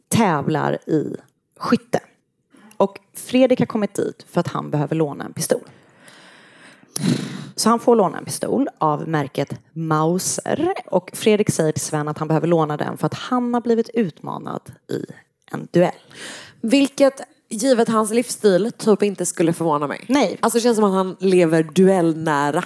tävlar 0.08 0.78
i 0.88 1.16
skytte. 1.58 2.00
Och 2.76 3.00
Fredrik 3.14 3.58
har 3.58 3.66
kommit 3.66 3.94
dit 3.94 4.26
för 4.30 4.40
att 4.40 4.48
han 4.48 4.70
behöver 4.70 4.96
låna 4.96 5.24
en 5.24 5.32
pistol. 5.32 5.60
Så 7.56 7.68
han 7.68 7.80
får 7.80 7.96
låna 7.96 8.18
en 8.18 8.24
pistol 8.24 8.68
av 8.78 9.08
märket 9.08 9.60
Mauser. 9.72 10.74
Och 10.86 11.10
Fredrik 11.14 11.50
säger 11.50 11.72
till 11.72 11.82
Sven 11.82 12.08
att 12.08 12.18
han 12.18 12.28
behöver 12.28 12.46
låna 12.46 12.76
den 12.76 12.96
för 12.96 13.06
att 13.06 13.14
han 13.14 13.54
har 13.54 13.60
blivit 13.60 13.88
utmanad 13.94 14.60
i 14.90 15.04
en 15.52 15.68
duell. 15.70 15.92
Vilket, 16.60 17.20
givet 17.48 17.88
hans 17.88 18.10
livsstil, 18.10 18.72
typ 18.78 19.02
inte 19.02 19.26
skulle 19.26 19.52
förvåna 19.52 19.86
mig. 19.86 20.04
Nej. 20.08 20.38
Alltså 20.40 20.58
det 20.58 20.62
känns 20.62 20.76
som 20.76 20.84
att 20.84 20.92
han 20.92 21.16
lever 21.20 21.62
duellnära. 21.62 22.64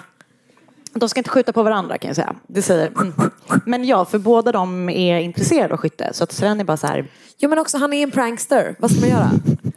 De 0.92 1.08
ska 1.08 1.20
inte 1.20 1.30
skjuta 1.30 1.52
på 1.52 1.62
varandra 1.62 1.98
kan 1.98 2.08
jag 2.08 2.16
säga. 2.16 2.36
Det 2.46 2.62
säger. 2.62 2.86
Mm. 2.86 3.12
Men 3.66 3.84
ja, 3.84 4.04
för 4.04 4.18
båda 4.18 4.52
de 4.52 4.88
är 4.88 5.18
intresserade 5.18 5.74
av 5.74 5.80
skytte. 5.80 6.10
Så 6.12 6.24
att 6.24 6.32
Sven 6.32 6.60
är 6.60 6.64
bara 6.64 6.76
så 6.76 6.86
här. 6.86 7.06
Jo 7.38 7.50
men 7.50 7.58
också 7.58 7.78
han 7.78 7.92
är 7.92 8.02
en 8.02 8.10
prankster. 8.10 8.76
Vad 8.78 8.90
ska 8.90 9.00
man 9.00 9.08
göra? 9.08 9.30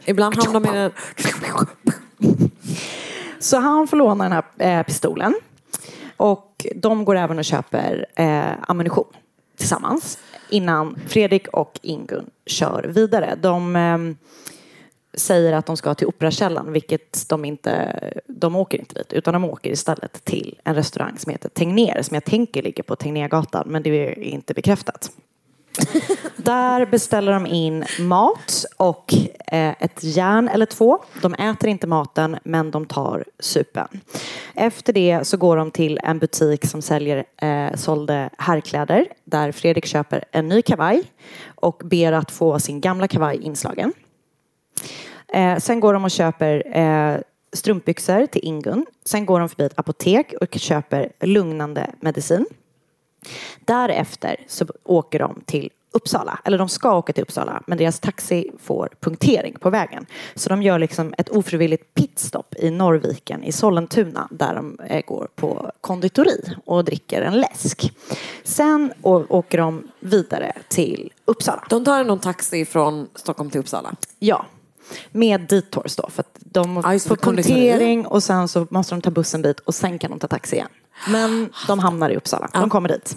Ibland 0.04 0.36
hamnar 0.36 0.60
man 0.60 0.76
i 0.76 0.78
en... 0.78 0.90
Så 3.38 3.58
han 3.58 3.88
får 3.88 3.96
låna 3.96 4.24
den 4.24 4.32
här 4.32 4.78
eh, 4.78 4.82
pistolen. 4.82 5.34
Och 6.16 6.66
de 6.76 7.04
går 7.04 7.16
även 7.16 7.38
och 7.38 7.44
köper 7.44 8.06
eh, 8.16 8.52
ammunition 8.68 9.04
tillsammans. 9.58 10.18
innan 10.48 10.98
Fredrik 11.06 11.48
och 11.48 11.78
Ingun 11.82 12.30
kör 12.46 12.82
vidare. 12.94 13.38
De 13.42 13.76
ehm, 13.76 14.16
säger 15.14 15.52
att 15.52 15.66
de 15.66 15.76
ska 15.76 15.94
till 15.94 16.06
Operakällan, 16.06 16.72
vilket 16.72 17.28
de 17.28 17.44
inte, 17.44 18.00
de 18.26 18.56
åker 18.56 18.78
inte 18.78 18.94
dit, 18.94 19.12
utan 19.12 19.34
de 19.34 19.44
åker 19.44 19.70
istället 19.70 20.24
till 20.24 20.58
en 20.64 20.74
restaurang 20.74 21.18
som 21.18 21.32
heter 21.32 21.48
Tegnér, 21.48 22.02
som 22.02 22.14
jag 22.14 22.24
tänker 22.24 22.62
ligger 22.62 22.82
på 22.82 22.96
Tegnérgatan, 22.96 23.68
men 23.68 23.82
det 23.82 23.90
är 23.90 24.18
inte 24.18 24.54
bekräftat. 24.54 25.10
Där 26.36 26.86
beställer 26.86 27.32
de 27.32 27.46
in 27.46 27.84
mat 28.00 28.64
och 28.76 29.14
eh, 29.46 29.74
ett 29.78 30.04
järn 30.04 30.48
eller 30.48 30.66
två. 30.66 30.98
De 31.22 31.34
äter 31.34 31.68
inte 31.68 31.86
maten 31.86 32.36
men 32.44 32.70
de 32.70 32.86
tar 32.86 33.24
supen. 33.38 33.88
Efter 34.54 34.92
det 34.92 35.26
så 35.26 35.36
går 35.36 35.56
de 35.56 35.70
till 35.70 36.00
en 36.02 36.18
butik 36.18 36.66
som 36.66 36.82
säljer 36.82 37.24
eh, 37.36 37.74
sålde 37.74 38.30
herrkläder 38.38 39.06
där 39.24 39.52
Fredrik 39.52 39.86
köper 39.86 40.24
en 40.30 40.48
ny 40.48 40.62
kavaj 40.62 41.02
och 41.54 41.82
ber 41.84 42.12
att 42.12 42.30
få 42.30 42.58
sin 42.58 42.80
gamla 42.80 43.08
kavaj 43.08 43.36
inslagen. 43.42 43.92
Eh, 45.28 45.58
sen 45.58 45.80
går 45.80 45.92
de 45.92 46.04
och 46.04 46.10
köper 46.10 46.76
eh, 46.78 47.20
strumpbyxor 47.52 48.26
till 48.26 48.44
Ingun. 48.44 48.86
Sen 49.04 49.26
går 49.26 49.40
de 49.40 49.48
förbi 49.48 49.64
ett 49.64 49.78
apotek 49.78 50.34
och 50.40 50.54
köper 50.54 51.12
lugnande 51.20 51.90
medicin. 52.00 52.46
Därefter 53.64 54.36
så 54.48 54.66
åker 54.84 55.18
de 55.18 55.40
till 55.44 55.70
Uppsala, 55.94 56.38
eller 56.44 56.58
de 56.58 56.68
ska 56.68 56.96
åka 56.96 57.12
till 57.12 57.22
Uppsala, 57.22 57.62
men 57.66 57.78
deras 57.78 58.00
taxi 58.00 58.50
får 58.58 58.88
punktering 59.00 59.56
på 59.60 59.70
vägen. 59.70 60.06
Så 60.34 60.48
de 60.48 60.62
gör 60.62 60.78
liksom 60.78 61.14
ett 61.18 61.28
ofrivilligt 61.28 61.94
pitstop 61.94 62.54
i 62.58 62.70
Norrviken 62.70 63.44
i 63.44 63.52
Sollentuna 63.52 64.28
där 64.30 64.54
de 64.54 64.78
eh, 64.86 65.04
går 65.06 65.28
på 65.34 65.72
konditori 65.80 66.54
och 66.64 66.84
dricker 66.84 67.22
en 67.22 67.40
läsk. 67.40 67.92
Sen 68.44 68.92
åker 69.02 69.58
de 69.58 69.88
vidare 70.00 70.52
till 70.68 71.12
Uppsala. 71.24 71.64
De 71.70 71.84
tar 71.84 72.04
någon 72.04 72.20
taxi 72.20 72.64
från 72.64 73.08
Stockholm 73.14 73.50
till 73.50 73.60
Uppsala. 73.60 73.94
Ja, 74.18 74.46
med 75.10 75.40
detours 75.40 75.96
då. 75.96 76.10
För 76.10 76.20
att 76.20 76.38
de 76.40 76.74
det, 76.74 77.00
får 77.00 77.16
konditori. 77.16 77.54
punktering 77.54 78.06
och 78.06 78.22
sen 78.22 78.48
så 78.48 78.66
måste 78.70 78.94
de 78.94 79.00
ta 79.00 79.10
bussen 79.10 79.42
dit 79.42 79.60
och 79.60 79.74
sen 79.74 79.98
kan 79.98 80.10
de 80.10 80.18
ta 80.18 80.28
taxi 80.28 80.56
igen. 80.56 80.68
Men 81.08 81.48
de 81.66 81.78
hamnar 81.78 82.10
i 82.10 82.16
Uppsala. 82.16 82.48
De 82.52 82.70
kommer 82.70 82.88
dit. 82.88 83.16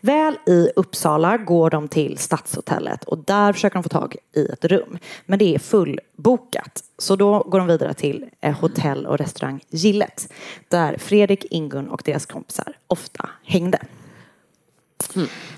Väl 0.00 0.38
i 0.46 0.68
Uppsala 0.76 1.36
går 1.36 1.70
de 1.70 1.88
till 1.88 2.18
Stadshotellet 2.18 3.04
och 3.04 3.18
där 3.18 3.52
försöker 3.52 3.74
de 3.74 3.82
få 3.82 3.88
tag 3.88 4.16
i 4.34 4.46
ett 4.46 4.64
rum. 4.64 4.98
Men 5.26 5.38
det 5.38 5.54
är 5.54 5.58
fullbokat. 5.58 6.82
Så 6.98 7.16
då 7.16 7.38
går 7.38 7.58
de 7.58 7.68
vidare 7.68 7.94
till 7.94 8.24
eh, 8.40 8.58
hotell 8.60 9.06
och 9.06 9.18
restaurang 9.18 9.60
Gillet. 9.70 10.32
Där 10.68 10.96
Fredrik, 10.98 11.44
Ingun 11.50 11.88
och 11.88 12.02
deras 12.04 12.26
kompisar 12.26 12.76
ofta 12.86 13.28
hängde. 13.44 13.78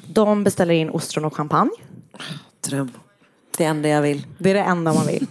De 0.06 0.44
beställer 0.44 0.74
in 0.74 0.90
ostron 0.90 1.24
och 1.24 1.36
champagne. 1.36 1.70
Dröm. 2.60 2.90
Det 3.58 3.64
enda 3.64 3.88
jag 3.88 4.02
vill. 4.02 4.26
Det 4.38 4.50
är 4.50 4.54
det 4.54 4.60
enda 4.60 4.94
man 4.94 5.06
vill. 5.06 5.26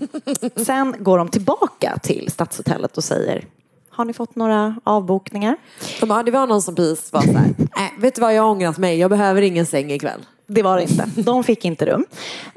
Sen 0.65 0.95
går 0.99 1.17
de 1.17 1.29
tillbaka 1.29 1.99
till 2.03 2.31
Stadshotellet 2.31 2.97
och 2.97 3.03
säger 3.03 3.45
Har 3.89 4.05
ni 4.05 4.13
fått 4.13 4.35
några 4.35 4.75
avbokningar? 4.83 5.55
De 5.99 6.09
bara, 6.09 6.23
det 6.23 6.31
var 6.31 6.47
någon 6.47 6.61
som 6.61 6.75
precis 6.75 7.13
var 7.13 7.21
så 7.21 7.31
här, 7.31 7.47
äh, 7.59 8.01
vet 8.01 8.15
du 8.15 8.21
vad 8.21 8.33
jag 8.35 8.43
har 8.43 8.49
ångrat 8.49 8.77
mig, 8.77 8.97
jag 8.99 9.09
behöver 9.09 9.41
ingen 9.41 9.65
säng 9.65 9.91
ikväll. 9.91 10.25
Det 10.47 10.61
var 10.61 10.77
det 10.77 10.83
inte. 10.83 11.09
De 11.15 11.43
fick 11.43 11.65
inte 11.65 11.85
rum. 11.85 12.05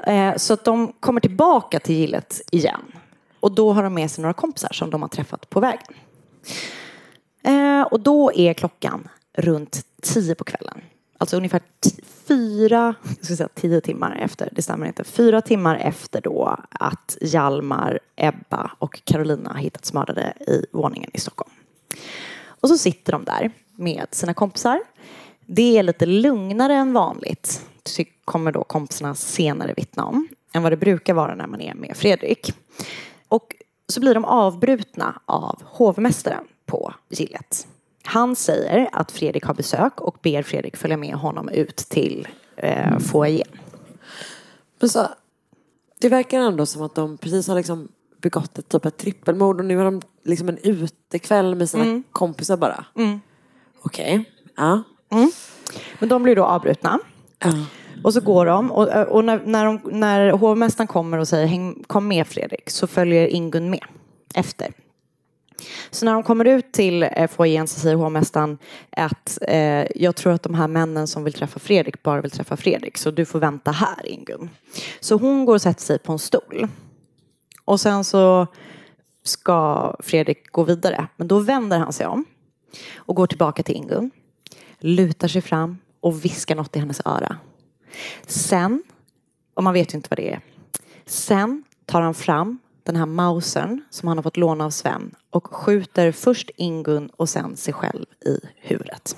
Eh, 0.07 0.35
Så 0.35 0.53
att 0.53 0.63
de 0.65 0.93
kommer 0.99 1.21
tillbaka 1.21 1.79
till 1.79 1.95
gillet 1.95 2.41
igen. 2.51 2.81
Och 3.39 3.51
då 3.51 3.73
har 3.73 3.83
de 3.83 3.93
med 3.93 4.11
sig 4.11 4.21
några 4.21 4.33
kompisar 4.33 4.69
som 4.73 4.89
de 4.89 5.01
har 5.01 5.09
träffat 5.09 5.49
på 5.49 5.59
vägen. 5.59 5.93
Eh, 7.43 7.81
Och 7.81 7.99
då 7.99 8.31
är 8.33 8.53
klockan 8.53 9.07
runt 9.37 9.81
tio 10.01 10.35
på 10.35 10.43
kvällen. 10.43 10.81
Alltså 11.17 11.37
ungefär 11.37 11.61
fyra, 12.27 12.95
jag 13.17 13.25
ska 13.25 13.35
säga 13.35 13.49
tio 13.53 13.81
timmar 13.81 14.15
efter, 14.15 14.49
det 14.51 14.61
stämmer 14.61 14.87
inte, 14.87 15.03
fyra 15.03 15.41
timmar 15.41 15.75
efter 15.75 16.21
då 16.21 16.57
att 16.69 17.17
Hjalmar, 17.21 17.99
Ebba 18.15 18.71
och 18.79 19.01
Carolina 19.03 19.53
hittats 19.53 19.93
mördade 19.93 20.33
i 20.47 20.65
våningen 20.71 21.09
i 21.13 21.19
Stockholm. 21.19 21.51
Och 22.61 22.69
så 22.69 22.77
sitter 22.77 23.11
de 23.11 23.23
där 23.23 23.51
med 23.75 24.07
sina 24.11 24.33
kompisar. 24.33 24.81
Det 25.45 25.77
är 25.77 25.83
lite 25.83 26.05
lugnare 26.05 26.73
än 26.73 26.93
vanligt, 26.93 27.65
kommer 28.25 28.51
då 28.51 28.63
kompisarna 28.63 29.15
senare 29.15 29.73
vittna 29.77 30.05
om, 30.05 30.27
än 30.53 30.63
vad 30.63 30.71
det 30.71 30.77
brukar 30.77 31.13
vara 31.13 31.35
när 31.35 31.47
man 31.47 31.61
är 31.61 31.73
med 31.73 31.97
Fredrik. 31.97 32.53
Och 33.27 33.55
så 33.87 33.99
blir 33.99 34.13
de 34.13 34.25
avbrutna 34.25 35.21
av 35.25 35.61
hovmästaren 35.65 36.43
på 36.65 36.93
gillet. 37.09 37.67
Han 38.07 38.35
säger 38.35 38.89
att 38.91 39.11
Fredrik 39.11 39.43
har 39.43 39.53
besök 39.53 40.01
och 40.01 40.17
ber 40.21 40.43
Fredrik 40.43 40.77
följa 40.77 40.97
med 40.97 41.13
honom 41.15 41.49
ut 41.49 41.75
till 41.77 42.27
eh, 42.55 42.99
foajén. 42.99 43.47
Men 44.79 44.89
så, 44.89 45.07
det 45.99 46.09
verkar 46.09 46.39
ändå 46.39 46.65
som 46.65 46.81
att 46.81 46.95
de 46.95 47.17
precis 47.17 47.47
har 47.47 47.55
liksom 47.55 47.87
begått 48.21 48.57
ett 48.57 48.69
typ 48.69 48.85
av 48.85 48.89
trippelmord 48.89 49.59
och 49.59 49.65
nu 49.65 49.77
har 49.77 49.85
de 49.85 50.01
liksom 50.23 50.49
en 50.49 50.57
utekväll 50.57 51.55
med 51.55 51.69
sina 51.69 51.83
kompisar 52.11 52.57
bara. 52.57 52.85
Okej, 53.81 54.31
ja. 54.57 54.83
Men 55.99 56.09
de 56.09 56.23
blir 56.23 56.35
då 56.35 56.43
avbrutna. 56.45 56.99
ja. 57.39 57.53
Och 58.03 58.13
så 58.13 58.21
går 58.21 58.45
de 58.45 58.71
och, 58.71 58.87
och 59.07 59.25
när, 59.25 59.41
när, 59.45 59.65
de, 59.65 59.79
när 59.91 60.31
hovmästaren 60.31 60.87
kommer 60.87 61.17
och 61.17 61.27
säger 61.27 61.47
Häng, 61.47 61.83
kom 61.87 62.07
med 62.07 62.27
Fredrik 62.27 62.69
så 62.69 62.87
följer 62.87 63.27
Ingun 63.27 63.69
med 63.69 63.83
efter. 64.35 64.73
Så 65.89 66.05
när 66.05 66.13
de 66.13 66.23
kommer 66.23 66.45
ut 66.45 66.71
till 66.71 67.03
eh, 67.03 67.27
foajén 67.27 67.67
så 67.67 67.79
säger 67.79 67.95
hovmästaren 67.95 68.57
att 68.89 69.37
eh, 69.41 69.85
jag 69.95 70.15
tror 70.15 70.33
att 70.33 70.43
de 70.43 70.53
här 70.53 70.67
männen 70.67 71.07
som 71.07 71.23
vill 71.23 71.33
träffa 71.33 71.59
Fredrik 71.59 72.03
bara 72.03 72.21
vill 72.21 72.31
träffa 72.31 72.57
Fredrik 72.57 72.97
så 72.97 73.11
du 73.11 73.25
får 73.25 73.39
vänta 73.39 73.71
här 73.71 74.07
Ingun. 74.07 74.49
Så 74.99 75.15
hon 75.17 75.45
går 75.45 75.55
och 75.55 75.61
sätter 75.61 75.81
sig 75.81 75.99
på 75.99 76.11
en 76.11 76.19
stol. 76.19 76.67
Och 77.65 77.79
sen 77.79 78.03
så 78.03 78.47
ska 79.23 79.93
Fredrik 79.99 80.51
gå 80.51 80.63
vidare 80.63 81.07
men 81.15 81.27
då 81.27 81.39
vänder 81.39 81.79
han 81.79 81.93
sig 81.93 82.07
om 82.07 82.25
och 82.95 83.15
går 83.15 83.27
tillbaka 83.27 83.63
till 83.63 83.75
Ingun. 83.75 84.11
Lutar 84.79 85.27
sig 85.27 85.41
fram 85.41 85.77
och 85.99 86.25
viskar 86.25 86.55
något 86.55 86.75
i 86.75 86.79
hennes 86.79 87.01
öra. 87.05 87.37
Sen, 88.27 88.83
och 89.53 89.63
man 89.63 89.73
vet 89.73 89.93
ju 89.93 89.95
inte 89.95 90.07
vad 90.09 90.19
det 90.19 90.33
är. 90.33 90.39
Sen 91.05 91.63
tar 91.85 92.01
han 92.01 92.13
fram 92.13 92.59
den 92.87 92.95
här 92.95 93.05
mausern 93.05 93.81
som 93.89 94.07
han 94.07 94.17
har 94.17 94.23
fått 94.23 94.37
låna 94.37 94.65
av 94.65 94.69
Sven 94.69 95.15
och 95.29 95.47
skjuter 95.47 96.11
först 96.11 96.49
Ingun 96.55 97.09
och 97.17 97.29
sen 97.29 97.57
sig 97.57 97.73
själv 97.73 98.05
i 98.25 98.39
huvudet. 98.55 99.17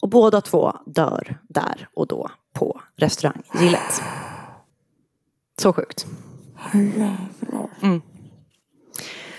Och 0.00 0.08
båda 0.08 0.40
två 0.40 0.76
dör 0.86 1.38
där 1.48 1.88
och 1.94 2.06
då 2.06 2.30
på 2.52 2.80
restaurang 2.96 3.42
Gillet. 3.60 4.02
Så 5.58 5.72
sjukt. 5.72 6.06
Mm. 7.82 8.02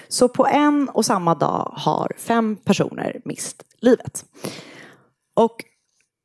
Så 0.07 0.29
på 0.29 0.47
en 0.47 0.89
och 0.89 1.05
samma 1.05 1.35
dag 1.35 1.73
har 1.75 2.11
fem 2.17 2.55
personer 2.55 3.21
mist 3.25 3.63
livet. 3.79 4.25
Och 5.33 5.65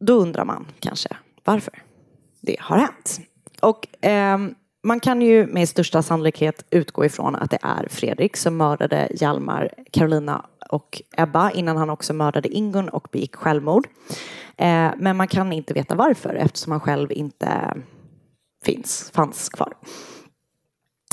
då 0.01 0.14
undrar 0.14 0.44
man 0.44 0.66
kanske 0.78 1.16
varför 1.44 1.82
det 2.40 2.56
har 2.60 2.78
hänt. 2.78 3.20
Och 3.60 4.05
eh, 4.05 4.39
man 4.82 5.01
kan 5.01 5.23
ju 5.23 5.47
med 5.47 5.69
största 5.69 6.02
sannolikhet 6.02 6.65
utgå 6.70 7.05
ifrån 7.05 7.36
att 7.36 7.51
det 7.51 7.59
är 7.62 7.89
Fredrik 7.90 8.36
som 8.36 8.57
mördade 8.57 9.09
Hjalmar, 9.15 9.70
Carolina 9.93 10.47
och 10.70 11.02
Ebba 11.16 11.51
innan 11.51 11.77
han 11.77 11.90
också 11.90 12.12
mördade 12.12 12.48
Ingun 12.48 12.89
och 12.89 13.09
begick 13.12 13.36
självmord. 13.36 13.89
Eh, 14.57 14.90
men 14.97 15.16
man 15.16 15.28
kan 15.28 15.52
inte 15.52 15.74
veta 15.74 15.94
varför 15.94 16.35
eftersom 16.35 16.73
han 16.73 16.81
själv 16.81 17.12
inte 17.12 17.74
finns, 18.65 19.11
fanns 19.15 19.48
kvar. 19.48 19.73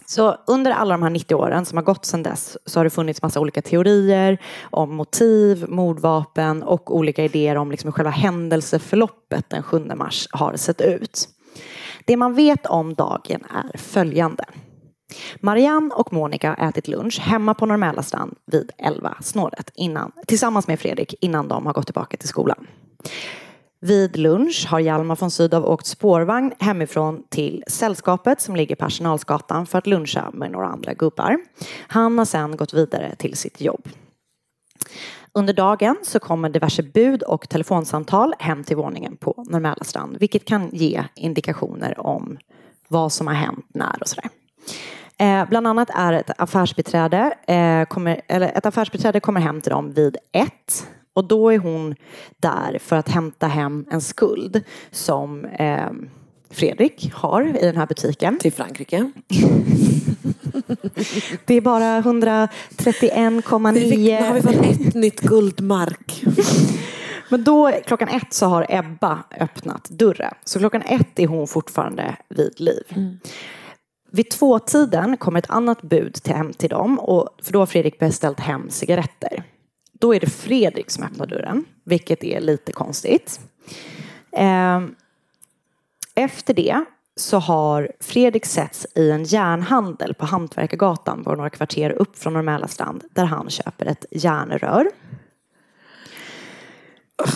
Så 0.06 0.38
under 0.48 0.72
alla 0.72 0.94
de 0.94 1.04
här 1.04 1.10
90 1.10 1.36
åren 1.36 1.66
som 1.66 1.78
har 1.78 1.84
gått 1.84 2.06
sedan 2.06 2.24
dess 2.24 2.58
så 2.66 2.80
har 2.80 2.84
det 2.84 2.90
funnits 2.90 3.22
massa 3.22 3.40
olika 3.40 3.62
teorier 3.62 4.38
om 4.64 4.96
motiv, 4.96 5.66
mordvapen 5.70 6.64
och 6.64 6.96
olika 6.96 7.24
idéer 7.24 7.56
om 7.56 7.72
liksom 7.72 7.88
hur 7.88 7.92
själva 7.92 8.12
händelseförloppet 8.12 9.50
den 9.50 9.64
7 9.64 9.80
mars 9.80 10.28
har 10.32 10.56
sett 10.56 10.82
ut. 10.82 11.30
Det 12.08 12.18
man 12.18 12.34
vet 12.34 12.66
om 12.66 12.94
dagen 12.94 13.44
är 13.50 13.78
följande. 13.78 14.46
Marianne 15.40 15.94
och 15.94 16.14
Monica 16.14 16.56
har 16.58 16.70
ätit 16.70 16.88
lunch 16.88 17.20
hemma 17.20 17.54
på 17.54 17.66
Normäla 17.66 18.04
strand 18.04 18.36
vid 18.52 18.72
11 18.78 19.18
snåret 19.22 19.72
innan, 19.76 20.12
tillsammans 20.28 20.68
med 20.68 20.80
Fredrik 20.80 21.16
innan 21.22 21.48
de 21.48 21.66
har 21.66 21.74
gått 21.74 21.86
tillbaka 21.86 22.18
till 22.18 22.30
skolan. 22.30 22.68
Vid 23.80 24.18
lunch 24.18 24.68
har 24.70 24.80
Hjalmar 24.80 25.16
von 25.16 25.32
Sydow 25.32 25.66
åkt 25.66 25.86
spårvagn 25.86 26.54
hemifrån 26.60 27.24
till 27.30 27.64
Sällskapet 27.68 28.42
som 28.42 28.56
ligger 28.56 28.76
på 28.76 28.86
Arsenalsgatan 28.86 29.66
för 29.66 29.78
att 29.78 29.88
luncha 29.88 30.32
med 30.34 30.52
några 30.52 30.68
andra 30.68 30.94
gubbar. 30.94 31.38
Han 31.88 32.18
har 32.18 32.26
sedan 32.26 32.58
gått 32.58 32.74
vidare 32.74 33.16
till 33.16 33.38
sitt 33.38 33.62
jobb. 33.62 33.88
Under 35.38 35.54
dagen 35.54 35.98
så 36.04 36.20
kommer 36.20 36.50
diverse 36.50 36.84
bud 36.84 37.24
och 37.24 37.50
telefonsamtal 37.50 38.34
hem 38.40 38.64
till 38.64 38.78
våningen 38.78 39.18
på 39.18 39.46
Normäla 39.50 39.84
strand 39.84 40.18
vilket 40.20 40.46
kan 40.46 40.70
ge 40.74 41.04
indikationer 41.16 42.00
om 42.00 42.38
vad 42.88 43.12
som 43.12 43.28
har 43.28 43.34
hänt 43.34 43.66
när 43.74 44.02
och 44.02 44.08
sådär. 44.08 44.30
Eh, 45.18 45.50
bland 45.50 45.68
annat 45.68 45.90
är 45.96 46.14
ett 46.14 46.32
affärsbiträde, 46.38 47.34
eh, 47.48 47.86
kommer, 47.86 48.22
eller 48.28 48.58
ett 48.58 48.66
affärsbiträde 48.66 49.20
kommer 49.20 49.42
hem 49.42 49.62
till 49.62 49.72
dem 49.72 49.94
vid 49.94 50.18
ett 50.32 50.88
Och 51.14 51.28
då 51.28 51.50
är 51.50 51.58
hon 51.58 51.96
där 52.38 52.78
för 52.82 52.96
att 52.96 53.10
hämta 53.10 53.48
hem 53.48 53.86
en 53.92 54.02
skuld 54.02 54.64
som 54.92 55.46
eh, 55.46 55.90
Fredrik 56.50 57.12
har 57.14 57.44
i 57.44 57.66
den 57.66 57.78
här 57.78 57.88
butiken. 57.88 58.40
Till 58.40 58.54
Frankrike. 58.54 59.12
Det 61.46 61.54
är 61.54 61.62
bara 61.62 62.02
131,9. 62.02 63.72
Nu 63.72 64.26
har 64.26 64.34
vi 64.34 64.42
fått 64.42 64.88
ett 64.88 64.96
nytt 64.96 65.22
guldmark. 65.22 66.24
Men 67.30 67.44
då 67.44 67.72
klockan 67.86 68.08
ett 68.08 68.34
så 68.34 68.46
har 68.46 68.66
Ebba 68.70 69.24
öppnat 69.40 69.90
dörren. 69.90 70.34
Så 70.44 70.60
klockan 70.60 70.82
ett 70.82 71.20
är 71.20 71.28
hon 71.28 71.48
fortfarande 71.48 72.16
vid 72.30 72.60
liv. 72.60 72.84
Vid 74.12 74.30
tvåtiden 74.30 75.18
kommer 75.18 75.40
ett 75.40 75.50
annat 75.50 75.82
bud 75.82 76.14
till 76.14 76.34
hem 76.34 76.54
till 76.54 76.70
dem. 76.70 77.00
Och, 77.00 77.30
för 77.42 77.54
då 77.54 77.60
har 77.60 77.66
Fredrik 77.66 78.00
beställt 78.00 78.40
hem 78.40 78.70
cigaretter. 78.70 79.44
Då 80.00 80.16
är 80.16 80.20
det 80.20 80.30
Fredrik 80.30 80.92
som 80.92 81.04
öppnar 81.04 81.28
dörren. 81.28 81.66
Vilket 81.84 82.24
är 82.24 82.40
lite 82.40 82.72
konstigt. 82.72 83.40
Ehm, 84.32 84.96
efter 86.16 86.54
det 86.54 86.84
så 87.18 87.40
har 87.40 87.92
Fredrik 88.00 88.46
setts 88.46 88.88
i 88.96 89.12
en 89.12 89.24
järnhandel 89.24 90.14
på 90.14 90.26
Hantverkargatan 90.26 91.24
bara 91.24 91.36
några 91.36 91.50
kvarter 91.50 91.90
upp 91.90 92.18
från 92.18 92.34
Norr 92.34 92.68
strand 92.68 93.04
där 93.12 93.26
han 93.26 93.50
köper 93.50 93.86
ett 93.86 94.06
järnrör. 94.12 94.88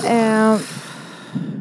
Eh, 0.06 0.58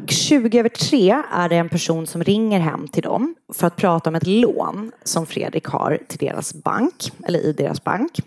20 0.07 0.59
över 0.59 0.69
tre 0.69 1.21
är 1.31 1.49
det 1.49 1.55
en 1.55 1.69
person 1.69 2.07
som 2.07 2.23
ringer 2.23 2.59
hem 2.59 2.87
till 2.87 3.03
dem 3.03 3.35
för 3.53 3.67
att 3.67 3.75
prata 3.75 4.09
om 4.09 4.15
ett 4.15 4.27
lån 4.27 4.91
som 5.03 5.25
Fredrik 5.25 5.65
har 5.65 5.99
till 6.07 6.17
deras 6.17 6.53
bank, 6.53 7.11
eller 7.23 7.39
i 7.39 7.53
deras 7.53 7.83
bank. 7.83 8.19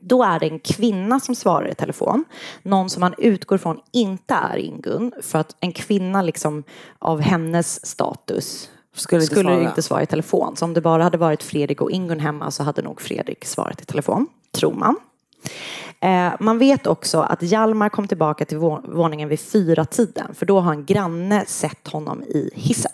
Då 0.00 0.22
är 0.22 0.40
det 0.40 0.46
en 0.46 0.58
kvinna 0.58 1.20
som 1.20 1.34
svarar 1.34 1.68
i 1.68 1.74
telefon. 1.74 2.24
Någon 2.62 2.90
som 2.90 3.00
man 3.00 3.14
utgår 3.18 3.58
från 3.58 3.80
inte 3.92 4.34
är 4.34 4.56
Ingun. 4.56 5.12
För 5.22 5.38
att 5.38 5.56
en 5.60 5.72
kvinna 5.72 6.22
liksom 6.22 6.64
av 6.98 7.20
hennes 7.20 7.86
status 7.86 8.70
skulle 8.94 9.22
skulle, 9.22 9.40
inte 9.40 9.52
svara. 9.58 9.68
inte 9.68 9.82
svara 9.82 10.02
i 10.02 10.06
telefon. 10.06 10.56
Så 10.56 10.64
om 10.64 10.74
det 10.74 10.80
bara 10.80 11.02
hade 11.02 11.18
varit 11.18 11.42
Fredrik 11.42 11.80
och 11.80 11.90
Ingun 11.90 12.20
hemma 12.20 12.50
så 12.50 12.62
hade 12.62 12.82
nog 12.82 13.00
Fredrik 13.00 13.44
svarat 13.44 13.82
i 13.82 13.84
telefon. 13.84 14.26
Tror 14.52 14.74
man. 14.74 14.96
Eh, 16.00 16.32
man 16.40 16.58
vet 16.58 16.86
också 16.86 17.20
att 17.20 17.42
Hjalmar 17.42 17.88
kom 17.88 18.08
tillbaka 18.08 18.44
till 18.44 18.58
vå- 18.58 18.94
våningen 18.94 19.28
vid 19.28 19.40
fyra 19.40 19.84
tiden. 19.84 20.34
För 20.34 20.46
då 20.46 20.60
har 20.60 20.72
en 20.72 20.84
granne 20.84 21.44
sett 21.46 21.88
honom 21.88 22.22
i 22.22 22.50
hissen. 22.54 22.92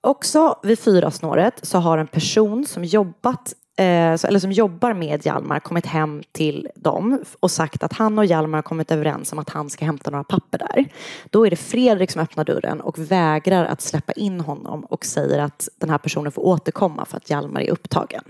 Också 0.00 0.58
vid 0.62 0.78
fyra 0.78 1.10
snåret 1.10 1.54
så 1.62 1.78
har 1.78 1.98
en 1.98 2.06
person 2.06 2.66
som 2.66 2.84
jobbat 2.84 3.54
eller 3.76 4.38
som 4.38 4.52
jobbar 4.52 4.94
med 4.94 5.26
Hjalmar 5.26 5.60
kommit 5.60 5.86
hem 5.86 6.22
till 6.32 6.68
dem 6.74 7.24
och 7.40 7.50
sagt 7.50 7.82
att 7.82 7.92
han 7.92 8.18
och 8.18 8.26
Hjalmar 8.26 8.58
har 8.58 8.62
kommit 8.62 8.90
överens 8.90 9.32
om 9.32 9.38
att 9.38 9.50
han 9.50 9.70
ska 9.70 9.84
hämta 9.84 10.10
några 10.10 10.24
papper 10.24 10.58
där. 10.58 10.84
Då 11.30 11.46
är 11.46 11.50
det 11.50 11.56
Fredrik 11.56 12.10
som 12.10 12.22
öppnar 12.22 12.44
dörren 12.44 12.80
och 12.80 12.98
vägrar 12.98 13.64
att 13.64 13.80
släppa 13.80 14.12
in 14.12 14.40
honom 14.40 14.84
och 14.84 15.04
säger 15.04 15.38
att 15.38 15.68
den 15.78 15.90
här 15.90 15.98
personen 15.98 16.32
får 16.32 16.42
återkomma 16.46 17.04
för 17.04 17.16
att 17.16 17.30
Hjalmar 17.30 17.60
är 17.60 17.70
upptagen. 17.70 18.24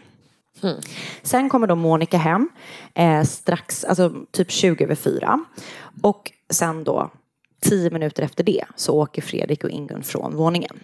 Sen 1.22 1.48
kommer 1.48 1.66
då 1.66 1.74
Monica 1.74 2.18
hem 2.18 2.48
eh, 2.94 3.22
strax, 3.22 3.84
alltså 3.84 4.12
typ 4.30 4.50
20 4.50 4.84
över 4.84 4.94
fyra. 4.94 5.44
Och 6.02 6.32
sen 6.50 6.84
då, 6.84 7.10
tio 7.60 7.90
minuter 7.90 8.22
efter 8.22 8.44
det, 8.44 8.64
så 8.76 8.94
åker 8.94 9.22
Fredrik 9.22 9.64
och 9.64 9.70
Ingun 9.70 10.02
från 10.02 10.36
våningen. 10.36 10.78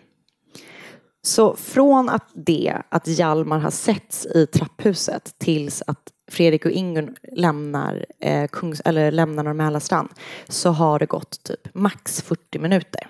Så 1.23 1.57
från 1.57 2.09
att 2.09 2.31
det, 2.35 2.77
att 2.89 3.09
Hjalmar 3.09 3.59
har 3.59 3.71
setts 3.71 4.27
i 4.27 4.47
trapphuset 4.47 5.35
tills 5.39 5.83
att 5.87 6.13
Fredrik 6.31 6.65
och 6.65 6.71
Ingun 6.71 7.17
lämnar, 7.33 8.07
eh, 8.21 8.49
Kungs, 8.49 8.81
eller 8.85 9.11
lämnar 9.11 9.43
Norr 9.43 9.53
Mälarstrand 9.53 10.09
så 10.49 10.71
har 10.71 10.99
det 10.99 11.07
gått 11.07 11.45
typ 11.45 11.75
max 11.75 12.23
40 12.23 12.59
minuter. 12.59 13.09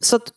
Så 0.00 0.16
att 0.16 0.32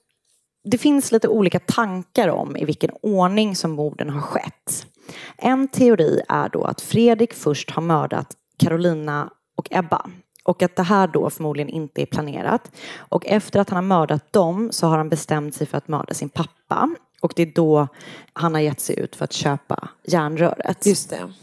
det 0.64 0.78
finns 0.78 1.12
lite 1.12 1.28
olika 1.28 1.60
tankar 1.60 2.28
om 2.28 2.58
i 2.58 2.66
vilken 2.66 2.92
ordning 3.02 3.56
som 3.56 3.72
morden 3.72 4.10
har 4.10 4.22
skett. 4.22 4.88
En 5.38 5.68
teori 5.68 6.22
är 6.28 6.50
då 6.50 6.64
att 6.64 6.82
Fredrik 6.82 7.34
först 7.34 7.70
har 7.70 7.82
mördat 7.82 8.36
Carolina 8.58 9.30
och 9.58 9.68
Ebba. 9.72 10.10
Och 10.50 10.64
att 10.64 10.76
det 10.76 10.84
här 10.84 11.08
då 11.08 11.30
förmodligen 11.30 11.70
inte 11.70 12.02
är 12.02 12.06
planerat. 12.06 12.72
Och 12.98 13.26
efter 13.26 13.60
att 13.60 13.70
han 13.70 13.76
har 13.76 14.00
mördat 14.00 14.34
dem 14.34 14.70
så 14.72 14.88
har 14.88 14.98
han 14.98 15.10
bestämt 15.10 15.56
sig 15.56 15.68
för 15.68 15.78
att 15.78 15.88
mörda 15.88 16.14
sin 16.14 16.30
pappa. 16.30 16.90
Och 17.22 17.34
det 17.36 17.42
är 17.42 17.52
då 17.56 17.88
han 18.34 18.54
har 18.54 18.62
gett 18.62 18.80
sig 18.80 19.00
ut 19.00 19.16
för 19.16 19.24
att 19.24 19.34
köpa 19.34 19.90
järnröret. 20.04 20.86
Just 20.86 21.10
det. 21.10 21.34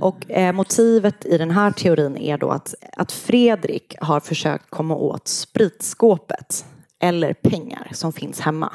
Och 0.00 0.30
eh, 0.30 0.52
motivet 0.52 1.24
i 1.24 1.38
den 1.38 1.50
här 1.50 1.70
teorin 1.70 2.16
är 2.16 2.38
då 2.38 2.50
att, 2.50 2.74
att 2.96 3.12
Fredrik 3.12 3.96
har 4.00 4.20
försökt 4.20 4.70
komma 4.70 4.94
åt 4.94 5.28
spritskåpet 5.28 6.64
eller 7.00 7.34
pengar 7.34 7.88
som 7.92 8.12
finns 8.12 8.40
hemma. 8.40 8.72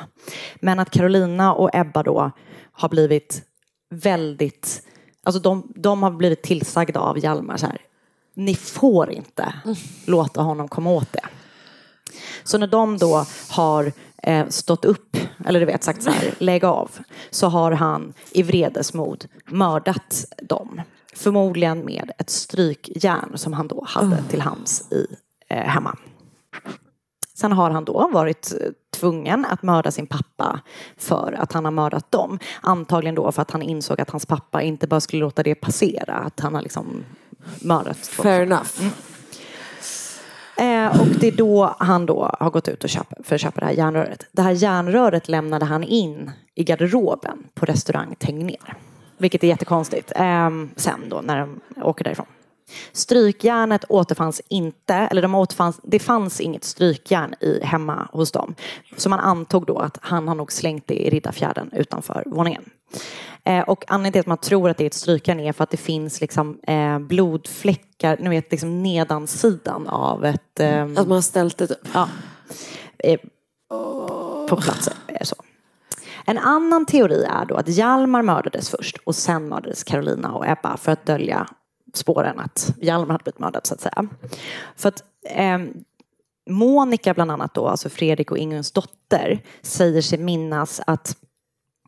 Men 0.56 0.80
att 0.80 0.90
Carolina 0.90 1.54
och 1.54 1.70
Ebba 1.74 2.04
då 2.04 2.32
har 2.72 2.90
blivit 2.90 3.42
väldigt, 3.90 4.82
alltså 5.24 5.42
de, 5.42 5.74
de 5.76 6.04
har 6.04 6.12
blivit 6.12 6.44
tillsagda 6.44 7.00
av 7.00 7.20
Hjalmar 7.20 7.58
så 7.58 7.66
här, 7.66 7.82
ni 8.34 8.56
får 8.56 9.12
inte 9.12 9.54
låta 10.06 10.42
honom 10.42 10.68
komma 10.68 10.90
åt 10.90 11.14
det. 11.14 11.26
Så 12.44 12.58
när 12.58 12.68
de 12.68 12.98
då 12.98 13.26
har 13.50 13.92
eh, 14.24 14.48
stått 14.48 14.86
upp, 14.86 15.18
eller 15.46 15.60
du 15.60 15.66
vet 15.66 15.84
sagt 15.84 16.04
så 16.04 16.10
här, 16.10 16.34
lägg 16.38 16.66
av, 16.66 16.92
så 17.30 17.48
har 17.48 17.72
han 17.72 18.14
i 18.32 18.44
vredesmod 18.44 19.26
mördat 19.46 20.26
dem. 20.42 20.82
Förmodligen 21.14 21.86
med 21.86 22.12
ett 22.18 22.30
strykjärn 22.30 23.38
som 23.38 23.54
han 23.54 23.68
då 23.68 23.84
hade 23.88 24.24
till 24.30 24.42
hands 24.42 24.92
i, 24.92 25.08
eh, 25.50 25.58
hemma. 25.58 25.98
Sen 27.40 27.52
har 27.52 27.70
han 27.70 27.86
då 27.86 28.10
varit 28.14 28.54
eh, 28.62 28.68
tvungen 28.92 29.46
att 29.46 29.64
mörda 29.64 29.92
sin 29.92 30.08
pappa 30.08 30.60
för 30.98 31.36
att 31.40 31.54
han 31.54 31.66
har 31.66 31.72
mördat 31.72 32.12
dem. 32.12 32.40
Antagligen 32.62 33.16
då 33.16 33.32
för 33.32 33.42
att 33.42 33.52
han 33.52 33.62
insåg 33.62 34.02
att 34.02 34.10
hans 34.10 34.26
pappa 34.26 34.62
inte 34.62 34.88
bara 34.88 35.00
skulle 35.00 35.20
låta 35.20 35.44
det 35.44 35.56
passera, 35.56 36.14
att 36.14 36.40
han 36.40 36.56
har 36.56 36.62
liksom 36.62 37.04
mördat 37.62 37.98
folk. 37.98 38.28
Fair 38.28 38.42
enough. 38.42 38.82
Eh, 40.58 41.02
och 41.02 41.08
det 41.20 41.28
är 41.28 41.38
då 41.38 41.76
han 41.80 42.06
då 42.06 42.36
har 42.40 42.50
gått 42.50 42.68
ut 42.68 42.84
och 42.84 42.90
köpa, 42.90 43.16
för 43.24 43.36
att 43.36 43.42
köpa 43.42 43.60
det 43.60 43.66
här 43.66 43.74
järnröret. 43.74 44.26
Det 44.32 44.42
här 44.42 44.52
järnröret 44.52 45.30
lämnade 45.30 45.66
han 45.66 45.84
in 45.84 46.32
i 46.56 46.64
garderoben 46.64 47.44
på 47.54 47.66
restaurang 47.66 48.16
Tegnér. 48.16 48.74
Vilket 49.18 49.44
är 49.44 49.48
jättekonstigt. 49.48 50.12
Eh, 50.16 50.50
sen 50.76 51.00
då 51.10 51.22
när 51.22 51.40
de 51.40 51.60
åker 51.82 52.04
därifrån. 52.04 52.28
Strykjärnet 52.92 53.86
återfanns 53.90 54.42
inte, 54.48 54.94
eller 54.94 55.22
de 55.22 55.36
återfanns, 55.36 55.80
det 55.84 56.00
fanns 56.00 56.42
inget 56.42 56.64
strykjärn 56.64 57.36
i, 57.40 57.60
hemma 57.64 58.10
hos 58.14 58.32
dem. 58.32 58.56
Så 58.98 59.10
man 59.10 59.20
antog 59.20 59.66
då 59.66 59.78
att 59.80 59.98
han 60.02 60.28
har 60.28 60.36
nog 60.36 60.52
slängt 60.52 60.88
det 60.88 61.06
i 61.08 61.10
Riddarfjärden 61.10 61.70
utanför 61.74 62.24
våningen. 62.26 62.70
Eh, 63.44 63.60
och 63.70 63.84
anledningen 63.88 64.12
till 64.12 64.20
att 64.20 64.26
man 64.28 64.38
tror 64.38 64.70
att 64.70 64.78
det 64.78 64.84
är 64.84 64.88
ett 64.88 64.94
strykjärn 64.94 65.40
är 65.40 65.54
för 65.54 65.64
att 65.64 65.70
det 65.70 65.78
finns 65.78 66.22
liksom, 66.22 66.60
eh, 66.68 67.00
blodfläckar, 67.00 68.18
ni 68.20 68.30
vet 68.30 68.52
liksom 68.52 68.84
nedansidan 68.84 69.88
av 69.88 70.26
ett... 70.26 70.60
Eh, 70.60 70.84
Att 70.84 70.90
man 70.96 71.12
har 71.12 71.22
ställt 71.22 71.58
det 71.58 71.68
typ. 71.68 71.78
ja, 71.94 72.10
eh, 73.00 73.20
på 74.50 74.58
platsen. 74.62 74.94
eh, 75.08 75.22
Så. 75.24 75.36
En 76.26 76.38
annan 76.38 76.86
teori 76.86 77.24
är 77.24 77.46
då 77.46 77.56
att 77.56 77.68
Hjalmar 77.68 78.22
mördades 78.22 78.70
först 78.70 78.98
och 79.04 79.16
sen 79.16 79.50
mördades 79.50 79.84
Carolina 79.84 80.32
och 80.32 80.48
Ebba 80.48 80.78
för 80.78 80.92
att 80.92 81.06
dölja 81.06 81.48
spåren 81.94 82.40
att 82.40 82.74
Hjalmar 82.82 83.12
hade 83.12 83.24
blivit 83.24 83.40
mördad 83.40 83.68
så 83.68 83.74
att 83.74 83.82
säga. 83.82 84.08
För 84.76 84.90
att 84.90 85.04
eh, 85.30 85.60
Monica 86.50 87.14
bland 87.14 87.32
annat 87.32 87.54
då, 87.54 87.68
alltså 87.68 87.90
Fredrik 87.90 88.32
och 88.32 88.38
Inguns 88.38 88.72
dotter, 88.72 89.44
säger 89.62 90.02
sig 90.02 90.20
minnas 90.20 90.82
att 90.88 91.18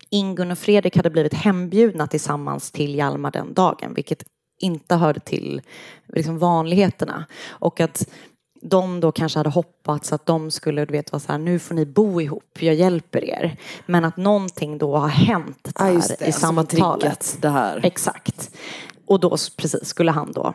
Ingun 0.09 0.51
och 0.51 0.57
Fredrik 0.57 0.97
hade 0.97 1.09
blivit 1.09 1.33
hembjudna 1.33 2.07
tillsammans 2.07 2.71
till 2.71 2.95
Hjalmar 2.95 3.31
den 3.31 3.53
dagen, 3.53 3.93
vilket 3.93 4.23
inte 4.59 4.95
hörde 4.95 5.19
till 5.19 5.61
liksom, 6.07 6.39
vanligheterna. 6.39 7.25
Och 7.49 7.79
att 7.79 8.09
de 8.61 8.99
då 8.99 9.11
kanske 9.11 9.39
hade 9.39 9.49
hoppats 9.49 10.13
att 10.13 10.25
de 10.25 10.51
skulle, 10.51 10.85
du 10.85 10.91
vet, 10.91 11.11
vara 11.11 11.19
så 11.19 11.31
här, 11.31 11.39
nu 11.39 11.59
får 11.59 11.75
ni 11.75 11.85
bo 11.85 12.21
ihop, 12.21 12.57
jag 12.59 12.75
hjälper 12.75 13.23
er. 13.23 13.57
Men 13.85 14.05
att 14.05 14.17
någonting 14.17 14.77
då 14.77 14.97
har 14.97 15.07
hänt 15.07 15.69
där 15.75 15.91
Ja, 15.91 16.01
det, 16.19 16.27
i 16.27 16.31
samtalet. 16.31 16.69
triggat 16.69 17.37
det 17.41 17.49
här. 17.49 17.79
Exakt. 17.83 18.51
Och 19.11 19.19
då 19.19 19.37
precis 19.57 19.87
skulle 19.87 20.11
han 20.11 20.31
då 20.31 20.53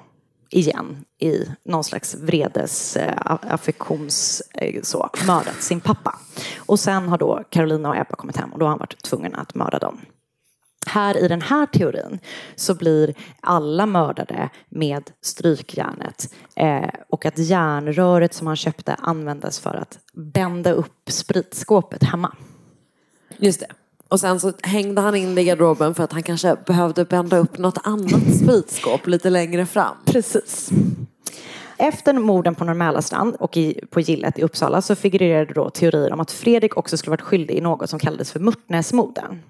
igen 0.51 1.05
i 1.21 1.45
någon 1.65 1.85
slags 1.85 2.15
vredes 2.15 2.97
eh, 2.97 3.23
affektions 3.27 4.43
eh, 4.55 4.83
så, 4.83 5.11
mördat 5.27 5.63
sin 5.63 5.81
pappa. 5.81 6.19
Och 6.59 6.81
sen 6.81 7.09
har 7.09 7.19
då 7.19 7.45
Carolina 7.51 7.89
och 7.89 7.97
Ebba 7.97 8.17
kommit 8.17 8.37
hem 8.37 8.53
och 8.53 8.59
då 8.59 8.65
har 8.65 8.71
han 8.71 8.79
varit 8.79 9.03
tvungen 9.03 9.35
att 9.35 9.55
mörda 9.55 9.79
dem. 9.79 10.01
Här 10.87 11.17
i 11.17 11.29
den 11.29 11.43
här 11.43 11.67
teorin 11.67 12.19
så 12.57 12.75
blir 12.75 13.15
alla 13.41 13.87
mördade 13.87 14.51
med 14.69 15.11
strykjärnet 15.21 16.35
eh, 16.55 16.91
och 17.09 17.27
att 17.27 17.39
järnröret 17.39 18.35
som 18.35 18.47
han 18.47 18.57
köpte 18.57 18.95
användes 18.95 19.61
för 19.61 19.75
att 19.75 19.99
bända 20.15 20.73
upp 20.73 21.11
spritskåpet 21.11 22.03
hemma. 22.05 22.37
Just 23.39 23.61
det. 23.61 23.69
Och 24.09 24.21
sen 24.21 24.41
så 24.41 24.53
hängde 24.63 25.01
han 25.01 25.15
in 25.15 25.35
det 25.35 25.41
i 25.41 25.45
garderoben 25.45 25.95
för 25.95 26.05
att 26.05 26.13
han 26.13 26.23
kanske 26.23 26.57
behövde 26.67 27.05
bända 27.05 27.37
upp 27.37 27.59
något 27.59 27.79
annat 27.83 28.37
spritskåp 28.43 29.07
lite 29.07 29.31
längre 29.31 29.67
fram. 29.67 29.97
Precis. 30.05 30.71
Efter 31.79 32.13
morden 32.13 32.55
på 32.55 32.65
Norr 32.65 33.43
och 33.43 33.57
i, 33.57 33.81
på 33.91 34.01
Gillet 34.01 34.39
i 34.39 34.43
Uppsala 34.43 34.83
så 34.83 34.95
figurerade 34.95 35.55
då 35.55 35.71
teorier 35.71 36.13
om 36.13 36.21
att 36.21 36.31
Fredrik 36.31 36.77
också 36.77 36.97
skulle 36.97 37.11
varit 37.11 37.21
skyldig 37.21 37.55
i 37.55 37.61
något 37.61 37.91
som 37.91 37.99
kallades 37.99 38.33
för 38.33 38.41
Mörtnäsmorden. 38.41 39.43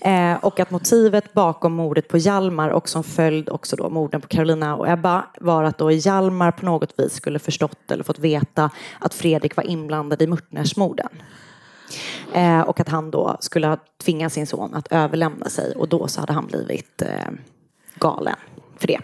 Eh, 0.00 0.34
och 0.44 0.60
att 0.60 0.70
motivet 0.70 1.32
bakom 1.32 1.72
mordet 1.72 2.08
på 2.08 2.18
Hjalmar 2.18 2.68
och 2.68 2.88
som 2.88 3.04
följd 3.04 3.48
också 3.48 3.76
då 3.76 3.90
morden 3.90 4.20
på 4.20 4.28
Carolina 4.28 4.76
och 4.76 4.88
Ebba 4.88 5.24
var 5.40 5.64
att 5.64 5.78
då 5.78 5.90
Hjalmar 5.90 6.50
på 6.50 6.66
något 6.66 6.94
vis 6.96 7.14
skulle 7.14 7.38
förstått 7.38 7.90
eller 7.90 8.04
fått 8.04 8.18
veta 8.18 8.70
att 8.98 9.14
Fredrik 9.14 9.56
var 9.56 9.64
inblandad 9.64 10.22
i 10.22 10.26
Mörtnäsmorden. 10.26 11.08
Eh, 12.32 12.60
och 12.60 12.80
att 12.80 12.88
han 12.88 13.10
då 13.10 13.36
skulle 13.40 13.66
ha 13.66 13.76
tvingat 14.02 14.32
sin 14.32 14.46
son 14.46 14.74
att 14.74 14.88
överlämna 14.90 15.48
sig 15.48 15.74
och 15.74 15.88
då 15.88 16.08
så 16.08 16.20
hade 16.20 16.32
han 16.32 16.46
blivit 16.46 17.02
eh, 17.02 17.28
galen 17.94 18.36
för 18.78 18.86
det. 18.86 19.00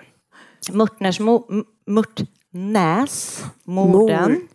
Mörtnäsmorden 0.73 1.65
Mörtnäsmorden 1.87 4.49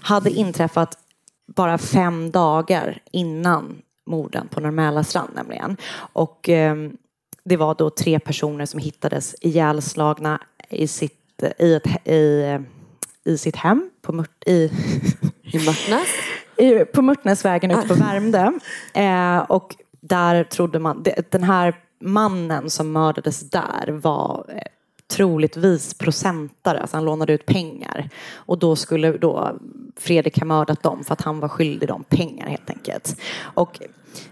hade 0.00 0.30
inträffat 0.30 0.98
bara 1.46 1.78
fem 1.78 2.30
dagar 2.30 3.02
innan 3.12 3.82
morden 4.06 4.48
på 4.48 4.60
Norr 4.60 5.02
strand 5.02 5.30
nämligen. 5.34 5.76
Och 5.96 6.48
eh, 6.48 6.76
det 7.44 7.56
var 7.56 7.74
då 7.74 7.90
tre 7.90 8.20
personer 8.20 8.66
som 8.66 8.80
hittades 8.80 9.34
ihjälslagna 9.40 10.40
i 10.70 10.86
sitt, 10.86 11.42
i 11.58 11.74
ett, 11.74 12.08
i, 12.08 12.58
i 13.24 13.38
sitt 13.38 13.56
hem 13.56 13.90
på 14.02 14.12
Mört, 14.12 14.44
i, 14.46 14.70
I 15.42 15.58
Mörtnäs? 15.58 16.08
På 16.92 17.02
Mörtnäsvägen 17.02 17.70
ute 17.70 17.88
på 17.88 17.94
Värmdö. 17.94 18.52
Eh, 18.94 19.38
och 19.38 19.76
där 20.00 20.44
trodde 20.44 20.78
man, 20.78 21.04
den 21.30 21.42
här 21.42 21.74
mannen 22.00 22.70
som 22.70 22.92
mördades 22.92 23.50
där 23.50 23.88
var 24.02 24.44
eh, 24.48 24.62
troligtvis 25.16 25.94
procentare, 25.94 26.80
alltså 26.80 26.96
han 26.96 27.04
lånade 27.04 27.32
ut 27.32 27.46
pengar. 27.46 28.08
Och 28.34 28.58
då 28.58 28.76
skulle 28.76 29.18
då 29.18 29.58
Fredrik 29.96 30.38
ha 30.38 30.46
mördat 30.46 30.82
dem 30.82 31.04
för 31.04 31.12
att 31.12 31.22
han 31.22 31.40
var 31.40 31.48
skyldig 31.48 31.88
dem 31.88 32.04
pengar 32.08 32.48
helt 32.48 32.70
enkelt. 32.70 33.20
Och 33.40 33.80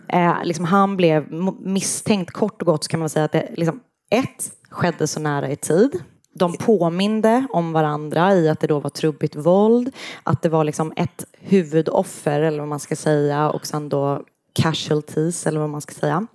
eh, 0.08 0.44
liksom 0.44 0.64
han 0.64 0.96
blev 0.96 1.32
misstänkt 1.60 2.30
kort 2.30 2.62
och 2.62 2.66
gott 2.66 2.84
så 2.84 2.90
kan 2.90 3.00
man 3.00 3.08
säga 3.08 3.24
att 3.24 3.32
det 3.32 3.48
liksom, 3.56 3.80
ett, 4.10 4.52
skedde 4.70 5.06
så 5.06 5.20
nära 5.20 5.50
i 5.50 5.56
tid. 5.56 6.02
De 6.34 6.52
påminde 6.52 7.46
om 7.50 7.72
varandra 7.72 8.34
i 8.34 8.48
att 8.48 8.60
det 8.60 8.66
då 8.66 8.78
var 8.78 8.90
trubbigt 8.90 9.36
våld, 9.36 9.94
att 10.22 10.42
det 10.42 10.48
var 10.48 10.64
liksom 10.64 10.92
ett 10.96 11.24
huvudoffer 11.40 12.40
eller 12.40 12.58
vad 12.58 12.68
man 12.68 12.80
ska 12.80 12.96
säga 12.96 13.50
och 13.50 13.66
sen 13.66 13.88
då 13.88 14.22
casualties 14.52 15.46
eller 15.46 15.60
vad 15.60 15.70
man 15.70 15.80
ska 15.80 15.94
säga. 15.94 16.26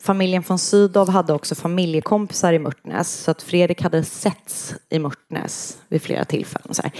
Familjen 0.00 0.42
von 0.48 0.58
Sydow 0.58 1.10
hade 1.10 1.32
också 1.32 1.54
familjekompisar 1.54 2.52
i 2.52 2.58
Mörtnäs 2.58 3.12
så 3.12 3.30
att 3.30 3.42
Fredrik 3.42 3.82
hade 3.82 4.04
setts 4.04 4.74
i 4.88 4.98
Mörtnäs 4.98 5.78
vid 5.88 6.02
flera 6.02 6.24
tillfällen. 6.24 6.74
Så 6.74 6.82
här. 6.82 6.92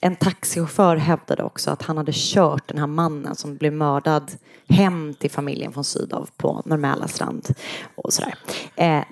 En 0.00 0.16
taxichaufför 0.16 0.96
hävdade 0.96 1.42
också 1.42 1.70
att 1.70 1.82
han 1.82 1.96
hade 1.96 2.12
kört 2.14 2.68
den 2.68 2.78
här 2.78 2.86
mannen 2.86 3.34
som 3.34 3.56
blev 3.56 3.72
mördad 3.72 4.32
hem 4.68 5.14
till 5.14 5.30
familjen 5.30 5.72
von 5.72 5.84
Sydow 5.84 6.28
på 6.36 6.62
Norr 6.64 7.06
strand 7.06 7.54
och 7.94 8.12
sådär. 8.12 8.34
Eh, 8.76 9.02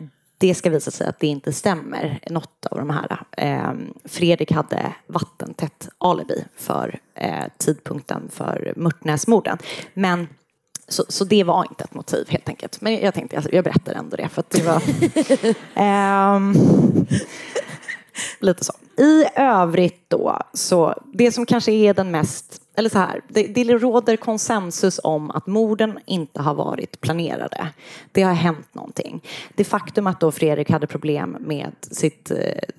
det 0.43 0.55
ska 0.55 0.71
visa 0.71 0.91
sig 0.91 1.07
att 1.07 1.21
det 1.21 1.27
inte 1.27 1.53
stämmer, 1.53 2.21
något 2.31 2.67
av 2.67 2.79
de 2.79 2.91
här. 2.91 3.19
Eh, 3.37 3.73
Fredrik 4.05 4.53
hade 4.53 4.95
vattentätt 5.07 5.89
alibi 5.99 6.45
för 6.57 6.99
eh, 7.15 7.45
tidpunkten 7.59 8.29
för 8.33 8.73
Mörtnäsmorden. 8.77 9.59
Men 9.95 10.29
så, 10.89 11.05
så 11.09 11.25
det 11.25 11.45
var 11.45 11.65
inte 11.65 11.85
ett 11.85 11.95
motiv 11.95 12.27
helt 12.29 12.49
enkelt. 12.49 12.81
Men 12.81 13.01
jag 13.01 13.15
tänkte, 13.15 13.37
jag, 13.37 13.55
jag 13.55 13.65
berättar 13.65 13.93
ändå 13.93 14.17
det 14.17 14.29
för 14.29 14.41
att 14.41 14.51
det 14.51 14.63
var... 14.63 14.83
um, 16.37 16.57
lite 18.41 18.65
så. 18.65 18.73
I 19.03 19.25
övrigt 19.37 20.05
då, 20.09 20.39
så 20.53 20.95
det 21.13 21.33
som 21.33 21.47
kanske 21.47 21.73
är 21.73 21.95
den 21.95 22.11
mest 22.11 22.63
eller 22.75 22.91
så 22.91 22.99
här, 22.99 23.21
det, 23.29 23.43
det 23.43 23.65
råder 23.65 24.17
konsensus 24.17 25.01
om 25.05 25.31
att 25.31 25.47
morden 25.47 25.99
inte 26.07 26.43
har 26.43 26.55
varit 26.55 27.01
planerade. 27.01 27.69
Det 28.13 28.23
har 28.23 28.33
hänt 28.33 28.75
någonting. 28.75 29.23
Det 29.55 29.65
faktum 29.65 30.07
att 30.07 30.21
då 30.21 30.33
Fredrik 30.33 30.71
hade 30.71 30.87
problem 30.87 31.37
med 31.41 31.73
sitt, 31.81 32.31
eh, 32.31 32.37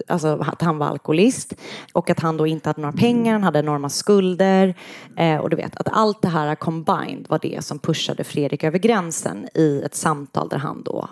alltså 0.07 0.45
att 0.47 0.61
han 0.61 0.77
var 0.77 0.87
alkoholist 0.87 1.53
och 1.93 2.09
att 2.09 2.19
han 2.19 2.37
då 2.37 2.47
inte 2.47 2.69
hade 2.69 2.81
några 2.81 2.97
pengar, 2.97 3.33
han 3.33 3.43
hade 3.43 3.59
enorma 3.59 3.89
skulder 3.89 4.75
eh, 5.17 5.37
och 5.37 5.49
du 5.49 5.55
vet 5.55 5.75
att 5.75 5.87
allt 5.91 6.21
det 6.21 6.27
här 6.27 6.55
combined 6.55 7.25
var 7.29 7.39
det 7.41 7.65
som 7.65 7.79
pushade 7.79 8.23
Fredrik 8.23 8.63
över 8.63 8.79
gränsen 8.79 9.47
i 9.53 9.81
ett 9.85 9.95
samtal 9.95 10.49
där 10.49 10.57
han 10.57 10.83
då 10.83 11.07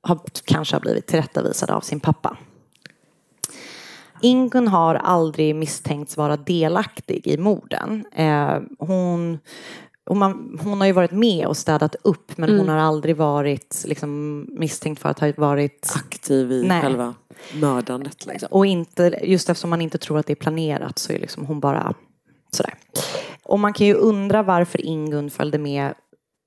har, 0.00 0.20
kanske 0.44 0.76
har 0.76 0.80
blivit 0.80 1.06
tillrättavisad 1.06 1.70
av 1.70 1.80
sin 1.80 2.00
pappa. 2.00 2.36
Ingun 4.24 4.68
har 4.68 4.94
aldrig 4.94 5.54
misstänkts 5.54 6.16
vara 6.16 6.36
delaktig 6.36 7.26
i 7.26 7.38
morden. 7.38 8.04
Eh, 8.12 8.58
hon, 8.78 9.38
man, 10.10 10.58
hon 10.62 10.80
har 10.80 10.86
ju 10.86 10.92
varit 10.92 11.10
med 11.10 11.46
och 11.46 11.56
städat 11.56 11.96
upp 12.02 12.38
men 12.38 12.48
mm. 12.48 12.60
hon 12.60 12.68
har 12.68 12.76
aldrig 12.76 13.16
varit 13.16 13.84
liksom, 13.86 14.40
misstänkt 14.50 15.02
för 15.02 15.08
att 15.08 15.20
ha 15.20 15.32
varit 15.36 15.92
aktiv 15.96 16.52
i 16.52 16.64
Nej. 16.66 16.82
själva 16.82 17.14
mördandet. 17.54 18.26
Liksom. 18.26 18.48
Och 18.50 18.66
inte, 18.66 19.20
just 19.22 19.50
eftersom 19.50 19.70
man 19.70 19.80
inte 19.80 19.98
tror 19.98 20.18
att 20.18 20.26
det 20.26 20.32
är 20.32 20.34
planerat 20.34 20.98
så 20.98 21.12
är 21.12 21.18
liksom 21.18 21.46
hon 21.46 21.60
bara 21.60 21.94
sådär. 22.50 22.74
Och 23.42 23.58
man 23.58 23.72
kan 23.72 23.86
ju 23.86 23.94
undra 23.94 24.42
varför 24.42 24.86
Ingun 24.86 25.30
följde 25.30 25.58
med 25.58 25.94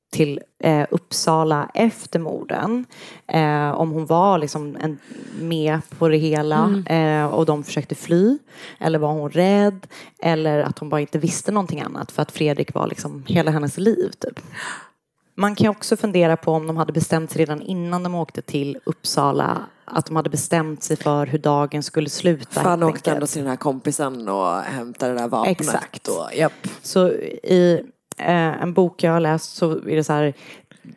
till 0.09 0.39
eh, 0.63 0.85
Uppsala 0.91 1.71
efter 1.73 2.19
morden. 2.19 2.85
Eh, 3.27 3.71
om 3.71 3.91
hon 3.91 4.05
var 4.05 4.38
liksom 4.38 4.77
en, 4.81 4.99
med 5.39 5.79
på 5.97 6.07
det 6.07 6.17
hela 6.17 6.63
mm. 6.63 6.88
eh, 7.25 7.34
och 7.34 7.45
de 7.45 7.63
försökte 7.63 7.95
fly. 7.95 8.38
Eller 8.79 8.99
var 8.99 9.11
hon 9.11 9.29
rädd? 9.29 9.88
Eller 10.19 10.59
att 10.59 10.79
hon 10.79 10.89
bara 10.89 11.01
inte 11.01 11.19
visste 11.19 11.51
någonting 11.51 11.81
annat 11.81 12.11
för 12.11 12.21
att 12.21 12.31
Fredrik 12.31 12.73
var 12.73 12.88
liksom 12.88 13.23
hela 13.27 13.51
hennes 13.51 13.77
liv. 13.77 14.11
Typ. 14.19 14.39
Man 15.35 15.55
kan 15.55 15.67
också 15.67 15.97
fundera 15.97 16.38
på 16.38 16.51
om 16.51 16.67
de 16.67 16.77
hade 16.77 16.93
bestämt 16.93 17.31
sig 17.31 17.39
redan 17.39 17.61
innan 17.61 18.03
de 18.03 18.15
åkte 18.15 18.41
till 18.41 18.77
Uppsala 18.84 19.57
att 19.85 20.05
de 20.05 20.15
hade 20.15 20.29
bestämt 20.29 20.84
sig 20.84 20.97
för 20.97 21.25
hur 21.25 21.39
dagen 21.39 21.84
skulle 21.84 22.09
sluta. 22.09 22.61
För 22.61 22.69
han 22.69 22.84
åkte 22.84 23.11
ändå 23.11 23.27
till 23.27 23.41
den 23.41 23.49
här 23.49 23.57
kompisen 23.57 24.29
och 24.29 24.57
hämtade 24.57 25.13
det 25.13 25.19
där 25.19 25.27
vapnet. 25.27 25.61
Exakt. 25.61 26.07
Och, 26.07 26.34
yep. 26.34 26.51
Så 26.81 27.09
i 27.09 27.84
en 28.18 28.73
bok 28.73 29.03
jag 29.03 29.11
har 29.11 29.19
läst 29.19 29.56
så 29.56 29.72
är 29.72 29.95
det 29.95 30.03
så 30.03 30.14
här 30.14 30.34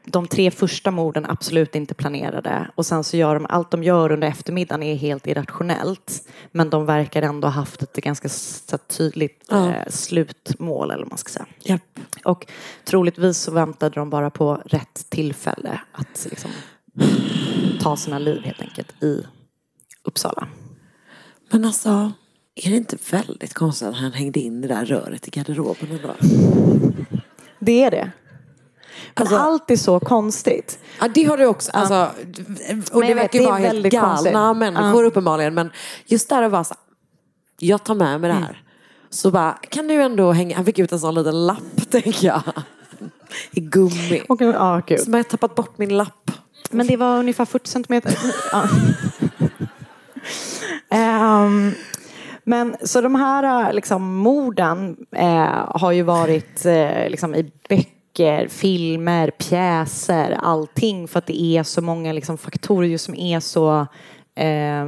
de 0.04 0.26
tre 0.26 0.50
första 0.50 0.90
morden 0.90 1.26
absolut 1.28 1.74
inte 1.74 1.94
planerade 1.94 2.70
och 2.74 2.86
sen 2.86 3.04
så 3.04 3.16
gör 3.16 3.34
de 3.34 3.46
allt 3.46 3.70
de 3.70 3.82
gör 3.82 4.12
under 4.12 4.28
eftermiddagen 4.28 4.82
är 4.82 4.94
helt 4.94 5.26
irrationellt 5.26 6.28
men 6.52 6.70
de 6.70 6.86
verkar 6.86 7.22
ändå 7.22 7.48
ha 7.48 7.52
haft 7.52 7.82
ett 7.82 7.96
ganska 7.96 8.28
tydligt 8.88 9.44
ja. 9.48 9.74
eh, 9.74 9.86
slutmål 9.88 10.90
eller 10.90 11.04
vad 11.04 11.12
man 11.12 11.18
ska 11.18 11.32
säga. 11.32 11.46
Yep. 11.64 11.82
Och 12.24 12.46
troligtvis 12.84 13.38
så 13.38 13.50
väntade 13.50 13.94
de 13.94 14.10
bara 14.10 14.30
på 14.30 14.62
rätt 14.64 15.06
tillfälle 15.08 15.80
att 15.92 16.26
liksom, 16.30 16.50
ta 17.80 17.96
sina 17.96 18.18
liv 18.18 18.42
helt 18.44 18.60
enkelt 18.60 19.02
i 19.02 19.26
Uppsala. 20.04 20.48
Men 21.50 21.64
alltså 21.64 22.12
är 22.54 22.70
det 22.70 22.76
inte 22.76 22.96
väldigt 23.10 23.54
konstigt 23.54 23.88
att 23.88 23.96
han 23.96 24.12
hängde 24.12 24.40
in 24.40 24.60
det 24.60 24.68
där 24.68 24.84
röret 24.84 25.28
i 25.28 25.30
garderoben 25.30 25.88
ändå? 25.90 26.14
Det 27.58 27.84
är 27.84 27.90
det. 27.90 28.10
Alltså, 29.14 29.36
allt 29.36 29.70
är 29.70 29.76
så 29.76 30.00
konstigt. 30.00 30.78
Ja, 31.00 31.08
det 31.08 31.24
har 31.24 31.36
du 31.36 31.46
också. 31.46 31.70
Alltså, 31.72 32.10
och 32.92 33.02
det 33.02 33.14
verkar 33.14 33.38
ju 33.38 33.44
vara 33.44 33.56
helt 33.56 33.86
galna 33.86 34.08
konstigt. 34.08 34.32
människor 34.58 35.02
uh. 35.02 35.08
uppenbarligen. 35.08 35.54
Men 35.54 35.70
just 36.06 36.28
där 36.28 36.42
att 36.42 36.52
vara 36.52 36.64
så 36.64 36.74
jag 37.60 37.84
tar 37.84 37.94
med 37.94 38.20
mig 38.20 38.28
det 38.28 38.34
här. 38.34 38.42
Mm. 38.42 38.56
Så 39.10 39.30
bara, 39.30 39.52
kan 39.52 39.88
du 39.88 39.94
ändå 39.94 40.32
hänga, 40.32 40.56
han 40.56 40.64
fick 40.64 40.78
ut 40.78 40.92
en 40.92 41.00
sån 41.00 41.14
liten 41.14 41.46
lapp 41.46 41.62
tänker 41.90 42.26
jag. 42.26 42.42
I 43.50 43.60
gummi. 43.60 44.22
Okay, 44.28 44.52
ah, 44.56 44.82
gud. 44.86 45.00
Som 45.00 45.14
jag 45.14 45.28
tappat 45.28 45.54
bort 45.54 45.78
min 45.78 45.96
lapp. 45.96 46.30
Men 46.70 46.86
det 46.86 46.96
var 46.96 47.18
ungefär 47.18 47.44
40 47.44 47.68
centimeter. 47.68 48.18
um, 50.90 51.74
Men 52.50 52.76
så 52.82 53.00
de 53.00 53.14
här 53.14 53.72
liksom, 53.72 54.16
morden 54.16 54.96
eh, 55.16 55.68
har 55.74 55.92
ju 55.92 56.02
varit 56.02 56.66
eh, 56.66 57.08
liksom, 57.08 57.34
i 57.34 57.52
böcker, 57.68 58.48
filmer, 58.48 59.30
pjäser, 59.30 60.38
allting 60.42 61.08
för 61.08 61.18
att 61.18 61.26
det 61.26 61.42
är 61.42 61.62
så 61.62 61.80
många 61.80 62.12
liksom, 62.12 62.38
faktorer 62.38 62.98
som 62.98 63.14
är 63.14 63.40
så 63.40 63.86
eh, 64.34 64.86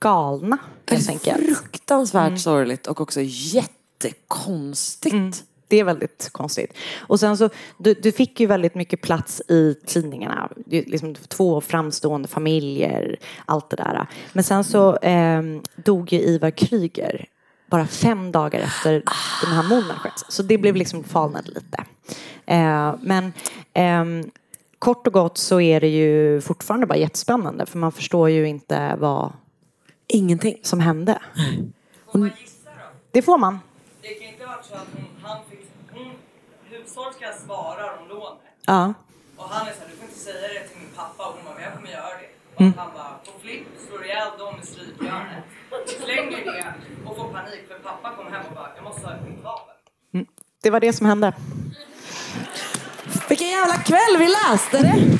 galna. 0.00 0.58
Helt 0.90 1.08
enkelt. 1.08 1.58
Fruktansvärt 1.58 2.26
mm. 2.26 2.38
sorgligt 2.38 2.86
och 2.86 3.00
också 3.00 3.20
jättekonstigt. 3.22 5.14
Mm. 5.14 5.32
Det 5.72 5.80
är 5.80 5.84
väldigt 5.84 6.28
konstigt. 6.32 6.72
Och 6.98 7.20
sen 7.20 7.36
så, 7.36 7.50
du, 7.78 7.94
du 7.94 8.12
fick 8.12 8.40
ju 8.40 8.46
väldigt 8.46 8.74
mycket 8.74 9.00
plats 9.00 9.42
i 9.48 9.74
tidningarna. 9.86 10.48
Liksom 10.66 11.14
två 11.14 11.60
framstående 11.60 12.28
familjer, 12.28 13.16
allt 13.44 13.70
det 13.70 13.76
där. 13.76 14.06
Men 14.32 14.44
sen 14.44 14.64
så 14.64 14.96
eh, 14.96 15.42
dog 15.76 16.12
ju 16.12 16.20
Ivar 16.20 16.50
Kryger 16.50 17.26
bara 17.66 17.86
fem 17.86 18.32
dagar 18.32 18.60
efter 18.60 18.92
den 19.44 19.52
här 19.52 19.68
morden 19.68 19.96
skett. 19.98 20.24
Så 20.28 20.42
det 20.42 20.58
blev 20.58 20.76
liksom 20.76 21.04
falnade 21.04 21.50
lite. 21.50 21.84
Eh, 22.46 22.94
men 23.00 23.32
ehm, 23.72 24.30
kort 24.78 25.06
och 25.06 25.12
gott 25.12 25.38
så 25.38 25.60
är 25.60 25.80
det 25.80 25.88
ju 25.88 26.40
fortfarande 26.40 26.86
bara 26.86 26.98
jättespännande 26.98 27.66
för 27.66 27.78
man 27.78 27.92
förstår 27.92 28.30
ju 28.30 28.48
inte 28.48 28.96
vad 28.98 29.32
Ingenting. 30.06 30.58
som 30.62 30.80
hände. 30.80 31.18
Det 33.10 33.22
får 33.22 33.38
man. 33.38 33.60
Det 34.02 34.08
kan 34.08 34.28
inte 34.28 34.44
ha 34.44 34.56
varit 34.56 34.64
så 34.66 34.74
att 34.74 34.86
han 35.22 35.36
hushållerskan 36.96 37.32
svarar 37.46 37.98
om 37.98 38.08
lånet. 38.08 38.38
Ja. 38.66 38.94
Och 39.36 39.48
han 39.48 39.68
är 39.68 39.72
såhär, 39.72 39.88
du 39.90 39.96
får 39.96 40.04
inte 40.04 40.18
säga 40.18 40.48
det 40.48 40.68
till 40.68 40.78
min 40.78 40.88
pappa. 40.96 41.26
Och 41.28 41.34
hon 41.34 41.44
bara, 41.44 41.54
men 41.54 41.62
jag 41.64 41.72
kommer 41.74 41.88
göra 41.90 42.14
det. 42.22 42.28
Och 42.54 42.60
Mm. 42.60 42.72
han 42.78 42.88
bara, 42.94 43.12
på 43.24 43.40
flipp, 43.42 43.66
slår 43.88 44.04
ihjäl 44.06 44.28
dem 44.38 44.54
med 44.56 44.64
strykjärnet. 44.68 45.44
Slänger 46.04 46.44
det 46.52 46.74
och 47.06 47.16
får 47.16 47.28
panik 47.32 47.68
för 47.68 47.78
pappa 47.78 48.16
kommer 48.16 48.30
hem 48.30 48.42
och 48.48 48.54
bara, 48.54 48.70
jag 48.76 48.84
måste 48.84 49.06
ha 49.06 49.14
ett 49.14 49.28
nytt 49.28 49.44
vapen. 49.44 49.74
Det 50.62 50.70
var 50.70 50.80
det 50.80 50.92
som 50.92 51.06
hände. 51.06 51.32
Vilken 53.28 53.48
jävla 53.48 53.74
kväll 53.76 54.16
vi 54.18 54.26
läste 54.28 54.78
det! 54.78 55.18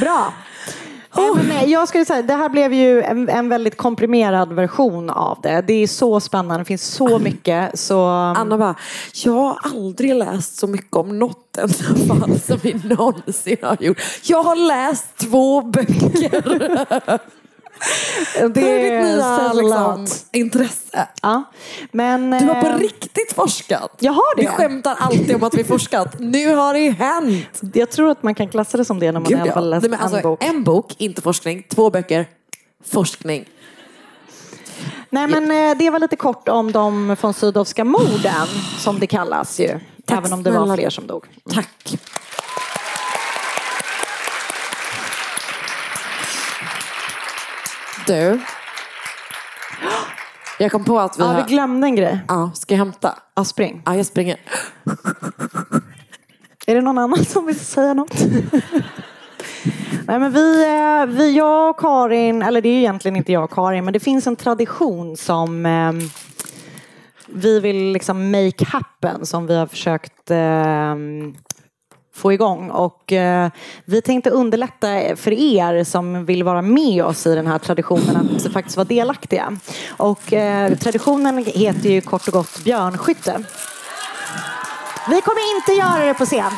Bra. 0.00 0.34
Oh. 1.14 1.36
Men 1.36 1.46
nej, 1.48 1.70
jag 1.70 1.88
skulle 1.88 2.04
säga, 2.04 2.22
det 2.22 2.34
här 2.34 2.48
blev 2.48 2.72
ju 2.72 3.02
en, 3.02 3.28
en 3.28 3.48
väldigt 3.48 3.76
komprimerad 3.76 4.52
version 4.52 5.10
av 5.10 5.38
det. 5.42 5.64
Det 5.66 5.72
är 5.72 5.86
så 5.86 6.20
spännande, 6.20 6.58
det 6.58 6.64
finns 6.64 6.86
så 6.86 7.18
mycket. 7.18 7.78
Så... 7.78 8.06
Anna 8.06 8.58
bara, 8.58 8.74
jag 9.24 9.32
har 9.32 9.58
aldrig 9.62 10.14
läst 10.14 10.56
så 10.56 10.66
mycket 10.66 10.96
om 10.96 11.18
något 11.18 11.56
enda 11.56 12.38
som 12.46 12.58
vi 12.62 12.74
någonsin 12.84 13.56
har 13.62 13.76
gjort. 13.80 13.98
Jag 14.22 14.42
har 14.42 14.56
läst 14.56 15.16
två 15.16 15.62
böcker. 15.62 17.18
Det 18.54 18.88
är 18.88 19.02
nya 19.02 19.38
sällan. 19.38 20.00
liksom, 20.00 20.28
intresse. 20.32 21.08
Ja. 21.22 21.42
Men, 21.92 22.30
Du 22.30 22.46
har 22.46 22.60
på 22.62 22.66
eh, 22.66 22.78
riktigt 22.78 23.32
forskat. 23.32 23.96
Jag 24.00 24.12
har 24.12 24.36
det. 24.36 24.42
Vi 24.42 24.48
skämtar 24.48 24.96
alltid 24.98 25.34
om 25.34 25.42
att 25.42 25.54
vi 25.54 25.64
forskat. 25.64 26.18
Nu 26.18 26.54
har 26.54 26.74
det 26.74 26.90
hänt. 26.90 27.60
Jag 27.74 27.90
tror 27.90 28.10
att 28.10 28.22
man 28.22 28.34
kan 28.34 28.48
klassa 28.48 28.76
det 28.76 28.84
som 28.84 28.98
det 28.98 29.12
när 29.12 29.20
man 29.20 29.28
Gud, 29.28 29.38
i 29.38 29.40
alla 29.40 29.52
fall 29.52 29.70
läst 29.70 29.86
Nej, 29.88 29.98
alltså, 30.02 30.16
en 30.16 30.22
bok. 30.22 30.44
En 30.44 30.64
bok, 30.64 30.94
inte 30.98 31.22
forskning. 31.22 31.66
Två 31.68 31.90
böcker, 31.90 32.26
forskning. 32.84 33.44
Nej 35.10 35.26
men 35.26 35.70
eh, 35.70 35.78
det 35.78 35.90
var 35.90 35.98
lite 35.98 36.16
kort 36.16 36.48
om 36.48 36.72
de 36.72 37.16
von 37.20 37.34
Sydowska 37.34 37.84
morden 37.84 38.46
som 38.78 39.00
det 39.00 39.06
kallas 39.06 39.60
ju. 39.60 39.80
Tack 40.06 40.18
Även 40.18 40.32
om 40.32 40.42
det 40.42 40.50
var 40.50 40.76
fler 40.76 40.90
som 40.90 41.06
dog. 41.06 41.26
Tack. 41.54 41.98
Du. 48.12 48.40
Jag 50.58 50.72
kom 50.72 50.84
på 50.84 51.00
att 51.00 51.18
vi 51.18 51.22
Ja, 51.22 51.28
har... 51.28 51.36
vi 51.36 51.42
glömde 51.54 51.86
en 51.86 51.96
grej. 51.96 52.20
Ja, 52.28 52.50
ska 52.54 52.74
jag 52.74 52.78
hämta? 52.78 53.18
Ja, 53.34 53.44
spring. 53.44 53.82
Ja, 53.86 53.96
jag 53.96 54.06
springer. 54.06 54.36
Är 56.66 56.74
det 56.74 56.80
någon 56.80 56.98
annan 56.98 57.24
som 57.24 57.46
vill 57.46 57.58
säga 57.60 57.94
något? 57.94 58.14
Nej 60.06 60.18
men 60.18 60.32
vi, 60.32 60.64
eh, 60.64 61.06
vi, 61.06 61.36
jag 61.36 61.70
och 61.70 61.80
Karin, 61.80 62.42
eller 62.42 62.60
det 62.60 62.68
är 62.68 62.72
ju 62.72 62.78
egentligen 62.78 63.16
inte 63.16 63.32
jag 63.32 63.44
och 63.44 63.50
Karin, 63.52 63.84
men 63.84 63.92
det 63.92 64.00
finns 64.00 64.26
en 64.26 64.36
tradition 64.36 65.16
som 65.16 65.66
eh, 65.66 65.92
vi 67.26 67.60
vill 67.60 67.92
liksom 67.92 68.30
make 68.30 68.64
happen, 68.64 69.26
som 69.26 69.46
vi 69.46 69.56
har 69.56 69.66
försökt 69.66 70.30
eh, 70.30 70.94
få 72.14 72.32
igång. 72.32 72.70
Och 72.70 73.12
eh, 73.12 73.50
vi 73.84 74.02
tänkte 74.02 74.30
underlätta 74.30 75.16
för 75.16 75.32
er 75.32 75.84
som 75.84 76.24
vill 76.24 76.42
vara 76.44 76.62
med 76.62 77.04
oss 77.04 77.26
i 77.26 77.34
den 77.34 77.46
här 77.46 77.58
traditionen 77.58 78.36
att 78.36 78.52
faktiskt 78.52 78.76
vara 78.76 78.84
delaktiga. 78.84 79.56
Och 79.96 80.32
eh, 80.32 80.74
traditionen 80.78 81.44
heter 81.46 81.88
ju 81.90 82.00
kort 82.00 82.26
och 82.28 82.32
gott 82.32 82.64
björnskytte. 82.64 83.42
Vi 85.10 85.20
kommer 85.20 85.56
inte 85.56 85.72
göra 85.72 86.04
det 86.06 86.14
på 86.14 86.24
scen. 86.26 86.52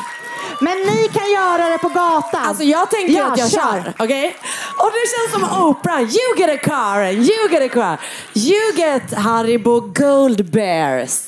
Men 0.61 0.77
ni 0.77 1.07
kan 1.13 1.31
göra 1.31 1.69
det 1.69 1.77
på 1.77 1.89
gatan. 1.89 2.41
Alltså 2.43 2.63
jag 2.63 2.89
tänkte 2.89 3.13
Ja, 3.13 3.31
att 3.31 3.37
jag 3.39 3.51
kör. 3.51 3.59
kör. 3.83 3.93
Okej? 3.99 4.35
Och 4.77 4.91
det 4.91 5.05
känns 5.13 5.31
som 5.49 5.63
Oprah. 5.63 6.01
You 6.01 6.37
get 6.37 6.49
a 6.49 6.59
car 6.63 7.01
and 7.01 7.17
you 7.17 7.49
get 7.51 7.71
a 7.71 7.73
car. 7.73 7.99
You 8.33 8.73
get 8.75 9.13
Haribo 9.13 9.79
Gold 9.79 10.45
Bears. 10.51 11.21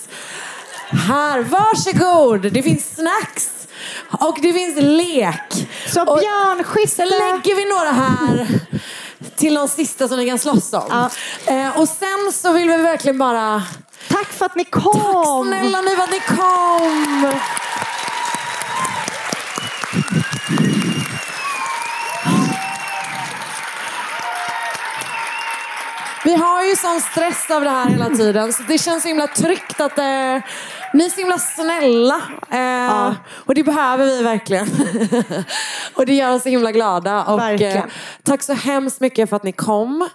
Här, 0.89 1.39
varsågod. 1.41 2.53
Det 2.53 2.63
finns 2.63 2.95
snacks. 2.95 3.56
Och 4.11 4.37
det 4.41 4.53
finns 4.53 4.75
lek. 4.77 5.67
Så 5.87 6.01
och 6.01 6.19
björnskytte. 6.19 7.05
Lägger 7.05 7.55
vi 7.55 7.65
några 7.65 7.91
här 7.91 8.47
till 9.35 9.53
de 9.53 9.67
sista 9.67 10.07
som 10.07 10.17
ni 10.17 10.29
kan 10.29 10.39
slåss 10.39 10.73
om. 10.73 11.09
Eh, 11.45 11.79
och 11.79 11.89
sen 11.89 12.31
så 12.33 12.53
vill 12.53 12.69
vi 12.69 12.77
verkligen 12.77 13.17
bara... 13.17 13.63
Tack 14.09 14.27
för 14.27 14.45
att 14.45 14.55
ni 14.55 14.63
kom. 14.65 14.93
Tack 14.93 15.59
snälla 15.59 15.81
ni 15.81 15.95
för 15.95 16.03
att 16.03 16.11
ni 16.11 16.19
kom. 16.19 17.33
Vi 26.27 26.35
har 26.35 26.63
ju 26.63 26.75
sån 26.75 27.01
stress 27.01 27.51
av 27.51 27.63
det 27.63 27.69
här 27.69 27.89
hela 27.89 28.09
tiden 28.09 28.53
så 28.53 28.63
det 28.63 28.77
känns 28.77 29.01
så 29.03 29.07
himla 29.07 29.27
tryggt 29.27 29.79
att 29.79 29.97
eh, 29.97 30.37
ni 30.93 31.05
är 31.05 31.09
så 31.09 31.19
himla 31.19 31.37
snälla. 31.39 32.21
Eh, 32.49 33.13
Och 33.45 33.55
det 33.55 33.63
behöver 33.63 34.05
vi 34.05 34.23
verkligen. 34.23 34.67
och 35.95 36.05
det 36.05 36.13
gör 36.13 36.35
oss 36.35 36.43
så 36.43 36.49
himla 36.49 36.71
glada. 36.71 37.23
Och, 37.23 37.41
eh, 37.61 37.83
tack 38.23 38.43
så 38.43 38.53
hemskt 38.53 38.99
mycket 39.01 39.29
för 39.29 39.35
att 39.35 39.43
ni 39.43 39.51
kom. 39.51 40.09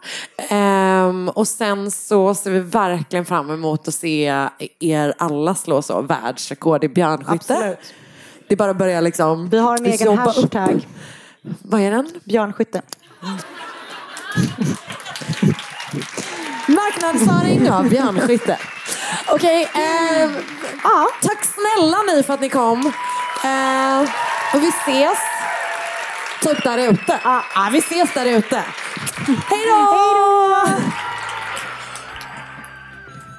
Ehm, 0.49 1.29
och 1.29 1.49
sen 1.49 1.91
så 1.91 2.35
ser 2.35 2.51
vi 2.51 2.61
verkligen 2.61 3.25
fram 3.25 3.51
emot 3.51 3.89
att 3.89 3.95
se 3.95 4.49
er 4.81 5.15
alla 5.19 5.55
slå 5.55 5.83
så 5.83 6.01
världsrekord 6.03 6.85
i 6.85 6.89
björnskytte. 6.89 7.55
Absolut. 7.55 7.95
Det 8.49 8.55
är 8.55 8.57
bara 8.57 8.71
att 8.71 8.77
börja 8.79 9.01
liksom 9.01 9.49
Vi 9.49 9.59
har 9.59 9.77
en 9.77 9.87
egen 9.87 10.07
jobba 10.07 10.31
upp. 10.31 10.37
hashtag. 10.37 10.89
Vad 11.63 11.81
är 11.81 11.91
den? 11.91 12.09
Björnskytte. 12.25 12.83
Marknadsföring 16.69 17.71
av 17.71 17.89
björnskytte. 17.89 18.59
Okej, 19.29 19.69
ehm, 19.75 20.33
ja, 20.85 21.09
tack 21.23 21.45
snälla 21.45 21.97
ni 22.03 22.23
för 22.23 22.35
att 22.35 22.41
ni 22.41 22.49
kom. 22.49 22.93
Ehm, 23.45 24.07
och 24.55 24.63
vi 24.63 24.69
ses 24.69 25.19
typ 26.43 26.65
där 26.65 26.79
ute. 26.79 27.21
Ja, 27.25 27.43
vi 27.73 27.79
ses 27.79 28.15
där 28.15 28.27
ute. 28.27 28.65
Hej 29.27 29.67
då! 29.71 30.67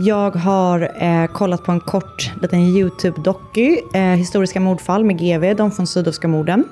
Jag 0.00 0.30
har 0.30 0.92
eh, 1.02 1.26
kollat 1.26 1.64
på 1.64 1.72
en 1.72 1.80
kort 1.80 2.30
liten 2.42 2.60
Youtube-doku. 2.60 3.78
eh, 3.94 4.00
Historiska 4.02 4.60
mordfall 4.60 5.04
med 5.04 5.18
GV, 5.18 5.56
de 5.56 5.70
från 5.70 5.86
Sydowska 5.86 6.28
morden. 6.28 6.64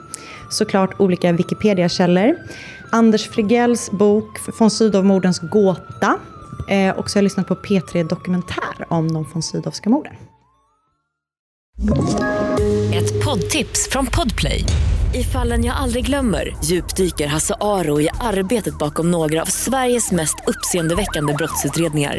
Såklart 0.51 1.01
olika 1.01 1.33
Wikipedia-källor. 1.33 2.37
Anders 2.93 3.29
Frigells 3.29 3.91
bok 3.91 4.39
Från 4.39 4.71
Sydowmordens 4.71 5.39
gåta. 5.41 6.19
Eh, 6.69 6.97
och 6.97 7.11
så 7.11 7.17
har 7.17 7.21
jag 7.21 7.25
lyssnat 7.25 7.49
på 7.49 7.55
P3 7.55 8.09
Dokumentär 8.09 8.87
om 8.89 9.13
de 9.13 9.25
från 9.25 9.43
Sydowska 9.43 9.91
morden. 9.91 10.13
Ett 12.95 13.25
poddtips 13.25 13.89
från 13.91 14.07
Podplay. 14.07 14.65
I 15.15 15.25
fallen 15.25 15.65
jag 15.65 15.77
aldrig 15.77 16.07
glömmer 16.07 16.57
djupdyker 16.65 17.27
Hasse 17.27 17.55
Aro 17.61 18.01
i 18.01 18.09
arbetet 18.21 18.79
bakom 18.79 19.11
några 19.11 19.43
av 19.43 19.47
Sveriges 19.47 20.13
mest 20.13 20.37
uppseendeväckande 20.47 21.35
brottsutredningar. 21.35 22.19